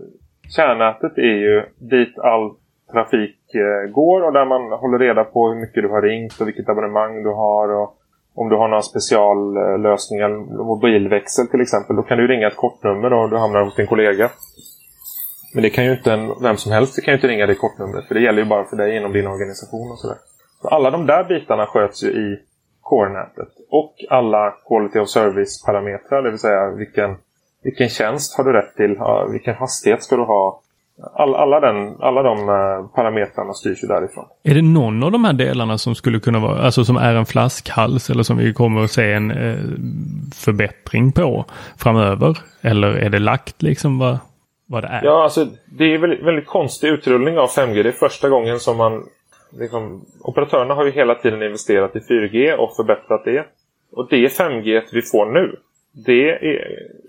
kärnnätet 0.57 1.19
är 1.19 1.39
ju 1.47 1.63
dit 1.79 2.19
all 2.19 2.51
trafik 2.93 3.55
eh, 3.55 3.91
går 3.93 4.27
och 4.27 4.33
där 4.33 4.45
man 4.45 4.63
håller 4.73 4.99
reda 4.99 5.25
på 5.25 5.49
hur 5.49 5.61
mycket 5.61 5.83
du 5.83 5.89
har 5.89 6.03
ringt 6.03 6.41
och 6.41 6.49
vilket 6.49 6.69
abonnemang 6.69 7.23
du 7.23 7.29
har 7.29 7.69
och 7.69 7.97
om 8.35 8.49
du 8.49 8.57
har 8.57 8.69
några 8.69 8.83
speciallösningar, 8.83 10.29
mobilväxel 10.65 11.49
till 11.49 11.61
exempel, 11.61 11.97
då 11.97 12.03
kan 12.03 12.19
du 12.19 12.27
ringa 12.27 12.47
ett 12.47 12.57
kortnummer 12.57 13.13
och 13.13 13.31
du 13.31 13.37
hamnar 13.37 13.65
hos 13.65 13.77
din 13.77 13.87
kollega. 13.87 14.31
Men 15.55 15.63
det 15.63 15.71
kan 15.71 15.85
ju 15.85 15.93
inte 15.93 16.13
en, 16.13 16.33
vem 16.43 16.57
som 16.57 16.73
helst 16.73 16.97
det 16.97 17.03
kan 17.03 17.13
ju 17.13 17.17
inte 17.17 17.29
ringa 17.29 17.47
det 17.47 17.55
kortnumret 17.55 18.05
för 18.09 18.15
det 18.15 18.21
gäller 18.21 18.43
ju 18.43 18.49
bara 18.49 18.65
för 18.65 18.77
dig 18.77 18.97
inom 18.97 19.13
din 19.13 19.27
organisation 19.27 19.91
och 19.91 19.99
sådär. 19.99 20.17
Så 20.63 20.69
alla 20.69 20.91
de 20.91 21.07
där 21.07 21.25
bitarna 21.25 21.67
sköts 21.67 22.05
ju 22.05 22.09
i 22.09 22.39
core-nätet. 22.81 23.49
Och 23.71 23.95
alla 24.11 24.55
quality 24.69 24.99
of 24.99 25.09
service-parametrar, 25.09 26.23
det 26.23 26.31
vill 26.31 26.39
säga 26.39 26.71
vilken, 26.71 27.17
vilken 27.63 27.89
tjänst 27.89 28.37
har 28.37 28.45
du 28.45 28.53
rätt 28.53 28.77
till, 28.77 28.97
vilken 29.33 29.55
hastighet 29.55 30.03
ska 30.03 30.17
du 30.17 30.23
ha, 30.23 30.61
All, 31.15 31.35
alla, 31.35 31.61
den, 31.61 31.97
alla 32.01 32.23
de 32.23 32.49
uh, 32.49 32.87
parametrarna 32.95 33.53
styrs 33.53 33.85
ju 33.85 33.89
därifrån. 33.89 34.25
Är 34.43 34.55
det 34.55 34.63
någon 34.63 35.03
av 35.03 35.13
de 35.13 35.25
här 35.25 35.33
delarna 35.33 35.79
som 35.79 35.95
skulle 35.95 36.21
kunna 36.21 36.39
vara, 36.39 36.63
alltså 36.63 36.85
som 36.85 36.97
är 36.97 37.15
en 37.15 37.27
flaskhals 37.27 38.11
eller 38.11 38.23
som 38.23 38.37
vi 38.37 38.53
kommer 38.53 38.85
att 38.85 38.91
se 38.91 39.13
en 39.13 39.31
uh, 39.31 39.57
förbättring 40.35 41.13
på 41.13 41.45
framöver? 41.79 42.39
Eller 42.63 42.89
är 42.89 43.11
det 43.11 43.19
lagt 43.19 43.63
liksom 43.63 43.99
vad, 43.99 44.19
vad 44.67 44.83
det 44.85 44.89
är? 44.89 45.05
Ja, 45.05 45.23
alltså 45.23 45.47
det 45.79 45.85
är 45.95 45.99
väldigt, 45.99 46.23
väldigt 46.23 46.47
konstig 46.47 46.89
utrullning 46.89 47.39
av 47.39 47.49
5G. 47.49 47.83
Det 47.83 47.89
är 47.89 47.93
första 47.93 48.29
gången 48.29 48.61
som 48.61 48.77
man 48.77 49.05
liksom, 49.59 50.05
operatörerna 50.21 50.75
har 50.75 50.85
ju 50.85 50.91
hela 50.91 51.15
tiden 51.15 51.43
investerat 51.43 51.97
i 51.97 51.99
4G 51.99 52.55
och 52.55 52.77
förbättrat 52.77 53.25
det. 53.25 53.47
Och 53.93 54.09
det 54.11 54.39
5G 54.39 54.83
vi 54.93 55.03
får 55.03 55.27
nu, 55.33 55.57
det 56.07 56.31
är, 56.31 56.45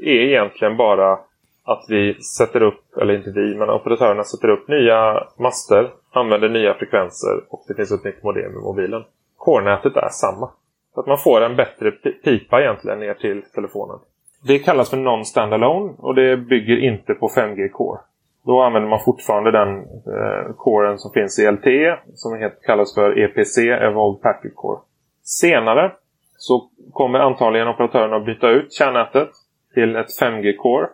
är 0.02 0.28
egentligen 0.28 0.78
bara 0.78 1.20
att 1.64 1.86
vi 1.90 2.24
sätter 2.24 2.64
upp, 2.64 2.98
eller 3.02 3.14
inte 3.14 3.32
vi, 3.32 3.56
men 3.56 3.70
operatörerna 3.70 4.24
sätter 4.24 4.48
upp 4.48 4.68
nya 4.68 5.28
master, 5.40 5.90
använder 6.14 6.50
nya 6.50 6.74
frekvenser 6.74 7.44
och 7.50 7.64
det 7.68 7.74
finns 7.74 7.92
ett 7.92 8.04
nytt 8.04 8.24
modem 8.24 8.52
i 8.52 8.62
mobilen. 8.64 9.04
Core-nätet 9.38 9.96
är 9.96 10.10
samma. 10.10 10.50
Så 10.94 11.00
att 11.00 11.08
man 11.08 11.18
får 11.18 11.42
en 11.42 11.56
bättre 11.56 11.92
pipa 11.92 12.62
egentligen 12.62 13.00
ner 13.00 13.14
till 13.14 13.42
telefonen. 13.56 14.00
Det 14.48 14.60
kallas 14.60 14.90
för 14.90 14.98
non-standalone 14.98 15.94
och 15.98 16.16
det 16.16 16.38
bygger 16.38 16.78
inte 16.78 17.14
på 17.14 17.28
5G 17.28 17.70
Core. 17.70 18.00
Då 18.46 18.62
använder 18.62 18.90
man 18.90 19.00
fortfarande 19.06 19.52
den 19.52 19.78
eh, 19.78 20.54
coren 20.58 20.98
som 20.98 21.12
finns 21.12 21.40
i 21.40 21.52
LTE 21.52 21.98
som 22.14 22.52
kallas 22.66 22.96
för 22.96 23.20
EPC, 23.20 23.58
Evolved 23.58 24.22
Packet 24.22 24.56
Core. 24.56 24.80
Senare 25.24 25.92
så 26.42 26.70
kommer 26.94 27.20
antagligen 27.20 27.68
operatörerna 27.68 28.16
att 28.16 28.26
byta 28.26 28.50
ut 28.50 28.74
kärnnätet 28.74 29.30
till 29.74 29.96
ett 29.96 30.08
5G 30.22 30.56
Core 30.58 30.88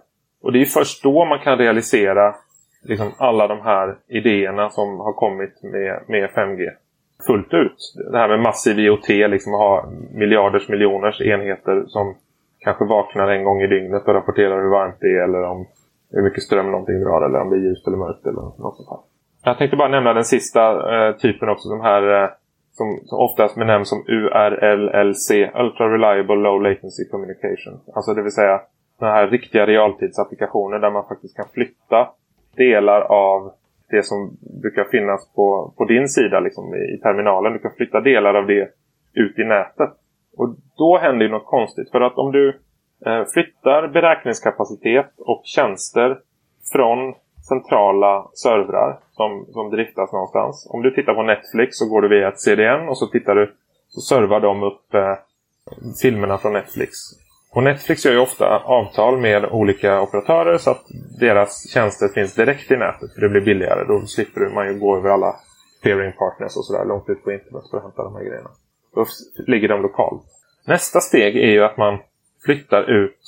och 0.43 0.51
det 0.51 0.61
är 0.61 0.65
först 0.65 1.03
då 1.03 1.25
man 1.25 1.39
kan 1.39 1.57
realisera 1.57 2.35
liksom, 2.83 3.11
alla 3.17 3.47
de 3.47 3.61
här 3.61 3.95
idéerna 4.07 4.69
som 4.69 4.99
har 4.99 5.13
kommit 5.13 5.63
med, 5.63 6.03
med 6.07 6.29
5G 6.29 6.69
fullt 7.27 7.53
ut. 7.53 7.77
Det 8.11 8.17
här 8.17 8.27
med 8.27 8.39
massiv 8.39 8.79
IoT, 8.79 9.09
liksom 9.09 9.53
att 9.53 9.59
ha 9.59 9.89
miljarders 10.13 10.69
miljoners 10.69 11.21
enheter 11.21 11.83
som 11.87 12.15
kanske 12.59 12.85
vaknar 12.85 13.27
en 13.27 13.43
gång 13.43 13.61
i 13.61 13.67
dygnet 13.67 14.07
och 14.07 14.13
rapporterar 14.13 14.61
hur 14.61 14.69
varmt 14.69 14.97
det 14.99 15.07
är 15.07 15.23
eller 15.23 15.43
om 15.43 15.67
hur 16.11 16.23
mycket 16.23 16.43
ström 16.43 16.71
någonting 16.71 16.99
drar 17.03 17.21
eller 17.25 17.39
om 17.41 17.49
det 17.49 17.55
är 17.55 17.59
ljust 17.59 17.87
eller 17.87 17.97
mörkt 17.97 18.25
eller 18.25 18.41
något 18.41 18.77
sånt 18.77 18.89
här. 18.89 18.99
Jag 19.43 19.57
tänkte 19.57 19.77
bara 19.77 19.87
nämna 19.87 20.13
den 20.13 20.23
sista 20.23 20.61
eh, 20.95 21.15
typen 21.15 21.49
också, 21.49 21.69
de 21.69 21.81
här 21.81 22.23
eh, 22.23 22.29
som, 22.77 22.99
som 23.05 23.19
oftast 23.19 23.55
benämns 23.55 23.89
som 23.89 24.03
URLLC, 24.07 25.31
Ultra 25.63 25.93
Reliable 25.93 26.35
Low 26.35 26.61
Latency 26.61 27.03
Communication. 27.11 27.79
Alltså 27.95 28.13
det 28.13 28.21
vill 28.21 28.31
säga 28.31 28.61
sådana 28.99 29.15
här 29.15 29.27
riktiga 29.27 29.65
realtidsapplikationer 29.65 30.79
där 30.79 30.91
man 30.91 31.07
faktiskt 31.07 31.35
kan 31.35 31.45
flytta 31.53 32.09
delar 32.55 33.01
av 33.01 33.51
det 33.89 34.03
som 34.03 34.37
brukar 34.61 34.83
finnas 34.83 35.33
på, 35.35 35.73
på 35.77 35.85
din 35.85 36.09
sida 36.09 36.39
liksom, 36.39 36.75
i 36.75 36.99
terminalen. 37.03 37.53
Du 37.53 37.59
kan 37.59 37.71
flytta 37.77 38.01
delar 38.01 38.33
av 38.33 38.47
det 38.47 38.69
ut 39.13 39.39
i 39.39 39.43
nätet. 39.43 39.89
Och 40.37 40.55
då 40.77 40.97
händer 40.97 41.25
ju 41.25 41.31
något 41.31 41.45
konstigt. 41.45 41.91
För 41.91 42.01
att 42.01 42.17
om 42.17 42.31
du 42.31 42.59
eh, 43.05 43.23
flyttar 43.33 43.87
beräkningskapacitet 43.87 45.13
och 45.17 45.41
tjänster 45.43 46.19
från 46.73 47.13
centrala 47.47 48.27
servrar 48.33 48.99
som, 49.11 49.45
som 49.53 49.69
driftas 49.69 50.11
någonstans. 50.11 50.67
Om 50.69 50.81
du 50.81 50.91
tittar 50.91 51.13
på 51.13 51.23
Netflix 51.23 51.77
så 51.77 51.85
går 51.89 52.01
du 52.01 52.07
via 52.07 52.27
ett 52.27 52.39
CDN 52.39 52.89
och 52.89 52.97
så 52.97 53.07
tittar 53.07 53.35
du 53.35 53.53
så 53.87 54.01
servar 54.01 54.39
de 54.39 54.63
upp 54.63 54.93
eh, 54.93 55.15
filmerna 56.01 56.37
från 56.37 56.53
Netflix. 56.53 56.91
Och 57.51 57.63
Netflix 57.63 58.05
gör 58.05 58.13
ju 58.13 58.19
ofta 58.19 58.59
avtal 58.59 59.17
med 59.17 59.45
olika 59.45 60.01
operatörer 60.01 60.57
så 60.57 60.71
att 60.71 60.85
deras 61.19 61.69
tjänster 61.69 62.07
finns 62.07 62.35
direkt 62.35 62.71
i 62.71 62.77
nätet. 62.77 63.13
För 63.13 63.21
det 63.21 63.29
blir 63.29 63.41
billigare. 63.41 63.83
Då 63.87 64.05
slipper 64.05 64.49
man 64.49 64.67
ju 64.67 64.79
gå 64.79 64.97
över 64.97 65.09
alla 65.09 65.35
peering 65.83 66.11
partners 66.11 66.57
och 66.57 66.65
sådär 66.65 66.85
långt 66.85 67.09
ut 67.09 67.23
på 67.23 67.31
internet 67.31 67.63
för 67.71 67.77
att 67.77 67.83
hämta 67.83 68.03
de 68.03 68.15
här 68.15 68.23
grejerna. 68.23 68.49
Då 68.95 69.05
ligger 69.47 69.67
de 69.67 69.81
lokalt. 69.81 70.23
Nästa 70.65 70.99
steg 70.99 71.35
är 71.35 71.51
ju 71.51 71.63
att 71.63 71.77
man 71.77 71.97
flyttar 72.45 72.83
ut 72.83 73.19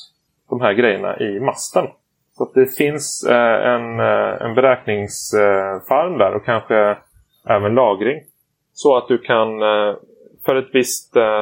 de 0.49 0.61
här 0.61 0.73
grejerna 0.73 1.19
i 1.19 1.39
masten. 1.39 1.87
Så 2.39 2.43
att 2.43 2.53
det 2.53 2.65
finns 2.65 3.27
eh, 3.29 3.67
en, 3.67 3.99
eh, 3.99 4.41
en 4.41 4.55
beräkningsfarm 4.55 6.17
där 6.17 6.33
och 6.33 6.45
kanske 6.45 6.97
även 7.45 7.75
lagring. 7.75 8.21
Så 8.73 8.97
att 8.97 9.07
du 9.07 9.17
kan 9.17 9.61
eh, 9.61 9.95
för 10.45 10.55
ett 10.55 10.69
visst 10.73 11.15
Eh, 11.15 11.39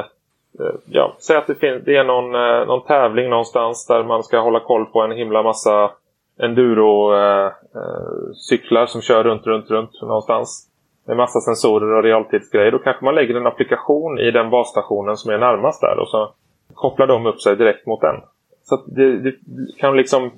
eh 0.66 0.74
ja, 0.86 1.16
säg 1.18 1.36
att 1.36 1.46
det, 1.46 1.54
finns, 1.54 1.84
det 1.84 1.96
är 1.96 2.04
någon, 2.04 2.34
eh, 2.34 2.66
någon 2.66 2.86
tävling 2.86 3.30
någonstans 3.30 3.86
där 3.86 4.04
man 4.04 4.22
ska 4.22 4.40
hålla 4.40 4.60
koll 4.60 4.86
på 4.86 5.00
en 5.00 5.10
himla 5.10 5.42
massa 5.42 5.90
enduro-cyklar 6.38 8.80
eh, 8.80 8.84
eh 8.84 8.86
som 8.86 9.02
kör 9.02 9.24
runt, 9.24 9.46
runt, 9.46 9.70
runt 9.70 10.02
någonstans. 10.02 10.64
Med 11.06 11.16
massa 11.16 11.40
sensorer 11.40 11.96
och 11.96 12.02
realtidsgrejer. 12.02 12.70
Då 12.70 12.78
kanske 12.78 13.04
man 13.04 13.14
lägger 13.14 13.34
en 13.34 13.46
applikation 13.46 14.18
i 14.18 14.30
den 14.30 14.50
basstationen 14.50 15.16
som 15.16 15.30
är 15.30 15.38
närmast 15.38 15.80
där 15.80 15.98
och 15.98 16.08
så 16.08 16.32
kopplar 16.74 17.06
de 17.06 17.26
upp 17.26 17.40
sig 17.40 17.56
direkt 17.56 17.86
mot 17.86 18.00
den. 18.00 18.16
Så 18.64 18.82
det, 18.86 19.18
det, 19.18 19.34
kan 19.78 19.96
liksom... 19.96 20.30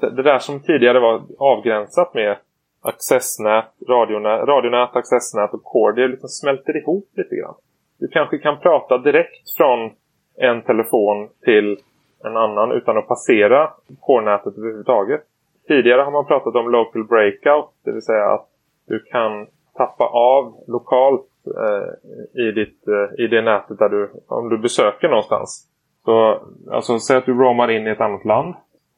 Det 0.00 0.22
där 0.22 0.38
som 0.38 0.60
tidigare 0.60 1.00
var 1.00 1.22
avgränsat 1.38 2.14
med 2.14 2.36
accessnät, 2.82 3.64
radionät, 3.88 4.48
radionät 4.48 4.96
accessnät 4.96 5.54
och 5.54 5.64
core, 5.64 5.92
det 5.94 6.08
liksom 6.08 6.28
smälter 6.28 6.76
ihop 6.76 7.08
lite 7.16 7.36
grann. 7.36 7.54
Du 7.98 8.08
kanske 8.08 8.38
kan 8.38 8.60
prata 8.60 8.98
direkt 8.98 9.56
från 9.56 9.90
en 10.36 10.62
telefon 10.62 11.28
till 11.44 11.78
en 12.24 12.36
annan 12.36 12.72
utan 12.72 12.98
att 12.98 13.08
passera 13.08 13.70
core-nätet 14.00 14.58
överhuvudtaget. 14.58 15.20
Tidigare 15.68 16.02
har 16.02 16.10
man 16.10 16.26
pratat 16.26 16.54
om 16.54 16.70
local 16.70 17.04
breakout, 17.04 17.70
det 17.84 17.92
vill 17.92 18.02
säga 18.02 18.32
att 18.32 18.48
du 18.88 18.98
kan 19.00 19.46
tappa 19.76 20.04
av 20.04 20.64
lokalt 20.66 21.26
eh, 21.46 22.42
i, 22.42 22.52
ditt, 22.52 22.88
eh, 22.88 23.24
i 23.24 23.26
det 23.26 23.42
nätet 23.42 23.78
där 23.78 23.88
du, 23.88 24.10
om 24.28 24.48
du 24.48 24.58
besöker 24.58 25.08
någonstans. 25.08 25.68
Så, 26.04 26.40
alltså 26.70 26.98
säg 26.98 27.16
att 27.16 27.26
du 27.26 27.34
roamar 27.34 27.70
in 27.70 27.86
i 27.86 27.90
ett 27.90 28.00
annat 28.00 28.24
land. 28.24 28.54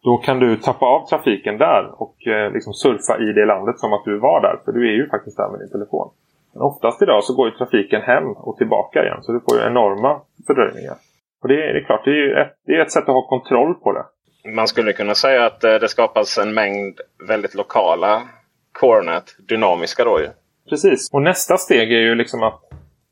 Då 0.06 0.16
kan 0.16 0.38
du 0.38 0.56
tappa 0.56 0.86
av 0.86 1.06
trafiken 1.06 1.58
där 1.58 2.02
och 2.02 2.26
eh, 2.26 2.52
liksom 2.52 2.72
surfa 2.74 3.18
i 3.18 3.32
det 3.32 3.46
landet 3.46 3.78
som 3.78 3.92
att 3.92 4.04
du 4.04 4.18
var 4.18 4.40
där. 4.40 4.56
För 4.64 4.72
du 4.72 4.88
är 4.88 4.92
ju 4.92 5.08
faktiskt 5.08 5.36
där 5.36 5.48
med 5.48 5.60
din 5.60 5.70
telefon. 5.70 6.10
Men 6.52 6.62
oftast 6.62 7.02
idag 7.02 7.24
så 7.24 7.34
går 7.34 7.50
trafiken 7.50 8.02
hem 8.02 8.32
och 8.32 8.56
tillbaka 8.56 9.02
igen. 9.04 9.22
Så 9.22 9.32
du 9.32 9.40
får 9.40 9.58
ju 9.58 9.66
enorma 9.66 10.20
fördröjningar. 10.46 10.96
Och 11.42 11.48
det 11.48 11.54
är, 11.54 11.72
det 11.72 11.80
är 11.80 11.84
klart, 11.84 12.04
det 12.04 12.10
är 12.10 12.24
ju 12.26 12.32
ett, 12.34 12.52
det 12.66 12.72
är 12.72 12.80
ett 12.80 12.92
sätt 12.92 13.02
att 13.02 13.14
ha 13.20 13.28
kontroll 13.28 13.74
på 13.74 13.92
det. 13.92 14.04
Man 14.50 14.68
skulle 14.68 14.92
kunna 14.92 15.14
säga 15.14 15.46
att 15.46 15.64
eh, 15.64 15.74
det 15.74 15.88
skapas 15.88 16.38
en 16.38 16.54
mängd 16.54 17.00
väldigt 17.28 17.54
lokala 17.54 18.22
corenet, 18.72 19.24
dynamiska 19.48 20.04
då 20.04 20.20
ju. 20.20 20.28
Precis. 20.68 21.10
Och 21.12 21.22
nästa 21.22 21.56
steg 21.56 21.92
är 21.92 22.00
ju 22.00 22.14
liksom 22.14 22.42
att 22.42 22.60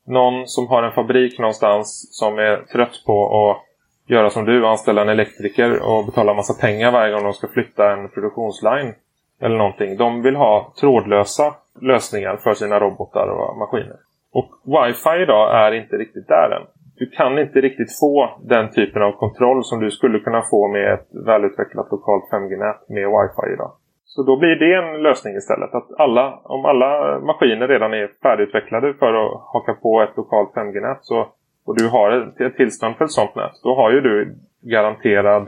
någon 0.07 0.47
som 0.47 0.67
har 0.67 0.83
en 0.83 0.93
fabrik 0.93 1.39
någonstans 1.39 2.07
som 2.11 2.39
är 2.39 2.57
trött 2.57 3.03
på 3.05 3.49
att 3.49 3.64
göra 4.07 4.29
som 4.29 4.45
du, 4.45 4.65
anställa 4.65 5.01
en 5.01 5.09
elektriker 5.09 5.89
och 5.89 6.05
betala 6.05 6.33
massa 6.33 6.67
pengar 6.67 6.91
varje 6.91 7.13
gång 7.13 7.23
de 7.23 7.33
ska 7.33 7.47
flytta 7.47 7.93
en 7.93 8.09
produktionsline 8.09 8.93
eller 9.41 9.57
någonting. 9.57 9.97
De 9.97 10.21
vill 10.21 10.35
ha 10.35 10.73
trådlösa 10.79 11.55
lösningar 11.81 12.37
för 12.37 12.53
sina 12.53 12.79
robotar 12.79 13.27
och 13.27 13.57
maskiner. 13.57 13.97
Och 14.33 14.49
Wi-Fi 14.65 15.21
idag 15.21 15.65
är 15.65 15.71
inte 15.71 15.95
riktigt 15.95 16.27
där 16.27 16.49
än. 16.55 16.67
Du 16.97 17.09
kan 17.09 17.39
inte 17.39 17.61
riktigt 17.61 17.99
få 17.99 18.39
den 18.43 18.71
typen 18.71 19.01
av 19.03 19.11
kontroll 19.11 19.63
som 19.63 19.79
du 19.79 19.91
skulle 19.91 20.19
kunna 20.19 20.41
få 20.51 20.67
med 20.67 20.93
ett 20.93 21.07
välutvecklat 21.25 21.87
lokalt 21.91 22.23
5G-nät 22.31 22.89
med 22.89 23.07
Wi-Fi 23.07 23.53
idag. 23.53 23.71
Så 24.05 24.23
då 24.23 24.37
blir 24.37 24.55
det 24.55 24.73
en 24.75 25.03
lösning 25.03 25.35
istället. 25.35 25.73
Att 25.73 25.87
alla, 25.97 26.39
om 26.43 26.65
alla 26.65 27.19
maskiner 27.19 27.67
redan 27.67 27.93
är 27.93 28.11
färdigutvecklade 28.23 28.93
för 28.93 29.13
att 29.13 29.41
haka 29.53 29.73
på 29.73 30.01
ett 30.01 30.17
lokalt 30.17 30.53
5G-nät 30.55 30.97
så, 31.01 31.27
och 31.65 31.77
du 31.77 31.87
har 31.87 32.33
ett 32.45 32.57
tillstånd 32.57 32.95
för 32.97 33.05
ett 33.05 33.11
sånt 33.11 33.35
nät, 33.35 33.51
då 33.63 33.75
har 33.75 33.91
ju 33.91 34.01
du 34.01 34.35
garanterad 34.61 35.47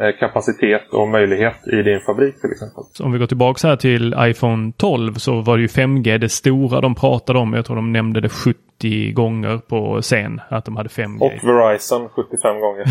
eh, 0.00 0.18
kapacitet 0.20 0.92
och 0.92 1.08
möjlighet 1.08 1.68
i 1.72 1.82
din 1.82 2.00
fabrik 2.00 2.40
till 2.40 2.50
exempel. 2.50 2.84
Så 2.92 3.04
om 3.04 3.12
vi 3.12 3.18
går 3.18 3.26
tillbaka 3.26 3.68
här 3.68 3.76
till 3.76 4.14
iPhone 4.18 4.72
12 4.76 5.14
så 5.14 5.40
var 5.40 5.56
det 5.56 5.60
ju 5.60 5.66
5G 5.66 6.18
det 6.18 6.28
stora 6.28 6.80
de 6.80 6.94
pratade 6.94 7.38
om. 7.38 7.52
Jag 7.52 7.66
tror 7.66 7.76
de 7.76 7.92
nämnde 7.92 8.20
det 8.20 8.28
70 8.28 9.12
gånger 9.12 9.58
på 9.58 10.02
scen 10.02 10.40
att 10.48 10.64
de 10.64 10.76
hade 10.76 10.88
5G. 10.88 11.20
Och 11.20 11.48
Verizon 11.48 12.08
75 12.08 12.60
gånger. 12.60 12.84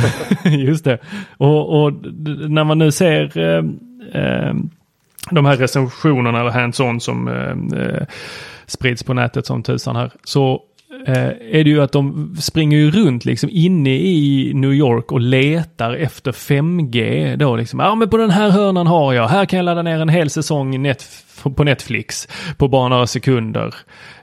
Just 0.68 0.86
det. 0.86 0.98
Och, 1.38 1.84
och 1.84 1.94
när 2.50 2.64
man 2.64 2.78
nu 2.78 2.92
ser 2.92 3.38
eh, 3.38 3.66
eh, 4.22 4.54
de 5.32 5.46
här 5.46 5.58
recensionerna 5.58 6.40
eller 6.42 6.52
hands-on 6.52 7.00
som 7.00 7.28
eh, 7.28 7.80
eh, 7.80 8.08
sprids 8.66 9.04
på 9.04 9.14
nätet 9.14 9.46
som 9.46 9.64
tusan 9.64 9.96
här. 9.96 10.12
Så 10.24 10.64
Eh, 11.06 11.28
är 11.28 11.64
det 11.64 11.70
ju 11.70 11.82
att 11.82 11.92
de 11.92 12.36
springer 12.40 12.78
ju 12.78 12.92
runt 12.92 13.26
liksom 13.26 13.50
inne 13.54 13.90
i 13.90 14.52
New 14.56 14.74
York 14.74 15.12
och 15.12 15.20
letar 15.20 15.94
efter 15.94 16.32
5G 16.32 17.36
då 17.36 17.56
liksom. 17.56 17.80
Ja 17.80 17.96
men 17.96 18.10
på 18.10 18.18
den 18.18 18.30
här 18.30 18.50
hörnan 18.50 18.88
har 18.88 19.14
jag. 19.14 19.28
Här 19.28 19.46
kan 19.46 19.58
jag 19.58 19.64
ladda 19.64 19.82
ner 19.82 20.02
en 20.02 20.10
hel 20.10 20.30
säsong 20.30 20.94
på 21.56 21.64
Netflix 21.64 22.28
på 22.58 22.68
bara 22.68 22.88
några 22.88 23.08
sekunder. 23.08 23.76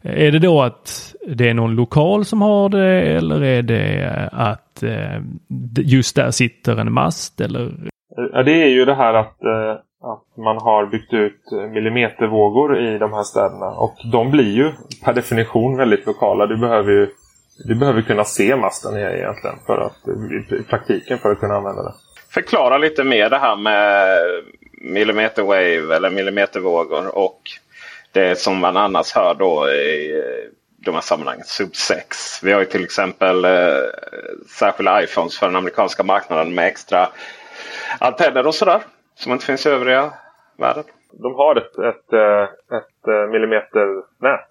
Eh, 0.03 0.27
är 0.27 0.33
det 0.33 0.39
då 0.39 0.63
att 0.63 1.15
det 1.29 1.49
är 1.49 1.55
någon 1.55 1.75
lokal 1.75 2.25
som 2.25 2.43
har 2.43 2.69
det 2.69 3.03
eller 3.03 3.43
är 3.43 3.63
det 3.63 4.03
eh, 4.03 4.41
att 4.41 4.83
just 5.79 6.17
där 6.17 6.31
sitter 6.31 6.77
en 6.77 6.93
mast 6.93 7.41
eller? 7.41 7.73
Ja, 8.33 8.43
det 8.43 8.63
är 8.63 8.69
ju 8.69 8.85
det 8.85 8.95
här 8.95 9.15
att, 9.15 9.39
att 10.13 10.37
man 10.37 10.57
har 10.57 10.87
byggt 10.87 11.13
ut 11.13 11.53
eh, 11.53 11.59
millimetervågor 11.59 12.79
i 12.79 12.99
de 12.99 13.13
här 13.13 13.23
städerna. 13.23 13.67
Och 13.67 13.97
de 14.13 14.31
blir 14.31 14.53
ju 14.53 14.73
per 15.05 15.13
definition 15.13 15.77
väldigt 15.77 16.07
lokala. 16.07 16.47
Du 16.47 16.57
behöver 16.57 16.93
ju 16.93 17.09
du 17.59 17.75
behöver 17.75 18.03
kunna 18.03 18.25
se 18.25 18.57
masten 18.57 18.95
här 18.95 19.17
egentligen 19.17 19.57
för 19.67 19.79
att, 19.79 20.09
eh, 20.09 20.59
i, 20.61 20.63
praktiken 20.63 21.19
för 21.19 21.33
att 21.33 21.41
kunna 21.41 21.55
använda 21.55 21.83
den. 21.83 21.93
Förklara 22.31 22.79
lite 22.79 23.05
mer 23.05 23.31
det 23.31 23.39
här 23.39 23.57
med 23.57 24.19
millimeterwave 24.73 25.97
eller 25.97 26.11
millimetervågor 26.11 27.19
och 27.19 27.41
det 28.13 28.39
som 28.39 28.59
man 28.59 28.77
annars 28.77 29.13
hör 29.15 29.35
då 29.35 29.69
i 29.69 30.17
eh, 30.19 30.51
de 30.85 30.95
här 30.95 31.03
sammanhangen. 31.03 31.45
Sub 31.45 31.77
6. 31.77 32.43
Vi 32.43 32.53
har 32.53 32.61
ju 32.61 32.67
till 32.67 32.85
exempel 32.85 33.45
eh, 33.45 33.51
särskilda 34.59 35.03
iPhones 35.03 35.39
för 35.39 35.47
den 35.47 35.57
amerikanska 35.57 36.03
marknaden 36.03 36.55
med 36.55 36.67
extra 36.67 37.09
antenner 37.99 38.47
och 38.47 38.55
sådär. 38.55 38.83
Som 39.15 39.33
inte 39.33 39.45
finns 39.45 39.67
i 39.67 39.71
övriga 39.71 40.13
världen. 40.59 40.85
De 41.13 41.35
har 41.35 41.57
ett, 41.57 41.79
ett, 41.79 42.13
eh, 42.13 42.43
ett 42.79 43.09
eh, 43.09 43.31
millimeternät 43.33 44.49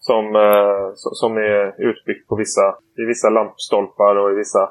som, 0.00 0.36
eh, 0.36 0.92
som 0.94 1.36
är 1.36 1.74
utbyggt 1.78 2.28
på 2.28 2.36
vissa, 2.36 2.76
i 2.98 3.04
vissa 3.04 3.30
lampstolpar 3.30 4.16
och 4.16 4.30
i 4.32 4.34
vissa, 4.34 4.68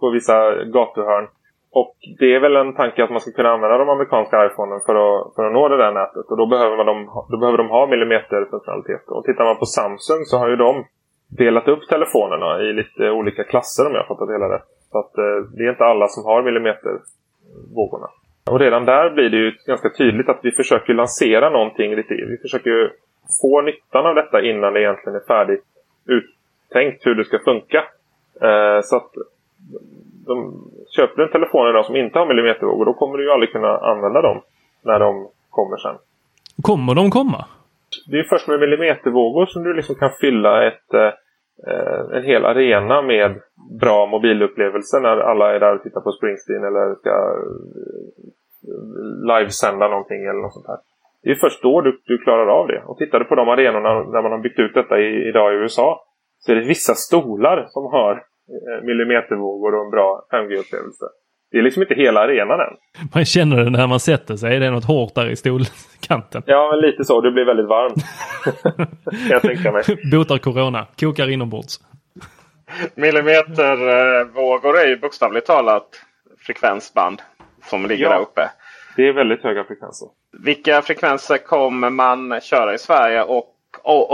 på 0.00 0.10
vissa 0.10 0.64
gatuhörn. 0.64 1.28
Och 1.70 1.96
det 2.18 2.34
är 2.34 2.40
väl 2.40 2.56
en 2.56 2.74
tanke 2.74 3.04
att 3.04 3.10
man 3.10 3.20
ska 3.20 3.30
kunna 3.32 3.48
använda 3.48 3.78
de 3.78 3.88
amerikanska 3.88 4.46
iPhonen 4.46 4.80
för 4.86 4.94
att, 5.04 5.34
för 5.34 5.44
att 5.44 5.52
nå 5.52 5.68
det 5.68 5.76
där 5.76 5.92
nätet. 5.92 6.26
Och 6.30 6.36
då 6.36 6.46
behöver, 6.46 6.76
man 6.76 6.86
de, 6.86 6.96
då 7.30 7.36
behöver 7.38 7.58
de 7.58 7.68
ha 7.68 7.86
millimeterfunktionalitet. 7.86 9.08
Och 9.08 9.24
tittar 9.24 9.44
man 9.44 9.58
på 9.58 9.66
Samsung 9.66 10.24
så 10.24 10.38
har 10.38 10.48
ju 10.48 10.56
de 10.56 10.84
delat 11.28 11.68
upp 11.68 11.88
telefonerna 11.88 12.62
i 12.62 12.72
lite 12.72 13.10
olika 13.10 13.44
klasser 13.44 13.86
om 13.86 13.92
jag 13.92 14.00
har 14.00 14.08
fattat 14.08 14.28
det 14.28 14.34
hela 14.34 14.54
rätt. 14.54 14.68
Så 14.92 14.98
att 14.98 15.12
det 15.56 15.64
är 15.64 15.70
inte 15.70 15.84
alla 15.84 16.08
som 16.08 16.24
har 16.24 16.42
millimetervågorna. 16.42 18.08
Och 18.50 18.60
redan 18.60 18.84
där 18.84 19.10
blir 19.10 19.30
det 19.30 19.36
ju 19.36 19.52
ganska 19.66 19.90
tydligt 19.90 20.28
att 20.28 20.40
vi 20.42 20.50
försöker 20.50 20.94
lansera 20.94 21.50
någonting 21.50 21.96
lite. 21.96 22.14
Vi 22.14 22.36
försöker 22.42 22.70
ju 22.70 22.90
få 23.40 23.60
nyttan 23.60 24.06
av 24.06 24.14
detta 24.14 24.42
innan 24.42 24.72
det 24.72 24.80
egentligen 24.80 25.16
är 25.16 25.26
färdigt 25.26 25.64
uttänkt 26.06 27.06
hur 27.06 27.14
det 27.14 27.24
ska 27.24 27.38
funka. 27.38 27.84
Eh, 28.40 28.80
så 28.82 28.96
att 28.96 29.10
de, 30.26 30.64
köper 30.96 31.16
du 31.16 31.24
en 31.24 31.32
telefon 31.32 31.70
idag 31.70 31.84
som 31.84 31.96
inte 31.96 32.18
har 32.18 32.26
millimetervågor 32.26 32.84
då 32.84 32.92
kommer 32.92 33.18
du 33.18 33.24
ju 33.24 33.30
aldrig 33.30 33.52
kunna 33.52 33.78
använda 33.78 34.22
dem 34.22 34.40
när 34.82 34.98
de 34.98 35.28
kommer 35.50 35.76
sen. 35.76 35.96
Kommer 36.62 36.94
de 36.94 37.10
komma? 37.10 37.44
Det 38.10 38.18
är 38.18 38.24
först 38.24 38.48
med 38.48 38.60
millimetervågor 38.60 39.46
som 39.46 39.64
du 39.64 39.74
liksom 39.74 39.94
kan 39.94 40.10
fylla 40.20 40.66
ett, 40.66 40.94
eh, 40.94 42.16
en 42.16 42.24
hel 42.24 42.44
arena 42.44 43.02
med 43.02 43.40
bra 43.80 44.06
mobilupplevelser 44.06 45.00
när 45.00 45.16
alla 45.16 45.54
är 45.54 45.60
där 45.60 45.74
och 45.74 45.82
tittar 45.82 46.00
på 46.00 46.12
Springsteen 46.12 46.64
eller 46.64 46.94
ska 46.94 47.10
livesända 49.26 49.88
någonting 49.88 50.20
eller 50.30 50.42
något 50.42 50.52
sånt 50.54 50.66
här. 50.66 50.78
Det 51.22 51.30
är 51.30 51.34
först 51.34 51.62
då 51.62 51.80
du, 51.80 52.00
du 52.04 52.18
klarar 52.18 52.46
av 52.58 52.66
det. 52.66 52.82
Och 52.86 52.98
tittar 52.98 53.18
du 53.18 53.24
på 53.24 53.34
de 53.34 53.48
arenorna 53.48 53.90
där 54.12 54.22
man 54.22 54.32
har 54.32 54.38
byggt 54.38 54.58
ut 54.58 54.74
detta 54.74 54.98
i, 55.00 55.28
idag 55.28 55.52
i 55.52 55.56
USA 55.56 56.00
så 56.38 56.52
är 56.52 56.56
det 56.56 56.64
vissa 56.68 56.94
stolar 56.94 57.66
som 57.68 57.84
har 57.84 58.12
eh, 58.12 58.84
millimetervågor 58.84 59.74
och 59.74 59.84
en 59.84 59.90
bra 59.90 60.26
5G-upplevelse. 60.32 61.06
Det 61.50 61.58
är 61.58 61.62
liksom 61.62 61.82
inte 61.82 61.94
hela 61.94 62.20
arenan 62.20 62.60
än. 62.60 62.76
Man 63.14 63.24
känner 63.24 63.56
det 63.64 63.70
när 63.70 63.86
man 63.86 64.00
sätter 64.00 64.36
sig. 64.36 64.58
Det 64.60 64.66
är 64.66 64.70
något 64.70 64.84
hårt 64.84 65.14
där 65.14 65.30
i 65.30 65.36
stolkanten. 65.36 66.42
Ja, 66.46 66.68
men 66.70 66.90
lite 66.90 67.04
så. 67.04 67.20
Det 67.20 67.30
blir 67.30 67.44
väldigt 67.44 67.66
varmt. 67.68 68.04
kan 69.04 69.30
jag 69.30 69.42
tänka 69.42 69.72
mig. 69.72 69.82
Botar 70.12 70.38
corona. 70.38 70.86
Kokar 71.00 71.30
inombords. 71.30 71.80
Millimetervågor 72.94 74.78
är 74.78 74.86
ju 74.88 74.96
bokstavligt 74.98 75.46
talat 75.46 75.88
frekvensband 76.46 77.22
som 77.64 77.86
ligger 77.86 78.04
Ja. 78.04 78.10
där 78.10 78.20
uppe. 78.20 78.50
Det 78.96 79.08
är 79.08 79.12
väldigt 79.12 79.42
höga 79.42 79.64
frekvenser. 79.64 80.08
Vilka 80.44 80.82
frekvenser 80.82 81.38
kommer 81.38 81.90
man 81.90 82.40
köra 82.40 82.74
i 82.74 82.78
Sverige 82.78 83.22
och, 83.22 83.52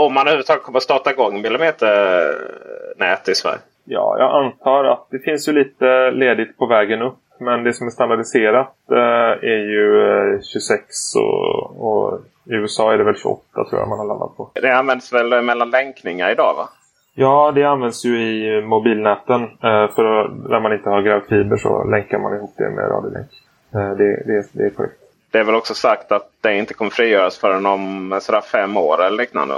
om 0.05 0.13
man 0.13 0.27
överhuvudtaget 0.27 0.63
kommer 0.63 0.79
starta 0.79 1.11
igång 1.11 1.41
millimeternät 1.41 3.29
i 3.29 3.35
Sverige? 3.35 3.59
Ja, 3.85 4.15
jag 4.19 4.43
antar 4.43 4.83
att 4.83 5.07
det 5.11 5.19
finns 5.19 5.47
ju 5.47 5.51
lite 5.51 6.11
ledigt 6.11 6.57
på 6.57 6.65
vägen 6.65 7.01
upp. 7.01 7.17
Men 7.39 7.63
det 7.63 7.73
som 7.73 7.87
är 7.87 7.91
standardiserat 7.91 8.75
eh, 8.91 9.49
är 9.53 9.63
ju 9.75 10.01
eh, 10.35 10.41
26 10.53 11.15
och, 11.15 11.87
och 11.87 12.19
i 12.45 12.53
USA 12.53 12.93
är 12.93 12.97
det 12.97 13.03
väl 13.03 13.15
28 13.15 13.41
tror 13.53 13.81
jag 13.81 13.89
man 13.89 13.99
har 13.99 14.05
landat 14.05 14.37
på. 14.37 14.51
Det 14.53 14.77
används 14.77 15.13
väl 15.13 15.41
mellan 15.41 15.69
länkningar 15.69 16.31
idag 16.31 16.53
va? 16.57 16.69
Ja, 17.15 17.51
det 17.55 17.63
används 17.63 18.05
ju 18.05 18.21
i 18.21 18.61
mobilnäten. 18.61 19.43
Eh, 19.43 19.87
för 19.95 20.29
när 20.49 20.59
man 20.59 20.73
inte 20.73 20.89
har 20.89 21.01
gravfiber 21.01 21.57
så 21.57 21.83
länkar 21.83 22.19
man 22.19 22.35
ihop 22.35 22.53
det 22.57 22.69
med 22.69 22.89
radiolänk. 22.91 23.29
Eh, 23.75 23.95
det, 23.97 24.23
det, 24.25 24.47
det 24.51 24.63
är 24.65 24.69
korrekt. 24.69 24.99
Det 25.31 25.39
är 25.39 25.43
väl 25.43 25.55
också 25.55 25.73
sagt 25.73 26.11
att 26.11 26.29
det 26.41 26.57
inte 26.57 26.73
kommer 26.73 26.91
frigöras 26.91 27.37
förrän 27.37 27.65
om 27.65 28.19
sådär 28.21 28.41
fem 28.41 28.77
år 28.77 29.03
eller 29.03 29.17
liknande. 29.17 29.55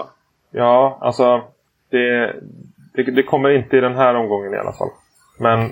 Ja, 0.52 0.98
alltså 1.02 1.42
det, 1.90 2.36
det, 2.94 3.04
det 3.04 3.24
kommer 3.24 3.50
inte 3.50 3.78
i 3.78 3.82
den 3.82 3.96
här 3.96 4.16
omgången 4.16 4.54
i 4.54 4.58
alla 4.58 4.74
fall. 4.74 4.90
Men 5.40 5.70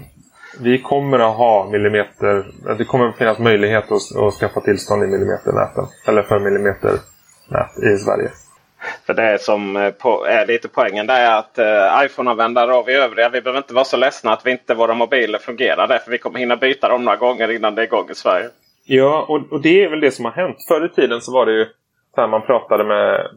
vi 0.60 0.82
kommer 0.82 1.20
att 1.20 1.36
ha 1.36 1.70
millimeter... 1.70 2.46
Det 2.78 2.86
kommer 2.86 3.10
att 3.10 3.18
finnas 3.18 3.40
möjlighet 3.40 3.92
att, 3.92 4.18
att 4.18 4.34
skaffa 4.34 4.62
tillstånd 4.62 5.04
i 5.04 5.08
millimeternäten. 5.08 5.86
Eller 6.08 6.24
för 6.24 6.40
millimeternät 6.40 7.02
i 7.94 7.98
Sverige. 7.98 8.30
För 9.06 9.14
det 9.14 9.42
som 9.42 9.76
eh, 9.76 9.82
är 10.28 10.48
lite 10.48 10.68
poängen 10.68 11.08
det 11.08 11.14
är 11.14 11.40
att 11.40 11.60
eh, 11.60 12.06
iPhone-användare 12.06 12.74
och 12.74 12.88
vi 12.88 12.96
övriga 12.96 13.30
vi 13.30 13.42
behöver 13.42 13.60
inte 13.60 13.74
vara 13.74 13.86
så 13.86 13.98
ledsna 13.98 14.34
att 14.34 14.46
vi 14.46 14.52
inte 14.52 14.74
våra 14.74 14.94
mobiler 14.94 15.40
fungerar. 15.40 15.88
Därför 15.88 16.12
vi 16.12 16.18
kommer 16.18 16.40
hinna 16.40 16.56
byta 16.56 16.90
dem 16.90 17.06
några 17.06 17.18
gånger 17.18 17.52
innan 17.52 17.76
det 17.76 17.82
är 17.82 17.86
igång 17.86 18.10
i 18.12 18.16
Sverige. 18.16 18.50
Ja, 18.86 19.26
och, 19.28 19.54
och 19.54 19.62
det 19.62 19.84
är 19.84 19.90
väl 19.90 20.00
det 20.00 20.12
som 20.12 20.26
har 20.26 20.32
hänt. 20.32 20.58
Förr 20.68 20.86
i 20.86 20.90
tiden 20.90 21.22
så 21.22 21.34
var 21.34 21.46
det 21.46 21.52
ju 21.52 21.66
så 22.16 22.22
här 22.22 22.28
man 22.28 22.42
pratade 22.42 22.84
med, 22.84 23.28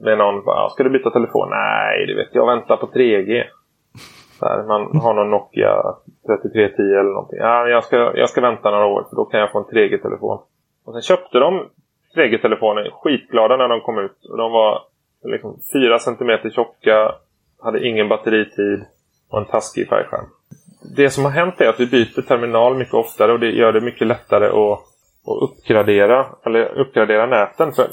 med 0.00 0.18
någon. 0.18 0.44
Bara, 0.44 0.70
ska 0.70 0.82
du 0.82 0.90
byta 0.90 1.10
telefon? 1.10 1.48
Nej, 1.50 2.06
det 2.06 2.14
vet 2.14 2.28
jag. 2.32 2.46
väntar 2.46 2.76
på 2.76 2.86
3G. 2.86 3.44
Så 4.38 4.48
här, 4.48 4.62
man 4.62 5.00
har 5.00 5.14
någon 5.14 5.30
Nokia 5.30 5.82
3310 6.26 6.82
eller 6.82 7.10
någonting. 7.10 7.38
Ja, 7.38 7.68
jag 7.68 7.84
ska, 7.84 7.96
jag 8.16 8.28
ska 8.28 8.40
vänta 8.40 8.70
några 8.70 8.86
år 8.86 9.06
för 9.10 9.16
då 9.16 9.24
kan 9.24 9.40
jag 9.40 9.52
få 9.52 9.58
en 9.58 9.64
3G-telefon. 9.64 10.38
Och 10.84 10.92
sen 10.92 11.02
köpte 11.02 11.38
de 11.38 11.68
3G-telefoner 12.16 12.90
skitglada 12.92 13.56
när 13.56 13.68
de 13.68 13.80
kom 13.80 13.98
ut. 13.98 14.24
Och 14.30 14.36
de 14.36 14.52
var 14.52 14.82
liksom 15.24 15.60
4 15.72 15.98
cm 15.98 16.50
tjocka, 16.50 17.14
hade 17.62 17.86
ingen 17.86 18.08
batteritid 18.08 18.84
och 19.30 19.38
en 19.38 19.44
taskig 19.44 19.88
färgskärm. 19.88 20.26
Det 20.96 21.10
som 21.10 21.24
har 21.24 21.30
hänt 21.30 21.60
är 21.60 21.68
att 21.68 21.80
vi 21.80 21.86
byter 21.86 22.22
terminal 22.22 22.76
mycket 22.76 22.94
oftare 22.94 23.32
och 23.32 23.40
det 23.40 23.50
gör 23.50 23.72
det 23.72 23.80
mycket 23.80 24.06
lättare 24.06 24.46
att, 24.46 24.78
att 25.26 25.42
uppgradera, 25.42 26.26
eller 26.46 26.78
uppgradera 26.78 27.26
näten. 27.26 27.72
För 27.72 27.88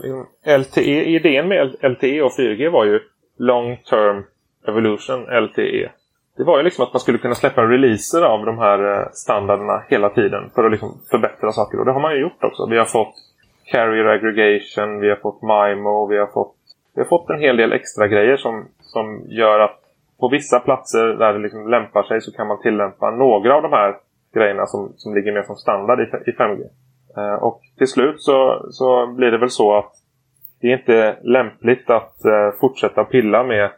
LTE, 0.57 1.03
idén 1.03 1.47
med 1.47 1.75
LTE 1.81 2.21
och 2.21 2.31
4G 2.31 2.69
var 2.69 2.85
ju 2.85 2.99
Long 3.37 3.77
Term 3.77 4.23
Evolution, 4.67 5.21
LTE. 5.21 5.89
Det 6.37 6.43
var 6.43 6.57
ju 6.57 6.63
liksom 6.63 6.83
att 6.83 6.93
man 6.93 6.99
skulle 6.99 7.17
kunna 7.17 7.35
släppa 7.35 7.61
releaser 7.61 8.21
av 8.21 8.45
de 8.45 8.57
här 8.57 8.93
eh, 8.93 9.07
standarderna 9.13 9.83
hela 9.89 10.09
tiden 10.09 10.51
för 10.55 10.63
att 10.63 10.71
liksom 10.71 11.01
förbättra 11.11 11.51
saker. 11.51 11.79
Och 11.79 11.85
det 11.85 11.91
har 11.91 11.99
man 11.99 12.13
ju 12.13 12.21
gjort 12.21 12.43
också. 12.43 12.67
Vi 12.69 12.77
har 12.77 12.85
fått 12.85 13.13
Carrier 13.71 14.05
Aggregation, 14.05 14.99
vi 14.99 15.09
har 15.09 15.15
fått 15.15 15.41
MIMO, 15.41 16.07
vi 16.07 16.17
har 16.17 16.27
fått, 16.27 16.55
vi 16.99 17.03
har 17.03 17.17
fått 17.17 17.29
en 17.29 17.39
hel 17.39 17.57
del 17.57 17.73
extra 17.73 18.07
grejer 18.07 18.37
som, 18.37 18.65
som 18.81 19.21
gör 19.27 19.59
att 19.59 19.79
på 20.19 20.29
vissa 20.29 20.59
platser 20.59 21.07
där 21.07 21.33
det 21.33 21.39
liksom 21.39 21.69
lämpar 21.69 22.03
sig 22.03 22.21
så 22.21 22.31
kan 22.31 22.47
man 22.47 22.61
tillämpa 22.61 23.11
några 23.11 23.55
av 23.55 23.61
de 23.61 23.71
här 23.71 23.95
grejerna 24.33 24.65
som, 24.65 24.93
som 24.95 25.15
ligger 25.15 25.31
mer 25.31 25.43
som 25.43 25.55
standard 25.55 25.99
i, 25.99 26.03
i 26.03 26.33
5G. 26.33 26.63
Eh, 27.17 27.43
och 27.43 27.61
till 27.77 27.87
slut 27.87 28.21
så, 28.21 28.65
så 28.71 29.07
blir 29.07 29.31
det 29.31 29.37
väl 29.37 29.49
så 29.49 29.77
att 29.77 29.91
det 30.61 30.67
är 30.67 30.77
inte 30.77 31.17
lämpligt 31.21 31.89
att 31.89 32.25
eh, 32.25 32.59
fortsätta 32.59 33.03
pilla 33.03 33.43
med, 33.43 33.69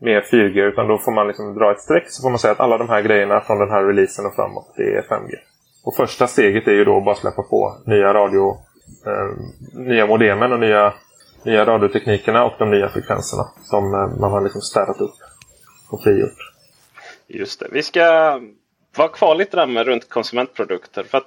med 0.00 0.22
4G 0.22 0.62
utan 0.62 0.88
då 0.88 0.98
får 0.98 1.12
man 1.12 1.26
liksom 1.26 1.54
dra 1.54 1.70
ett 1.70 1.80
streck 1.80 2.04
så 2.06 2.22
får 2.22 2.30
man 2.30 2.38
säga 2.38 2.52
att 2.52 2.60
alla 2.60 2.78
de 2.78 2.88
här 2.88 3.02
grejerna 3.02 3.40
från 3.40 3.58
den 3.58 3.70
här 3.70 3.84
releasen 3.84 4.26
och 4.26 4.34
framåt 4.34 4.74
det 4.76 4.82
är 4.82 5.02
5G. 5.02 5.34
Och 5.84 5.94
första 5.96 6.26
steget 6.26 6.68
är 6.68 6.72
ju 6.72 6.84
då 6.84 6.96
att 6.96 7.04
bara 7.04 7.14
släppa 7.14 7.42
på 7.42 7.76
nya 7.86 8.14
radio, 8.14 8.56
eh, 9.06 9.28
nya 9.74 10.06
modemen 10.06 10.52
och 10.52 10.60
nya, 10.60 10.92
nya 11.44 11.66
radioteknikerna 11.66 12.44
och 12.44 12.54
de 12.58 12.70
nya 12.70 12.88
frekvenserna 12.88 13.48
som 13.64 13.94
eh, 13.94 14.20
man 14.20 14.30
har 14.30 14.40
liksom 14.40 14.60
städat 14.60 15.00
upp 15.00 15.14
och 15.90 16.02
frigjort. 16.02 16.52
Just 17.26 17.60
det. 17.60 17.68
Vi 17.72 17.82
ska 17.82 18.40
vara 18.96 19.08
kvar 19.08 19.34
lite 19.34 19.56
där 19.56 19.66
med 19.66 19.86
runt 19.86 20.08
konsumentprodukter. 20.08 21.02
För 21.02 21.18
att 21.18 21.26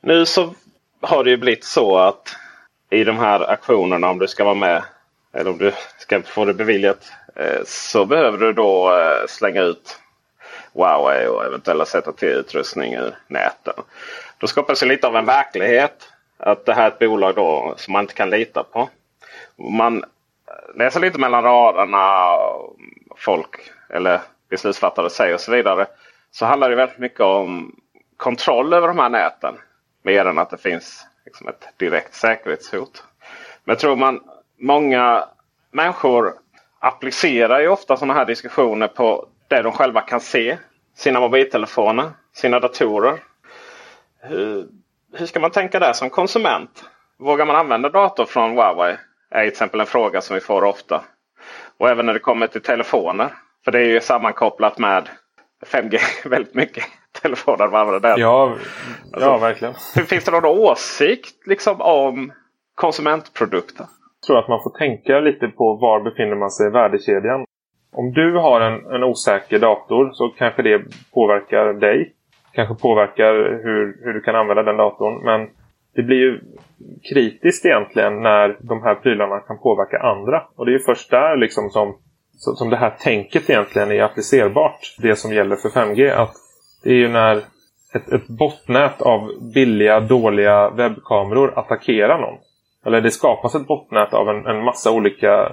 nu 0.00 0.26
så 0.26 0.54
har 1.00 1.24
det 1.24 1.30
ju 1.30 1.36
blivit 1.36 1.64
så 1.64 1.98
att 1.98 2.36
i 2.90 3.04
de 3.04 3.18
här 3.18 3.50
aktionerna 3.50 4.10
om 4.10 4.18
du 4.18 4.26
ska 4.26 4.44
vara 4.44 4.54
med 4.54 4.82
eller 5.32 5.50
om 5.50 5.58
du 5.58 5.72
ska 5.98 6.22
få 6.22 6.44
det 6.44 6.54
beviljat 6.54 7.12
eh, 7.36 7.60
så 7.66 8.06
behöver 8.06 8.38
du 8.38 8.52
då 8.52 8.98
eh, 8.98 9.26
slänga 9.28 9.62
ut 9.62 9.98
Huawei 10.74 11.26
och 11.26 11.44
eventuella 11.44 11.84
ZTE-utrustning 11.84 12.94
ur 12.94 13.14
näten. 13.26 13.74
Då 14.38 14.46
skapas 14.46 14.80
det 14.80 14.86
lite 14.86 15.06
av 15.06 15.16
en 15.16 15.26
verklighet 15.26 16.08
att 16.38 16.66
det 16.66 16.74
här 16.74 16.84
är 16.84 16.88
ett 16.88 16.98
bolag 16.98 17.34
då 17.34 17.74
som 17.76 17.92
man 17.92 18.04
inte 18.04 18.14
kan 18.14 18.30
lita 18.30 18.62
på. 18.62 18.88
Man 19.56 20.04
läser 20.74 21.00
lite 21.00 21.18
mellan 21.18 21.42
raderna 21.42 22.34
folk 23.16 23.70
eller 23.90 24.20
beslutsfattare 24.50 25.10
säger 25.10 25.34
och 25.34 25.40
så 25.40 25.52
vidare. 25.52 25.86
Så 26.30 26.46
handlar 26.46 26.70
det 26.70 26.76
väldigt 26.76 26.98
mycket 26.98 27.20
om 27.20 27.76
kontroll 28.16 28.72
över 28.72 28.88
de 28.88 28.98
här 28.98 29.08
näten. 29.08 29.54
Mer 30.02 30.24
än 30.24 30.38
att 30.38 30.50
det 30.50 30.58
finns 30.58 31.06
liksom 31.24 31.48
ett 31.48 31.68
direkt 31.76 32.14
säkerhetshot. 32.14 33.04
Men 33.64 33.72
jag 33.72 33.78
tror 33.78 33.96
man 33.96 34.20
många 34.58 35.24
människor 35.70 36.34
applicerar 36.78 37.60
ju 37.60 37.68
ofta 37.68 37.96
sådana 37.96 38.14
här 38.14 38.24
diskussioner 38.24 38.88
på 38.88 39.28
det 39.48 39.62
de 39.62 39.72
själva 39.72 40.00
kan 40.00 40.20
se. 40.20 40.58
Sina 40.94 41.20
mobiltelefoner, 41.20 42.10
sina 42.32 42.60
datorer. 42.60 43.22
Hur, 44.20 44.68
hur 45.12 45.26
ska 45.26 45.40
man 45.40 45.50
tänka 45.50 45.78
där 45.78 45.92
som 45.92 46.10
konsument? 46.10 46.84
Vågar 47.16 47.46
man 47.46 47.56
använda 47.56 47.88
dator 47.88 48.24
från 48.24 48.50
Huawei? 48.50 48.96
Är 49.30 49.40
till 49.40 49.48
exempel 49.48 49.80
en 49.80 49.86
fråga 49.86 50.20
som 50.20 50.34
vi 50.34 50.40
får 50.40 50.64
ofta. 50.64 51.02
Och 51.78 51.88
även 51.88 52.06
när 52.06 52.12
det 52.12 52.18
kommer 52.18 52.46
till 52.46 52.62
telefoner. 52.62 53.32
För 53.64 53.72
det 53.72 53.78
är 53.78 53.84
ju 53.84 54.00
sammankopplat 54.00 54.78
med 54.78 55.08
5G 55.66 55.98
väldigt 56.28 56.54
mycket. 56.54 56.84
Telefoner 57.22 57.68
man 57.68 57.80
använder 57.80 58.08
där. 58.08 58.18
Ja, 58.18 58.56
alltså, 59.12 59.28
ja 59.28 59.38
verkligen. 59.38 59.74
Finns 60.06 60.24
det 60.24 60.30
någon 60.30 60.44
åsikt 60.44 61.46
liksom, 61.46 61.80
om 61.80 62.32
konsumentprodukter? 62.74 63.86
Jag 64.20 64.26
tror 64.26 64.38
att 64.38 64.48
man 64.48 64.62
får 64.62 64.78
tänka 64.78 65.20
lite 65.20 65.48
på 65.48 65.74
var 65.74 66.00
befinner 66.00 66.36
man 66.36 66.50
sig 66.50 66.66
i 66.66 66.70
värdekedjan. 66.70 67.44
Om 67.92 68.12
du 68.12 68.36
har 68.36 68.60
en, 68.60 68.86
en 68.94 69.04
osäker 69.04 69.58
dator 69.58 70.10
så 70.12 70.28
kanske 70.28 70.62
det 70.62 70.82
påverkar 71.14 71.72
dig. 71.72 72.14
Kanske 72.52 72.82
påverkar 72.82 73.34
hur, 73.64 74.04
hur 74.04 74.12
du 74.14 74.20
kan 74.20 74.34
använda 74.34 74.62
den 74.62 74.76
datorn. 74.76 75.24
Men 75.24 75.48
det 75.98 76.02
blir 76.02 76.16
ju 76.16 76.40
kritiskt 77.12 77.64
egentligen 77.64 78.22
när 78.22 78.56
de 78.60 78.82
här 78.82 78.94
prylarna 78.94 79.38
kan 79.40 79.58
påverka 79.58 79.98
andra. 79.98 80.42
Och 80.56 80.66
det 80.66 80.70
är 80.70 80.78
ju 80.78 80.84
först 80.84 81.10
där 81.10 81.36
liksom 81.36 81.70
som, 81.70 81.96
som 82.32 82.70
det 82.70 82.76
här 82.76 82.90
tänket 82.90 83.50
egentligen 83.50 83.92
är 83.92 84.02
applicerbart. 84.02 84.96
Det 84.98 85.16
som 85.16 85.32
gäller 85.32 85.56
för 85.56 85.68
5G. 85.68 86.12
Att 86.12 86.32
det 86.84 86.90
är 86.90 86.94
ju 86.94 87.08
när 87.08 87.36
ett, 87.94 88.12
ett 88.12 88.28
bottnät 88.28 89.02
av 89.02 89.30
billiga, 89.54 90.00
dåliga 90.00 90.70
webbkameror 90.70 91.58
attackerar 91.58 92.18
någon. 92.20 92.38
Eller 92.86 93.00
det 93.00 93.10
skapas 93.10 93.54
ett 93.54 93.66
bottnät 93.66 94.14
av 94.14 94.28
en, 94.28 94.46
en 94.46 94.64
massa 94.64 94.92
olika 94.92 95.52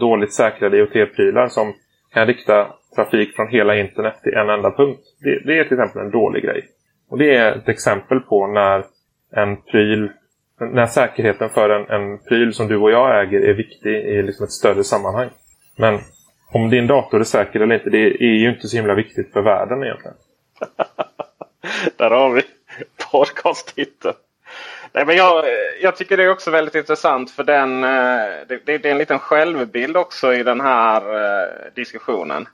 dåligt 0.00 0.32
säkrade 0.32 0.76
IoT-prylar 0.76 1.48
som 1.48 1.72
kan 2.12 2.26
rikta 2.26 2.66
trafik 2.96 3.36
från 3.36 3.48
hela 3.48 3.76
internet 3.76 4.14
till 4.22 4.34
en 4.34 4.50
enda 4.50 4.70
punkt. 4.70 5.00
Det, 5.20 5.42
det, 5.46 5.58
är 5.58 5.64
till 5.64 5.80
exempel 5.80 6.02
en 6.02 6.10
dålig 6.10 6.42
grej. 6.42 6.64
Och 7.10 7.18
det 7.18 7.34
är 7.34 7.52
ett 7.52 7.68
exempel 7.68 8.20
på 8.20 8.46
när 8.46 8.84
en 9.36 9.56
pryl, 9.56 10.12
när 10.60 10.86
säkerheten 10.86 11.50
för 11.50 11.70
en, 11.70 11.90
en 11.90 12.18
pryl 12.18 12.54
som 12.54 12.68
du 12.68 12.76
och 12.76 12.90
jag 12.90 13.22
äger 13.22 13.40
är 13.40 13.54
viktig 13.54 13.90
i 13.90 14.22
liksom 14.22 14.44
ett 14.44 14.52
större 14.52 14.84
sammanhang. 14.84 15.30
Men 15.76 16.00
om 16.52 16.70
din 16.70 16.86
dator 16.86 17.20
är 17.20 17.24
säker 17.24 17.60
eller 17.60 17.74
inte, 17.74 17.90
det 17.90 17.98
är 17.98 18.38
ju 18.38 18.50
inte 18.50 18.68
så 18.68 18.76
himla 18.76 18.94
viktigt 18.94 19.32
för 19.32 19.42
världen 19.42 19.84
egentligen. 19.84 20.16
Där 21.96 22.10
har 22.10 22.30
vi 22.30 22.42
podcasttiteln. 23.10 24.14
Nej, 24.92 25.06
men 25.06 25.16
jag, 25.16 25.44
jag 25.80 25.96
tycker 25.96 26.16
det 26.16 26.22
är 26.22 26.30
också 26.30 26.50
väldigt 26.50 26.74
intressant 26.74 27.30
för 27.30 27.44
den, 27.44 27.84
eh, 27.84 28.46
det, 28.48 28.60
det, 28.64 28.84
är 28.84 28.86
en 28.86 28.98
liten 28.98 29.18
självbild 29.18 29.96
också 29.96 30.34
i 30.34 30.42
den 30.42 30.60
här 30.60 31.14
eh, 31.14 31.48
diskussionen. 31.74 32.48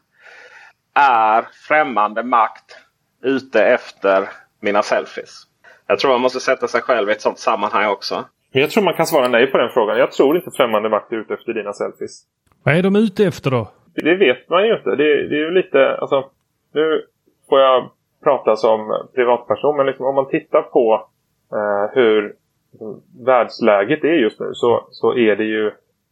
Är 0.94 1.48
främmande 1.68 2.22
makt 2.22 2.78
ute 3.22 3.64
efter 3.64 4.28
mina 4.60 4.82
selfies? 4.82 5.47
Jag 5.88 5.98
tror 5.98 6.10
man 6.10 6.20
måste 6.20 6.40
sätta 6.40 6.68
sig 6.68 6.80
själv 6.80 7.08
i 7.08 7.12
ett 7.12 7.20
sådant 7.20 7.38
sammanhang 7.38 7.90
också. 7.90 8.24
Men 8.52 8.62
jag 8.62 8.70
tror 8.70 8.84
man 8.84 8.94
kan 8.94 9.06
svara 9.06 9.28
nej 9.28 9.46
på 9.46 9.58
den 9.58 9.70
frågan. 9.70 9.98
Jag 9.98 10.12
tror 10.12 10.36
inte 10.36 10.50
främmande 10.50 10.88
makt 10.88 11.12
är 11.12 11.16
ute 11.16 11.34
efter 11.34 11.52
dina 11.52 11.72
selfies. 11.72 12.22
Vad 12.62 12.74
är 12.74 12.82
de 12.82 12.96
ute 12.96 13.24
efter 13.24 13.50
då? 13.50 13.68
Det 13.94 14.14
vet 14.14 14.48
man 14.48 14.66
ju 14.66 14.76
inte. 14.76 14.90
Det, 14.90 15.28
det 15.28 15.34
är 15.34 15.44
ju 15.46 15.50
lite, 15.50 15.96
alltså, 15.96 16.30
nu 16.72 17.02
får 17.48 17.60
jag 17.60 17.90
prata 18.24 18.56
som 18.56 19.06
privatperson, 19.14 19.76
men 19.76 19.86
liksom, 19.86 20.06
om 20.06 20.14
man 20.14 20.28
tittar 20.28 20.62
på 20.62 21.08
eh, 21.52 21.94
hur 21.94 22.34
liksom, 22.72 23.02
världsläget 23.24 24.04
är 24.04 24.14
just 24.14 24.40
nu 24.40 24.50
så, 24.52 24.88
så 24.90 25.16
är 25.16 25.36
det 25.36 25.44
ju 25.44 25.66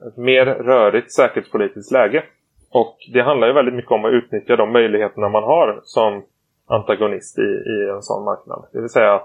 ett 0.08 0.16
mer 0.16 0.46
rörigt 0.46 1.12
säkerhetspolitiskt 1.12 1.92
läge. 1.92 2.24
Och 2.70 2.96
det 3.12 3.20
handlar 3.20 3.46
ju 3.46 3.52
väldigt 3.52 3.74
mycket 3.74 3.92
om 3.92 4.04
att 4.04 4.12
utnyttja 4.12 4.56
de 4.56 4.72
möjligheterna 4.72 5.28
man 5.28 5.42
har 5.42 5.80
som 5.84 6.22
antagonist 6.66 7.38
i, 7.38 7.42
i 7.42 7.90
en 7.94 8.02
sån 8.02 8.24
marknad. 8.24 8.64
Det 8.72 8.80
vill 8.80 8.90
säga, 8.90 9.20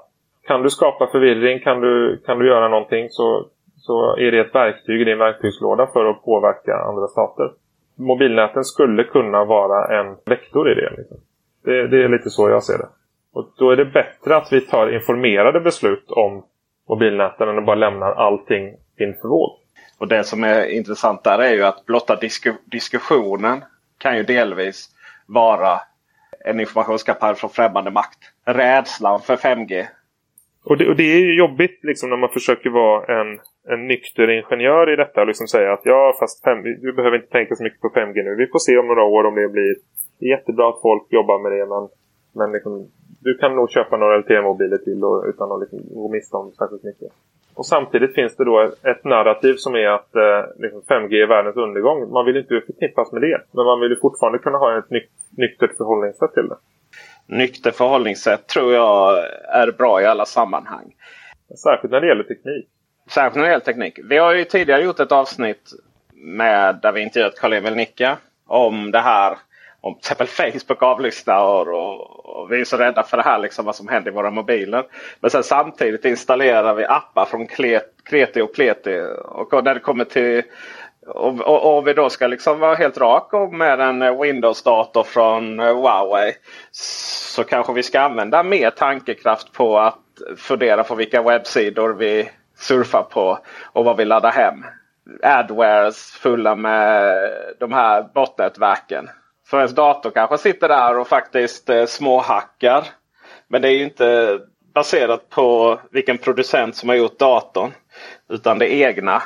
kan 0.48 0.62
du 0.62 0.70
skapa 0.70 1.08
förvirring, 1.08 1.60
kan 1.60 1.82
du, 1.82 2.22
kan 2.26 2.40
du 2.40 2.48
göra 2.48 2.68
någonting 2.68 3.10
så, 3.10 3.46
så 3.78 4.18
är 4.18 4.32
det 4.32 4.40
ett 4.40 4.56
verktyg 4.56 5.02
i 5.02 5.04
din 5.04 5.18
verktygslåda 5.18 5.88
för 5.88 6.06
att 6.06 6.24
påverka 6.24 6.76
andra 6.76 7.08
stater. 7.08 7.52
Mobilnäten 7.96 8.64
skulle 8.64 9.04
kunna 9.04 9.46
vara 9.46 10.00
en 10.00 10.18
vektor 10.26 10.72
i 10.72 10.76
det. 10.76 10.94
Liksom. 10.98 11.18
Det, 11.64 11.88
det 11.88 12.04
är 12.04 12.10
lite 12.10 12.30
så 12.30 12.50
jag 12.50 12.64
ser 12.64 12.78
det. 12.78 12.88
Och 13.34 13.54
då 13.58 13.72
är 13.72 13.76
det 13.76 13.86
bättre 13.86 14.36
att 14.36 14.54
vi 14.54 14.62
tar 14.62 14.94
informerade 14.96 15.60
beslut 15.60 16.12
om 16.12 16.44
mobilnäten 16.90 17.50
än 17.50 17.58
att 17.58 17.66
bara 17.66 17.76
lämnar 17.76 18.12
allting 18.12 18.76
inför 19.00 19.28
våg. 19.28 19.52
Och 20.00 20.08
det 20.08 20.24
som 20.24 20.44
är 20.44 20.66
intressant 20.66 21.24
där 21.24 21.40
är 21.40 21.54
ju 21.54 21.64
att 21.64 21.86
blotta 21.86 22.16
disku 22.16 22.54
diskussionen 22.66 23.64
kan 23.98 24.18
ju 24.18 24.24
delvis 24.24 24.90
vara 25.26 25.82
en 26.46 26.60
informationskampanj 26.60 27.36
från 27.36 27.50
främmande 27.50 27.92
makt. 27.92 28.20
Rädslan 28.46 29.22
för 29.22 29.36
5G. 29.36 29.86
Och 30.64 30.78
det, 30.78 30.90
och 30.90 30.96
det 30.96 31.04
är 31.04 31.20
ju 31.20 31.38
jobbigt 31.38 31.80
liksom 31.84 32.10
när 32.10 32.18
man 32.18 32.30
försöker 32.30 32.70
vara 32.70 33.22
en, 33.22 33.40
en 33.68 33.88
nykter 33.88 34.30
ingenjör 34.30 34.94
i 34.94 34.96
detta 34.96 35.22
och 35.22 35.28
liksom 35.28 35.48
säga 35.48 35.74
att 35.74 35.82
ja 35.84 36.16
fast 36.20 36.44
5, 36.44 36.64
vi 36.64 36.94
behöver 36.94 37.18
inte 37.18 37.32
tänka 37.32 37.56
så 37.56 37.64
mycket 37.64 37.82
på 37.82 37.90
5G 37.90 38.24
nu. 38.24 38.36
Vi 38.36 38.48
får 38.48 38.60
se 38.60 38.78
om 38.78 38.88
några 38.88 39.04
år 39.04 39.24
om 39.24 39.36
det 39.36 39.48
blir 39.48 39.76
det 40.20 40.28
jättebra 40.28 40.70
att 40.70 40.82
folk 40.82 41.04
jobbar 41.10 41.40
med 41.40 41.52
det 41.52 41.66
men, 41.66 41.90
men 42.34 42.52
liksom, 42.52 42.88
du 43.24 43.38
kan 43.38 43.56
nog 43.56 43.70
köpa 43.70 43.98
några 43.98 44.18
LTE-mobiler 44.18 44.78
till 44.78 45.04
och, 45.04 45.26
utan 45.28 45.52
att 45.52 45.60
liksom 45.60 45.80
gå 45.94 46.10
miste 46.10 46.38
om 46.38 46.52
särskilt 46.52 46.84
mycket. 46.84 47.12
Och 47.54 47.66
samtidigt 47.66 48.16
finns 48.16 48.36
det 48.36 48.46
då 48.46 48.72
ett 48.84 49.04
narrativ 49.04 49.56
som 49.56 49.76
är 49.76 49.88
att 49.88 50.16
eh, 50.16 50.42
liksom 50.58 50.82
5G 50.82 51.14
är 51.14 51.28
världens 51.28 51.56
undergång. 51.56 52.12
Man 52.12 52.26
vill 52.26 52.38
inte 52.38 52.62
förknippas 52.66 53.12
med 53.12 53.22
det. 53.22 53.42
Men 53.52 53.66
man 53.66 53.80
vill 53.80 53.92
ju 53.92 54.00
fortfarande 54.00 54.40
kunna 54.40 54.58
ha 54.58 54.78
ett 54.78 54.90
nyk 54.90 55.10
nyktert 55.38 55.78
förhållningssätt 55.78 56.34
till 56.34 56.48
det. 56.48 56.56
Nykter 57.28 57.72
förhållningssätt 57.72 58.48
tror 58.48 58.74
jag 58.74 59.24
är 59.50 59.72
bra 59.72 60.02
i 60.02 60.06
alla 60.06 60.26
sammanhang. 60.26 60.94
Särskilt 61.64 61.92
när 61.92 62.02
det 62.02 62.08
gäller 62.08 62.24
teknik. 62.24 62.68
Särskilt 63.10 63.36
när 63.36 63.44
det 63.44 63.50
gäller 63.50 63.66
teknik. 63.66 64.00
Vi 64.04 64.18
har 64.18 64.34
ju 64.34 64.44
tidigare 64.44 64.84
gjort 64.84 65.00
ett 65.00 65.12
avsnitt 65.12 65.72
med, 66.14 66.80
där 66.82 66.92
vi 66.92 67.02
intervjuat 67.02 67.40
Karl-Emil 67.40 67.76
Nicka 67.76 68.18
om 68.48 68.92
det 68.92 69.00
här 69.00 69.38
om 69.82 69.94
till 69.94 70.00
exempel 70.00 70.28
Facebook 70.28 70.84
avlyssnar 70.84 71.70
och, 71.70 72.26
och, 72.26 72.52
vi 72.52 72.62
är 72.62 72.66
så 72.66 72.78
rädda 72.78 73.04
för 73.04 73.18
det 73.18 73.24
här 73.24 73.40
liksom 73.40 73.66
vad 73.66 73.76
som 73.76 73.88
händer 73.88 74.12
i 74.12 74.14
våra 74.14 74.32
mobiler. 74.32 74.84
Men 75.20 75.32
sen 75.32 75.44
samtidigt 75.44 76.06
installerar 76.06 76.74
vi 76.74 76.86
appar 76.86 77.26
från 77.26 77.48
Kreti 78.04 78.42
och 78.42 78.54
Pleti. 78.54 79.02
Och 79.26 79.64
när 79.64 79.74
det 79.74 79.80
kommer 79.80 80.06
till 80.06 80.44
och, 81.08 81.42
och, 81.42 81.78
och 81.78 81.88
vi 81.88 81.94
då 81.94 82.10
ska 82.10 82.28
liksom 82.28 82.60
vara 82.60 82.76
helt 82.76 82.98
rak 82.98 83.32
med 83.52 83.80
en 83.80 84.22
Windows-dator 84.22 85.04
från 85.04 85.60
eh, 85.60 85.66
Huawei. 85.66 86.34
Så 86.72 87.44
kanske 87.44 87.74
vi 87.74 87.84
ska 87.84 88.02
använda 88.02 88.44
mer 88.44 88.70
tankekraft 88.70 89.54
på 89.54 89.80
att 89.80 89.98
fundera 90.38 90.84
på 90.84 90.96
vilka 90.96 91.22
webbsidor 91.22 91.94
vi 91.94 92.30
surfar 92.58 93.04
på 93.04 93.40
och 93.74 93.86
vad 93.86 93.98
vi 93.98 94.06
laddar 94.06 94.32
hem. 94.32 94.66
Adwares 95.24 96.12
fulla 96.12 96.56
med 96.56 97.14
de 97.60 97.74
här 97.74 98.04
botnätverken. 98.14 99.10
Så 99.50 99.58
ens 99.58 99.76
dator 99.76 100.12
kanske 100.12 100.38
sitter 100.38 100.68
där 100.68 100.98
och 100.98 101.08
faktiskt 101.08 101.70
eh, 101.70 101.86
småhackar. 101.86 102.88
Men 103.48 103.62
det 103.62 103.68
är 103.68 103.74
ju 103.74 103.84
inte 103.84 104.40
baserat 104.74 105.30
på 105.30 105.80
vilken 105.92 106.18
producent 106.18 106.76
som 106.76 106.90
har 106.90 106.96
gjort 106.96 107.20
datorn. 107.20 107.72
Utan 108.30 108.60
det 108.60 108.74
egna 108.74 109.22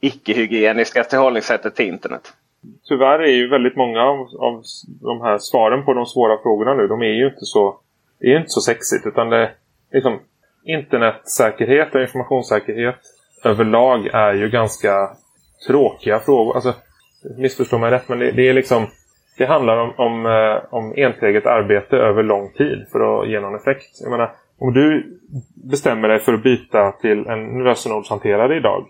icke-hygieniska 0.00 1.04
förhållningssättet 1.04 1.76
till 1.76 1.88
internet. 1.88 2.32
Tyvärr 2.88 3.18
är 3.18 3.32
ju 3.32 3.48
väldigt 3.48 3.76
många 3.76 4.02
av, 4.02 4.18
av 4.38 4.62
de 5.00 5.20
här 5.20 5.38
svaren 5.38 5.84
på 5.84 5.94
de 5.94 6.06
svåra 6.06 6.42
frågorna 6.42 6.74
nu. 6.74 6.86
De 6.86 7.02
är 7.02 7.14
ju 7.14 7.26
inte 7.26 7.44
så 7.44 7.80
det 8.20 8.32
är 8.32 8.36
inte 8.36 8.50
så 8.50 8.60
sexigt 8.60 9.06
utan 9.06 9.30
det 9.30 9.50
liksom 9.92 10.18
internetsäkerhet 10.64 11.94
och 11.94 12.00
informationssäkerhet 12.00 13.00
överlag 13.44 14.06
är 14.06 14.34
ju 14.34 14.48
ganska 14.48 15.10
tråkiga 15.66 16.18
frågor. 16.18 16.54
Alltså, 16.54 16.74
missförstå 17.36 17.78
mig 17.78 17.90
rätt, 17.90 18.08
men 18.08 18.18
det, 18.18 18.30
det 18.32 18.48
är 18.48 18.54
liksom 18.54 18.86
det 19.38 19.46
handlar 19.46 19.76
om, 19.76 19.92
om, 19.96 20.26
eh, 20.26 20.74
om 20.74 20.94
enträget 20.96 21.46
arbete 21.46 21.96
över 21.96 22.22
lång 22.22 22.52
tid 22.52 22.86
för 22.92 23.00
att 23.22 23.28
ge 23.28 23.40
någon 23.40 23.54
effekt. 23.54 24.00
Jag 24.00 24.10
menar, 24.10 24.32
om 24.58 24.72
du 24.72 25.18
bestämmer 25.70 26.08
dig 26.08 26.18
för 26.18 26.34
att 26.34 26.42
byta 26.42 26.92
till 26.92 27.26
en 27.26 27.64
lösenordshanterare 27.64 28.56
idag 28.56 28.86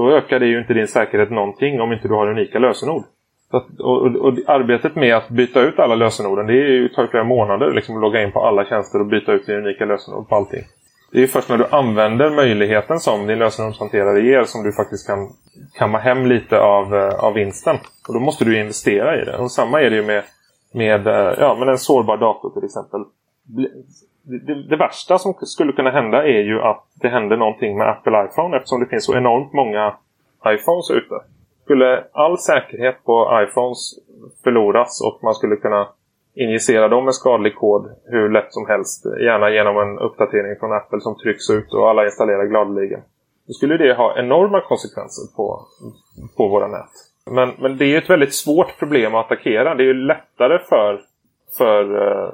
då 0.00 0.10
ökar 0.16 0.38
det 0.40 0.46
ju 0.46 0.58
inte 0.58 0.74
din 0.74 0.88
säkerhet 0.88 1.30
någonting 1.30 1.80
om 1.80 1.92
inte 1.92 2.08
du 2.08 2.14
har 2.14 2.30
unika 2.30 2.58
lösenord. 2.58 3.04
Att, 3.50 3.80
och, 3.80 4.02
och, 4.02 4.16
och, 4.16 4.38
arbetet 4.46 4.96
med 4.96 5.16
att 5.16 5.28
byta 5.28 5.60
ut 5.60 5.78
alla 5.78 5.94
lösenorden 5.94 6.46
det 6.46 6.52
är 6.52 6.68
ju, 6.68 6.88
tar 6.88 7.06
flera 7.06 7.24
månader 7.24 7.72
liksom, 7.72 7.96
att 7.96 8.00
logga 8.00 8.22
in 8.22 8.32
på 8.32 8.46
alla 8.46 8.64
tjänster 8.64 9.00
och 9.00 9.06
byta 9.06 9.32
ut 9.32 9.46
dina 9.46 9.58
unika 9.58 9.84
lösenord 9.84 10.28
på 10.28 10.34
allting. 10.34 10.64
Det 11.12 11.18
är 11.18 11.20
ju 11.20 11.26
först 11.26 11.48
när 11.48 11.58
du 11.58 11.66
använder 11.66 12.30
möjligheten 12.30 13.00
som 13.00 13.26
din 13.26 13.38
lösenordshanterare 13.38 14.20
ger 14.20 14.44
som 14.44 14.62
du 14.62 14.72
faktiskt 14.72 15.06
kan 15.06 15.28
kamma 15.78 15.98
hem 15.98 16.26
lite 16.26 16.60
av, 16.60 16.94
eh, 16.94 17.24
av 17.24 17.34
vinsten. 17.34 17.76
Och 18.08 18.14
då 18.14 18.20
måste 18.20 18.44
du 18.44 18.60
investera 18.60 19.22
i 19.22 19.24
det. 19.24 19.36
Och 19.36 19.52
samma 19.52 19.80
är 19.80 19.90
det 19.90 19.96
ju 19.96 20.02
med, 20.02 20.24
med, 20.72 21.06
eh, 21.06 21.34
ja, 21.38 21.56
med 21.58 21.68
en 21.68 21.78
sårbar 21.78 22.16
dator 22.16 22.50
till 22.50 22.64
exempel. 22.64 23.00
Det, 24.22 24.68
det, 24.68 24.76
värsta 24.76 25.18
som 25.18 25.34
skulle 25.40 25.72
kunna 25.72 25.90
hända 25.90 26.22
är 26.22 26.42
ju 26.42 26.60
att 26.60 26.84
det 26.94 27.08
händer 27.08 27.36
någonting 27.36 27.78
med 27.78 27.88
Apple 27.88 28.24
iPhone 28.24 28.56
eftersom 28.56 28.80
det 28.80 28.86
finns 28.86 29.04
så 29.04 29.16
enormt 29.16 29.52
många 29.52 29.94
iPhones 30.46 30.90
ute. 30.90 31.14
Skulle 31.64 32.04
all 32.12 32.38
säkerhet 32.38 33.04
på 33.04 33.44
iPhones 33.44 33.78
förloras 34.44 35.00
och 35.00 35.24
man 35.24 35.34
skulle 35.34 35.56
kunna 35.56 35.88
injicera 36.34 36.88
dem 36.88 37.04
med 37.04 37.14
skadlig 37.14 37.54
kod 37.56 37.90
hur 38.04 38.28
lätt 38.30 38.52
som 38.52 38.66
helst. 38.66 39.06
Gärna 39.20 39.50
genom 39.50 39.76
en 39.78 39.98
uppdatering 39.98 40.56
från 40.60 40.72
Apple 40.72 41.00
som 41.00 41.18
trycks 41.18 41.50
ut 41.50 41.72
och 41.72 41.90
alla 41.90 42.04
installerar 42.04 42.46
gladeligen. 42.46 43.00
Då 43.46 43.52
skulle 43.52 43.76
det 43.76 43.94
ha 43.94 44.18
enorma 44.18 44.60
konsekvenser 44.60 45.36
på, 45.36 45.66
på 46.36 46.48
våra 46.48 46.68
nät. 46.68 46.90
Men, 47.30 47.52
men 47.58 47.76
det 47.76 47.84
är 47.84 47.98
ett 47.98 48.10
väldigt 48.10 48.34
svårt 48.34 48.78
problem 48.78 49.14
att 49.14 49.26
attackera. 49.26 49.74
Det 49.74 49.82
är 49.82 49.86
ju 49.86 49.94
lättare 49.94 50.58
för, 50.58 51.00
för 51.58 51.94
uh, 51.94 52.32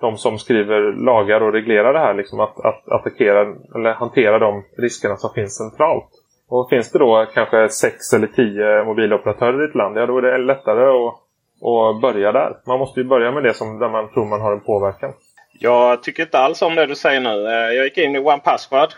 de 0.00 0.16
som 0.16 0.38
skriver 0.38 0.92
lagar 0.92 1.40
och 1.40 1.52
reglerar 1.52 1.92
det 1.92 1.98
här 1.98 2.14
liksom 2.14 2.40
att, 2.40 2.60
att 2.60 2.88
attackera 2.88 3.40
eller 3.74 3.92
hantera 3.92 4.38
de 4.38 4.64
riskerna 4.76 5.16
som 5.16 5.30
finns 5.34 5.56
centralt. 5.56 6.08
Och 6.48 6.68
finns 6.70 6.92
det 6.92 6.98
då 6.98 7.26
kanske 7.34 7.68
sex 7.68 8.12
eller 8.12 8.26
tio 8.26 8.84
mobiloperatörer 8.84 9.66
i 9.66 9.68
ett 9.68 9.74
land, 9.74 9.96
ja 9.96 10.06
då 10.06 10.18
är 10.18 10.22
det 10.22 10.38
lättare 10.38 10.84
att, 10.86 11.14
att 11.70 12.00
börja 12.00 12.32
där. 12.32 12.56
Man 12.66 12.78
måste 12.78 13.00
ju 13.00 13.06
börja 13.06 13.30
med 13.32 13.42
det 13.42 13.54
som 13.54 13.78
där 13.78 13.88
man 13.88 14.12
tror 14.12 14.26
man 14.26 14.40
har 14.40 14.52
en 14.52 14.60
påverkan. 14.60 15.12
Jag 15.60 16.02
tycker 16.02 16.22
inte 16.22 16.38
alls 16.38 16.62
om 16.62 16.74
det 16.74 16.86
du 16.86 16.94
säger 16.94 17.20
nu. 17.20 17.46
Eh, 17.46 17.74
jag 17.74 17.84
gick 17.84 17.98
in 17.98 18.16
i 18.16 18.18
One 18.18 18.40
Password 18.44 18.88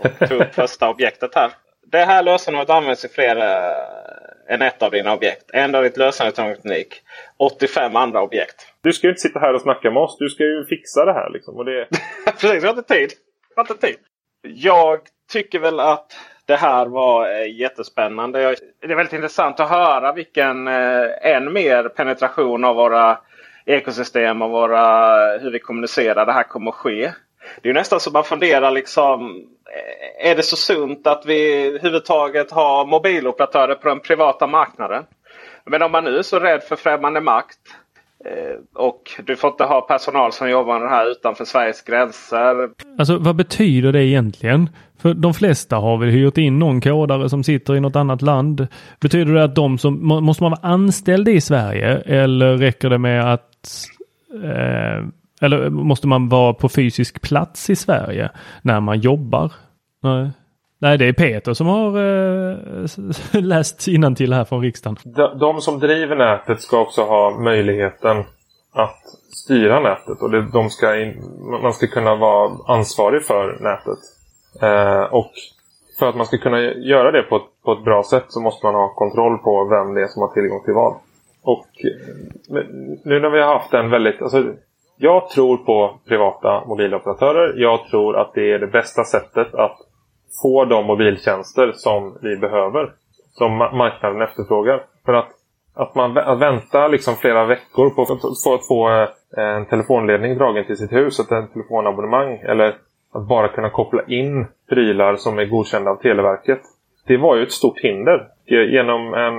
och 0.00 0.28
tog 0.28 0.40
upp 0.40 0.54
första 0.54 0.90
objektet 0.90 1.34
här. 1.34 1.50
Det 1.92 2.04
här 2.04 2.22
lösenordet 2.22 2.70
används 2.70 3.04
i 3.04 3.08
fler 3.08 3.36
äh, 3.36 4.29
än 4.50 4.62
ett 4.62 4.82
av 4.82 4.90
dina 4.90 5.14
objekt. 5.14 5.50
En 5.52 5.74
av 5.74 5.82
ditt 5.82 5.96
lösenord 5.96 6.38
är 6.38 6.56
unik. 6.64 7.02
85 7.36 7.96
andra 7.96 8.22
objekt. 8.22 8.66
Du 8.82 8.92
ska 8.92 9.06
ju 9.06 9.10
inte 9.10 9.20
sitta 9.20 9.40
här 9.40 9.54
och 9.54 9.60
snacka 9.60 9.90
med 9.90 10.02
oss. 10.02 10.16
Du 10.18 10.28
ska 10.28 10.42
ju 10.42 10.64
fixa 10.64 11.04
det 11.04 11.12
här. 11.12 11.30
Liksom. 11.30 11.56
Och 11.56 11.64
det... 11.64 11.86
Precis, 12.24 12.62
jag 12.62 12.72
har 12.72 12.78
inte 12.78 12.94
tid. 12.94 13.10
Jag 13.54 13.64
har 13.64 13.74
inte 13.74 13.86
tid. 13.86 13.96
Jag 14.42 15.00
tycker 15.32 15.58
väl 15.58 15.80
att 15.80 16.12
det 16.46 16.56
här 16.56 16.86
var 16.86 17.30
eh, 17.30 17.54
jättespännande. 17.60 18.56
Det 18.80 18.92
är 18.92 18.96
väldigt 18.96 19.12
intressant 19.12 19.60
att 19.60 19.70
höra 19.70 20.12
vilken 20.12 20.68
eh, 20.68 21.04
än 21.22 21.52
mer 21.52 21.88
penetration 21.88 22.64
av 22.64 22.76
våra 22.76 23.18
ekosystem 23.66 24.42
och 24.42 24.50
våra, 24.50 25.16
hur 25.38 25.50
vi 25.50 25.58
kommunicerar 25.58 26.26
det 26.26 26.32
här 26.32 26.42
kommer 26.42 26.70
att 26.70 26.76
ske. 26.76 27.12
Det 27.62 27.68
är 27.68 27.74
nästan 27.74 28.00
så 28.00 28.10
man 28.10 28.24
funderar 28.24 28.70
liksom. 28.70 29.44
Eh, 30.20 30.30
är 30.30 30.36
det 30.36 30.42
så 30.42 30.56
sunt 30.56 31.06
att 31.06 31.26
vi 31.26 31.66
överhuvudtaget 31.66 32.50
har 32.50 32.86
mobiloperatörer 32.86 33.74
på 33.74 33.88
den 33.88 34.00
privata 34.00 34.46
marknaden? 34.46 35.04
Men 35.64 35.82
om 35.82 35.92
man 35.92 36.04
nu 36.04 36.18
är 36.18 36.22
så 36.22 36.38
rädd 36.38 36.62
för 36.62 36.76
främmande 36.76 37.20
makt 37.20 37.58
eh, 38.24 38.82
och 38.82 39.02
du 39.24 39.36
får 39.36 39.50
inte 39.50 39.64
ha 39.64 39.80
personal 39.80 40.32
som 40.32 40.50
jobbar 40.50 40.88
här 40.88 41.10
utanför 41.10 41.44
Sveriges 41.44 41.82
gränser. 41.82 42.70
Alltså 42.98 43.18
vad 43.18 43.36
betyder 43.36 43.92
det 43.92 44.04
egentligen? 44.04 44.70
För 45.02 45.14
de 45.14 45.34
flesta 45.34 45.76
har 45.76 45.96
väl 45.96 46.08
hyrt 46.08 46.38
in 46.38 46.58
någon 46.58 46.80
kodare 46.80 47.28
som 47.28 47.44
sitter 47.44 47.76
i 47.76 47.80
något 47.80 47.96
annat 47.96 48.22
land. 48.22 48.66
Betyder 49.00 49.34
det 49.34 49.44
att 49.44 49.54
de 49.54 49.78
som, 49.78 50.06
måste 50.06 50.42
man 50.42 50.50
vara 50.50 50.72
anställd 50.72 51.28
i 51.28 51.40
Sverige 51.40 52.02
eller 52.06 52.56
räcker 52.56 52.90
det 52.90 52.98
med 52.98 53.32
att 53.32 53.86
eh, 54.44 55.06
eller 55.40 55.70
måste 55.70 56.08
man 56.08 56.28
vara 56.28 56.54
på 56.54 56.68
fysisk 56.68 57.22
plats 57.22 57.70
i 57.70 57.76
Sverige 57.76 58.30
när 58.62 58.80
man 58.80 59.00
jobbar? 59.00 59.52
Nej. 60.02 60.30
Nej, 60.82 60.98
det 60.98 61.08
är 61.08 61.12
Peter 61.12 61.54
som 61.54 61.66
har 61.66 61.86
eh, 61.86 62.56
läst 63.42 63.80
till 64.16 64.32
här 64.32 64.44
från 64.44 64.62
riksdagen. 64.62 64.96
De, 65.04 65.38
de, 65.38 65.60
som 65.60 65.78
driver 65.78 66.16
nätet 66.16 66.60
ska 66.60 66.80
också 66.80 67.02
ha 67.02 67.40
möjligheten 67.40 68.24
att 68.72 69.00
styra 69.32 69.80
nätet. 69.80 70.22
Och 70.22 70.30
det, 70.30 70.50
de 70.52 70.70
ska 70.70 71.00
in, 71.00 71.22
man 71.62 71.72
ska 71.72 71.86
kunna 71.86 72.16
vara 72.16 72.50
ansvarig 72.66 73.24
för 73.24 73.58
nätet. 73.60 73.98
Eh, 74.62 75.14
och 75.14 75.32
för 75.98 76.08
att 76.08 76.16
man 76.16 76.26
ska 76.26 76.38
kunna 76.38 76.60
göra 76.60 77.10
det 77.10 77.22
på 77.22 77.36
ett, 77.36 77.62
på 77.64 77.72
ett 77.72 77.84
bra 77.84 78.02
sätt 78.02 78.24
så 78.28 78.40
måste 78.40 78.66
man 78.66 78.74
ha 78.74 78.94
kontroll 78.94 79.38
på 79.38 79.64
vem 79.64 79.94
det 79.94 80.02
är 80.02 80.06
som 80.06 80.22
har 80.22 80.28
tillgång 80.28 80.64
till 80.64 80.74
vad. 80.74 80.94
Och 81.42 81.66
eh, 81.84 82.64
nu 83.04 83.20
när 83.20 83.30
vi 83.30 83.40
har 83.40 83.52
haft 83.58 83.74
en 83.74 83.90
väldigt... 83.90 84.22
Alltså, 84.22 84.44
jag 85.02 85.28
tror 85.28 85.56
på 85.56 85.98
privata 86.08 86.64
mobiloperatörer. 86.66 87.54
Jag 87.56 87.84
tror 87.84 88.16
att 88.16 88.34
det 88.34 88.52
är 88.52 88.58
det 88.58 88.66
bästa 88.66 89.04
sättet 89.04 89.54
att 89.54 89.78
få 90.42 90.64
de 90.64 90.86
mobiltjänster 90.86 91.72
som 91.74 92.18
vi 92.22 92.36
behöver. 92.36 92.92
Som 93.32 93.56
marknaden 93.56 94.22
efterfrågar. 94.22 94.82
För 95.04 95.12
att, 95.12 95.28
att 95.74 95.94
man 95.94 96.18
att 96.18 96.38
vänta 96.38 96.88
liksom 96.88 97.16
flera 97.16 97.44
veckor 97.44 97.90
på 97.90 98.02
att 98.54 98.66
få 98.66 98.90
eh, 99.36 99.56
en 99.56 99.66
telefonledning 99.66 100.38
dragen 100.38 100.64
till 100.66 100.76
sitt 100.76 100.92
hus, 100.92 101.20
ett 101.20 101.52
telefonabonnemang 101.52 102.38
eller 102.38 102.76
att 103.12 103.28
bara 103.28 103.48
kunna 103.48 103.70
koppla 103.70 104.02
in 104.06 104.46
prylar 104.68 105.16
som 105.16 105.38
är 105.38 105.44
godkända 105.44 105.90
av 105.90 105.96
Televerket. 105.96 106.60
Det 107.06 107.16
var 107.16 107.36
ju 107.36 107.42
ett 107.42 107.52
stort 107.52 107.78
hinder. 107.78 108.28
Genom 108.50 109.14
en, 109.14 109.34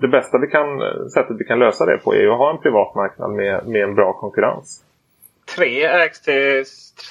det 0.00 0.08
bästa 0.08 0.38
vi 0.38 0.46
kan, 0.46 0.80
sättet 1.10 1.36
vi 1.38 1.44
kan 1.44 1.58
lösa 1.58 1.86
det 1.86 1.98
på 1.98 2.14
är 2.14 2.28
att 2.28 2.38
ha 2.38 2.50
en 2.50 2.62
privat 2.62 2.94
marknad 2.94 3.30
med, 3.30 3.66
med 3.66 3.82
en 3.82 3.94
bra 3.94 4.12
konkurrens. 4.12 4.84
Tre 5.56 5.84
ägs 5.84 6.20
till 6.20 6.64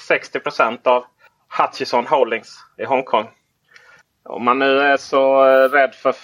60% 0.08 0.78
av 0.84 1.04
Hutchison 1.58 2.06
Holdings 2.06 2.58
i 2.78 2.84
Hongkong. 2.84 3.26
Om 4.24 4.44
man 4.44 4.58
nu 4.58 4.78
är 4.78 4.96
så 4.96 5.44
rädd 5.68 5.94
för 5.94 6.14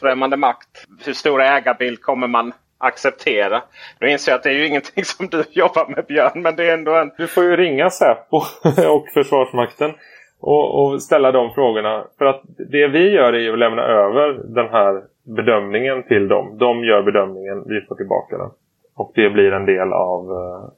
främmande 0.00 0.36
makt, 0.36 0.86
hur 1.04 1.12
stor 1.12 1.42
ägarbild 1.42 2.02
kommer 2.02 2.26
man 2.26 2.52
acceptera? 2.78 3.62
Nu 4.00 4.10
inser 4.10 4.32
jag 4.32 4.36
att 4.36 4.42
det 4.42 4.50
är 4.50 4.54
ju 4.54 4.66
ingenting 4.66 5.04
som 5.16 5.26
du 5.26 5.44
jobbar 5.50 5.86
med 5.96 6.06
Björn, 6.06 6.42
men 6.42 6.56
det 6.56 6.70
är 6.70 6.74
ändå 6.74 6.94
en... 6.94 7.10
Du 7.16 7.26
får 7.26 7.44
ju 7.44 7.56
ringa 7.56 7.90
Säpo 7.90 8.36
och 8.88 9.08
Försvarsmakten 9.14 9.94
och, 10.40 10.82
och, 10.82 11.02
ställa 11.02 11.32
de 11.32 11.54
frågorna. 11.54 12.04
För 12.18 12.24
att 12.24 12.42
det 12.46 12.88
vi 12.88 13.10
gör 13.10 13.32
är 13.32 13.52
att 13.52 13.58
lämna 13.58 13.82
över 13.82 14.40
den 14.44 14.68
här 14.68 15.02
bedömningen 15.22 16.02
till 16.02 16.28
dem. 16.28 16.58
De 16.58 16.84
gör 16.84 17.02
bedömningen, 17.02 17.64
vi 17.66 17.80
får 17.80 17.94
tillbaka 17.94 18.38
den. 18.38 18.50
Och 18.96 19.12
det 19.14 19.30
blir 19.30 19.52
en 19.52 19.66
del 19.66 19.92
av, 19.92 20.30
uh, 20.30 20.68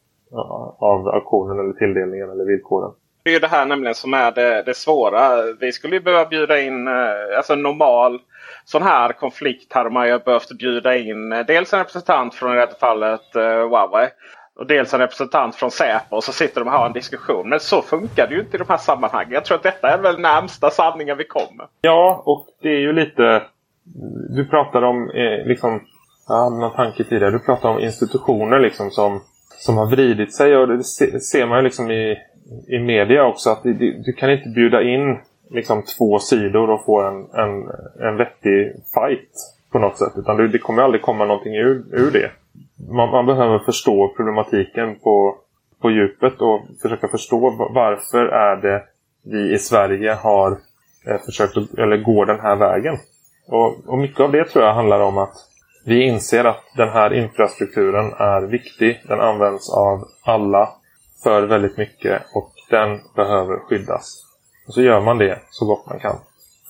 av 0.79 1.09
auktionen 1.09 1.59
eller 1.59 1.73
tilldelningen 1.73 2.31
eller 2.31 2.45
villkoren. 2.45 2.93
Det 3.23 3.31
är 3.31 3.35
ju 3.35 3.41
det 3.41 3.47
här 3.47 3.67
nämligen 3.67 3.95
som 3.95 4.15
är 4.15 4.33
det, 4.33 4.63
det 4.63 4.75
svåra. 4.75 5.43
Vi 5.61 5.73
skulle 5.73 5.97
ju 5.97 6.03
behöva 6.03 6.29
bjuda 6.29 6.61
in 6.61 6.89
eh, 6.89 7.37
alltså 7.37 7.55
normal 7.55 8.21
sån 8.65 8.83
här 8.83 9.13
konflikt 9.13 9.73
hade 9.73 9.91
man 9.91 10.09
ju 10.09 10.19
behövt 10.19 10.59
bjuda 10.59 10.97
in 10.97 11.33
eh, 11.33 11.47
dels 11.47 11.73
en 11.73 11.79
representant 11.79 12.35
från 12.35 12.53
i 12.53 12.55
det 12.55 12.61
här 12.61 12.75
fallet 12.81 13.37
uh, 13.37 13.43
Huawei. 13.43 14.09
Och 14.61 14.67
dels 14.67 14.95
en 14.95 15.01
representant 15.01 15.55
från 15.55 15.71
Säpo 15.71 16.17
och 16.17 16.25
så 16.25 16.33
sitter 16.33 16.61
de 16.61 16.69
och 16.69 16.73
har 16.75 16.87
en 16.87 16.93
diskussion. 16.93 17.49
Men 17.49 17.61
så 17.61 17.83
funkar 17.83 18.27
det 18.27 18.35
ju 18.35 18.41
inte 18.41 18.57
i 18.57 18.59
de 18.59 18.69
här 18.69 18.77
sammanhangen. 18.77 19.33
Jag 19.33 19.45
tror 19.45 19.57
att 19.57 19.63
detta 19.63 19.89
är 19.89 19.99
väl 19.99 20.21
närmsta 20.21 20.71
sanningen 20.71 21.19
vi 21.19 21.25
kommer. 21.25 21.67
Ja, 21.81 22.23
och 22.27 22.47
det 22.63 22.69
är 22.69 22.81
ju 22.81 22.93
lite... 22.93 23.43
Du 24.37 24.45
pratar 24.45 24.83
om 24.83 25.11
eh, 25.11 25.47
liksom... 25.47 25.81
Jag 26.29 26.45
hade 26.45 26.57
någon 26.57 26.77
tanke 26.77 27.05
tidigare. 27.05 27.31
Du 27.31 27.39
pratar 27.39 27.69
om 27.69 27.81
institutioner 27.81 28.61
liksom 28.61 28.91
som, 28.91 29.21
som 29.59 29.77
har 29.77 29.87
vridit 29.87 30.35
sig. 30.35 30.57
Och 30.57 30.69
det 30.69 30.85
ser 30.85 31.47
man 31.47 31.59
ju 31.59 31.65
liksom 31.65 31.91
i 31.91 32.17
i 32.69 32.79
media 32.79 33.27
också 33.27 33.51
att 33.51 33.63
du, 33.63 34.03
du 34.07 34.13
kan 34.13 34.31
inte 34.31 34.49
bjuda 34.49 34.83
in 34.83 35.19
liksom 35.51 35.83
två 35.99 36.19
sidor 36.19 36.71
och 36.71 36.85
få 36.85 37.03
en, 37.03 37.17
en, 37.17 37.69
en 38.09 38.17
vettig 38.17 38.73
fight 38.95 39.31
på 39.73 39.79
något 39.79 39.99
sätt. 39.99 40.13
Utan 40.17 40.37
det, 40.37 40.49
det 40.49 40.59
kommer 40.59 40.83
aldrig 40.83 41.03
komma 41.03 41.25
någonting 41.25 41.55
ur, 41.55 41.85
ur 41.93 42.11
det. 42.11 42.31
Man, 42.89 43.11
man, 43.11 43.27
behöver 43.27 43.59
förstå 43.59 44.13
problematiken 44.17 44.99
på, 44.99 45.37
på 45.83 45.91
djupet 45.91 46.41
och 46.41 46.61
försöka 46.83 47.09
förstå 47.09 47.41
varför 47.75 48.27
är 48.27 48.57
det 48.57 48.83
vi 49.25 49.55
i 49.55 49.59
Sverige 49.59 50.13
har 50.13 50.51
eh, 51.07 51.21
försökt 51.25 51.57
att, 51.57 51.75
eller 51.79 51.97
går 51.97 52.27
den 52.27 52.41
här 52.41 52.57
vägen. 52.57 52.97
Och, 53.49 53.89
och 53.89 53.99
mycket 53.99 54.21
av 54.21 54.33
det 54.33 54.45
tror 54.45 54.65
jag 54.65 54.75
handlar 54.75 55.01
om 55.01 55.19
att 55.19 55.35
vi 55.85 56.03
inser 56.03 56.45
att 56.45 56.65
den 56.77 56.89
här 56.89 57.13
infrastrukturen 57.13 58.13
är 58.13 58.43
viktig. 58.43 59.03
Den 59.09 59.21
används 59.21 59.71
av 59.71 60.05
alla 60.25 60.69
för 61.23 61.43
väldigt 61.43 61.77
mycket 61.77 62.23
och 62.35 62.53
den 62.71 63.01
behöver 63.17 63.59
skyddas. 63.59 64.25
Och 64.67 64.75
så 64.75 64.83
gör 64.83 65.01
man 65.01 65.19
det 65.19 65.39
så 65.51 65.67
gott 65.67 65.87
man 65.87 65.99
kan 65.99 66.17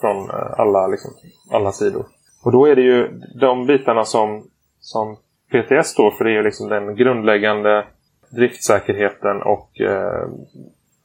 från 0.00 0.30
eh, 0.30 0.60
alla, 0.60 0.86
liksom, 0.86 1.10
alla 1.50 1.72
sidor. 1.72 2.06
Och 2.44 2.52
då 2.52 2.66
är 2.66 2.76
det 2.76 2.82
ju 2.82 3.08
de 3.40 3.66
bitarna 3.66 4.04
som, 4.04 4.44
som 4.80 5.16
PTS 5.51 5.89
står 5.89 6.10
för, 6.10 6.24
det 6.24 6.36
är 6.36 6.43
liksom 6.43 6.68
den 6.68 6.97
grundläggande 6.97 7.85
driftsäkerheten 8.28 9.43
och 9.43 9.81
eh, 9.81 10.28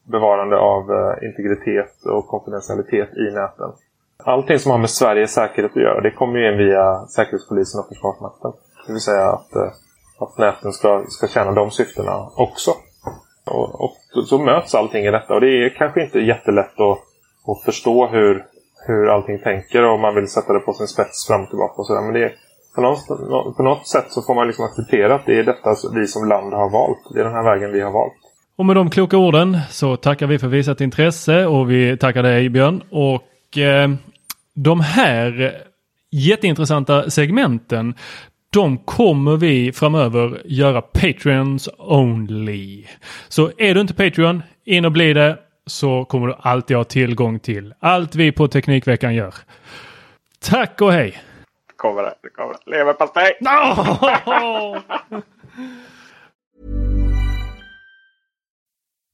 bevarande 0.04 0.58
av 0.58 0.92
eh, 0.92 1.28
integritet 1.28 2.06
och 2.06 2.28
konfidentialitet 2.28 3.10
i 3.18 3.32
näten. 3.34 3.72
Allting 4.18 4.60
som 4.60 4.72
har 4.72 4.78
med 4.78 4.90
Sveriges 4.90 5.34
säkerhet 5.34 5.72
att 5.72 5.82
göra, 5.82 6.02
det 6.02 6.12
kommer 6.12 6.40
ju 6.40 6.52
in 6.52 6.58
via 6.58 7.06
Säkerhetspolisen 7.08 7.80
och 7.80 7.88
Försvarsmakten. 7.88 8.52
Det 8.88 8.94
vill 8.94 9.02
säga 9.02 9.30
att, 9.30 9.56
eh, 9.56 9.72
att 10.20 10.38
näten 10.38 10.74
ska, 10.74 11.04
ska 11.08 11.28
tjäna 11.28 11.52
de 11.52 11.72
syftena 11.72 12.30
också. 12.36 12.72
Och, 13.46 13.82
och 13.82 14.28
så 14.28 14.38
möts 14.38 14.76
allting 14.76 15.06
i 15.06 15.12
detta 15.12 15.34
och 15.34 15.42
det 15.42 15.66
är 15.66 15.70
kanske 15.70 16.04
inte 16.04 16.20
jättelätt 16.20 16.80
att, 16.80 17.00
att 17.48 17.64
förstå 17.66 18.08
hur, 18.08 18.46
hur 18.88 19.08
allting 19.08 19.40
tänker 19.40 19.84
och 19.84 20.00
man 20.00 20.16
vill 20.16 20.28
sätta 20.28 20.54
det 20.54 20.60
på 20.60 20.74
sin 20.74 20.88
spets 20.88 21.28
fram 21.28 21.42
och 21.42 21.50
tillbaka 21.50 21.74
och 21.76 21.88
sådär. 21.88 22.02
Men 22.02 22.14
det 22.14 22.34
på, 22.76 22.82
något, 22.82 23.08
på 23.58 23.64
något 23.64 23.88
sätt 23.88 24.06
så 24.10 24.22
får 24.22 24.36
man 24.36 24.48
liksom 24.48 24.66
acceptera 24.66 25.16
att 25.16 25.26
det 25.26 25.40
är 25.40 25.44
detta 25.44 25.76
vi 25.94 26.08
som 26.08 26.28
land 26.30 26.54
har 26.54 26.70
valt. 26.70 27.14
Det 27.14 27.20
är 27.20 27.24
den 27.24 27.34
här 27.34 27.44
vägen 27.44 27.72
vi 27.72 27.82
har 27.82 27.92
valt. 27.92 28.14
Och 28.58 28.66
med 28.66 28.76
de 28.76 28.90
kloka 28.90 29.18
orden 29.18 29.58
så 29.70 29.96
tackar 29.96 30.28
vi 30.28 30.40
för 30.40 30.48
visat 30.48 30.82
intresse 30.82 31.46
och 31.46 31.72
vi 31.72 31.98
tackar 31.98 32.24
dig 32.24 32.50
Björn. 32.50 32.84
Och 32.90 33.58
eh, 33.58 33.90
de 34.54 34.80
här 34.80 35.62
jätteintressanta 36.12 37.10
segmenten 37.10 37.96
de 38.50 38.78
kommer 38.78 39.38
vi 39.38 39.72
framöver 39.72 40.42
göra 40.46 40.82
Patreons 40.82 41.70
only. 41.78 42.86
Så 43.28 43.52
är 43.58 43.74
du 43.74 43.82
inte 43.82 43.94
Patreon, 43.94 44.44
in 44.66 44.86
och 44.86 44.92
bli 44.92 45.14
det 45.14 45.38
så 45.66 46.06
kommer 46.06 46.28
du 46.28 46.36
alltid 46.40 46.78
ha 46.78 46.84
tillgång 46.84 47.40
till 47.40 47.74
allt 47.80 48.16
vi 48.16 48.32
på 48.32 48.48
Teknikveckan 48.48 49.16
gör. 49.16 49.34
Tack 50.40 50.82
och 50.82 50.92
hej! 50.92 51.22
Det 51.86 51.90
kommer 51.90 52.03
det. 52.03 52.14
det 52.22 52.30
kommer. 52.30 52.56
Leverpastej! 52.66 53.38